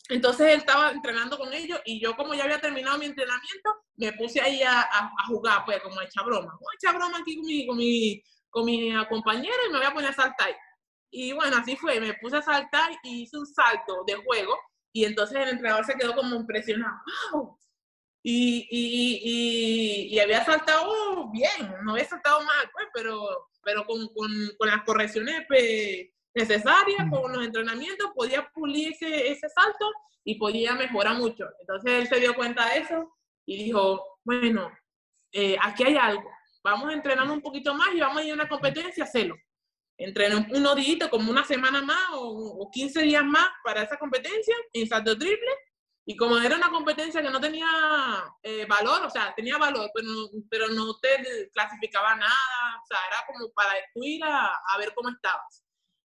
Entonces 0.09 0.49
él 0.49 0.59
estaba 0.59 0.91
entrenando 0.91 1.39
con 1.39 1.53
ellos 1.53 1.81
y 1.87 1.99
yo 2.01 2.15
como 2.15 2.35
ya 2.35 2.45
había 2.45 2.61
terminado 2.61 2.99
mi 2.99 3.07
entrenamiento, 3.07 3.75
me 3.97 4.13
puse 4.13 4.41
ahí 4.41 4.63
a, 4.63 4.87
jugar, 5.29 5.65
pues 5.65 5.81
como 5.83 5.99
a 5.99 6.05
echar 6.05 6.25
broma. 6.25 6.59
Voy 6.61 6.95
broma 6.95 7.19
aquí 7.19 7.37
con 7.37 7.47
mi, 7.47 7.67
con 7.67 7.77
mi, 7.77 8.23
con 8.51 8.65
mi 8.67 9.07
compañera 9.09 9.57
y 9.67 9.73
me 9.73 9.79
voy 9.79 9.87
a 9.87 9.95
poner 9.95 10.11
a 10.11 10.15
saltar. 10.15 10.55
Y 11.11 11.33
bueno, 11.33 11.57
así 11.57 11.77
fue, 11.77 12.01
me 12.01 12.15
puse 12.15 12.37
a 12.37 12.43
saltar 12.43 12.93
y 13.03 13.23
hice 13.23 13.39
un 13.39 13.47
salto 13.47 14.05
de 14.07 14.15
juego 14.15 14.55
y 14.93 15.05
entonces 15.05 15.39
el 15.39 15.49
entrenador 15.49 15.85
se 15.85 15.95
quedó 15.95 16.15
como 16.15 16.37
impresionado. 16.37 16.97
¡Wow! 17.33 17.59
Y, 18.27 18.67
y, 18.71 20.15
y, 20.15 20.19
había 20.19 20.43
saltado 20.47 21.31
bien, 21.31 21.75
no 21.83 21.93
había 21.93 22.07
saltado 22.07 22.41
mal, 22.41 22.71
pues, 22.73 22.87
pero, 22.95 23.51
pero 23.63 23.85
con, 23.85 24.09
con, 24.15 24.31
con 24.57 24.69
las 24.69 24.83
correcciones 24.85 25.45
pues, 25.47 26.09
necesarias, 26.35 27.07
con 27.11 27.33
los 27.33 27.45
entrenamientos, 27.45 28.11
podía 28.15 28.49
pulir 28.53 28.93
ese, 28.93 29.31
ese 29.31 29.49
salto 29.49 29.91
y 30.25 30.37
podía 30.37 30.75
mejorar 30.75 31.17
mucho. 31.17 31.47
Entonces 31.61 31.93
él 31.93 32.09
se 32.09 32.21
dio 32.21 32.35
cuenta 32.35 32.69
de 32.71 32.81
eso 32.81 33.15
y 33.47 33.65
dijo, 33.65 34.03
bueno, 34.25 34.73
eh, 35.33 35.57
aquí 35.63 35.85
hay 35.85 35.97
algo, 35.97 36.31
vamos 36.63 36.91
a 36.91 36.95
entrenar 36.95 37.31
un 37.31 37.43
poquito 37.43 37.75
más 37.75 37.95
y 37.95 38.01
vamos 38.01 38.23
a 38.23 38.25
ir 38.25 38.31
a 38.33 38.35
una 38.35 38.49
competencia 38.49 39.05
a 39.05 39.07
hacerlo 39.07 39.37
entrené 39.99 40.47
unos 40.51 40.77
días, 40.77 41.09
como 41.09 41.31
una 41.31 41.45
semana 41.45 41.83
más 41.83 42.11
o, 42.13 42.59
o, 42.61 42.71
15 42.71 43.03
días 43.03 43.25
más 43.25 43.49
para 43.63 43.83
esa 43.83 43.99
competencia 43.99 44.55
en 44.73 44.89
salto 44.89 45.17
triple. 45.17 45.51
Y 46.07 46.17
como 46.17 46.37
era 46.37 46.57
una 46.57 46.69
competencia 46.69 47.23
que 47.23 47.31
no 47.31 47.41
tenía 47.41 47.67
eh, 48.43 48.67
valor, 48.67 49.07
o 49.07 49.11
sea, 49.11 49.35
tenía 49.35 49.57
valor, 49.57 49.91
pero 49.95 50.07
no, 50.07 50.29
pero 50.51 50.69
no 50.69 50.99
te 50.99 51.51
clasificaba 51.51 52.15
nada, 52.15 52.83
o 52.83 52.87
sea, 52.87 52.99
era 53.09 53.25
como 53.27 53.51
para 53.55 53.73
ir 53.95 54.23
a, 54.23 54.55
a 54.55 54.79
ver 54.79 54.93
cómo 54.95 55.09
estabas. 55.09 55.64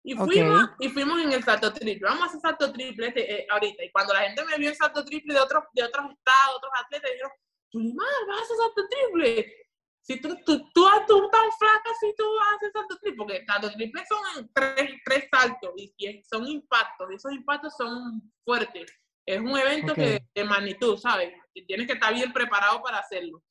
Y 0.08 0.14
fuimos, 0.14 0.70
y 0.80 0.90
fuimos 0.90 1.20
en 1.22 1.34
el 1.34 1.44
salto 1.44 1.74
triple. 1.74 2.08
Vamos 2.08 2.24
a 2.24 2.26
hacer 2.28 2.40
salto 2.40 2.72
triple 2.72 3.08
este, 3.08 3.42
eh, 3.42 3.48
ahorita. 3.50 3.84
Y 3.84 3.92
cuando 3.92 4.14
la 4.14 4.22
gente 4.22 4.46
me 4.46 4.58
vio 4.58 4.70
en 4.70 4.76
salto 4.76 5.04
triple 5.04 5.34
de 5.34 5.40
otros, 5.40 5.64
de 5.74 5.84
otros 5.84 6.12
estados, 6.12 6.58
otros 6.58 6.72
atletas, 6.80 7.12
dijeron, 7.12 7.32
Tulimar, 7.72 8.08
vas 8.28 8.40
a 8.40 8.44
hacer 8.44 8.58
salto 8.58 8.88
triple 8.88 9.66
si 10.06 10.22
tú, 10.22 10.36
tú, 10.46 10.60
tú, 10.72 10.88
tú 11.08 11.30
tan 11.32 11.52
flaca, 11.58 11.90
si 12.00 12.14
tú 12.16 12.24
haces 12.54 12.72
salto 12.72 12.96
triple, 13.00 13.18
porque 13.18 13.46
salto 13.48 13.72
triple 13.72 14.04
son 14.08 14.52
tres, 14.54 14.92
tres 15.04 15.28
saltos 15.32 15.72
y, 15.76 16.24
son 16.30 16.48
impactos, 16.48 17.08
y 17.12 17.16
esos 17.16 17.34
impactos 17.34 17.74
son 17.76 18.22
fuertes. 18.44 18.86
Es 19.26 19.40
un 19.40 19.58
evento 19.58 19.96
que, 19.96 20.22
de 20.36 20.44
magnitud, 20.44 21.00
¿sabes? 21.00 21.34
Y 21.56 21.66
tienes 21.66 21.88
que 21.88 21.94
estar 21.94 22.14
bien 22.14 22.32
preparado 22.32 22.84
para 22.84 23.00
hacerlo. 23.00 23.42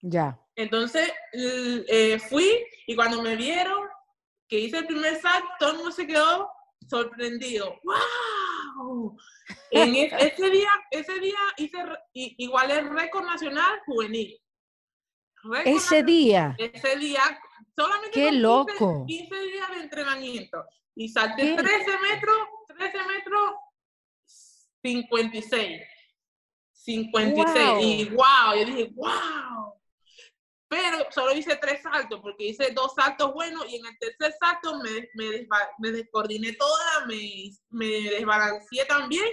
Ya. 0.00 0.36
Entonces 0.56 1.12
eh, 1.32 2.18
fui 2.28 2.50
y 2.88 2.96
cuando 2.96 3.22
me 3.22 3.36
vieron 3.36 3.86
que 4.52 4.58
hice 4.58 4.80
el 4.80 4.86
primer 4.86 5.18
salto, 5.18 5.48
todo 5.58 5.70
el 5.70 5.76
mundo 5.78 5.92
se 5.92 6.06
quedó 6.06 6.46
sorprendido. 6.86 7.74
¡Wow! 7.84 9.16
En 9.70 9.94
ese 10.18 10.50
día, 10.50 10.68
ese 10.90 11.20
día 11.20 11.38
hice 11.56 11.78
igual 12.12 12.70
el 12.70 12.90
récord 12.90 13.24
nacional 13.24 13.80
juvenil. 13.86 14.38
Ese 15.64 16.02
día. 16.02 16.54
Ese 16.58 16.96
día, 16.96 17.22
solamente 17.74 18.10
Qué 18.10 18.30
loco. 18.30 19.06
15, 19.06 19.40
días 19.40 19.70
de 19.70 19.80
entrenamiento. 19.84 20.62
Y 20.96 21.08
salté 21.08 21.56
13 21.56 21.98
metros, 22.00 22.36
13 22.76 22.98
metros, 23.06 23.52
56. 24.82 25.80
56. 26.74 27.56
Y 27.80 28.04
wow, 28.10 28.54
yo 28.54 28.64
dije, 28.66 28.90
wow. 28.96 29.61
Pero 30.72 31.06
solo 31.10 31.34
hice 31.34 31.54
tres 31.56 31.82
saltos, 31.82 32.18
porque 32.22 32.46
hice 32.46 32.70
dos 32.70 32.94
saltos 32.94 33.34
buenos 33.34 33.62
y 33.68 33.76
en 33.76 33.84
el 33.84 33.98
tercer 33.98 34.34
salto 34.40 34.78
me, 34.78 35.06
me, 35.12 35.46
me 35.80 35.90
descoordiné 35.90 36.54
toda, 36.54 37.04
me, 37.06 37.50
me 37.68 37.86
desbalanceé 38.08 38.86
también 38.86 39.26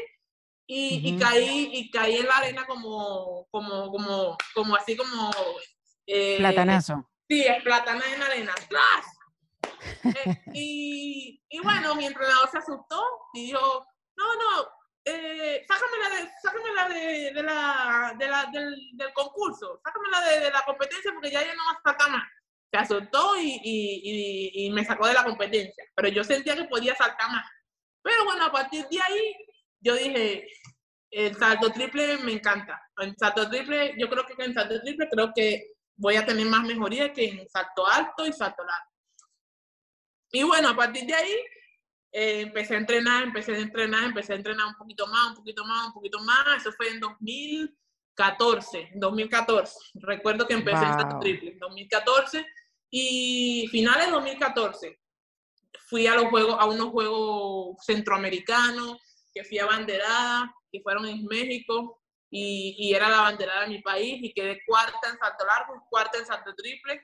y, 0.67 1.09
y, 1.09 1.17
caí, 1.17 1.69
y 1.71 1.89
caí 1.91 2.17
en 2.17 2.27
la 2.27 2.39
arena 2.39 2.65
como, 2.67 3.47
como, 3.51 3.89
como, 3.89 4.37
como 4.53 4.75
así 4.75 4.97
como 4.97 5.31
eh, 6.05 6.35
Platanazo. 6.39 7.09
Sí, 7.29 7.45
es 7.45 7.63
platana 7.63 8.03
en 8.13 8.21
arena. 8.21 8.55
Eh, 10.03 10.41
y, 10.53 11.41
y, 11.47 11.59
bueno, 11.61 11.95
mi 11.95 12.05
entrenador 12.05 12.51
se 12.51 12.57
asustó 12.57 13.01
y 13.33 13.45
dijo, 13.45 13.85
no, 14.17 14.35
no, 14.35 14.69
eh, 15.09 15.65
sácamela, 15.67 16.09
de, 16.09 16.31
sácamela 16.41 16.89
de, 16.89 17.43
la, 17.43 18.15
de 18.17 18.27
la, 18.27 18.45
del, 18.51 18.75
del, 18.93 19.13
concurso, 19.13 19.79
sácamela 19.83 20.21
de, 20.21 20.39
de, 20.39 20.51
la 20.51 20.61
competencia 20.65 21.11
porque 21.13 21.31
ya 21.31 21.41
yo 21.41 21.53
no 21.55 21.65
más 21.65 21.77
saltar 21.83 22.11
más. 22.11 22.23
Se 22.71 22.77
asustó 22.77 23.35
y, 23.37 23.59
y, 23.63 24.65
y, 24.65 24.69
me 24.71 24.85
sacó 24.85 25.07
de 25.07 25.13
la 25.13 25.23
competencia, 25.23 25.83
pero 25.95 26.07
yo 26.09 26.23
sentía 26.23 26.55
que 26.55 26.65
podía 26.65 26.95
saltar 26.95 27.31
más. 27.31 27.45
Pero 28.01 28.23
bueno, 28.25 28.45
a 28.45 28.51
partir 28.51 28.85
de 28.87 29.01
ahí, 29.01 29.35
yo 29.79 29.95
dije, 29.95 30.47
el 31.11 31.35
salto 31.35 31.71
triple 31.71 32.17
me 32.17 32.33
encanta. 32.33 32.81
El 32.97 33.15
salto 33.17 33.49
triple, 33.49 33.95
yo 33.97 34.09
creo 34.09 34.25
que 34.25 34.43
en 34.43 34.53
salto 34.53 34.79
triple 34.81 35.09
creo 35.09 35.31
que 35.35 35.73
voy 35.95 36.15
a 36.15 36.25
tener 36.25 36.45
más 36.45 36.63
mejoría 36.63 37.11
que 37.11 37.25
en 37.25 37.49
salto 37.49 37.87
alto 37.87 38.25
y 38.25 38.33
salto 38.33 38.63
largo. 38.63 38.89
Y 40.31 40.43
bueno, 40.43 40.69
a 40.69 40.75
partir 40.75 41.05
de 41.05 41.15
ahí 41.15 41.35
eh, 42.11 42.41
empecé 42.41 42.75
a 42.75 42.79
entrenar, 42.79 43.23
empecé 43.23 43.55
a 43.55 43.59
entrenar, 43.59 44.03
empecé 44.05 44.33
a 44.33 44.37
entrenar 44.37 44.67
un 44.67 44.75
poquito 44.75 45.07
más, 45.07 45.29
un 45.29 45.35
poquito 45.35 45.65
más, 45.65 45.87
un 45.87 45.93
poquito 45.93 46.19
más. 46.19 46.57
Eso 46.57 46.71
fue 46.71 46.89
en 46.89 46.99
2014, 46.99 48.91
2014. 48.95 49.75
Recuerdo 49.95 50.47
que 50.47 50.53
empecé 50.53 50.83
en 50.83 50.93
salto 50.93 51.19
triple, 51.19 51.51
en 51.51 51.59
2014 51.59 52.45
y 52.91 53.67
finales 53.71 54.07
de 54.07 54.11
2014 54.13 54.99
fui 55.89 56.05
a 56.05 56.15
los 56.15 56.25
juegos, 56.25 56.55
a 56.59 56.65
unos 56.65 56.89
juegos 56.89 57.77
centroamericanos, 57.83 58.97
que 59.33 59.43
fui 59.43 59.57
a 59.57 59.65
banderada, 59.65 60.53
que 60.71 60.81
fueron 60.81 61.07
en 61.07 61.25
México, 61.25 61.99
y, 62.31 62.93
era 62.93 63.09
la 63.09 63.21
bandera 63.21 63.61
de 63.61 63.67
mi 63.67 63.81
país 63.81 64.19
y 64.21 64.31
quedé 64.33 64.61
cuarta 64.67 65.09
en 65.09 65.17
salto 65.17 65.45
largo, 65.45 65.83
cuarta 65.89 66.19
en 66.19 66.25
salto 66.27 66.53
triple. 66.55 67.01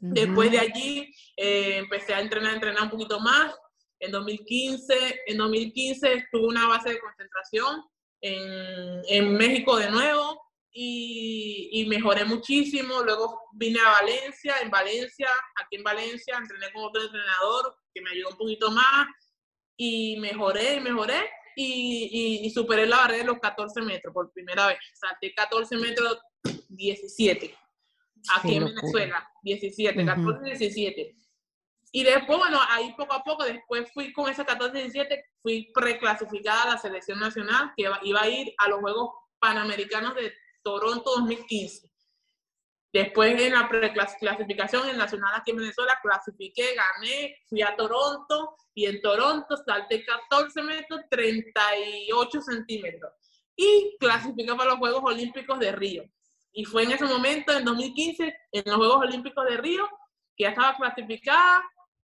Después 0.00 0.50
de 0.50 0.58
allí 0.58 1.14
eh, 1.36 1.76
empecé 1.78 2.14
a 2.14 2.20
entrenar, 2.20 2.54
entrenar 2.54 2.82
un 2.84 2.90
poquito 2.90 3.20
más. 3.20 3.54
En 4.00 4.10
2015, 4.10 5.22
en 5.26 5.38
2015 5.38 6.12
estuve 6.14 6.46
una 6.46 6.66
base 6.66 6.90
de 6.90 7.00
concentración 7.00 7.84
en, 8.20 9.02
en 9.08 9.34
México 9.34 9.76
de 9.76 9.90
nuevo 9.90 10.40
y, 10.72 11.86
mejoré 11.88 12.24
muchísimo. 12.24 13.02
Luego 13.02 13.42
vine 13.52 13.78
a 13.80 13.90
Valencia, 14.00 14.56
en 14.62 14.70
Valencia, 14.70 15.28
aquí 15.56 15.76
en 15.76 15.82
Valencia, 15.82 16.36
entrené 16.36 16.72
con 16.72 16.84
otro 16.84 17.02
entrenador 17.02 17.76
que 17.94 18.00
me 18.00 18.10
ayudó 18.10 18.30
un 18.30 18.36
poquito 18.36 18.70
más 18.70 19.06
y 19.76 20.18
mejoré 20.18 20.76
y 20.76 20.80
mejoré 20.80 21.30
y, 21.56 22.40
y, 22.44 22.50
superé 22.50 22.86
la 22.86 22.98
barrera 22.98 23.24
de 23.24 23.24
los 23.24 23.38
14 23.38 23.82
metros 23.82 24.14
por 24.14 24.32
primera 24.32 24.68
vez. 24.68 24.78
Salté 24.94 25.34
14 25.34 25.76
metros 25.76 26.18
17 26.68 27.56
aquí 28.34 28.56
en 28.56 28.64
Venezuela, 28.66 29.28
17, 29.42 30.04
14, 30.04 30.44
17. 30.44 31.16
Y 31.92 32.04
después, 32.04 32.38
bueno, 32.38 32.60
ahí 32.68 32.94
poco 32.96 33.14
a 33.14 33.22
poco, 33.22 33.44
después 33.44 33.90
fui 33.92 34.12
con 34.12 34.30
ese 34.30 34.44
14-17, 34.44 35.24
fui 35.42 35.70
preclasificada 35.74 36.62
a 36.62 36.68
la 36.74 36.78
selección 36.78 37.18
nacional 37.18 37.72
que 37.76 37.90
iba 38.02 38.20
a 38.20 38.28
ir 38.28 38.54
a 38.58 38.68
los 38.68 38.80
Juegos 38.80 39.10
Panamericanos 39.40 40.14
de 40.14 40.32
Toronto 40.62 41.10
2015. 41.16 41.90
Después 42.92 43.40
en 43.40 43.52
la 43.52 43.68
preclasificación 43.68 44.88
en 44.88 44.98
Nacional 44.98 45.34
aquí 45.36 45.52
en 45.52 45.58
Venezuela, 45.58 45.98
clasifiqué, 46.02 46.74
gané, 46.74 47.36
fui 47.48 47.62
a 47.62 47.76
Toronto 47.76 48.56
y 48.74 48.86
en 48.86 49.00
Toronto 49.00 49.56
salté 49.56 50.04
14 50.04 50.62
metros 50.62 51.00
38 51.08 52.40
centímetros 52.40 53.12
y 53.54 53.96
clasifiqué 53.98 54.54
para 54.54 54.70
los 54.70 54.78
Juegos 54.78 55.02
Olímpicos 55.04 55.58
de 55.60 55.72
Río. 55.72 56.04
Y 56.52 56.64
fue 56.64 56.82
en 56.82 56.92
ese 56.92 57.04
momento, 57.04 57.52
en 57.52 57.64
2015, 57.64 58.36
en 58.52 58.62
los 58.66 58.76
Juegos 58.76 58.96
Olímpicos 59.02 59.44
de 59.48 59.56
Río, 59.56 59.88
que 60.36 60.44
ya 60.44 60.50
estaba 60.50 60.76
clasificada, 60.76 61.62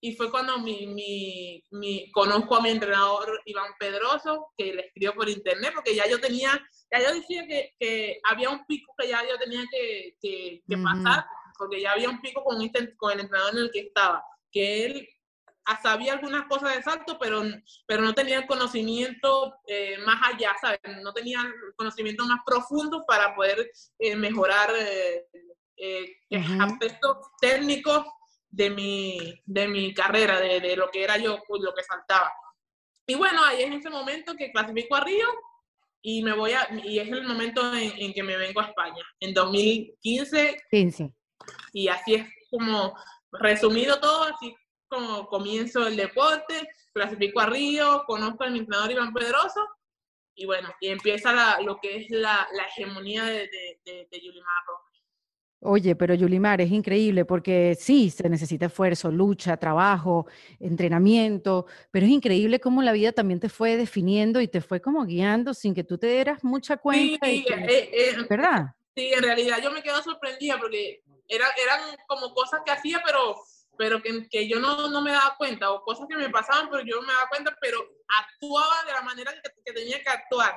y 0.00 0.14
fue 0.14 0.30
cuando 0.30 0.58
mi, 0.58 0.86
mi, 0.86 1.64
mi, 1.70 2.10
conozco 2.12 2.56
a 2.56 2.62
mi 2.62 2.70
entrenador 2.70 3.40
Iván 3.44 3.72
Pedroso, 3.78 4.52
que 4.56 4.72
le 4.72 4.86
escribió 4.86 5.14
por 5.14 5.28
internet, 5.28 5.72
porque 5.74 5.94
ya 5.94 6.08
yo 6.08 6.20
tenía, 6.20 6.50
ya 6.92 7.00
yo 7.00 7.14
decía 7.14 7.46
que, 7.46 7.74
que 7.78 8.20
había 8.24 8.50
un 8.50 8.64
pico 8.66 8.94
que 8.96 9.08
ya 9.08 9.22
yo 9.28 9.36
tenía 9.38 9.64
que, 9.70 10.16
que, 10.20 10.62
pasar, 10.82 11.26
porque 11.58 11.80
ya 11.80 11.92
había 11.92 12.10
un 12.10 12.20
pico 12.20 12.44
con, 12.44 12.62
este, 12.62 12.96
con 12.96 13.12
el 13.12 13.20
entrenador 13.20 13.54
en 13.54 13.58
el 13.64 13.70
que 13.72 13.80
estaba, 13.80 14.24
que 14.52 14.86
él 14.86 15.08
sabía 15.82 16.14
algunas 16.14 16.46
cosas 16.46 16.76
de 16.76 16.82
salto, 16.82 17.18
pero, 17.18 17.42
pero 17.86 18.02
no 18.02 18.14
tenía 18.14 18.38
el 18.38 18.46
conocimiento 18.46 19.54
eh, 19.66 19.98
más 20.06 20.20
allá, 20.32 20.54
¿sabes? 20.60 20.80
No 21.02 21.12
tenía 21.12 21.40
el 21.40 21.74
conocimiento 21.76 22.24
más 22.24 22.40
profundo 22.46 23.04
para 23.06 23.34
poder 23.34 23.70
eh, 23.98 24.16
mejorar 24.16 24.70
eh, 25.76 26.16
aspectos 26.60 27.18
técnicos 27.40 28.06
de 28.50 28.70
mi, 28.70 29.42
de 29.44 29.68
mi 29.68 29.92
carrera, 29.94 30.40
de, 30.40 30.60
de, 30.60 30.76
lo 30.76 30.90
que 30.90 31.04
era 31.04 31.16
yo, 31.16 31.38
pues, 31.46 31.62
lo 31.62 31.74
que 31.74 31.82
saltaba. 31.82 32.32
Y 33.06 33.14
bueno, 33.14 33.42
ahí 33.44 33.62
es 33.62 33.74
ese 33.74 33.90
momento 33.90 34.34
que 34.34 34.50
clasifico 34.52 34.94
a 34.96 35.00
Río 35.00 35.26
y 36.02 36.22
me 36.22 36.34
voy 36.34 36.52
a, 36.52 36.68
y 36.84 36.98
es 36.98 37.08
el 37.08 37.24
momento 37.24 37.74
en, 37.74 38.12
que 38.12 38.22
me 38.22 38.36
vengo 38.36 38.60
a 38.60 38.66
España, 38.66 39.04
en 39.20 39.34
2015. 39.34 40.56
15. 40.70 41.12
Y 41.72 41.88
así 41.88 42.14
es 42.14 42.28
como 42.50 42.94
resumido 43.32 43.98
todo, 44.00 44.24
así 44.24 44.54
como 44.88 45.26
comienzo 45.26 45.86
el 45.86 45.96
deporte, 45.96 46.68
clasifico 46.92 47.40
a 47.40 47.46
Río, 47.46 48.04
conozco 48.06 48.44
al 48.44 48.56
entrenador 48.56 48.90
Iván 48.90 49.12
Pedroso 49.12 49.66
y 50.34 50.46
bueno, 50.46 50.72
y 50.80 50.88
empieza 50.88 51.32
la, 51.32 51.60
lo 51.60 51.78
que 51.80 51.96
es 51.96 52.10
la, 52.10 52.48
la 52.52 52.62
hegemonía 52.64 53.24
de, 53.24 53.48
de, 53.48 53.80
de, 53.84 54.08
de 54.10 54.18
Oye, 55.60 55.96
pero 55.96 56.14
Yulimar, 56.14 56.60
es 56.60 56.70
increíble 56.70 57.24
porque 57.24 57.76
sí, 57.78 58.10
se 58.10 58.28
necesita 58.28 58.66
esfuerzo, 58.66 59.10
lucha, 59.10 59.56
trabajo, 59.56 60.28
entrenamiento, 60.60 61.66
pero 61.90 62.06
es 62.06 62.12
increíble 62.12 62.60
cómo 62.60 62.80
la 62.80 62.92
vida 62.92 63.10
también 63.10 63.40
te 63.40 63.48
fue 63.48 63.76
definiendo 63.76 64.40
y 64.40 64.46
te 64.46 64.60
fue 64.60 64.80
como 64.80 65.04
guiando 65.04 65.54
sin 65.54 65.74
que 65.74 65.82
tú 65.82 65.98
te 65.98 66.06
dieras 66.06 66.44
mucha 66.44 66.76
cuenta. 66.76 67.26
Sí, 67.26 67.44
eh, 67.48 67.90
eh, 67.92 68.16
¿verdad? 68.30 68.66
Sí, 68.94 69.12
en 69.12 69.22
realidad 69.22 69.58
yo 69.60 69.72
me 69.72 69.82
quedo 69.82 70.00
sorprendida 70.00 70.58
porque 70.58 71.02
era, 71.26 71.46
eran 71.60 71.96
como 72.06 72.32
cosas 72.34 72.60
que 72.64 72.70
hacía, 72.70 73.02
pero, 73.04 73.34
pero 73.76 74.00
que, 74.00 74.28
que 74.28 74.48
yo 74.48 74.60
no, 74.60 74.88
no, 74.88 75.02
me 75.02 75.10
daba 75.10 75.34
cuenta, 75.36 75.72
o 75.72 75.82
cosas 75.82 76.06
que 76.08 76.16
me 76.16 76.30
pasaban, 76.30 76.70
pero 76.70 76.84
yo 76.84 76.96
no 76.96 77.02
me 77.02 77.12
daba 77.12 77.28
cuenta, 77.28 77.56
pero 77.60 77.80
actuaba 78.20 78.84
de 78.86 78.92
la 78.92 79.02
manera 79.02 79.32
que, 79.32 79.50
que 79.64 79.72
tenía 79.72 80.00
que 80.02 80.08
actuar. 80.08 80.54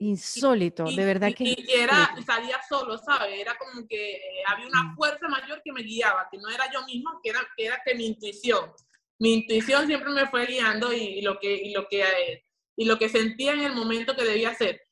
Insólito, 0.00 0.84
de 0.84 1.04
verdad 1.04 1.32
que. 1.34 1.44
Y, 1.44 1.66
era, 1.74 2.14
salía 2.24 2.60
solo, 2.68 2.98
¿sabes? 2.98 3.40
Era 3.40 3.56
como 3.56 3.86
que 3.88 4.12
eh, 4.12 4.20
había 4.46 4.66
una 4.66 4.94
fuerza 4.94 5.28
mayor 5.28 5.62
que 5.64 5.72
me 5.72 5.82
guiaba, 5.82 6.28
que 6.30 6.38
no 6.38 6.48
era 6.50 6.70
yo 6.72 6.84
misma, 6.84 7.18
que 7.22 7.30
era 7.30 7.40
que, 7.56 7.66
era 7.66 7.80
que 7.84 7.94
mi 7.94 8.06
intuición. 8.06 8.70
Mi 9.18 9.34
intuición 9.34 9.86
siempre 9.86 10.10
me 10.10 10.26
fue 10.28 10.46
guiando 10.46 10.92
y, 10.92 11.22
lo, 11.22 11.38
que, 11.38 11.54
y, 11.54 11.72
lo, 11.72 11.88
que, 11.88 12.02
eh, 12.02 12.44
y 12.76 12.84
lo 12.84 12.98
que 12.98 13.08
sentía 13.08 13.54
en 13.54 13.62
el 13.62 13.72
momento 13.72 14.14
que 14.14 14.24
debía 14.24 14.50
hacer. 14.50 14.82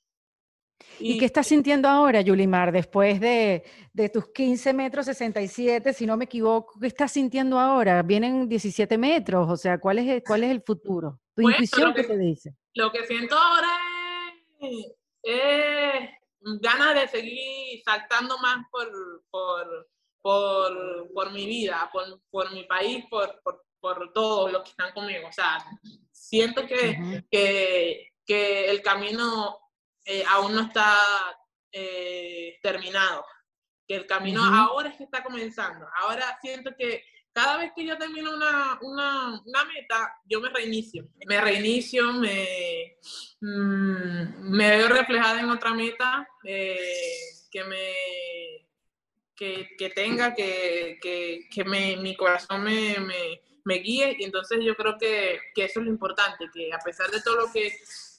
¿Y, 0.99 1.19
qué 1.19 1.25
estás 1.25 1.47
sintiendo 1.49 1.89
ahora, 1.89 2.21
Yulimar, 2.21 2.73
después 2.73 3.21
de, 3.21 3.65
de, 3.93 4.09
tus 4.09 4.33
15 4.33 4.73
metros 4.73 5.07
67, 5.07 5.93
si 5.93 6.07
no 6.07 6.17
me 6.17 6.25
equivoco? 6.25 6.79
¿Qué 6.81 6.87
estás 6.87 7.13
sintiendo 7.13 7.59
ahora? 7.59 8.03
Vienen 8.03 8.49
17 8.49 8.97
metros, 8.97 9.51
o 9.51 9.57
sea, 9.57 9.79
¿cuál 9.79 9.99
es 9.99 10.09
el, 10.09 10.23
cuál 10.23 10.45
es 10.45 10.51
el 10.51 10.63
futuro? 10.63 11.21
¿Tu 11.35 11.43
intuición 11.43 11.93
qué 11.95 12.05
te 12.05 12.17
dice? 12.17 12.55
Lo 12.75 12.91
que 12.93 13.05
siento 13.07 13.37
ahora 13.37 13.69
es 15.23 16.11
ganas 16.41 16.95
de 16.95 17.09
seguir 17.09 17.83
saltando 17.85 18.39
más 18.39 18.67
por, 18.71 18.91
por, 19.31 19.89
por, 20.21 21.13
por 21.13 21.33
mi 21.33 21.47
vida, 21.47 21.89
por, 21.93 22.21
por 22.31 22.53
mi 22.53 22.65
país, 22.65 23.05
por, 23.11 23.41
por, 23.43 23.63
todos 24.15 24.51
los 24.51 24.63
que 24.63 24.71
están 24.71 24.93
conmigo. 24.93 25.29
O 25.29 25.33
sea, 25.33 25.59
siento 26.11 26.67
que, 26.67 27.23
que, 27.31 28.13
que 28.25 28.71
el 28.71 28.81
camino 28.81 29.59
eh, 30.07 30.25
aún 30.29 30.55
no 30.55 30.63
está 30.63 30.97
eh, 31.71 32.59
terminado, 32.63 33.27
que 33.87 33.97
el 33.97 34.07
camino 34.07 34.43
ahora 34.43 34.89
es 34.89 34.97
que 34.97 35.05
está 35.05 35.23
comenzando. 35.23 35.87
Ahora 35.97 36.39
siento 36.41 36.75
que 36.79 37.05
cada 37.35 37.57
vez 37.57 37.73
que 37.75 37.85
yo 37.85 37.99
termino 37.99 38.33
una, 38.33 38.79
una, 38.81 39.43
una 39.45 39.65
meta, 39.65 40.21
yo 40.25 40.41
me 40.41 40.51
reinicio. 40.51 41.09
Me 41.27 41.41
reinicio, 41.41 42.13
me, 42.13 42.97
mm, 43.41 44.51
me 44.51 44.77
veo 44.77 44.89
reflejada 44.89 45.41
en 45.41 45.51
otra 45.51 45.75
meta 45.75 46.29
eh, 46.45 46.79
que 47.51 47.65
me 47.65 47.93
que, 49.35 49.71
que 49.77 49.91
tenga, 49.91 50.33
que, 50.33 50.99
que, 51.03 51.49
que 51.53 51.65
me, 51.65 51.97
mi 51.97 52.15
corazón 52.15 52.63
me, 52.63 53.01
me, 53.01 53.41
me, 53.65 53.75
guíe. 53.81 54.17
Y 54.21 54.25
entonces 54.25 54.61
yo 54.63 54.77
creo 54.77 54.97
que, 54.97 55.41
que, 55.57 55.65
eso 55.65 55.81
es 55.81 55.87
lo 55.87 55.91
importante, 55.91 56.49
que 56.55 56.73
a 56.73 56.79
pesar 56.79 57.11
de 57.11 57.21
todo 57.21 57.35
lo 57.35 57.53
que, 57.53 57.77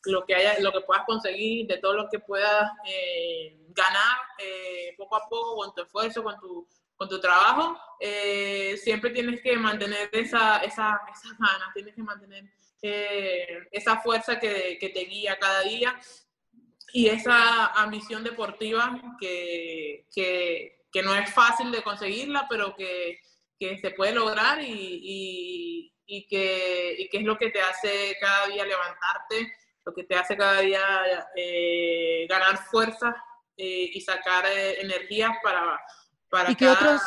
lo 0.07 0.25
que, 0.25 0.35
haya, 0.35 0.59
lo 0.59 0.73
que 0.73 0.81
puedas 0.81 1.05
conseguir, 1.05 1.67
de 1.67 1.77
todo 1.77 1.93
lo 1.93 2.09
que 2.09 2.19
puedas 2.19 2.69
eh, 2.85 3.57
ganar 3.69 4.17
eh, 4.39 4.93
poco 4.97 5.15
a 5.15 5.29
poco 5.29 5.55
con 5.55 5.73
tu 5.73 5.83
esfuerzo, 5.83 6.21
con 6.21 6.37
tu 6.37 6.67
con 6.95 7.09
tu 7.09 7.19
trabajo, 7.19 7.77
eh, 7.99 8.77
siempre 8.77 9.09
tienes 9.11 9.41
que 9.41 9.55
mantener 9.57 10.09
esa, 10.11 10.57
esa, 10.59 11.01
esas 11.11 11.37
ganas, 11.37 11.73
tienes 11.73 11.95
que 11.95 12.03
mantener 12.03 12.45
eh, 12.81 13.67
esa 13.71 13.99
fuerza 14.01 14.39
que, 14.39 14.77
te 14.79 15.05
guía 15.05 15.37
cada 15.39 15.61
día 15.61 15.99
y 16.93 17.07
esa 17.07 17.67
ambición 17.67 18.23
deportiva 18.23 19.01
que, 19.19 20.07
que, 20.13 21.01
no 21.03 21.13
es 21.13 21.33
fácil 21.33 21.71
de 21.71 21.83
conseguirla, 21.83 22.47
pero 22.49 22.75
que, 22.75 23.19
se 23.81 23.91
puede 23.91 24.13
lograr 24.13 24.61
y, 24.61 25.01
y, 25.03 25.93
y, 26.05 26.27
que, 26.27 26.95
y 26.99 27.09
que 27.09 27.17
es 27.17 27.23
lo 27.23 27.37
que 27.37 27.49
te 27.49 27.59
hace 27.61 28.15
cada 28.21 28.47
día 28.47 28.63
levantarte, 28.63 29.53
lo 29.83 29.93
que 29.93 30.03
te 30.03 30.15
hace 30.15 30.37
cada 30.37 30.61
día 30.61 30.81
eh, 31.35 32.27
ganar 32.29 32.57
fuerza 32.65 33.15
y 33.57 33.99
sacar 34.01 34.45
energías 34.45 35.31
para 35.41 35.79
¿Y 36.49 36.55
qué, 36.55 36.67
otros, 36.67 37.01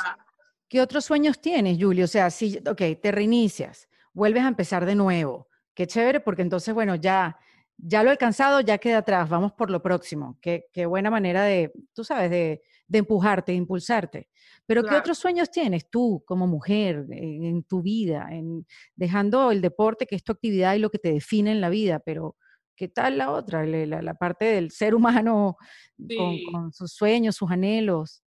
qué 0.68 0.80
otros 0.80 1.04
sueños 1.04 1.40
tienes, 1.40 1.78
Julio? 1.80 2.04
O 2.04 2.08
sea, 2.08 2.30
si, 2.30 2.58
ok, 2.58 2.82
te 3.00 3.12
reinicias, 3.12 3.88
vuelves 4.12 4.42
a 4.44 4.48
empezar 4.48 4.86
de 4.86 4.94
nuevo. 4.94 5.48
Qué 5.74 5.86
chévere, 5.86 6.20
porque 6.20 6.42
entonces, 6.42 6.74
bueno, 6.74 6.94
ya, 6.94 7.38
ya 7.76 8.02
lo 8.02 8.08
he 8.08 8.12
alcanzado, 8.12 8.60
ya 8.60 8.78
queda 8.78 8.98
atrás, 8.98 9.28
vamos 9.28 9.52
por 9.52 9.70
lo 9.70 9.82
próximo. 9.82 10.38
Qué, 10.40 10.66
qué 10.72 10.86
buena 10.86 11.10
manera 11.10 11.44
de, 11.44 11.72
tú 11.94 12.04
sabes, 12.04 12.30
de, 12.30 12.62
de 12.88 12.98
empujarte, 12.98 13.52
de 13.52 13.58
impulsarte. 13.58 14.28
Pero 14.66 14.82
¿qué 14.82 14.96
otros 14.96 15.18
sueños 15.18 15.50
tienes 15.50 15.88
tú 15.88 16.22
como 16.26 16.46
mujer 16.46 17.06
en, 17.10 17.62
tu 17.62 17.80
vida, 17.80 18.28
en, 18.30 18.66
dejando 18.96 19.50
el 19.50 19.60
deporte, 19.60 20.06
que 20.06 20.16
es 20.16 20.24
tu 20.24 20.32
actividad 20.32 20.74
y 20.74 20.78
lo 20.78 20.90
que 20.90 20.98
te 20.98 21.12
define 21.12 21.52
en 21.52 21.60
la 21.60 21.70
vida? 21.70 22.00
Pero 22.00 22.36
¿qué 22.76 22.88
tal 22.88 23.18
la 23.18 23.30
otra, 23.30 23.64
la, 23.64 24.02
la 24.02 24.14
parte 24.14 24.46
del 24.46 24.70
ser 24.70 24.94
humano 24.94 25.56
con, 25.96 26.36
con, 26.50 26.72
sus 26.72 26.92
sueños, 26.92 27.36
sus 27.36 27.50
anhelos? 27.50 28.22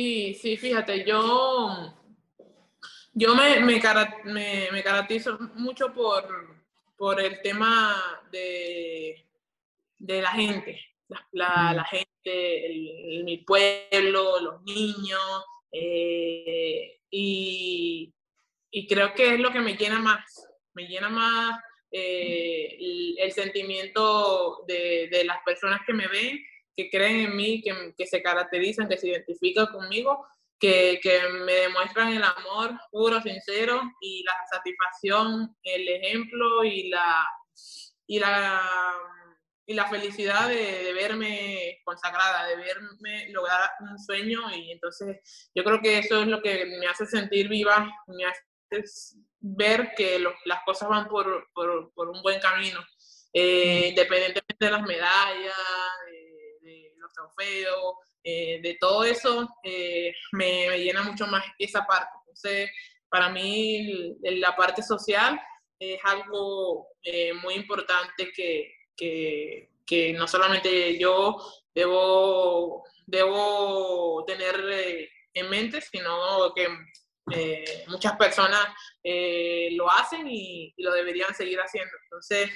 Sí, 0.00 0.32
sí, 0.32 0.56
fíjate, 0.56 1.04
yo, 1.04 1.94
yo 3.12 3.34
me, 3.34 3.60
me, 3.60 3.78
me, 4.72 4.82
caracterizo 4.82 5.38
mucho 5.56 5.92
por, 5.92 6.24
por 6.96 7.20
el 7.20 7.42
tema 7.42 7.94
de, 8.32 9.26
de 9.98 10.22
la 10.22 10.30
gente, 10.30 10.80
la, 11.32 11.74
la, 11.74 11.84
gente, 11.84 13.22
mi 13.24 13.44
pueblo, 13.44 14.40
los 14.40 14.62
niños, 14.62 15.20
eh, 15.70 17.00
y, 17.10 18.10
y, 18.70 18.86
creo 18.86 19.12
que 19.12 19.34
es 19.34 19.38
lo 19.38 19.52
que 19.52 19.60
me 19.60 19.76
llena 19.76 19.98
más, 19.98 20.48
me 20.72 20.86
llena 20.86 21.10
más 21.10 21.60
eh, 21.92 22.74
el, 22.80 23.18
el, 23.18 23.32
sentimiento 23.32 24.64
de, 24.66 25.10
de, 25.12 25.24
las 25.24 25.42
personas 25.44 25.82
que 25.86 25.92
me 25.92 26.08
ven 26.08 26.42
que 26.76 26.90
creen 26.90 27.26
en 27.26 27.36
mí, 27.36 27.62
que, 27.62 27.94
que 27.96 28.06
se 28.06 28.22
caracterizan, 28.22 28.88
que 28.88 28.98
se 28.98 29.08
identifican 29.08 29.66
conmigo, 29.66 30.26
que, 30.58 31.00
que, 31.02 31.20
me 31.44 31.52
demuestran 31.54 32.12
el 32.12 32.22
amor 32.22 32.78
puro, 32.90 33.20
sincero 33.22 33.80
y 34.00 34.22
la 34.24 34.34
satisfacción, 34.52 35.56
el 35.62 35.88
ejemplo 35.88 36.64
y 36.64 36.90
la, 36.90 37.26
y 38.06 38.18
la, 38.18 38.62
y 39.66 39.74
la 39.74 39.88
felicidad 39.88 40.48
de, 40.48 40.84
de, 40.84 40.92
verme 40.92 41.80
consagrada, 41.84 42.46
de 42.46 42.56
verme 42.56 43.28
lograr 43.30 43.70
un 43.80 43.98
sueño. 43.98 44.40
Y 44.54 44.72
entonces 44.72 45.50
yo 45.54 45.64
creo 45.64 45.80
que 45.80 45.98
eso 45.98 46.22
es 46.22 46.28
lo 46.28 46.42
que 46.42 46.66
me 46.78 46.86
hace 46.86 47.06
sentir 47.06 47.48
viva, 47.48 47.90
me 48.06 48.24
hace 48.26 48.42
ver 49.40 49.92
que 49.96 50.18
lo, 50.18 50.34
las 50.44 50.62
cosas 50.64 50.88
van 50.88 51.08
por, 51.08 51.48
por, 51.52 51.92
por, 51.94 52.08
un 52.08 52.22
buen 52.22 52.40
camino, 52.40 52.80
eh, 53.32 53.86
independientemente 53.88 54.64
de 54.64 54.70
las 54.70 54.82
medallas, 54.82 55.56
de 56.06 56.19
los 57.16 57.34
trofeos, 57.34 57.94
eh, 58.22 58.60
de 58.62 58.76
todo 58.78 59.04
eso 59.04 59.48
eh, 59.64 60.12
me, 60.32 60.68
me, 60.68 60.78
llena 60.78 61.02
mucho 61.02 61.26
más 61.26 61.44
esa 61.58 61.84
parte. 61.86 62.10
Entonces, 62.20 62.70
para 63.08 63.28
mí 63.28 64.16
la 64.22 64.54
parte 64.54 64.82
social 64.82 65.40
es 65.78 65.98
algo 66.04 66.88
eh, 67.02 67.32
muy 67.32 67.54
importante 67.54 68.30
que, 68.34 68.72
que, 68.96 69.70
que, 69.86 70.12
no 70.12 70.28
solamente 70.28 70.98
yo 70.98 71.38
debo, 71.74 72.84
debo 73.06 74.24
tener 74.26 74.60
eh, 74.70 75.08
en 75.32 75.48
mente, 75.48 75.80
sino 75.80 76.52
que 76.54 76.68
eh, 77.32 77.84
muchas 77.88 78.16
personas 78.16 78.66
lo 79.72 79.90
hacen 79.90 80.28
y, 80.28 80.74
y, 80.76 80.82
lo 80.82 80.92
deberían 80.92 81.34
seguir 81.34 81.58
haciendo. 81.58 81.92
Entonces, 82.04 82.50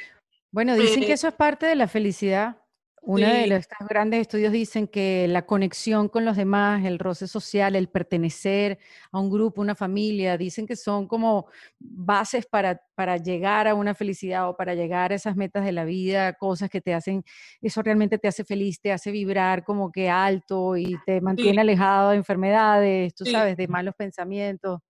bueno, 0.50 0.76
dicen 0.76 1.04
que 1.04 1.14
eso 1.14 1.28
es 1.28 1.34
parte 1.34 1.66
de 1.66 1.74
la 1.74 1.88
felicidad. 1.88 2.63
Uno 3.06 3.26
sí. 3.26 3.32
de 3.32 3.46
los 3.48 3.66
grandes 3.88 4.22
estudios 4.22 4.50
dicen 4.50 4.88
que 4.88 5.28
la 5.28 5.44
conexión 5.44 6.08
con 6.08 6.24
los 6.24 6.36
demás, 6.38 6.84
el 6.86 6.98
roce 6.98 7.28
social, 7.28 7.76
el 7.76 7.88
pertenecer 7.88 8.78
a 9.12 9.20
un 9.20 9.30
grupo, 9.30 9.60
una 9.60 9.74
familia, 9.74 10.38
dicen 10.38 10.66
que 10.66 10.74
son 10.74 11.06
como 11.06 11.46
bases 11.78 12.46
para, 12.46 12.80
para 12.94 13.18
llegar 13.18 13.68
a 13.68 13.74
una 13.74 13.94
felicidad 13.94 14.48
o 14.48 14.56
para 14.56 14.74
llegar 14.74 15.12
a 15.12 15.16
esas 15.16 15.36
metas 15.36 15.66
de 15.66 15.72
la 15.72 15.84
vida, 15.84 16.32
cosas 16.32 16.70
que 16.70 16.80
te 16.80 16.94
hacen, 16.94 17.24
eso 17.60 17.82
realmente 17.82 18.16
te 18.18 18.28
hace 18.28 18.42
feliz, 18.42 18.80
te 18.80 18.90
hace 18.90 19.10
vibrar 19.10 19.64
como 19.64 19.92
que 19.92 20.08
alto 20.08 20.74
y 20.76 20.96
te 21.04 21.20
mantiene 21.20 21.56
sí. 21.56 21.60
alejado 21.60 22.10
de 22.10 22.16
enfermedades, 22.16 23.14
tú 23.14 23.26
sí. 23.26 23.32
sabes, 23.32 23.58
de 23.58 23.68
malos 23.68 23.94
pensamientos. 23.96 24.80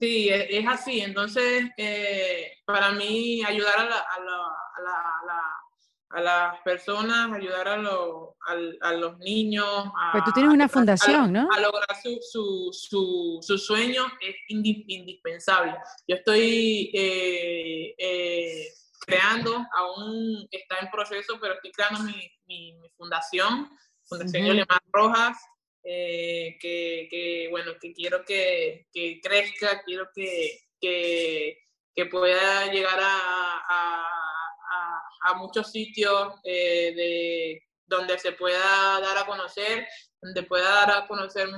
Sí, 0.00 0.28
e, 0.28 0.58
es 0.58 0.66
así. 0.68 1.00
Entonces, 1.00 1.68
eh, 1.76 2.52
para 2.64 2.92
mí, 2.92 3.42
ayudar 3.44 3.78
a 3.80 3.84
la, 3.84 3.96
a 3.98 4.20
la, 4.20 4.36
a 4.76 4.80
la, 4.82 4.92
a 4.92 5.26
la 5.26 5.67
a 6.10 6.20
las 6.20 6.60
personas, 6.62 7.32
ayudar 7.32 7.68
a, 7.68 7.76
lo, 7.76 8.36
a, 8.46 8.88
a 8.88 8.92
los 8.94 9.18
niños. 9.18 9.66
A, 9.66 10.12
pues 10.12 10.24
tú 10.24 10.32
tienes 10.32 10.52
una 10.52 10.68
fundación, 10.68 11.32
¿no? 11.32 11.48
A 11.52 11.60
lograr 11.60 11.86
su, 12.02 12.18
su, 12.22 12.70
su, 12.72 13.38
su 13.42 13.58
sueño 13.58 14.06
es 14.20 14.34
indispensable. 14.48 15.74
Yo 16.06 16.16
estoy 16.16 16.90
eh, 16.94 17.94
eh, 17.98 18.68
creando, 19.06 19.66
aún 19.76 20.48
está 20.50 20.78
en 20.78 20.90
proceso, 20.90 21.38
pero 21.40 21.54
estoy 21.54 21.72
creando 21.72 22.00
mi, 22.04 22.30
mi, 22.46 22.72
mi 22.80 22.88
fundación, 22.96 23.68
Fundación 24.08 24.46
uh 24.46 24.62
-huh. 24.62 24.80
Rojas, 24.90 25.36
eh, 25.84 26.56
que, 26.58 27.08
que, 27.10 27.48
bueno, 27.50 27.72
que 27.78 27.92
quiero 27.92 28.24
que, 28.24 28.86
que 28.90 29.20
crezca, 29.22 29.82
quiero 29.84 30.08
que, 30.14 30.60
que, 30.80 31.58
que 31.94 32.06
pueda 32.06 32.72
llegar 32.72 32.98
a, 32.98 33.62
a 33.68 34.37
a, 34.70 35.30
a 35.30 35.34
muchos 35.34 35.70
sitios 35.70 36.34
eh, 36.44 36.92
de, 36.94 37.62
donde 37.86 38.18
se 38.18 38.32
pueda 38.32 39.00
dar 39.00 39.18
a 39.18 39.26
conocer, 39.26 39.86
donde 40.20 40.42
pueda 40.42 40.68
dar 40.68 40.90
a 40.90 41.06
conocer 41.06 41.48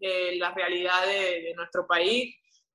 eh, 0.00 0.36
la 0.36 0.52
realidad 0.52 1.06
de, 1.06 1.52
nuestro 1.54 1.86
país, 1.86 2.34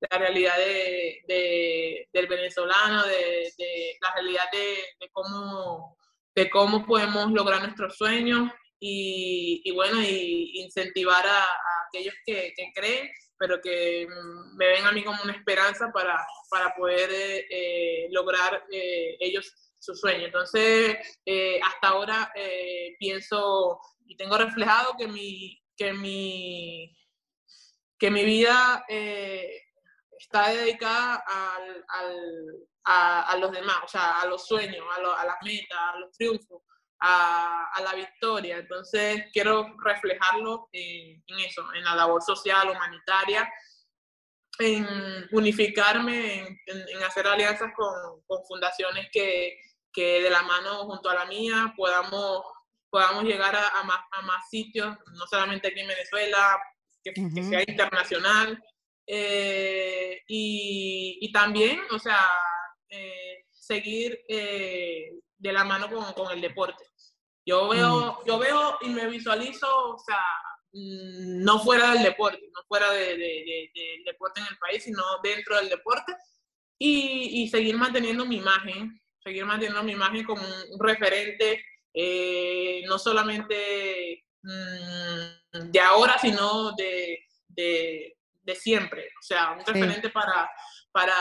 la 0.09 0.17
realidad 0.17 0.57
de, 0.57 1.21
de 1.27 2.09
del 2.11 2.27
venezolano, 2.27 3.03
de, 3.03 3.97
la 4.01 4.13
realidad 4.13 4.45
de, 4.51 5.09
cómo, 5.11 5.97
de 6.35 6.49
cómo 6.49 6.85
podemos 6.85 7.31
lograr 7.31 7.61
nuestros 7.61 7.97
sueños 7.97 8.49
y, 8.79 9.71
bueno, 9.75 10.01
y 10.01 10.59
incentivar 10.61 11.25
a, 11.27 11.45
aquellos 11.87 12.15
que, 12.25 12.53
creen, 12.73 13.11
pero 13.37 13.59
que 13.61 14.07
me 14.55 14.67
ven 14.67 14.85
a 14.85 14.91
mí 14.91 15.03
como 15.03 15.21
una 15.23 15.33
esperanza 15.33 15.91
para, 15.93 16.25
para 16.49 16.73
poder 16.75 17.09
eh, 17.11 17.45
eh 17.49 18.07
lograr 18.11 18.63
ellos 18.71 19.53
su 19.81 19.95
sueño. 19.95 20.25
Entonces, 20.27 20.95
eh, 21.25 21.59
hasta 21.61 21.89
ahora 21.89 22.31
eh, 22.35 22.95
pienso 22.99 23.79
y 24.05 24.15
tengo 24.15 24.37
reflejado 24.37 24.95
que 24.97 25.07
mi, 25.07 25.59
que 25.75 25.91
mi, 25.93 26.95
que 27.97 28.11
mi 28.11 28.23
vida 28.23 28.85
eh, 28.87 29.63
está 30.19 30.49
dedicada 30.49 31.23
al, 31.25 31.85
al, 31.87 33.27
a, 33.33 33.37
los 33.37 33.51
demás, 33.51 33.77
o 33.83 33.87
sea, 33.87 34.21
a 34.21 34.25
los 34.27 34.45
sueños, 34.45 34.85
a, 34.95 35.25
las 35.25 35.37
metas, 35.43 35.79
a 35.79 35.99
los 35.99 36.11
triunfos, 36.11 36.61
a, 36.99 37.81
la 37.83 37.95
victoria. 37.95 38.57
Entonces, 38.57 39.25
quiero 39.33 39.75
reflejarlo 39.83 40.69
en, 40.73 41.23
eso, 41.39 41.63
en 41.73 41.83
la 41.83 41.95
labor 41.95 42.21
social, 42.21 42.69
humanitaria, 42.69 43.51
en 44.59 44.85
unificarme, 45.31 46.59
en, 46.67 47.03
hacer 47.03 47.25
alianzas 47.25 47.71
con 47.75 48.45
fundaciones 48.47 49.07
que, 49.11 49.57
que 49.93 50.21
de 50.21 50.29
la 50.29 50.43
mano 50.43 50.85
junto 50.85 51.09
a 51.09 51.15
la 51.15 51.25
mía 51.25 51.73
podamos, 51.75 52.43
podamos 52.89 53.23
llegar 53.23 53.55
a, 53.55 53.79
a, 53.79 53.83
más, 53.83 53.99
a 54.11 54.21
más 54.21 54.49
sitios, 54.49 54.97
no 55.13 55.27
solamente 55.27 55.67
aquí 55.67 55.79
en 55.81 55.87
Venezuela, 55.87 56.59
que, 57.03 57.11
uh 57.11 57.13
-huh. 57.23 57.35
que 57.35 57.43
sea 57.43 57.61
internacional. 57.67 58.61
Eh, 59.07 60.21
y, 60.27 61.17
y, 61.21 61.31
también, 61.31 61.81
o 61.91 61.99
sea, 61.99 62.29
eh, 62.89 63.45
seguir 63.49 64.19
eh, 64.27 65.11
de 65.37 65.51
la 65.51 65.63
mano 65.63 65.89
con, 65.89 66.13
con, 66.13 66.31
el 66.31 66.39
deporte. 66.39 66.83
Yo 67.45 67.69
veo, 67.69 68.19
mm. 68.21 68.27
yo 68.27 68.39
veo 68.39 68.77
y 68.81 68.89
me 68.89 69.07
visualizo, 69.07 69.67
o 69.95 69.97
sea, 69.99 70.23
mm, 70.71 71.43
no 71.43 71.59
fuera 71.59 71.93
del 71.93 72.03
deporte, 72.03 72.39
no 72.53 72.61
fuera 72.67 72.91
de, 72.91 73.17
de, 73.17 73.17
de, 73.17 73.71
del 73.73 74.03
deporte 74.05 74.39
en 74.39 74.47
el 74.47 74.57
país, 74.59 74.83
sino 74.83 75.03
dentro 75.23 75.57
del 75.57 75.69
deporte 75.69 76.15
y, 76.77 77.41
y 77.43 77.49
seguir 77.49 77.77
manteniendo 77.77 78.25
mi 78.25 78.37
imagen, 78.37 79.01
seguir 79.23 79.45
manteniendo 79.45 79.83
mi 79.83 79.93
imagen 79.93 80.23
como 80.25 80.41
un 80.41 80.79
referente, 80.79 81.63
eh, 81.93 82.83
no 82.87 82.97
solamente 82.97 84.25
mmm, 84.41 85.71
de 85.71 85.79
ahora, 85.79 86.17
sino 86.17 86.71
de, 86.73 87.25
de, 87.47 88.17
de, 88.41 88.55
siempre. 88.55 89.07
O 89.19 89.23
sea, 89.23 89.51
un 89.51 89.65
referente 89.65 90.07
sí. 90.07 90.13
para, 90.13 90.49
para, 90.91 91.15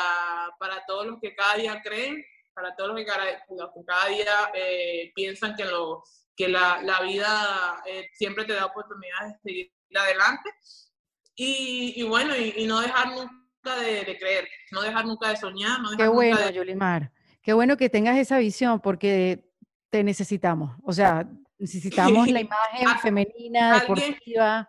para 0.59 0.85
todos 0.87 1.07
los 1.07 1.21
que 1.21 1.35
cada 1.35 1.57
día 1.57 1.81
creen, 1.83 2.25
para 2.55 2.75
todos 2.75 2.91
los 2.91 2.99
que 2.99 3.07
cada, 3.07 3.25
los 3.25 3.71
que 3.75 3.85
cada 3.87 4.07
día 4.07 4.51
eh, 4.55 5.13
piensan 5.15 5.55
que, 5.55 5.65
lo, 5.65 6.03
que 6.37 6.49
la, 6.49 6.81
la 6.83 7.01
vida 7.03 7.83
eh, 7.87 8.09
siempre 8.15 8.45
te 8.45 8.55
da 8.55 8.67
oportunidades 8.67 9.35
de 9.35 9.51
seguir 9.51 9.73
adelante. 9.95 10.51
Y, 11.35 11.95
y 11.97 12.03
bueno, 12.03 12.37
y, 12.37 12.55
y, 12.57 12.67
no 12.67 12.81
dejar 12.81 13.09
nunca 13.09 13.77
de, 13.81 14.05
de, 14.05 14.19
creer, 14.19 14.49
no 14.73 14.83
dejar 14.83 15.07
nunca 15.07 15.31
de 15.31 15.37
soñar. 15.37 15.81
No 15.81 15.91
dejar 15.91 16.07
Qué 16.07 16.09
bueno, 16.09 16.37
de... 16.37 16.53
Yulimar. 16.53 17.11
Qué 17.43 17.53
bueno 17.53 17.77
que 17.77 17.89
tengas 17.89 18.19
esa 18.19 18.39
visión 18.39 18.81
porque 18.81 19.51
te 19.91 20.05
necesitamos. 20.05 20.77
O 20.83 20.93
sea, 20.93 21.29
necesitamos 21.59 22.29
la 22.29 22.41
imagen 22.41 22.99
femenina, 23.03 23.81
deportiva. 23.81 24.69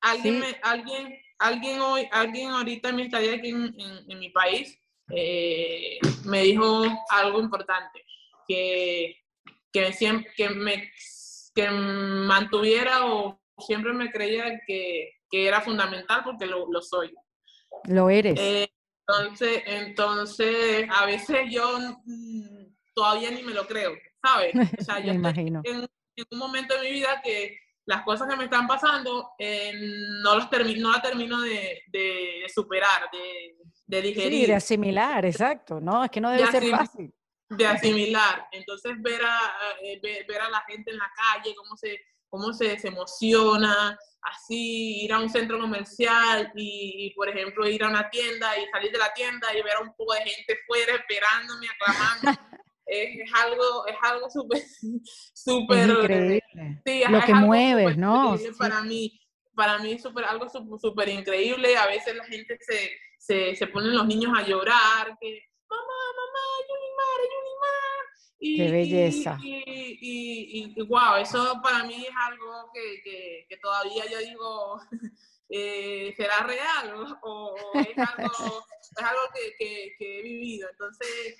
Alguien, 0.00 0.34
¿sí? 0.34 0.40
me, 0.40 0.60
alguien, 0.62 1.18
alguien, 1.38 1.80
hoy, 1.80 2.08
alguien 2.12 2.50
ahorita 2.50 2.90
en 2.90 2.96
mi 2.96 3.02
estadía 3.02 3.34
aquí 3.34 3.50
en, 3.50 3.74
en, 3.78 4.10
en 4.10 4.18
mi 4.18 4.30
país 4.30 4.78
eh, 5.10 5.98
me 6.24 6.42
dijo 6.42 6.82
algo 7.10 7.40
importante, 7.40 8.04
que, 8.46 9.16
que, 9.72 9.92
siempre, 9.92 10.30
que, 10.36 10.50
me, 10.50 10.90
que 11.54 11.70
mantuviera 11.70 13.06
o 13.06 13.40
siempre 13.58 13.92
me 13.92 14.10
creía 14.10 14.60
que, 14.66 15.12
que 15.30 15.46
era 15.46 15.60
fundamental 15.60 16.22
porque 16.24 16.46
lo, 16.46 16.70
lo 16.70 16.82
soy. 16.82 17.12
Lo 17.84 18.10
eres. 18.10 18.38
Eh, 18.38 18.70
entonces, 19.08 19.62
entonces, 19.66 20.86
a 20.90 21.06
veces 21.06 21.38
yo 21.50 21.78
mmm, 22.04 22.66
todavía 22.94 23.30
ni 23.30 23.42
me 23.42 23.54
lo 23.54 23.66
creo, 23.66 23.94
¿sabes? 24.22 24.52
O 24.78 24.84
sea, 24.84 25.00
yo 25.04 25.12
imagino. 25.12 25.62
En, 25.64 25.76
en, 26.16 26.26
un 26.30 26.38
momento 26.38 26.74
de 26.74 26.82
mi 26.82 26.90
vida 26.90 27.20
que 27.22 27.56
las 27.86 28.02
cosas 28.02 28.28
que 28.28 28.36
me 28.36 28.44
están 28.44 28.66
pasando 28.66 29.30
eh, 29.38 29.72
no, 30.22 30.36
las 30.36 30.50
termino, 30.50 30.88
no 30.88 30.92
las 30.92 31.02
termino 31.02 31.40
de, 31.40 31.82
de, 31.86 32.40
de 32.42 32.48
superar, 32.52 33.08
de, 33.10 33.56
de, 33.86 34.02
digerir. 34.02 34.40
Sí, 34.40 34.46
de 34.46 34.54
asimilar, 34.54 35.24
exacto, 35.24 35.80
¿no? 35.80 36.04
Es 36.04 36.10
que 36.10 36.20
no 36.20 36.30
debe 36.30 36.44
de 36.44 36.50
ser 36.50 36.70
fácil. 36.70 37.14
De 37.48 37.66
asimilar. 37.66 38.46
Entonces, 38.52 38.92
ver 39.00 39.22
a, 39.24 39.54
eh, 39.82 39.98
ver, 40.02 40.26
ver 40.26 40.40
a 40.42 40.50
la 40.50 40.60
gente 40.68 40.90
en 40.90 40.98
la 40.98 41.10
calle, 41.16 41.54
cómo 41.54 41.76
se, 41.76 41.98
cómo 42.28 42.52
se, 42.52 42.78
se 42.78 42.88
emociona, 42.88 43.98
así 44.22 45.04
ir 45.04 45.12
a 45.12 45.20
un 45.20 45.30
centro 45.30 45.58
comercial 45.58 46.52
y, 46.54 47.06
y, 47.06 47.14
por 47.14 47.28
ejemplo, 47.28 47.66
ir 47.66 47.82
a 47.84 47.88
una 47.88 48.08
tienda 48.10 48.58
y 48.58 48.66
salir 48.70 48.92
de 48.92 48.98
la 48.98 49.12
tienda 49.12 49.48
y 49.54 49.62
ver 49.62 49.76
a 49.76 49.80
un 49.80 49.94
poco 49.94 50.14
de 50.14 50.20
gente 50.20 50.58
fuera 50.66 50.94
esperándome, 50.94 51.66
aclamando. 51.68 52.40
es, 52.86 53.30
algo, 53.34 53.86
es 53.86 53.96
algo 54.02 54.30
súper, 54.30 54.62
súper... 55.34 55.88
increíble. 55.88 56.82
Sí, 56.84 57.02
Lo 57.08 57.20
que 57.20 57.34
mueves, 57.34 57.96
¿no? 57.96 58.36
Para 58.58 58.82
mí, 58.82 59.20
para 59.54 59.78
mí 59.78 59.92
es 59.92 60.02
super, 60.02 60.24
algo 60.24 60.48
súper 60.48 61.08
increíble. 61.08 61.76
A 61.76 61.86
veces 61.86 62.14
la 62.16 62.24
gente 62.24 62.58
se, 62.60 62.90
se, 63.18 63.54
se 63.56 63.66
ponen 63.66 63.94
los 63.94 64.06
niños 64.06 64.32
a 64.36 64.42
llorar, 64.42 65.16
que 65.20 65.42
mamá, 65.68 66.00
mamá, 66.16 66.44
Yulimar. 66.68 67.47
Y, 68.38 68.56
Qué 68.56 68.70
belleza. 68.70 69.38
Y, 69.42 69.56
y, 70.00 70.74
y, 70.76 70.82
wow, 70.82 71.16
eso 71.20 71.60
para 71.62 71.84
mí 71.84 72.04
es 72.04 72.14
algo 72.16 72.70
que, 72.72 73.02
que, 73.02 73.46
que 73.48 73.56
todavía 73.56 74.04
yo 74.10 74.18
digo, 74.18 74.80
eh, 75.48 76.14
¿será 76.16 76.40
real 76.40 77.16
o, 77.22 77.54
es 77.74 77.98
algo, 77.98 78.64
es 78.96 79.04
algo 79.04 79.20
que, 79.34 79.94
que, 79.98 80.20
he 80.20 80.22
vivido? 80.22 80.68
Entonces... 80.70 81.36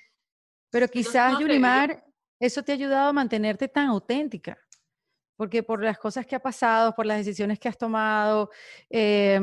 Pero 0.70 0.88
quizás, 0.88 1.38
Yulimar, 1.38 2.04
eso 2.40 2.62
te 2.62 2.72
ha 2.72 2.74
ayudado 2.74 3.08
a 3.08 3.12
mantenerte 3.12 3.68
tan 3.68 3.88
auténtica 3.88 4.58
porque 5.38 5.62
por 5.62 5.84
las 5.84 5.98
cosas 5.98 6.26
que 6.26 6.34
ha 6.34 6.40
pasado, 6.40 6.96
por 6.96 7.06
las 7.06 7.18
decisiones 7.18 7.60
que 7.60 7.68
has 7.68 7.78
tomado, 7.78 8.50
eh, 8.90 9.38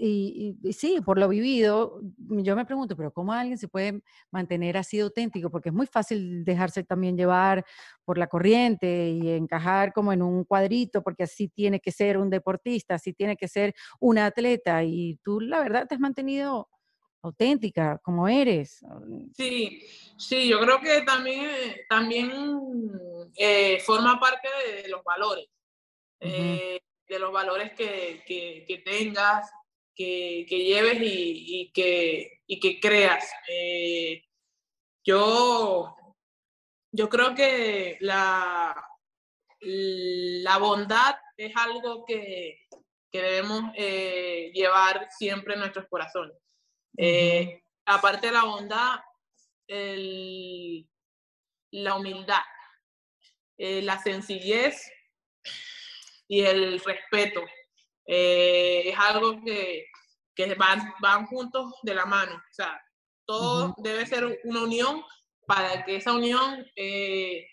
y, 0.00 0.72
sí, 0.72 1.00
por 1.04 1.18
lo 1.18 1.28
vivido, 1.28 2.00
yo 2.16 2.56
me 2.56 2.64
pregunto, 2.64 2.96
pero 2.96 3.12
¿cómo 3.12 3.32
alguien 3.32 3.58
se 3.58 3.68
puede 3.68 4.02
mantener 4.30 4.76
así 4.76 5.00
auténtico? 5.00 5.50
Porque 5.50 5.70
es 5.70 5.74
muy 5.74 5.86
fácil 5.86 6.44
dejarse 6.44 6.84
también 6.84 7.16
llevar 7.16 7.64
por 8.04 8.18
la 8.18 8.26
corriente 8.26 9.10
y 9.10 9.30
encajar 9.30 9.92
como 9.92 10.12
en 10.12 10.22
un 10.22 10.44
cuadrito, 10.44 11.02
porque 11.02 11.24
así 11.24 11.48
tiene 11.48 11.80
que 11.80 11.92
ser 11.92 12.18
un 12.18 12.30
deportista, 12.30 12.94
así 12.94 13.12
tiene 13.12 13.36
que 13.36 13.48
ser 13.48 13.74
un 14.00 14.18
atleta, 14.18 14.82
y 14.84 15.18
tú 15.22 15.40
la 15.40 15.60
verdad 15.60 15.86
te 15.86 15.94
has 15.94 16.00
mantenido 16.00 16.68
auténtica, 17.22 17.98
como 18.02 18.28
eres. 18.28 18.84
Sí, 19.34 19.82
sí, 20.16 20.48
yo 20.48 20.60
creo 20.60 20.80
que 20.80 21.02
también, 21.02 21.50
también 21.88 22.30
eh, 23.36 23.80
forma 23.80 24.18
parte 24.20 24.48
de, 24.82 24.88
los 24.88 25.02
valores, 25.02 25.46
eh, 26.20 26.80
de 27.08 27.18
los 27.18 27.32
valores 27.32 27.72
que, 27.72 28.22
que, 28.26 28.64
que 28.66 28.78
tengas, 28.78 29.50
que, 29.98 30.46
lleves 30.48 30.98
y, 31.00 31.72
que, 31.72 32.40
que 32.60 32.80
creas. 32.80 33.28
Eh, 33.48 34.24
yo, 35.04 35.96
yo 36.92 37.08
creo 37.08 37.34
que 37.34 37.96
la, 38.00 38.74
la 39.60 40.58
bondad 40.58 41.16
es 41.36 41.54
algo 41.56 42.04
que, 42.04 42.60
debemos 43.10 43.72
eh, 43.74 44.52
llevar 44.54 45.08
siempre 45.10 45.54
en 45.54 45.60
nuestros 45.60 45.86
corazones. 45.88 46.36
Eh, 46.96 47.62
aparte 47.86 48.28
de 48.28 48.32
la 48.32 48.44
bondad, 48.44 49.00
la 51.70 51.94
humildad, 51.96 52.42
la 53.56 53.98
sencillez 54.00 54.88
y 56.28 56.42
el 56.42 56.78
respeto. 56.80 57.42
Eh, 58.10 58.88
es 58.88 58.98
algo 58.98 59.38
que, 59.44 59.86
que 60.34 60.54
van, 60.54 60.94
van 61.00 61.26
juntos 61.26 61.74
de 61.82 61.94
la 61.94 62.06
mano. 62.06 62.34
O 62.34 62.54
sea, 62.54 62.80
todo 63.26 63.74
debe 63.78 64.06
ser 64.06 64.40
una 64.44 64.62
unión 64.62 65.02
para 65.46 65.84
que 65.84 65.96
esa 65.96 66.14
unión 66.14 66.66
eh, 66.74 67.46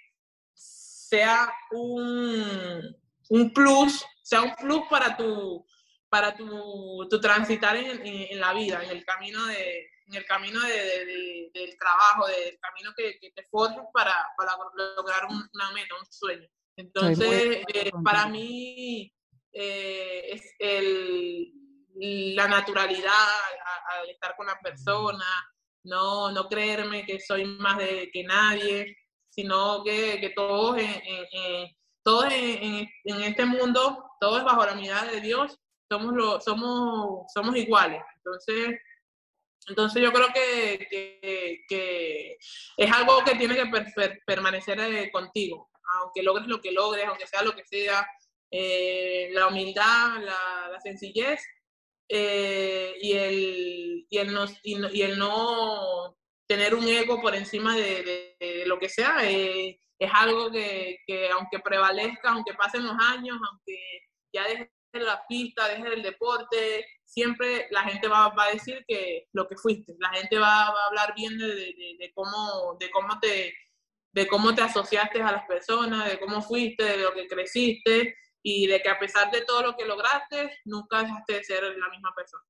sea 0.53 1.53
un, 1.71 2.95
un, 3.29 3.53
plus, 3.53 4.05
sea 4.23 4.43
un 4.43 4.55
plus 4.55 4.81
para 4.89 5.17
tu, 5.17 5.65
para 6.09 6.33
tu, 6.33 7.05
tu 7.09 7.19
transitar 7.19 7.75
en, 7.75 8.05
en, 8.05 8.39
la 8.39 8.53
vida, 8.53 8.81
en 8.81 8.91
el 8.91 9.03
camino 9.03 9.45
de 9.47 9.89
en 10.07 10.13
el 10.13 10.25
camino 10.25 10.61
de, 10.61 11.49
del 11.51 11.77
trabajo, 11.79 12.27
del 12.27 12.59
camino 12.59 12.93
que, 12.95 13.17
que 13.19 13.31
te 13.31 13.43
forjas 13.43 13.85
para, 13.91 14.13
para 14.37 14.53
lograr 14.95 15.25
una 15.25 15.71
meta, 15.71 15.95
un 15.99 16.05
sueño. 16.11 16.47
Entonces, 16.77 17.63
eh, 17.73 17.91
para 18.03 18.27
mí, 18.27 19.11
eh, 19.57 20.33
es 20.33 20.53
el, 20.59 21.49
la 22.35 22.47
naturalidad 22.47 23.27
al, 24.01 24.09
estar 24.09 24.35
con 24.35 24.47
la 24.47 24.59
persona, 24.59 25.25
no, 25.85 26.29
no 26.31 26.49
creerme 26.49 27.05
que 27.05 27.21
soy 27.21 27.45
más 27.45 27.77
de, 27.77 28.09
que 28.11 28.23
nadie, 28.23 28.97
sino 29.29 29.81
que, 29.83 30.19
que 30.19 30.31
todos, 30.31 30.77
en, 30.77 31.01
en, 31.31 31.71
todos 32.03 32.25
en, 32.33 32.85
en, 33.05 33.21
este 33.21 33.45
mundo, 33.45 34.03
todos 34.19 34.43
bajo 34.43 34.65
la 34.65 34.75
mirada 34.75 35.09
de 35.09 35.21
Dios, 35.21 35.57
somos, 35.89 36.13
lo, 36.13 36.41
somos, 36.41 37.31
somos 37.33 37.55
iguales. 37.55 38.01
Entonces, 38.17 38.77
entonces 39.67 40.03
yo 40.03 40.11
creo 40.11 40.27
que, 40.33 40.85
que, 40.89 41.63
que, 41.69 42.37
es 42.75 42.91
algo 42.91 43.23
que 43.23 43.35
tiene 43.35 43.55
que 43.55 44.19
permanecer 44.25 44.79
eh, 44.81 45.09
contigo, 45.13 45.69
aunque 46.01 46.23
logres 46.23 46.47
lo 46.47 46.59
que 46.59 46.73
logres, 46.73 47.07
aunque 47.07 47.25
sea 47.25 47.41
lo 47.41 47.55
que 47.55 47.63
sea, 47.63 48.05
eh, 48.51 49.29
la 49.31 49.47
humildad, 49.47 50.21
la, 50.21 50.79
sencillez 50.81 51.41
eh, 52.09 52.93
y, 53.01 53.13
el, 53.13 54.05
y, 54.09 54.17
el 54.17 54.33
no, 54.33 54.45
y, 54.63 55.01
el 55.01 55.17
no 55.17 56.15
tener 56.47 56.75
un 56.75 56.87
ego 56.87 57.21
por 57.21 57.33
encima 57.33 57.75
de, 57.75 58.63
lo 58.65 58.77
que 58.77 58.89
sea, 58.89 59.17
eh, 59.23 59.79
es 59.97 60.11
algo 60.13 60.51
que, 60.51 60.97
que, 61.07 61.29
aunque 61.29 61.59
prevalezca, 61.59 62.31
aunque 62.31 62.53
pasen 62.53 62.83
los 62.83 62.95
años, 62.99 63.37
aunque 63.49 63.77
ya 64.33 64.43
dejes 64.43 64.69
la 64.93 65.23
pista, 65.27 65.67
dejes 65.67 65.93
el 65.93 66.03
deporte, 66.03 66.85
siempre 67.03 67.67
la 67.71 67.83
gente 67.83 68.07
va, 68.07 68.33
a 68.35 68.51
decir 68.51 68.83
que 68.87 69.27
lo 69.33 69.47
que 69.47 69.55
fuiste, 69.55 69.95
la 69.99 70.09
gente 70.09 70.37
va, 70.37 70.67
a 70.67 70.87
hablar 70.87 71.13
bien 71.15 71.37
de, 71.37 72.11
cómo, 72.13 72.77
de 72.79 72.89
cómo 72.91 73.19
te 73.19 73.53
de 74.11 74.27
cómo 74.27 74.55
te 74.55 74.61
asociaste 74.61 75.21
a 75.21 75.29
las 75.29 75.45
personas, 75.45 76.09
de 76.09 76.17
cómo 76.17 76.41
fuiste, 76.41 76.85
de 76.85 76.97
lo 76.99 77.13
que 77.13 77.27
creciste, 77.27 78.15
y 78.47 78.67
de 78.67 78.79
que 78.79 78.89
a 78.89 78.99
pesar 78.99 79.31
de 79.31 79.41
todo 79.41 79.63
lo 79.63 79.75
que 79.75 79.85
lograste, 79.85 80.59
nunca 80.65 81.01
dejaste 81.01 81.33
de 81.33 81.43
ser 81.43 81.63
la 81.63 81.89
misma 81.89 82.13
persona. 82.15 82.43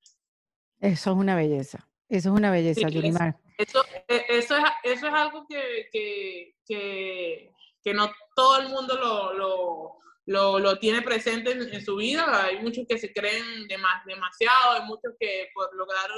Eso 0.81 1.11
es 1.11 1.15
una 1.15 1.37
belleza, 1.37 1.87
eso 2.09 2.29
es 2.29 2.35
una 2.37 2.51
belleza, 2.51 2.89
sí, 2.89 3.13
Eso, 3.57 3.85
e, 4.09 4.25
eso, 4.27 4.57
es, 4.57 4.63
eso 4.83 5.07
es 5.07 5.13
algo 5.13 5.47
que, 5.47 5.87
que, 5.93 6.55
que, 6.67 7.49
que 7.81 7.93
no 7.93 8.11
todo 8.35 8.59
el 8.59 8.67
mundo 8.67 8.97
lo, 8.97 9.33
lo, 9.35 9.99
lo, 10.25 10.59
lo 10.59 10.79
tiene 10.79 11.01
presente 11.01 11.51
en, 11.51 11.73
en, 11.73 11.85
su 11.85 11.95
vida. 11.95 12.43
Hay 12.43 12.61
muchos 12.61 12.85
que 12.89 12.97
se 12.97 13.13
creen 13.13 13.65
demasiado, 13.65 14.73
hay 14.73 14.85
muchos 14.85 15.13
que 15.17 15.47
por 15.53 15.73
lograr 15.77 16.09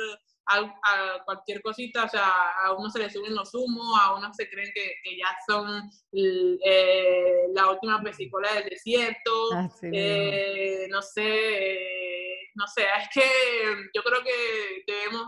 a, 0.47 1.23
cualquier 1.25 1.61
cosita, 1.61 2.05
o 2.05 2.09
sea, 2.09 2.31
a 2.63 2.73
uno 2.73 2.89
se 2.89 2.99
le 2.99 3.09
suben 3.09 3.35
los 3.35 3.53
humos, 3.53 3.99
a 3.99 4.15
uno 4.15 4.33
se 4.33 4.49
creen 4.49 4.71
que, 4.73 4.93
que 5.03 5.17
ya 5.17 5.35
son 5.47 5.89
eh, 6.13 7.47
la 7.53 7.71
última 7.71 8.01
vesícula 8.01 8.53
del 8.53 8.69
desierto, 8.69 9.53
ah, 9.53 9.69
eh, 9.91 10.87
no 10.89 11.01
sé, 11.01 11.23
eh, 11.23 12.49
no 12.55 12.65
sé, 12.67 12.85
es 13.01 13.09
que 13.13 13.25
yo 13.93 14.01
creo 14.03 14.23
que 14.23 14.83
debemos, 14.87 15.27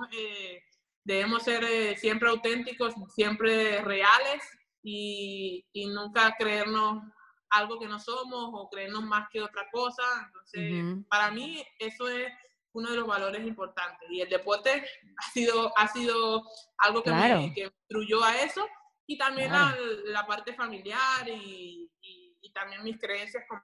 debemos 1.03 1.43
ser 1.43 1.97
siempre 1.97 2.29
auténticos, 2.29 2.93
siempre 3.13 3.81
reales 3.81 4.43
y, 4.81 5.65
y, 5.73 5.87
nunca 5.87 6.33
creernos 6.37 7.03
algo 7.49 7.79
que 7.79 7.87
no 7.87 7.99
somos 7.99 8.51
o 8.53 8.69
creernos 8.69 9.03
más 9.03 9.27
que 9.31 9.41
otra 9.41 9.67
cosa. 9.71 10.03
Entonces, 10.27 11.05
para 11.09 11.31
mí 11.31 11.63
eso 11.79 12.07
es 12.07 12.31
uno 12.80 12.91
de 12.91 12.97
los 12.97 13.07
valores 13.07 13.45
importantes. 13.45 14.10
Y 14.10 14.22
el 14.22 14.30
deporte 14.30 14.84
ha 15.18 15.31
sido, 15.31 15.72
ha 15.77 15.88
sido 15.88 16.43
algo 16.77 17.03
que, 17.03 17.11
me, 17.11 17.53
que 17.53 17.64
instruyó 17.65 18.23
a 18.23 18.35
eso 18.41 18.65
y 19.06 19.18
también 19.18 19.51
la, 19.51 20.26
parte 20.26 20.53
familiar 20.53 21.27
y, 21.27 21.89
y, 22.01 22.51
también 22.53 22.84
mis 22.84 22.99
creencias 22.99 23.43
como, 23.47 23.61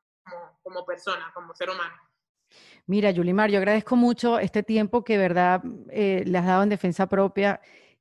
como, 0.62 0.86
persona, 0.86 1.32
como 1.34 1.54
ser 1.56 1.70
humano. 1.70 1.96
Mira, 2.86 3.12
Yulimar, 3.12 3.50
yo 3.50 3.58
agradezco 3.58 3.96
mucho 3.96 4.38
este 4.40 4.64
tiempo 4.64 5.04
que, 5.04 5.18
verdad, 5.18 5.62
eh, 5.90 6.24
le 6.26 6.38
has 6.38 6.46
dado 6.46 6.64
en 6.64 6.70
defensa 6.70 7.08
propia. 7.08 7.60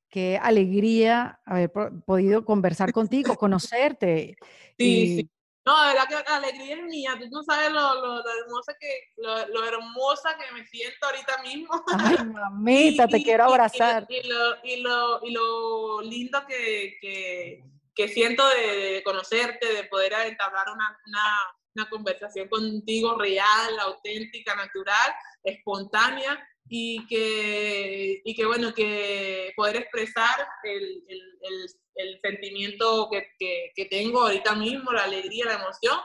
Qué 0.08 0.38
alegría 0.40 1.40
haber 1.44 1.72
podido 2.06 2.44
conversar 2.44 2.92
contigo, 2.92 3.34
conocerte. 3.38 4.36
Sí, 4.78 5.16
sí. 5.16 5.30
No, 5.66 5.82
de 5.82 5.94
verdad 5.94 6.08
que 6.08 6.30
la 6.30 6.36
alegría 6.36 6.76
es 6.76 6.82
mía. 6.82 7.16
Tú 7.18 7.26
no 7.30 7.42
sabes 7.42 7.70
lo, 7.70 7.94
lo, 7.94 8.16
lo 8.22 8.40
hermosa 8.42 8.74
que, 8.78 9.12
lo, 9.16 9.48
lo, 9.48 9.64
hermosa 9.64 10.36
que 10.36 10.52
me 10.52 10.66
siento 10.66 11.06
ahorita 11.06 11.42
mismo. 11.42 11.84
Ay, 11.98 12.16
mamita, 12.32 13.08
te 13.08 13.22
quiero 13.22 13.44
abrazar. 13.44 14.06
Y, 14.10 14.28
lo, 14.28 14.56
y, 14.62 14.76
lo, 14.82 15.24
y 15.24 15.32
lo, 15.32 16.02
lindo 16.02 16.44
que, 16.46 16.96
que, 17.00 17.64
que 17.94 18.08
siento 18.08 18.46
de, 18.50 19.02
conocerte, 19.04 19.72
de 19.72 19.84
poder 19.84 20.12
entablar 20.26 20.66
una, 20.70 20.98
una, 21.06 21.38
una 21.76 21.88
conversación 21.88 22.48
contigo 22.48 23.16
real, 23.18 23.78
auténtica, 23.80 24.54
natural, 24.54 25.14
espontánea 25.42 26.46
y 26.68 27.06
que, 27.06 28.20
y 28.24 28.34
que 28.34 28.46
bueno, 28.46 28.72
que 28.74 29.52
poder 29.56 29.76
expresar 29.76 30.46
el, 30.62 31.04
el, 31.08 31.38
el, 31.40 31.68
el 31.94 32.20
sentimiento 32.20 33.08
que, 33.10 33.28
que, 33.38 33.72
que, 33.74 33.84
tengo 33.86 34.22
ahorita 34.22 34.54
mismo, 34.54 34.92
la 34.92 35.04
alegría, 35.04 35.46
la 35.46 35.54
emoción 35.54 35.98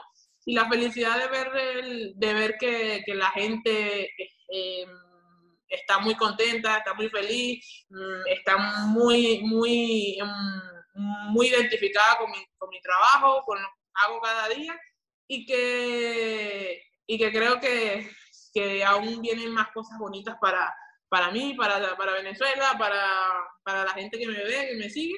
y 0.44 0.54
la 0.54 0.68
felicidad 0.68 1.18
de 1.18 1.28
ver, 1.28 2.14
de 2.14 2.34
ver 2.34 2.56
que, 2.58 3.02
que 3.04 3.14
la 3.14 3.30
gente 3.30 4.10
eh, 4.52 4.86
está 5.68 5.98
muy 5.98 6.14
contenta, 6.16 6.78
está 6.78 6.94
muy 6.94 7.08
feliz, 7.08 7.64
mm, 7.88 8.26
está 8.26 8.56
muy, 8.86 9.40
muy, 9.42 10.18
em, 10.18 10.28
muy 11.30 11.48
identificada 11.48 12.18
con 12.18 12.30
mi, 12.30 12.38
con 12.58 12.68
mi 12.68 12.80
trabajo, 12.80 13.42
con 13.44 13.60
lo 13.60 13.68
que 13.68 13.90
hago 13.94 14.20
cada 14.20 14.48
día 14.48 14.78
y 15.28 15.46
que, 15.46 16.82
y 17.06 17.18
que 17.18 17.32
creo 17.32 17.60
que, 17.60 18.10
que 18.52 18.84
aún 18.84 19.22
vienen 19.22 19.52
más 19.52 19.68
cosas 19.72 19.98
bonitas 19.98 20.36
para, 20.40 20.74
para 21.08 21.30
mí, 21.30 21.54
para, 21.54 21.96
para 21.96 22.12
Venezuela, 22.14 22.76
para, 22.78 23.04
para 23.62 23.84
la 23.84 23.92
gente 23.92 24.18
que 24.18 24.26
me 24.26 24.42
ve, 24.42 24.68
que 24.70 24.76
me 24.76 24.90
sigue. 24.90 25.14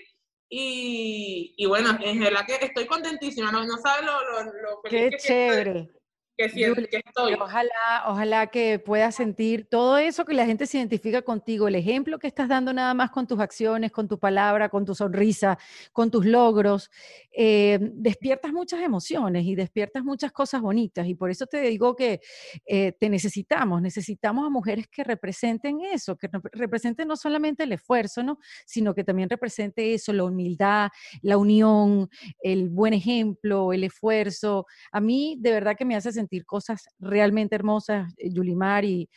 Y, 0.54 1.54
y 1.56 1.64
bueno, 1.64 1.98
es 2.04 2.18
verdad 2.18 2.44
que 2.46 2.66
estoy 2.66 2.84
contentísima, 2.84 3.50
no, 3.50 3.64
no 3.64 3.78
sabes 3.78 4.04
lo, 4.04 4.12
lo, 4.12 4.52
lo 4.52 4.82
feliz 4.82 5.00
Qué 5.04 5.10
que 5.10 5.16
chévere 5.16 5.88
que, 6.36 7.02
estoy. 7.04 7.34
Ojalá, 7.34 8.04
ojalá 8.06 8.46
que 8.48 8.78
puedas 8.78 9.14
sentir 9.14 9.68
todo 9.68 9.98
eso 9.98 10.24
que 10.24 10.34
la 10.34 10.46
gente 10.46 10.66
se 10.66 10.78
identifica 10.78 11.22
contigo, 11.22 11.68
el 11.68 11.74
ejemplo 11.74 12.18
que 12.18 12.26
estás 12.26 12.48
dando 12.48 12.72
nada 12.72 12.94
más 12.94 13.10
con 13.10 13.26
tus 13.26 13.38
acciones, 13.40 13.92
con 13.92 14.08
tu 14.08 14.18
palabra, 14.18 14.68
con 14.68 14.84
tu 14.84 14.94
sonrisa, 14.94 15.58
con 15.92 16.10
tus 16.10 16.24
logros, 16.24 16.90
eh, 17.34 17.78
despiertas 17.80 18.52
muchas 18.52 18.82
emociones 18.82 19.44
y 19.44 19.54
despiertas 19.54 20.04
muchas 20.04 20.32
cosas 20.32 20.60
bonitas 20.60 21.06
y 21.06 21.14
por 21.14 21.30
eso 21.30 21.46
te 21.46 21.60
digo 21.62 21.96
que 21.96 22.20
eh, 22.66 22.92
te 22.92 23.08
necesitamos, 23.08 23.80
necesitamos 23.80 24.46
a 24.46 24.50
mujeres 24.50 24.86
que 24.88 25.04
representen 25.04 25.80
eso, 25.80 26.16
que 26.16 26.28
representen 26.52 27.08
no 27.08 27.16
solamente 27.16 27.64
el 27.64 27.72
esfuerzo, 27.72 28.22
¿no? 28.22 28.38
sino 28.66 28.94
que 28.94 29.04
también 29.04 29.30
represente 29.30 29.94
eso, 29.94 30.12
la 30.12 30.24
humildad, 30.24 30.90
la 31.22 31.38
unión, 31.38 32.08
el 32.42 32.68
buen 32.68 32.94
ejemplo, 32.94 33.72
el 33.72 33.84
esfuerzo. 33.84 34.66
A 34.90 35.00
mí 35.00 35.36
de 35.40 35.52
verdad 35.52 35.76
que 35.76 35.84
me 35.84 35.96
hace 35.96 36.12
sentir 36.12 36.44
cosas 36.44 36.86
realmente 36.98 37.54
hermosas, 37.54 38.12
eh, 38.18 38.30
Yulimar, 38.30 38.84
y 38.84 39.08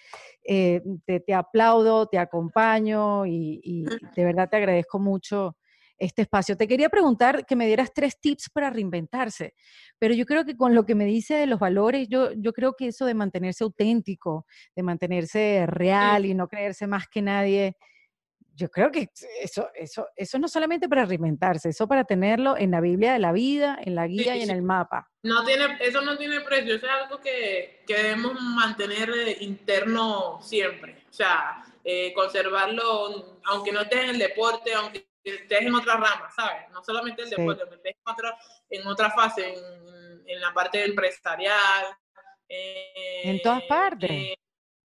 eh, 0.48 0.82
te, 1.06 1.34
aplaudo, 1.34 2.08
te 2.08 2.18
acompaño 2.18 3.26
y, 3.26 3.86
de 4.16 4.24
verdad 4.24 4.50
te 4.50 4.58
agradezco 4.58 5.00
mucho 5.00 5.56
este 5.98 6.24
espacio. 6.24 6.58
Te 6.58 6.68
quería 6.68 6.90
preguntar 6.90 7.46
que 7.46 7.56
me 7.56 7.68
dieras 7.68 7.92
tres 7.94 8.20
tips 8.20 8.50
para 8.50 8.70
reinventarse, 8.70 9.54
pero 10.00 10.14
yo 10.14 10.26
creo 10.26 10.46
que 10.46 10.56
con 10.56 10.76
lo 10.76 10.86
que 10.86 10.96
me 10.96 11.06
dice 11.06 11.36
de 11.36 11.48
los 11.48 11.60
valores, 11.60 12.08
yo, 12.10 12.32
yo 12.34 12.54
creo 12.54 12.74
que 12.74 12.88
eso 12.88 13.06
de 13.06 13.14
mantenerse 13.14 13.64
auténtico, 13.64 14.46
de 14.76 14.84
mantenerse 14.84 15.66
real 15.68 16.26
y 16.26 16.34
no 16.34 16.48
creerse 16.48 16.88
más 16.88 17.08
que 17.08 17.22
nadie, 17.22 17.78
yo 18.56 18.70
creo 18.70 18.90
que 18.90 19.10
eso, 19.42 19.70
eso, 19.76 20.08
eso 20.16 20.40
no 20.40 20.48
solamente 20.48 20.88
para 20.88 21.06
reinventarse, 21.06 21.70
eso 21.70 21.88
para 21.88 22.06
tenerlo 22.06 22.58
en 22.58 22.72
la 22.72 22.80
Biblia 22.80 23.14
de 23.14 23.20
la 23.20 23.34
vida, 23.34 23.78
en 23.82 23.96
la 23.96 24.08
guía 24.08 24.38
y 24.38 24.44
en 24.44 24.50
el 24.50 24.62
mapa. 24.62 25.12
No 25.24 25.44
tiene, 25.44 25.78
eso 25.82 26.02
no 26.02 26.18
tiene 26.18 26.40
precio, 26.42 26.76
eso 26.76 26.86
es 26.86 26.92
algo 26.92 27.20
que, 27.20 27.84
que 27.86 27.96
debemos 27.96 28.40
mantener 28.40 29.10
eh, 29.10 29.38
interno 29.42 30.40
siempre. 30.42 31.04
O 31.10 31.14
sea, 31.14 31.66
eh, 31.84 32.14
conservarlo, 32.14 33.40
aunque 33.44 33.72
no 33.74 33.82
estés 33.82 34.04
en 34.04 34.10
el 34.12 34.20
deporte, 34.20 34.74
aunque 34.74 35.06
estés 35.26 35.62
en 35.62 35.76
otra 35.76 35.96
rama, 35.96 36.30
¿sabes? 36.36 36.70
No 36.72 36.84
solamente 36.84 37.24
el 37.24 37.30
deporte, 37.30 37.64
estés 37.64 37.96
en 37.96 38.12
otra, 38.12 38.38
en 38.70 38.88
otra 38.88 39.12
fase, 39.12 39.54
en, 39.54 39.86
en 40.28 40.42
la 40.42 40.54
parte 40.54 40.84
empresarial. 40.84 41.86
en 42.48 43.42
todas 43.42 43.64
eh, 43.64 43.68
partes 43.68 44.36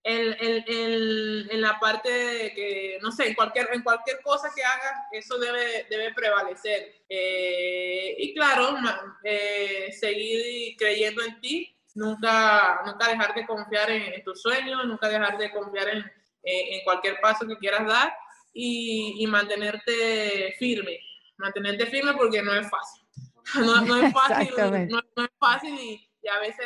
en 0.08 1.62
la 1.62 1.80
parte 1.80 2.12
de 2.12 2.54
que, 2.54 3.00
no 3.02 3.12
sé, 3.12 3.30
en 3.30 3.34
cualquier, 3.34 3.70
en 3.74 3.82
cualquier 3.82 4.22
cosa 4.22 4.52
que 4.56 4.64
hagas, 4.64 4.94
eso 5.12 5.40
debe, 5.40 5.88
debe 5.90 6.14
prevalecer. 6.14 7.02
Eh, 7.10 8.16
y 8.20 8.34
claro, 8.36 8.78
eh, 9.24 9.92
seguir 10.00 10.76
creyendo 10.78 11.24
en 11.24 11.42
ti, 11.42 11.76
nunca, 11.96 12.82
nunca 12.86 13.08
dejar 13.08 13.34
de 13.34 13.48
confiar 13.48 13.90
en, 13.90 14.24
tus 14.24 14.44
sueños, 14.44 14.86
nunca 14.86 15.10
dejar 15.10 15.40
de 15.40 15.52
confiar 15.52 15.90
en, 15.90 16.06
en 16.44 16.84
cualquier 16.84 17.20
paso 17.20 17.48
que 17.48 17.58
quieras 17.58 17.88
dar 17.88 18.14
y, 18.56 19.24
y, 19.24 19.28
mantenerte 19.28 20.56
firme. 20.58 20.98
Mantenerte 21.38 21.86
firme 21.88 22.14
porque 22.14 22.42
no 22.42 22.54
es 22.56 22.68
fácil. 22.70 23.04
No, 23.64 23.82
no 23.82 23.98
es 23.98 24.12
fácil, 24.12 24.50
no, 24.90 25.00
no, 25.16 25.24
es 25.24 25.30
fácil 25.40 25.78
y, 25.80 26.10
y 26.20 26.28
a 26.28 26.40
veces, 26.40 26.66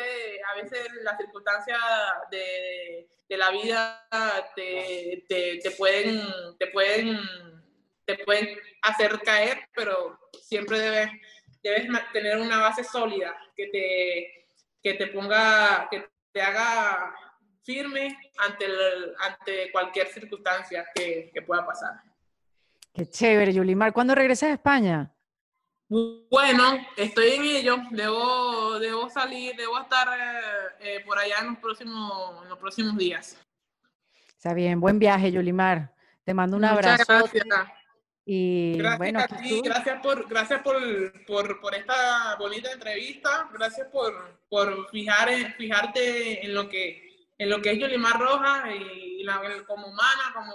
a 0.50 0.62
veces 0.62 0.88
las 1.02 1.18
circunstancias 1.18 1.78
de, 2.30 3.06
de 3.28 3.36
la 3.36 3.50
vida 3.50 4.02
te, 4.56 5.24
te, 5.28 5.58
te, 5.62 5.70
pueden, 5.72 6.22
te, 6.58 6.68
pueden, 6.68 7.20
te 8.06 8.16
pueden 8.24 8.58
hacer 8.80 9.20
caer, 9.20 9.68
pero 9.74 10.18
siempre 10.42 10.78
debes, 10.78 11.10
debes 11.62 11.86
tener 12.14 12.38
una 12.38 12.60
base 12.60 12.82
sólida 12.82 13.36
que 13.54 13.66
te, 13.66 14.48
que 14.82 14.94
te 14.94 15.08
ponga, 15.08 15.86
que 15.90 16.08
te 16.32 16.40
haga 16.40 17.14
firme 17.62 18.18
ante, 18.38 18.64
el, 18.64 19.14
ante 19.20 19.72
cualquier 19.72 20.08
circunstancia 20.08 20.86
que, 20.94 21.30
que 21.32 21.42
pueda 21.42 21.64
pasar. 21.66 22.02
Qué 22.92 23.06
chévere, 23.08 23.52
Yulimar. 23.52 23.92
¿Cuándo 23.92 24.14
regresas 24.14 24.50
a 24.50 24.52
España? 24.54 25.14
Bueno, 25.88 26.86
estoy 26.96 27.30
en 27.30 27.44
ello. 27.44 27.76
Debo, 27.90 28.78
debo 28.78 29.10
salir, 29.10 29.56
debo 29.56 29.78
estar 29.80 30.08
eh, 30.08 30.40
eh, 30.80 31.00
por 31.04 31.18
allá 31.18 31.36
en 31.40 31.46
los, 31.48 31.58
próximos, 31.58 32.42
en 32.44 32.48
los 32.48 32.58
próximos 32.58 32.96
días. 32.96 33.36
Está 34.28 34.54
bien, 34.54 34.80
buen 34.80 34.98
viaje, 34.98 35.32
Yulimar. 35.32 35.92
Te 36.24 36.32
mando 36.32 36.56
un 36.56 36.64
abrazo. 36.64 37.04
Gracias. 37.08 37.44
Y 38.24 38.74
gracias 38.78 38.98
bueno, 38.98 39.18
a 39.18 39.26
ti, 39.26 39.60
gracias 39.64 40.00
por, 40.00 40.28
gracias 40.28 40.62
por, 40.62 40.76
por, 41.26 41.60
por, 41.60 41.74
esta 41.74 42.36
bonita 42.36 42.70
entrevista, 42.70 43.48
gracias 43.52 43.88
por, 43.88 44.38
por 44.48 44.88
fijar 44.90 45.30
fijarte 45.56 46.44
en 46.44 46.54
lo 46.54 46.68
que 46.68 47.09
en 47.40 47.48
lo 47.48 47.62
que 47.62 47.72
es 47.72 47.78
Yulimar 47.78 48.20
Roja 48.20 48.64
y 48.70 49.22
la, 49.24 49.40
como 49.66 49.86
humana, 49.86 50.34
como, 50.34 50.54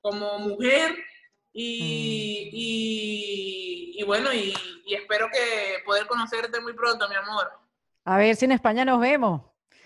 como 0.00 0.38
mujer 0.38 0.96
y, 1.52 2.48
mm. 2.50 2.56
y, 2.56 4.00
y 4.00 4.04
bueno, 4.04 4.32
y, 4.32 4.54
y, 4.86 4.94
espero 4.94 5.28
que 5.30 5.84
poder 5.84 6.06
conocerte 6.06 6.58
muy 6.62 6.72
pronto, 6.72 7.06
mi 7.10 7.16
amor. 7.16 7.52
A 8.06 8.16
ver 8.16 8.34
si 8.34 8.46
en 8.46 8.52
España 8.52 8.82
nos 8.82 8.98
vemos. 8.98 9.42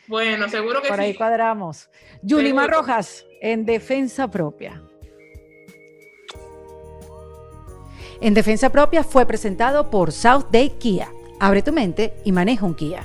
Bueno, 0.07 0.49
seguro 0.49 0.81
que 0.81 0.87
sí. 0.87 0.93
Por 0.93 1.01
ahí 1.01 1.15
cuadramos. 1.17 1.91
Yulimar 2.23 2.71
Rojas, 2.71 3.27
en 3.41 3.67
Defensa 3.67 4.31
Propia. 4.31 4.81
En 8.21 8.35
Defensa 8.35 8.71
Propia 8.71 9.03
fue 9.03 9.27
presentado 9.27 9.91
por 9.91 10.13
South 10.13 10.47
Day 10.53 10.71
Kia. 10.79 11.11
Abre 11.41 11.63
tu 11.63 11.73
mente 11.73 12.15
y 12.25 12.31
maneja 12.31 12.65
un 12.65 12.77
Kia. 12.77 13.05